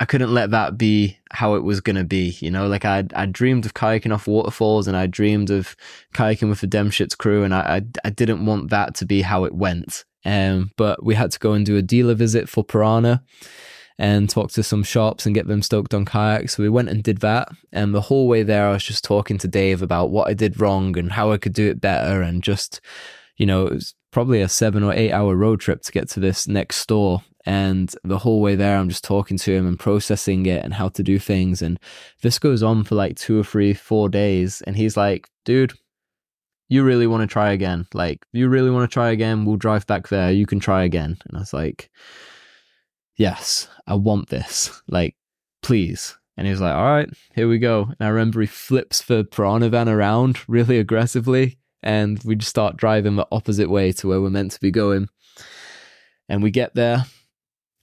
I 0.00 0.04
couldn't 0.04 0.34
let 0.34 0.50
that 0.50 0.76
be 0.76 1.18
how 1.30 1.54
it 1.54 1.62
was 1.62 1.80
going 1.80 1.96
to 1.96 2.04
be, 2.04 2.36
you 2.40 2.50
know, 2.50 2.66
like 2.66 2.84
I 2.84 3.04
I 3.14 3.26
dreamed 3.26 3.64
of 3.64 3.74
kayaking 3.74 4.12
off 4.12 4.26
waterfalls 4.26 4.88
and 4.88 4.96
I 4.96 5.06
dreamed 5.06 5.50
of 5.50 5.76
kayaking 6.14 6.48
with 6.48 6.60
the 6.60 6.66
Demshitz 6.66 7.16
crew 7.16 7.44
and 7.44 7.54
I, 7.54 7.60
I, 7.60 7.82
I 8.04 8.10
didn't 8.10 8.44
want 8.44 8.70
that 8.70 8.94
to 8.96 9.06
be 9.06 9.22
how 9.22 9.44
it 9.44 9.54
went. 9.54 10.04
Um, 10.24 10.70
but 10.76 11.04
we 11.04 11.14
had 11.14 11.32
to 11.32 11.38
go 11.38 11.52
and 11.52 11.66
do 11.66 11.76
a 11.76 11.82
dealer 11.82 12.14
visit 12.14 12.48
for 12.48 12.64
Pyranha 12.64 13.22
and 13.98 14.28
talk 14.28 14.50
to 14.52 14.62
some 14.62 14.82
shops 14.82 15.26
and 15.26 15.34
get 15.34 15.46
them 15.46 15.62
stoked 15.62 15.94
on 15.94 16.04
kayaks. 16.04 16.56
So 16.56 16.62
we 16.62 16.68
went 16.68 16.88
and 16.88 17.02
did 17.02 17.18
that. 17.18 17.48
And 17.72 17.94
the 17.94 18.00
whole 18.00 18.28
way 18.28 18.42
there, 18.42 18.68
I 18.68 18.72
was 18.72 18.84
just 18.84 19.04
talking 19.04 19.38
to 19.38 19.48
Dave 19.48 19.82
about 19.82 20.10
what 20.10 20.28
I 20.28 20.34
did 20.34 20.60
wrong 20.60 20.96
and 20.98 21.12
how 21.12 21.32
I 21.32 21.38
could 21.38 21.52
do 21.52 21.68
it 21.68 21.80
better. 21.80 22.22
And 22.22 22.42
just, 22.42 22.80
you 23.36 23.46
know, 23.46 23.66
it 23.66 23.74
was 23.74 23.94
probably 24.10 24.40
a 24.40 24.48
seven 24.48 24.82
or 24.82 24.92
eight 24.92 25.12
hour 25.12 25.34
road 25.36 25.60
trip 25.60 25.82
to 25.82 25.92
get 25.92 26.08
to 26.10 26.20
this 26.20 26.48
next 26.48 26.76
store. 26.76 27.22
And 27.44 27.92
the 28.04 28.18
whole 28.18 28.40
way 28.40 28.54
there, 28.54 28.76
I'm 28.76 28.88
just 28.88 29.04
talking 29.04 29.36
to 29.38 29.52
him 29.52 29.66
and 29.66 29.78
processing 29.78 30.46
it 30.46 30.64
and 30.64 30.74
how 30.74 30.88
to 30.90 31.02
do 31.02 31.18
things. 31.18 31.60
And 31.60 31.78
this 32.22 32.38
goes 32.38 32.62
on 32.62 32.84
for 32.84 32.94
like 32.94 33.16
two 33.16 33.40
or 33.40 33.44
three, 33.44 33.74
four 33.74 34.08
days. 34.08 34.62
And 34.62 34.76
he's 34.76 34.96
like, 34.96 35.28
dude, 35.44 35.72
you 36.68 36.84
really 36.84 37.06
want 37.06 37.22
to 37.22 37.26
try 37.26 37.50
again? 37.50 37.86
Like, 37.92 38.24
you 38.32 38.48
really 38.48 38.70
want 38.70 38.88
to 38.88 38.94
try 38.94 39.10
again? 39.10 39.44
We'll 39.44 39.56
drive 39.56 39.86
back 39.86 40.08
there. 40.08 40.30
You 40.30 40.46
can 40.46 40.60
try 40.60 40.84
again. 40.84 41.18
And 41.26 41.36
I 41.36 41.40
was 41.40 41.52
like, 41.52 41.90
yes, 43.16 43.68
I 43.86 43.94
want 43.94 44.28
this. 44.28 44.82
Like, 44.88 45.16
please. 45.62 46.16
And 46.36 46.46
he 46.46 46.50
was 46.50 46.60
like, 46.60 46.74
all 46.74 46.84
right, 46.84 47.08
here 47.34 47.48
we 47.48 47.58
go. 47.58 47.84
And 47.84 47.96
I 48.00 48.08
remember 48.08 48.40
he 48.40 48.46
flips 48.46 49.02
the 49.02 49.24
Pyranha 49.24 49.70
van 49.70 49.88
around 49.88 50.38
really 50.48 50.78
aggressively. 50.78 51.58
And 51.82 52.22
we 52.24 52.36
just 52.36 52.50
start 52.50 52.76
driving 52.76 53.16
the 53.16 53.26
opposite 53.30 53.70
way 53.70 53.92
to 53.92 54.08
where 54.08 54.20
we're 54.20 54.30
meant 54.30 54.52
to 54.52 54.60
be 54.60 54.70
going. 54.70 55.08
And 56.28 56.42
we 56.42 56.50
get 56.50 56.74
there 56.74 57.04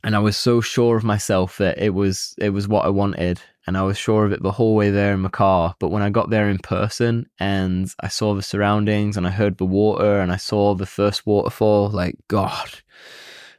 and 0.03 0.15
I 0.15 0.19
was 0.19 0.37
so 0.37 0.61
sure 0.61 0.97
of 0.97 1.03
myself 1.03 1.57
that 1.57 1.77
it 1.77 1.93
was 1.93 2.33
it 2.37 2.49
was 2.49 2.67
what 2.67 2.85
I 2.85 2.89
wanted 2.89 3.41
and 3.67 3.77
I 3.77 3.83
was 3.83 3.97
sure 3.97 4.25
of 4.25 4.31
it 4.31 4.41
the 4.41 4.51
whole 4.51 4.75
way 4.75 4.89
there 4.89 5.13
in 5.13 5.21
my 5.21 5.29
car 5.29 5.75
but 5.79 5.89
when 5.89 6.01
I 6.01 6.09
got 6.09 6.29
there 6.29 6.49
in 6.49 6.57
person 6.59 7.29
and 7.39 7.93
I 7.99 8.07
saw 8.07 8.33
the 8.33 8.41
surroundings 8.41 9.17
and 9.17 9.27
I 9.27 9.31
heard 9.31 9.57
the 9.57 9.65
water 9.65 10.19
and 10.19 10.31
I 10.31 10.37
saw 10.37 10.73
the 10.73 10.85
first 10.85 11.25
waterfall 11.25 11.89
like 11.89 12.15
god 12.27 12.69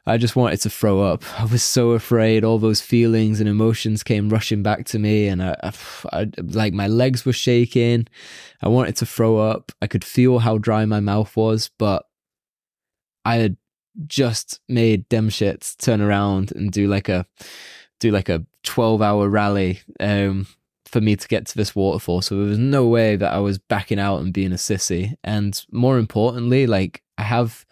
I 0.07 0.17
just 0.17 0.37
wanted 0.37 0.61
to 0.63 0.71
throw 0.71 1.01
up. 1.03 1.23
I 1.39 1.45
was 1.45 1.63
so 1.63 1.91
afraid. 1.91 2.45
All 2.45 2.59
those 2.59 2.81
feelings 2.81 3.41
and 3.41 3.49
emotions 3.49 4.03
came 4.03 4.29
rushing 4.29 4.63
back 4.63 4.87
to 4.87 4.99
me, 4.99 5.29
and 5.29 5.43
I, 5.43 5.57
I, 5.63 5.73
I, 6.13 6.31
like 6.39 6.73
my 6.73 6.87
legs 6.87 7.25
were 7.25 7.33
shaking. 7.33 8.07
I 8.63 8.69
wanted 8.69 8.97
to 8.97 9.07
throw 9.07 9.39
up. 9.39 9.73
I 9.83 9.87
could 9.87 10.05
feel 10.05 10.39
how 10.41 10.59
dry 10.59 10.85
my 10.85 11.01
mouth 11.01 11.37
was, 11.37 11.71
but 11.79 12.07
I 13.25 13.37
had 13.37 13.57
just 14.07 14.61
made 14.69 15.09
Demshitz 15.09 15.77
turn 15.77 16.01
around 16.01 16.53
and 16.53 16.71
do 16.73 16.87
like 16.87 17.09
a 17.09 17.27
do 17.99 18.11
like 18.11 18.29
a 18.29 18.45
12 18.63 19.03
hour 19.03 19.29
rally 19.29 19.81
um, 20.01 20.47
for 20.87 21.01
me 21.01 21.17
to 21.17 21.29
get 21.29 21.47
to 21.47 21.57
this 21.57 21.75
waterfall. 21.75 22.23
So 22.23 22.37
there 22.37 22.47
was 22.47 22.59
no 22.59 22.87
way 22.87 23.17
that 23.17 23.33
I 23.33 23.39
was 23.39 23.59
backing 23.59 23.99
out 23.99 24.21
and 24.21 24.33
being 24.33 24.53
a 24.53 24.57
sissy. 24.57 25.15
And 25.23 25.63
more 25.71 25.99
importantly, 25.99 26.67
like 26.67 27.03
I 27.19 27.23
have 27.23 27.67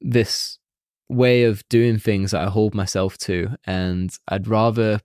this 0.00 0.57
way 1.08 1.44
of 1.44 1.66
doing 1.68 1.98
things 1.98 2.30
that 2.30 2.42
I 2.42 2.50
hold 2.50 2.74
myself 2.74 3.16
to. 3.18 3.56
And 3.64 4.16
I'd 4.28 4.46
rather, 4.46 5.00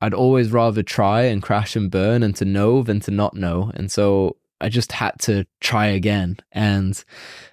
I'd 0.00 0.14
always 0.14 0.50
rather 0.50 0.82
try 0.82 1.22
and 1.22 1.42
crash 1.42 1.76
and 1.76 1.90
burn 1.90 2.22
and 2.22 2.34
to 2.36 2.44
know 2.44 2.82
than 2.82 3.00
to 3.00 3.10
not 3.10 3.34
know. 3.34 3.70
And 3.74 3.90
so 3.90 4.36
I 4.60 4.68
just 4.68 4.92
had 4.92 5.18
to 5.20 5.46
try 5.60 5.86
again. 5.86 6.38
And 6.52 7.02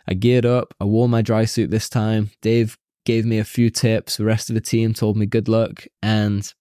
I 0.07 0.13
geared 0.13 0.45
up. 0.45 0.73
I 0.79 0.85
wore 0.85 1.09
my 1.09 1.21
dry 1.21 1.45
suit 1.45 1.71
this 1.71 1.89
time. 1.89 2.31
Dave 2.41 2.77
gave 3.05 3.25
me 3.25 3.39
a 3.39 3.43
few 3.43 3.69
tips. 3.69 4.17
The 4.17 4.25
rest 4.25 4.49
of 4.49 4.53
the 4.53 4.61
team 4.61 4.93
told 4.93 5.17
me 5.17 5.25
good 5.25 5.47
luck. 5.47 5.85
And 6.01 6.51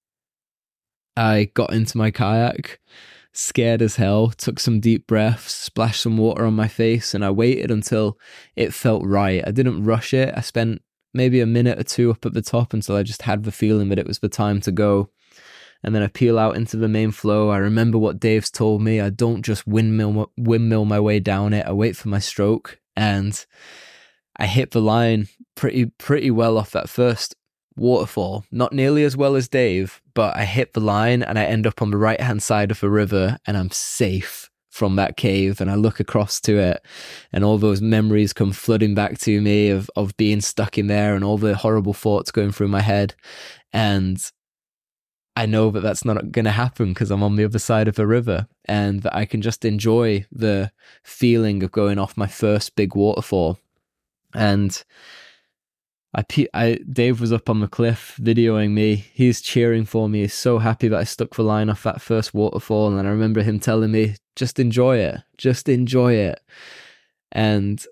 I 1.17 1.51
got 1.55 1.73
into 1.73 1.99
my 1.99 2.11
kayak, 2.11 2.81
scared 3.33 3.83
as 3.83 3.97
hell, 3.97 4.31
took 4.31 4.59
some 4.59 4.81
deep 4.81 5.07
breaths, 5.07 5.53
splashed 5.55 6.03
some 6.03 6.17
water 6.17 6.45
on 6.45 6.55
my 6.55 6.69
face, 6.69 7.15
and 7.15 7.25
I 7.25 7.31
waited 7.31 7.71
until 7.71 8.19
it 8.57 8.75
felt 8.75 9.05
right. 9.05 9.43
I 9.47 9.51
didn't 9.51 9.85
rush 9.85 10.15
it. 10.15 10.33
I 10.37 10.41
spent 10.41 10.81
maybe 11.15 11.41
a 11.41 11.47
minute 11.47 11.79
or 11.79 11.85
two 11.85 12.11
up 12.11 12.25
at 12.27 12.35
the 12.35 12.43
top 12.43 12.73
until 12.73 12.97
I 12.97 13.03
just 13.03 13.23
had 13.23 13.45
the 13.45 13.53
feeling 13.53 13.89
that 13.89 13.99
it 13.99 14.07
was 14.07 14.19
the 14.19 14.29
time 14.29 14.61
to 14.63 14.73
go 14.73 15.11
and 15.83 15.95
then 15.95 16.03
I 16.03 16.09
peel 16.09 16.39
out 16.39 16.57
into 16.57 16.77
the 16.77 16.89
main 16.89 17.11
flow. 17.11 17.51
I 17.51 17.59
remember 17.59 17.99
what 17.99 18.21
Dave's 18.21 18.51
told 18.51 18.83
me. 18.83 19.01
I 19.01 19.11
don't 19.11 19.43
just 19.43 19.67
windmill 19.67 20.31
windmill 20.37 20.85
my 20.85 21.01
way 21.01 21.21
down 21.21 21.53
it. 21.53 21.67
I 21.67 21.73
wait 21.73 21.97
for 21.97 22.09
my 22.09 22.21
stroke, 22.21 22.79
and 22.97 23.45
I 24.37 24.47
hit 24.47 24.71
the 24.71 24.81
line 24.81 25.29
pretty 25.55 25.87
pretty 25.87 26.31
well 26.31 26.57
off 26.57 26.71
that 26.71 26.89
first 26.89 27.35
waterfall. 27.75 28.45
Not 28.51 28.73
nearly 28.73 29.03
as 29.03 29.17
well 29.17 29.35
as 29.35 29.49
Dave, 29.49 30.01
but 30.15 30.37
I 30.37 30.45
hit 30.45 30.73
the 30.73 30.81
line 30.81 31.23
and 31.23 31.39
I 31.39 31.45
end 31.45 31.67
up 31.67 31.83
on 31.83 31.91
the 31.91 31.97
right 31.97 32.21
hand 32.21 32.43
side 32.43 32.71
of 32.71 32.81
the 32.81 32.91
river, 32.91 33.39
and 33.47 33.57
I'm 33.57 33.71
safe 33.71 34.51
from 34.73 34.97
that 34.97 35.19
cave 35.19 35.61
and 35.61 35.71
I 35.71 35.75
look 35.75 36.01
across 36.01 36.41
to 36.41 36.57
it 36.59 36.83
and 37.31 37.45
all 37.45 37.59
those 37.59 37.83
memories 37.83 38.33
come 38.33 38.53
flooding 38.53 38.95
back 38.95 39.19
to 39.19 39.41
me 39.43 39.69
of 39.69 39.91
of 39.97 40.17
being 40.17 40.41
stuck 40.41 40.79
in 40.79 40.87
there 40.87 41.15
and 41.15 41.23
all 41.23 41.37
the 41.37 41.55
horrible 41.55 41.93
thoughts 41.93 42.31
going 42.31 42.53
through 42.53 42.69
my 42.69 42.81
head 42.81 43.15
and 43.75 44.19
I 45.37 45.47
know 45.47 45.71
that 45.71 45.81
that's 45.81 46.05
not 46.07 46.33
going 46.33 46.47
to 46.47 46.51
happen 46.51 46.89
because 46.89 47.11
I'm 47.11 47.23
on 47.23 47.37
the 47.37 47.45
other 47.45 47.59
side 47.59 47.87
of 47.87 47.97
the 47.97 48.07
river 48.07 48.49
and 48.65 49.03
that 49.03 49.15
I 49.15 49.27
can 49.27 49.43
just 49.43 49.65
enjoy 49.65 50.25
the 50.33 50.73
feeling 51.03 51.63
of 51.63 51.71
going 51.73 51.99
off 51.99 52.17
my 52.17 52.27
first 52.27 52.77
big 52.77 52.95
waterfall. 52.95 53.59
And 54.35 54.83
I, 56.15 56.25
I, 56.53 56.79
Dave 56.91 57.21
was 57.21 57.33
up 57.33 57.49
on 57.49 57.61
the 57.61 57.69
cliff 57.69 58.19
videoing 58.21 58.73
me. 58.73 58.97
He's 58.97 59.41
cheering 59.41 59.85
for 59.85 60.09
me. 60.09 60.21
He's 60.23 60.35
so 60.35 60.59
happy 60.59 60.89
that 60.89 60.99
I 60.99 61.05
stuck 61.05 61.35
the 61.35 61.43
line 61.43 61.71
off 61.71 61.83
that 61.85 62.03
first 62.03 62.35
waterfall. 62.35 62.89
And 62.89 63.07
I 63.07 63.11
remember 63.11 63.43
him 63.43 63.59
telling 63.59 63.93
me, 63.93 64.17
just 64.37 64.59
enjoy 64.59 64.99
it, 64.99 65.21
just 65.39 65.69
enjoy 65.69 66.15
it. 66.15 66.41
And 67.31 67.85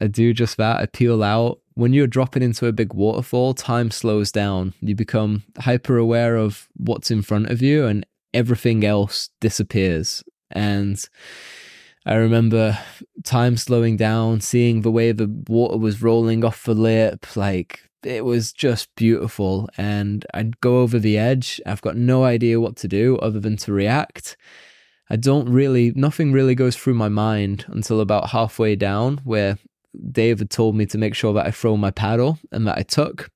I 0.00 0.06
do 0.06 0.34
just 0.34 0.58
that. 0.58 0.80
I 0.80 0.86
peel 0.86 1.22
out 1.22 1.60
when 1.74 1.92
you're 1.92 2.06
dropping 2.06 2.42
into 2.42 2.66
a 2.66 2.72
big 2.72 2.92
waterfall, 2.92 3.54
time 3.54 3.90
slows 3.90 4.30
down. 4.30 4.74
You 4.80 4.94
become 4.94 5.44
hyper 5.58 5.96
aware 5.96 6.36
of 6.36 6.68
what's 6.76 7.10
in 7.10 7.22
front 7.22 7.48
of 7.48 7.62
you 7.62 7.86
and 7.86 8.04
everything 8.34 8.84
else 8.84 9.30
disappears. 9.40 10.22
And 10.50 11.02
I 12.04 12.14
remember 12.14 12.78
time 13.24 13.56
slowing 13.56 13.96
down, 13.96 14.40
seeing 14.40 14.82
the 14.82 14.90
way 14.90 15.12
the 15.12 15.32
water 15.48 15.76
was 15.76 16.02
rolling 16.02 16.44
off 16.44 16.64
the 16.64 16.74
lip. 16.74 17.36
Like 17.36 17.88
it 18.02 18.24
was 18.24 18.52
just 18.52 18.88
beautiful. 18.96 19.68
And 19.76 20.26
I'd 20.34 20.60
go 20.60 20.80
over 20.80 20.98
the 20.98 21.16
edge. 21.16 21.60
I've 21.64 21.82
got 21.82 21.96
no 21.96 22.24
idea 22.24 22.60
what 22.60 22.76
to 22.76 22.88
do 22.88 23.16
other 23.18 23.38
than 23.40 23.56
to 23.58 23.72
react. 23.72 24.36
I 25.10 25.16
don't 25.16 25.48
really, 25.48 25.92
nothing 25.94 26.32
really 26.32 26.54
goes 26.54 26.76
through 26.76 26.94
my 26.94 27.08
mind 27.08 27.66
until 27.68 28.00
about 28.00 28.30
halfway 28.30 28.76
down, 28.76 29.18
where 29.24 29.58
David 30.10 30.50
told 30.50 30.74
me 30.74 30.86
to 30.86 30.98
make 30.98 31.14
sure 31.14 31.34
that 31.34 31.46
I 31.46 31.50
throw 31.50 31.76
my 31.76 31.90
paddle 31.90 32.38
and 32.50 32.66
that 32.66 32.78
I 32.78 32.82
took. 32.82 33.30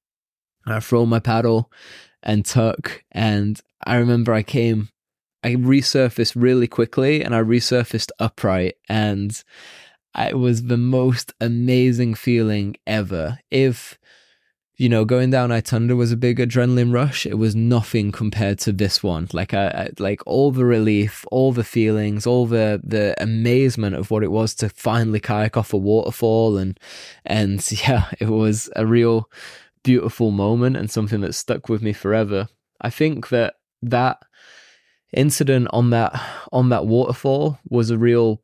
I 0.67 0.81
throw 0.81 1.07
my 1.07 1.21
paddle 1.21 1.71
and 2.23 2.45
took. 2.45 3.05
And 3.13 3.61
I 3.87 3.97
remember 3.97 4.33
I 4.33 4.43
came, 4.43 4.89
I 5.47 5.55
resurfaced 5.55 6.33
really 6.35 6.67
quickly 6.67 7.23
and 7.23 7.33
I 7.33 7.41
resurfaced 7.41 8.11
upright. 8.19 8.75
And 8.89 9.41
it 10.19 10.37
was 10.37 10.65
the 10.65 10.77
most 10.77 11.35
amazing 11.41 12.15
feeling 12.15 12.75
ever. 12.85 13.39
If 13.51 13.97
you 14.77 14.89
know, 14.91 15.07
going 15.07 15.31
down 15.31 15.51
Itanda 15.51 15.97
was 15.97 16.13
a 16.13 16.17
big 16.17 16.39
adrenaline 16.39 16.93
rush. 16.93 17.25
It 17.25 17.39
was 17.39 17.55
nothing 17.55 18.13
compared 18.13 18.59
to 18.59 18.73
this 18.73 19.03
one. 19.03 19.27
Like 19.33 19.55
I, 19.55 19.69
I, 19.69 19.89
like 19.99 20.21
all 20.27 20.51
the 20.51 20.67
relief, 20.67 21.25
all 21.31 21.53
the 21.53 21.65
feelings, 21.65 22.27
all 22.27 22.45
the 22.45 22.79
the 22.85 23.15
amazement 23.19 23.97
of 23.97 24.11
what 24.11 24.23
it 24.23 24.31
was 24.31 24.55
to 24.57 24.69
finally 24.69 25.21
kayak 25.21 25.57
off 25.57 25.73
a 25.73 25.79
waterfall, 25.79 26.59
and 26.59 26.79
and 27.25 27.67
yeah, 27.89 28.11
it 28.21 28.29
was 28.29 28.69
a 28.77 28.85
real 28.85 29.31
beautiful 29.83 30.31
moment 30.31 30.77
and 30.77 30.91
something 30.91 31.23
that 31.23 31.35
stuck 31.35 31.71
with 31.71 31.81
me 31.81 31.95
forever. 31.95 32.49
I 32.79 32.91
think 32.91 33.31
that 33.31 33.55
that 33.81 34.19
incident 35.17 35.69
on 35.73 35.91
that 35.91 36.21
on 36.53 36.69
that 36.69 36.87
waterfall 36.87 37.59
was 37.69 37.91
a 37.91 37.99
real 37.99 38.43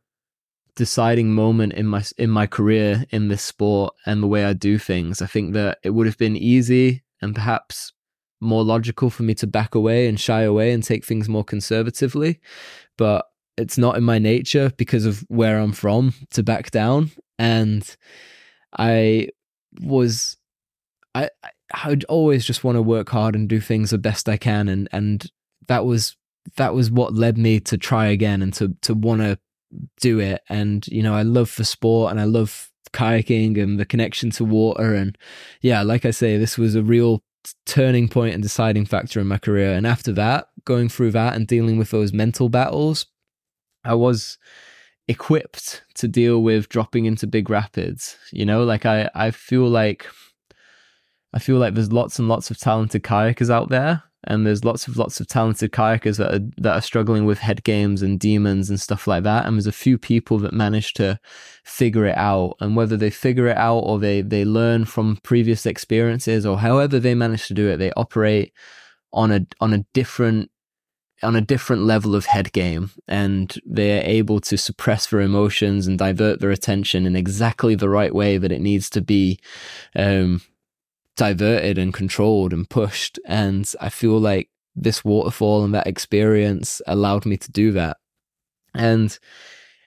deciding 0.75 1.33
moment 1.33 1.75
in 1.75 1.87
my 1.87 2.03
in 2.19 2.31
my 2.31 2.47
career 2.47 3.05
in 3.11 3.29
this 3.29 3.43
sport 3.43 3.95
and 4.07 4.23
the 4.23 4.27
way 4.27 4.45
I 4.45 4.55
do 4.55 4.79
things. 4.79 5.23
I 5.23 5.27
think 5.27 5.53
that 5.53 5.79
it 5.83 5.91
would 5.91 6.07
have 6.07 6.19
been 6.19 6.37
easy 6.37 7.05
and 7.21 7.35
perhaps 7.35 7.93
more 8.41 8.65
logical 8.65 9.11
for 9.11 9.23
me 9.23 9.35
to 9.35 9.47
back 9.47 9.75
away 9.75 10.09
and 10.09 10.19
shy 10.19 10.43
away 10.43 10.73
and 10.73 10.83
take 10.83 11.05
things 11.05 11.29
more 11.29 11.45
conservatively, 11.45 12.41
but 12.99 13.27
it's 13.57 13.79
not 13.79 13.97
in 13.97 14.03
my 14.03 14.19
nature 14.19 14.73
because 14.77 15.05
of 15.05 15.21
where 15.29 15.59
I'm 15.59 15.73
from 15.73 16.15
to 16.31 16.43
back 16.43 16.71
down 16.71 17.13
and 17.39 17.97
I 18.77 19.29
was 19.81 20.39
I 21.15 21.29
I'd 21.85 22.05
always 22.05 22.45
just 22.45 22.65
want 22.65 22.77
to 22.77 22.83
work 22.83 23.11
hard 23.11 23.35
and 23.35 23.49
do 23.49 23.61
things 23.61 23.91
the 23.91 23.99
best 23.99 24.29
I 24.29 24.39
can 24.39 24.69
and 24.69 24.89
and 24.91 25.31
that 25.69 25.85
was 25.85 26.17
that 26.57 26.75
was 26.75 26.91
what 26.91 27.15
led 27.15 27.39
me 27.39 27.61
to 27.61 27.79
try 27.79 28.07
again 28.07 28.43
and 28.43 28.53
to 28.55 28.75
to 28.83 28.95
want 28.95 29.21
to 29.21 29.39
do 30.01 30.19
it. 30.19 30.43
And, 30.49 30.87
you 30.89 31.03
know, 31.03 31.15
I 31.15 31.23
love 31.23 31.49
for 31.49 31.65
sport 31.65 32.11
and 32.11 32.21
I 32.21 32.25
love 32.25 32.71
kayaking 32.93 33.61
and 33.61 33.79
the 33.79 33.87
connection 33.87 34.31
to 34.33 34.45
water. 34.45 34.95
And 34.95 35.17
yeah, 35.61 35.83
like 35.83 36.05
I 36.05 36.11
say, 36.11 36.37
this 36.37 36.59
was 36.59 36.75
a 36.75 36.83
real 36.83 37.23
turning 37.67 38.09
point 38.09 38.35
and 38.35 38.43
deciding 38.43 38.87
factor 38.87 39.21
in 39.21 39.27
my 39.27 39.39
career. 39.39 39.73
And 39.73 39.87
after 39.87 40.13
that, 40.13 40.49
going 40.65 40.89
through 40.89 41.13
that 41.13 41.35
and 41.35 41.47
dealing 41.47 41.79
with 41.79 41.91
those 41.91 42.13
mental 42.13 42.49
battles, 42.49 43.07
I 43.85 43.95
was 43.95 44.39
equipped 45.09 45.83
to 45.95 46.07
deal 46.07 46.43
with 46.43 46.69
dropping 46.69 47.07
into 47.07 47.27
big 47.27 47.51
rapids. 47.51 48.17
You 48.31 48.47
know, 48.47 48.65
like 48.65 48.87
I, 48.87 49.11
I 49.15 49.31
feel 49.31 49.67
like 49.67 50.07
I 51.35 51.39
feel 51.39 51.57
like 51.57 51.75
there's 51.75 51.93
lots 51.93 52.19
and 52.19 52.29
lots 52.29 52.51
of 52.51 52.59
talented 52.59 53.03
kayakers 53.03 53.49
out 53.49 53.71
there 53.71 54.03
and 54.25 54.47
there's 54.47 54.65
lots 54.65 54.87
of 54.87 54.97
lots 54.97 55.21
of 55.21 55.27
talented 55.27 55.73
kayakers 55.73 56.19
that 56.19 56.35
are 56.35 56.47
that 56.59 56.75
are 56.75 56.81
struggling 56.81 57.25
with 57.25 57.39
head 57.39 57.65
games 57.65 58.03
and 58.03 58.21
demons 58.21 58.71
and 58.71 58.81
stuff 58.81 59.07
like 59.07 59.25
that. 59.25 59.47
And 59.47 59.57
there's 59.57 59.67
a 59.67 59.73
few 59.73 59.99
people 59.99 60.39
that 60.41 60.53
manage 60.53 60.95
to 60.95 61.19
figure 61.65 62.07
it 62.07 62.17
out. 62.17 62.57
And 62.61 62.77
whether 62.77 62.97
they 62.97 63.11
figure 63.11 63.49
it 63.49 63.57
out 63.57 63.79
or 63.81 63.99
they 63.99 64.23
they 64.23 64.45
learn 64.45 64.85
from 64.85 65.19
previous 65.23 65.67
experiences 65.67 66.47
or 66.47 66.59
however 66.59 66.99
they 67.01 67.15
manage 67.15 67.49
to 67.49 67.55
do 67.55 67.69
it 67.69 67.79
they 67.79 67.93
operate 67.93 68.53
on 69.13 69.33
a 69.33 69.47
on 69.61 69.73
a 69.73 69.85
different 69.93 70.51
on 71.23 71.37
a 71.37 71.41
different 71.41 71.83
level 71.83 72.15
of 72.15 72.27
head 72.27 72.53
game. 72.53 72.91
And 73.09 73.55
they're 73.65 74.03
able 74.05 74.41
to 74.41 74.57
suppress 74.57 75.07
their 75.07 75.21
emotions 75.21 75.87
and 75.87 75.99
divert 75.99 76.41
their 76.41 76.51
attention 76.51 77.07
in 77.07 77.17
exactly 77.17 77.75
the 77.75 77.89
right 77.89 78.15
way 78.15 78.39
that 78.39 78.53
it 78.53 78.61
needs 78.61 78.91
to 78.91 79.01
be 79.01 79.39
um, 79.95 80.43
diverted 81.17 81.79
and 81.79 81.93
controlled 81.93 82.53
and 82.53 82.69
pushed. 82.69 83.19
And 83.27 83.71
I 83.81 83.89
feel 83.89 84.19
like 84.19 84.51
this 84.75 85.05
waterfall 85.05 85.65
and 85.65 85.75
that 85.75 85.87
experience 85.87 86.81
allowed 86.87 87.27
me 87.27 87.37
to 87.37 87.51
do 87.51 87.73
that. 87.73 87.99
And 88.75 89.19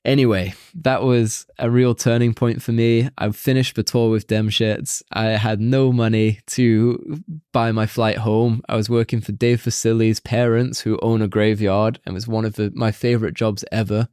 Anyway, 0.06 0.54
that 0.76 1.02
was 1.02 1.48
a 1.58 1.68
real 1.68 1.96
turning 1.96 2.36
point 2.36 2.62
for 2.62 2.72
me. 2.72 3.10
I 3.18 3.32
finished 3.32 3.76
the 3.76 3.82
tour 3.82 4.12
with 4.12 4.28
Demshitz. 4.28 5.02
I 5.12 5.30
had 5.30 5.60
no 5.60 5.92
money 5.92 6.42
to 6.48 7.24
buy 7.52 7.72
my 7.72 7.88
flight 7.88 8.18
home. 8.18 8.62
I 8.70 8.76
was 8.76 8.88
working 8.88 9.20
for 9.20 9.32
Dave 9.32 9.62
Fusilli's 9.62 10.20
parents, 10.20 10.82
who 10.82 11.00
own 11.02 11.24
a 11.24 11.28
graveyard, 11.28 12.00
and 12.06 12.14
was 12.14 12.28
one 12.28 12.46
of 12.46 12.54
the, 12.54 12.72
my 12.76 12.92
favorite 12.92 13.34
jobs 13.34 13.66
ever. 13.72 14.08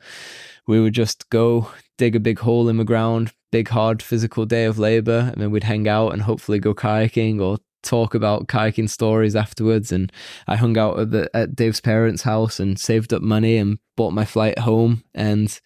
We 0.67 0.81
would 0.81 0.95
just 0.95 1.29
go 1.31 1.71
dig 1.99 2.15
a 2.17 2.21
big 2.21 2.39
hole 2.41 2.69
in 2.69 2.77
the 2.77 2.85
ground, 2.85 3.33
big 3.51 3.69
hard 3.69 4.03
physical 4.03 4.47
day 4.47 4.65
of 4.65 4.79
labor, 4.79 5.31
and 5.33 5.41
then 5.41 5.51
we'd 5.51 5.65
hang 5.65 5.89
out 5.89 6.13
and 6.13 6.23
hopefully 6.23 6.59
go 6.59 6.75
kayaking 6.75 7.41
or 7.41 7.59
talk 7.83 8.15
about 8.15 8.47
kayaking 8.47 8.89
stories 8.89 9.35
afterwards. 9.35 9.91
And 9.93 10.13
I 10.47 10.57
hung 10.57 10.79
out 10.79 10.99
at, 10.99 11.11
the, 11.11 11.31
at 11.35 11.57
Dave's 11.57 11.81
parents' 11.81 12.23
house 12.23 12.61
and 12.61 12.79
saved 12.79 13.13
up 13.13 13.23
money 13.23 13.57
and 13.57 13.79
bought 13.97 14.13
my 14.13 14.25
flight 14.25 14.61
home. 14.61 15.03
And 15.15 15.61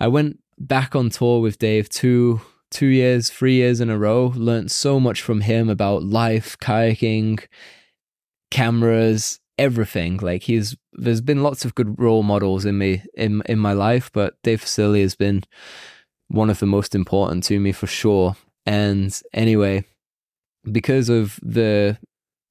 I 0.00 0.08
went 0.08 0.40
back 0.58 0.96
on 0.96 1.10
tour 1.10 1.40
with 1.40 1.58
Dave 1.58 1.88
two 1.88 2.40
two 2.70 2.86
years, 2.86 3.30
three 3.30 3.54
years 3.54 3.80
in 3.80 3.88
a 3.88 3.98
row. 3.98 4.32
Learned 4.34 4.70
so 4.70 4.98
much 4.98 5.22
from 5.22 5.42
him 5.42 5.68
about 5.68 6.02
life, 6.02 6.58
kayaking, 6.58 7.46
cameras, 8.50 9.38
everything. 9.58 10.18
Like 10.18 10.44
he's 10.44 10.76
there's 10.92 11.20
been 11.20 11.42
lots 11.42 11.64
of 11.64 11.74
good 11.74 11.98
role 11.98 12.22
models 12.22 12.64
in 12.64 12.78
me 12.78 13.02
in 13.14 13.42
in 13.46 13.58
my 13.58 13.72
life, 13.72 14.10
but 14.12 14.40
Dave 14.42 14.62
Fusilli 14.62 15.02
has 15.02 15.14
been 15.14 15.44
one 16.28 16.50
of 16.50 16.58
the 16.58 16.66
most 16.66 16.94
important 16.94 17.44
to 17.44 17.60
me 17.60 17.72
for 17.72 17.86
sure. 17.86 18.36
And 18.66 19.18
anyway, 19.32 19.84
because 20.70 21.08
of 21.08 21.38
the 21.42 21.98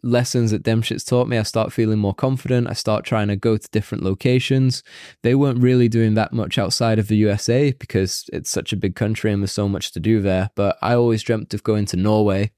lessons 0.04 0.52
that 0.52 0.64
Demshitz 0.64 1.06
taught 1.06 1.28
me, 1.28 1.38
I 1.38 1.44
start 1.44 1.74
feeling 1.74 1.98
more 1.98 2.14
confident. 2.14 2.70
I 2.70 2.74
start 2.74 3.06
trying 3.06 3.30
to 3.30 3.36
go 3.36 3.58
to 3.58 3.70
different 3.72 4.04
locations. 4.04 4.84
They 5.24 5.34
weren't 5.34 5.62
really 5.62 5.88
doing 5.88 6.14
that 6.16 6.34
much 6.34 6.58
outside 6.58 7.00
of 7.00 7.08
the 7.08 7.16
USA 7.16 7.72
because 7.72 8.30
it's 8.32 8.52
such 8.52 8.74
a 8.74 8.78
big 8.78 8.96
country 8.96 9.32
and 9.32 9.42
there's 9.42 9.54
so 9.54 9.70
much 9.70 9.92
to 9.94 10.00
do 10.00 10.22
there. 10.22 10.52
But 10.56 10.78
I 10.82 10.94
always 10.94 11.24
dreamt 11.24 11.54
of 11.54 11.64
going 11.64 11.86
to 11.88 11.98
Norway. 11.98 12.52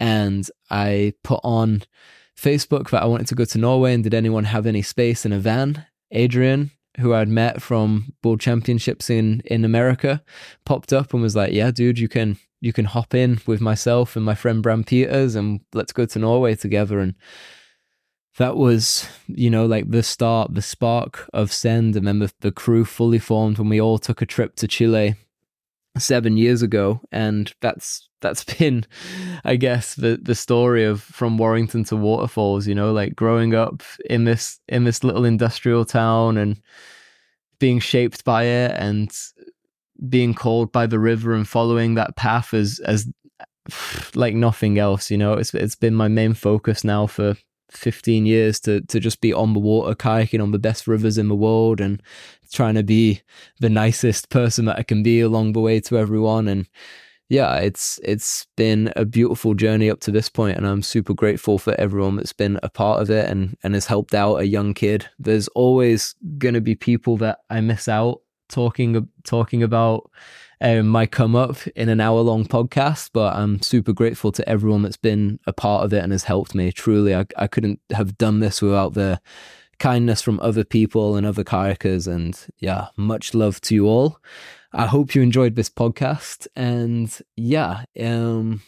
And 0.00 0.50
I 0.70 1.12
put 1.22 1.40
on 1.44 1.82
Facebook 2.40 2.90
that 2.90 3.02
I 3.02 3.06
wanted 3.06 3.26
to 3.28 3.34
go 3.34 3.44
to 3.44 3.58
Norway 3.58 3.92
and 3.94 4.02
did 4.02 4.14
anyone 4.14 4.44
have 4.44 4.66
any 4.66 4.82
space 4.82 5.26
in 5.26 5.32
a 5.32 5.38
van? 5.38 5.86
Adrian, 6.10 6.70
who 6.98 7.14
I'd 7.14 7.28
met 7.28 7.62
from 7.62 8.14
World 8.24 8.40
Championships 8.40 9.10
in 9.10 9.42
in 9.44 9.64
America, 9.64 10.22
popped 10.64 10.92
up 10.92 11.12
and 11.12 11.22
was 11.22 11.36
like, 11.36 11.52
"Yeah, 11.52 11.70
dude, 11.70 11.98
you 11.98 12.08
can 12.08 12.38
you 12.60 12.72
can 12.72 12.86
hop 12.86 13.14
in 13.14 13.40
with 13.46 13.60
myself 13.60 14.16
and 14.16 14.24
my 14.24 14.34
friend 14.34 14.62
Bram 14.62 14.84
Peters 14.84 15.34
and 15.34 15.60
let's 15.72 15.92
go 15.92 16.06
to 16.06 16.18
Norway 16.18 16.54
together." 16.54 16.98
And 16.98 17.14
that 18.38 18.56
was, 18.56 19.08
you 19.26 19.50
know, 19.50 19.66
like 19.66 19.90
the 19.90 20.02
start, 20.02 20.54
the 20.54 20.62
spark 20.62 21.28
of 21.32 21.52
Send, 21.52 21.96
and 21.96 22.06
then 22.06 22.20
the, 22.20 22.32
the 22.40 22.52
crew 22.52 22.84
fully 22.84 23.18
formed 23.18 23.58
when 23.58 23.68
we 23.68 23.80
all 23.80 23.98
took 23.98 24.22
a 24.22 24.26
trip 24.26 24.56
to 24.56 24.68
Chile 24.68 25.16
seven 25.98 26.36
years 26.36 26.62
ago, 26.62 27.00
and 27.12 27.52
that's 27.60 28.09
that's 28.20 28.44
been, 28.58 28.84
I 29.44 29.56
guess, 29.56 29.94
the 29.94 30.18
the 30.20 30.34
story 30.34 30.84
of 30.84 31.02
from 31.02 31.38
Warrington 31.38 31.84
to 31.84 31.96
Waterfalls. 31.96 32.66
You 32.66 32.74
know, 32.74 32.92
like 32.92 33.14
growing 33.14 33.54
up 33.54 33.82
in 34.08 34.24
this 34.24 34.60
in 34.68 34.84
this 34.84 35.04
little 35.04 35.24
industrial 35.24 35.84
town 35.84 36.36
and 36.36 36.60
being 37.58 37.78
shaped 37.78 38.24
by 38.24 38.44
it, 38.44 38.72
and 38.76 39.10
being 40.08 40.34
called 40.34 40.72
by 40.72 40.86
the 40.86 40.98
river 40.98 41.34
and 41.34 41.46
following 41.46 41.94
that 41.94 42.16
path 42.16 42.54
as 42.54 42.80
as 42.80 43.06
like 44.14 44.34
nothing 44.34 44.78
else. 44.78 45.10
You 45.10 45.18
know, 45.18 45.34
it's 45.34 45.54
it's 45.54 45.76
been 45.76 45.94
my 45.94 46.08
main 46.08 46.34
focus 46.34 46.84
now 46.84 47.06
for 47.06 47.36
15 47.70 48.26
years 48.26 48.60
to 48.60 48.80
to 48.82 48.98
just 48.98 49.20
be 49.20 49.32
on 49.32 49.52
the 49.54 49.60
water 49.60 49.94
kayaking 49.94 50.42
on 50.42 50.50
the 50.50 50.58
best 50.58 50.86
rivers 50.86 51.16
in 51.18 51.28
the 51.28 51.36
world 51.36 51.80
and 51.80 52.02
trying 52.52 52.74
to 52.74 52.82
be 52.82 53.22
the 53.60 53.70
nicest 53.70 54.28
person 54.28 54.64
that 54.64 54.78
I 54.78 54.82
can 54.82 55.02
be 55.02 55.20
along 55.20 55.52
the 55.52 55.60
way 55.60 55.80
to 55.80 55.98
everyone 55.98 56.48
and 56.48 56.66
yeah 57.30 57.56
it's 57.56 57.98
it's 58.02 58.46
been 58.56 58.92
a 58.96 59.06
beautiful 59.06 59.54
journey 59.54 59.88
up 59.88 60.00
to 60.00 60.10
this 60.10 60.28
point 60.28 60.58
and 60.58 60.66
I'm 60.66 60.82
super 60.82 61.14
grateful 61.14 61.58
for 61.58 61.74
everyone 61.80 62.16
that's 62.16 62.34
been 62.34 62.60
a 62.62 62.68
part 62.68 63.00
of 63.00 63.08
it 63.08 63.30
and 63.30 63.56
and 63.62 63.72
has 63.72 63.86
helped 63.86 64.14
out 64.14 64.36
a 64.36 64.46
young 64.46 64.74
kid 64.74 65.08
there's 65.18 65.48
always 65.48 66.14
going 66.36 66.54
to 66.54 66.60
be 66.60 66.74
people 66.74 67.16
that 67.18 67.38
I 67.48 67.62
miss 67.62 67.88
out 67.88 68.20
talking 68.50 69.08
talking 69.24 69.62
about 69.62 70.10
um, 70.60 70.88
my 70.88 71.06
come 71.06 71.34
up 71.34 71.66
in 71.68 71.88
an 71.88 72.00
hour 72.00 72.20
long 72.20 72.44
podcast, 72.44 73.10
but 73.14 73.34
I'm 73.34 73.62
super 73.62 73.94
grateful 73.94 74.30
to 74.32 74.46
everyone 74.46 74.82
that's 74.82 74.98
been 74.98 75.40
a 75.46 75.54
part 75.54 75.84
of 75.84 75.92
it 75.94 76.02
and 76.02 76.12
has 76.12 76.24
helped 76.24 76.54
me. 76.54 76.70
Truly, 76.70 77.14
I, 77.14 77.24
I 77.38 77.46
couldn't 77.46 77.80
have 77.92 78.18
done 78.18 78.40
this 78.40 78.60
without 78.60 78.92
the 78.92 79.22
kindness 79.80 80.22
from 80.22 80.38
other 80.40 80.62
people 80.62 81.16
and 81.16 81.26
other 81.26 81.42
kayakers. 81.42 82.06
And 82.06 82.38
yeah, 82.58 82.88
much 82.96 83.34
love 83.34 83.60
to 83.62 83.74
you 83.74 83.86
all. 83.86 84.18
I 84.72 84.86
hope 84.86 85.14
you 85.14 85.22
enjoyed 85.22 85.56
this 85.56 85.68
podcast. 85.68 86.46
And 86.54 87.12
yeah, 87.36 87.84
um, 88.00 88.62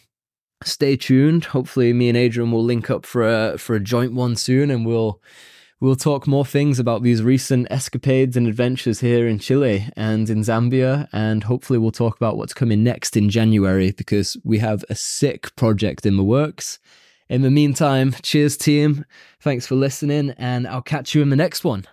stay 0.64 0.96
tuned. 0.96 1.44
Hopefully, 1.44 1.92
me 1.92 2.08
and 2.08 2.18
Adrian 2.18 2.50
will 2.50 2.64
link 2.64 2.90
up 2.90 3.06
for 3.06 3.22
a 3.28 3.56
for 3.58 3.76
a 3.76 3.80
joint 3.80 4.12
one 4.12 4.34
soon, 4.34 4.70
and 4.70 4.84
we'll 4.84 5.20
We'll 5.82 5.96
talk 5.96 6.28
more 6.28 6.46
things 6.46 6.78
about 6.78 7.02
these 7.02 7.24
recent 7.24 7.66
escapades 7.68 8.36
and 8.36 8.46
adventures 8.46 9.00
here 9.00 9.26
in 9.26 9.40
Chile 9.40 9.88
and 9.96 10.30
in 10.30 10.42
Zambia, 10.42 11.08
and 11.12 11.42
hopefully 11.42 11.76
we'll 11.76 11.90
talk 11.90 12.14
about 12.14 12.36
what's 12.36 12.54
coming 12.54 12.84
next 12.84 13.16
in 13.16 13.28
January 13.28 13.90
because 13.90 14.36
we 14.44 14.58
have 14.58 14.84
a 14.88 14.94
sick 14.94 15.52
project 15.56 16.06
in 16.06 16.16
the 16.16 16.22
works. 16.22 16.78
In 17.32 17.40
the 17.40 17.50
meantime, 17.50 18.14
cheers, 18.20 18.58
team. 18.58 19.06
Thanks 19.40 19.66
for 19.66 19.74
listening, 19.74 20.34
and 20.36 20.68
I'll 20.68 20.82
catch 20.82 21.14
you 21.14 21.22
in 21.22 21.30
the 21.30 21.34
next 21.34 21.64
one. 21.64 21.86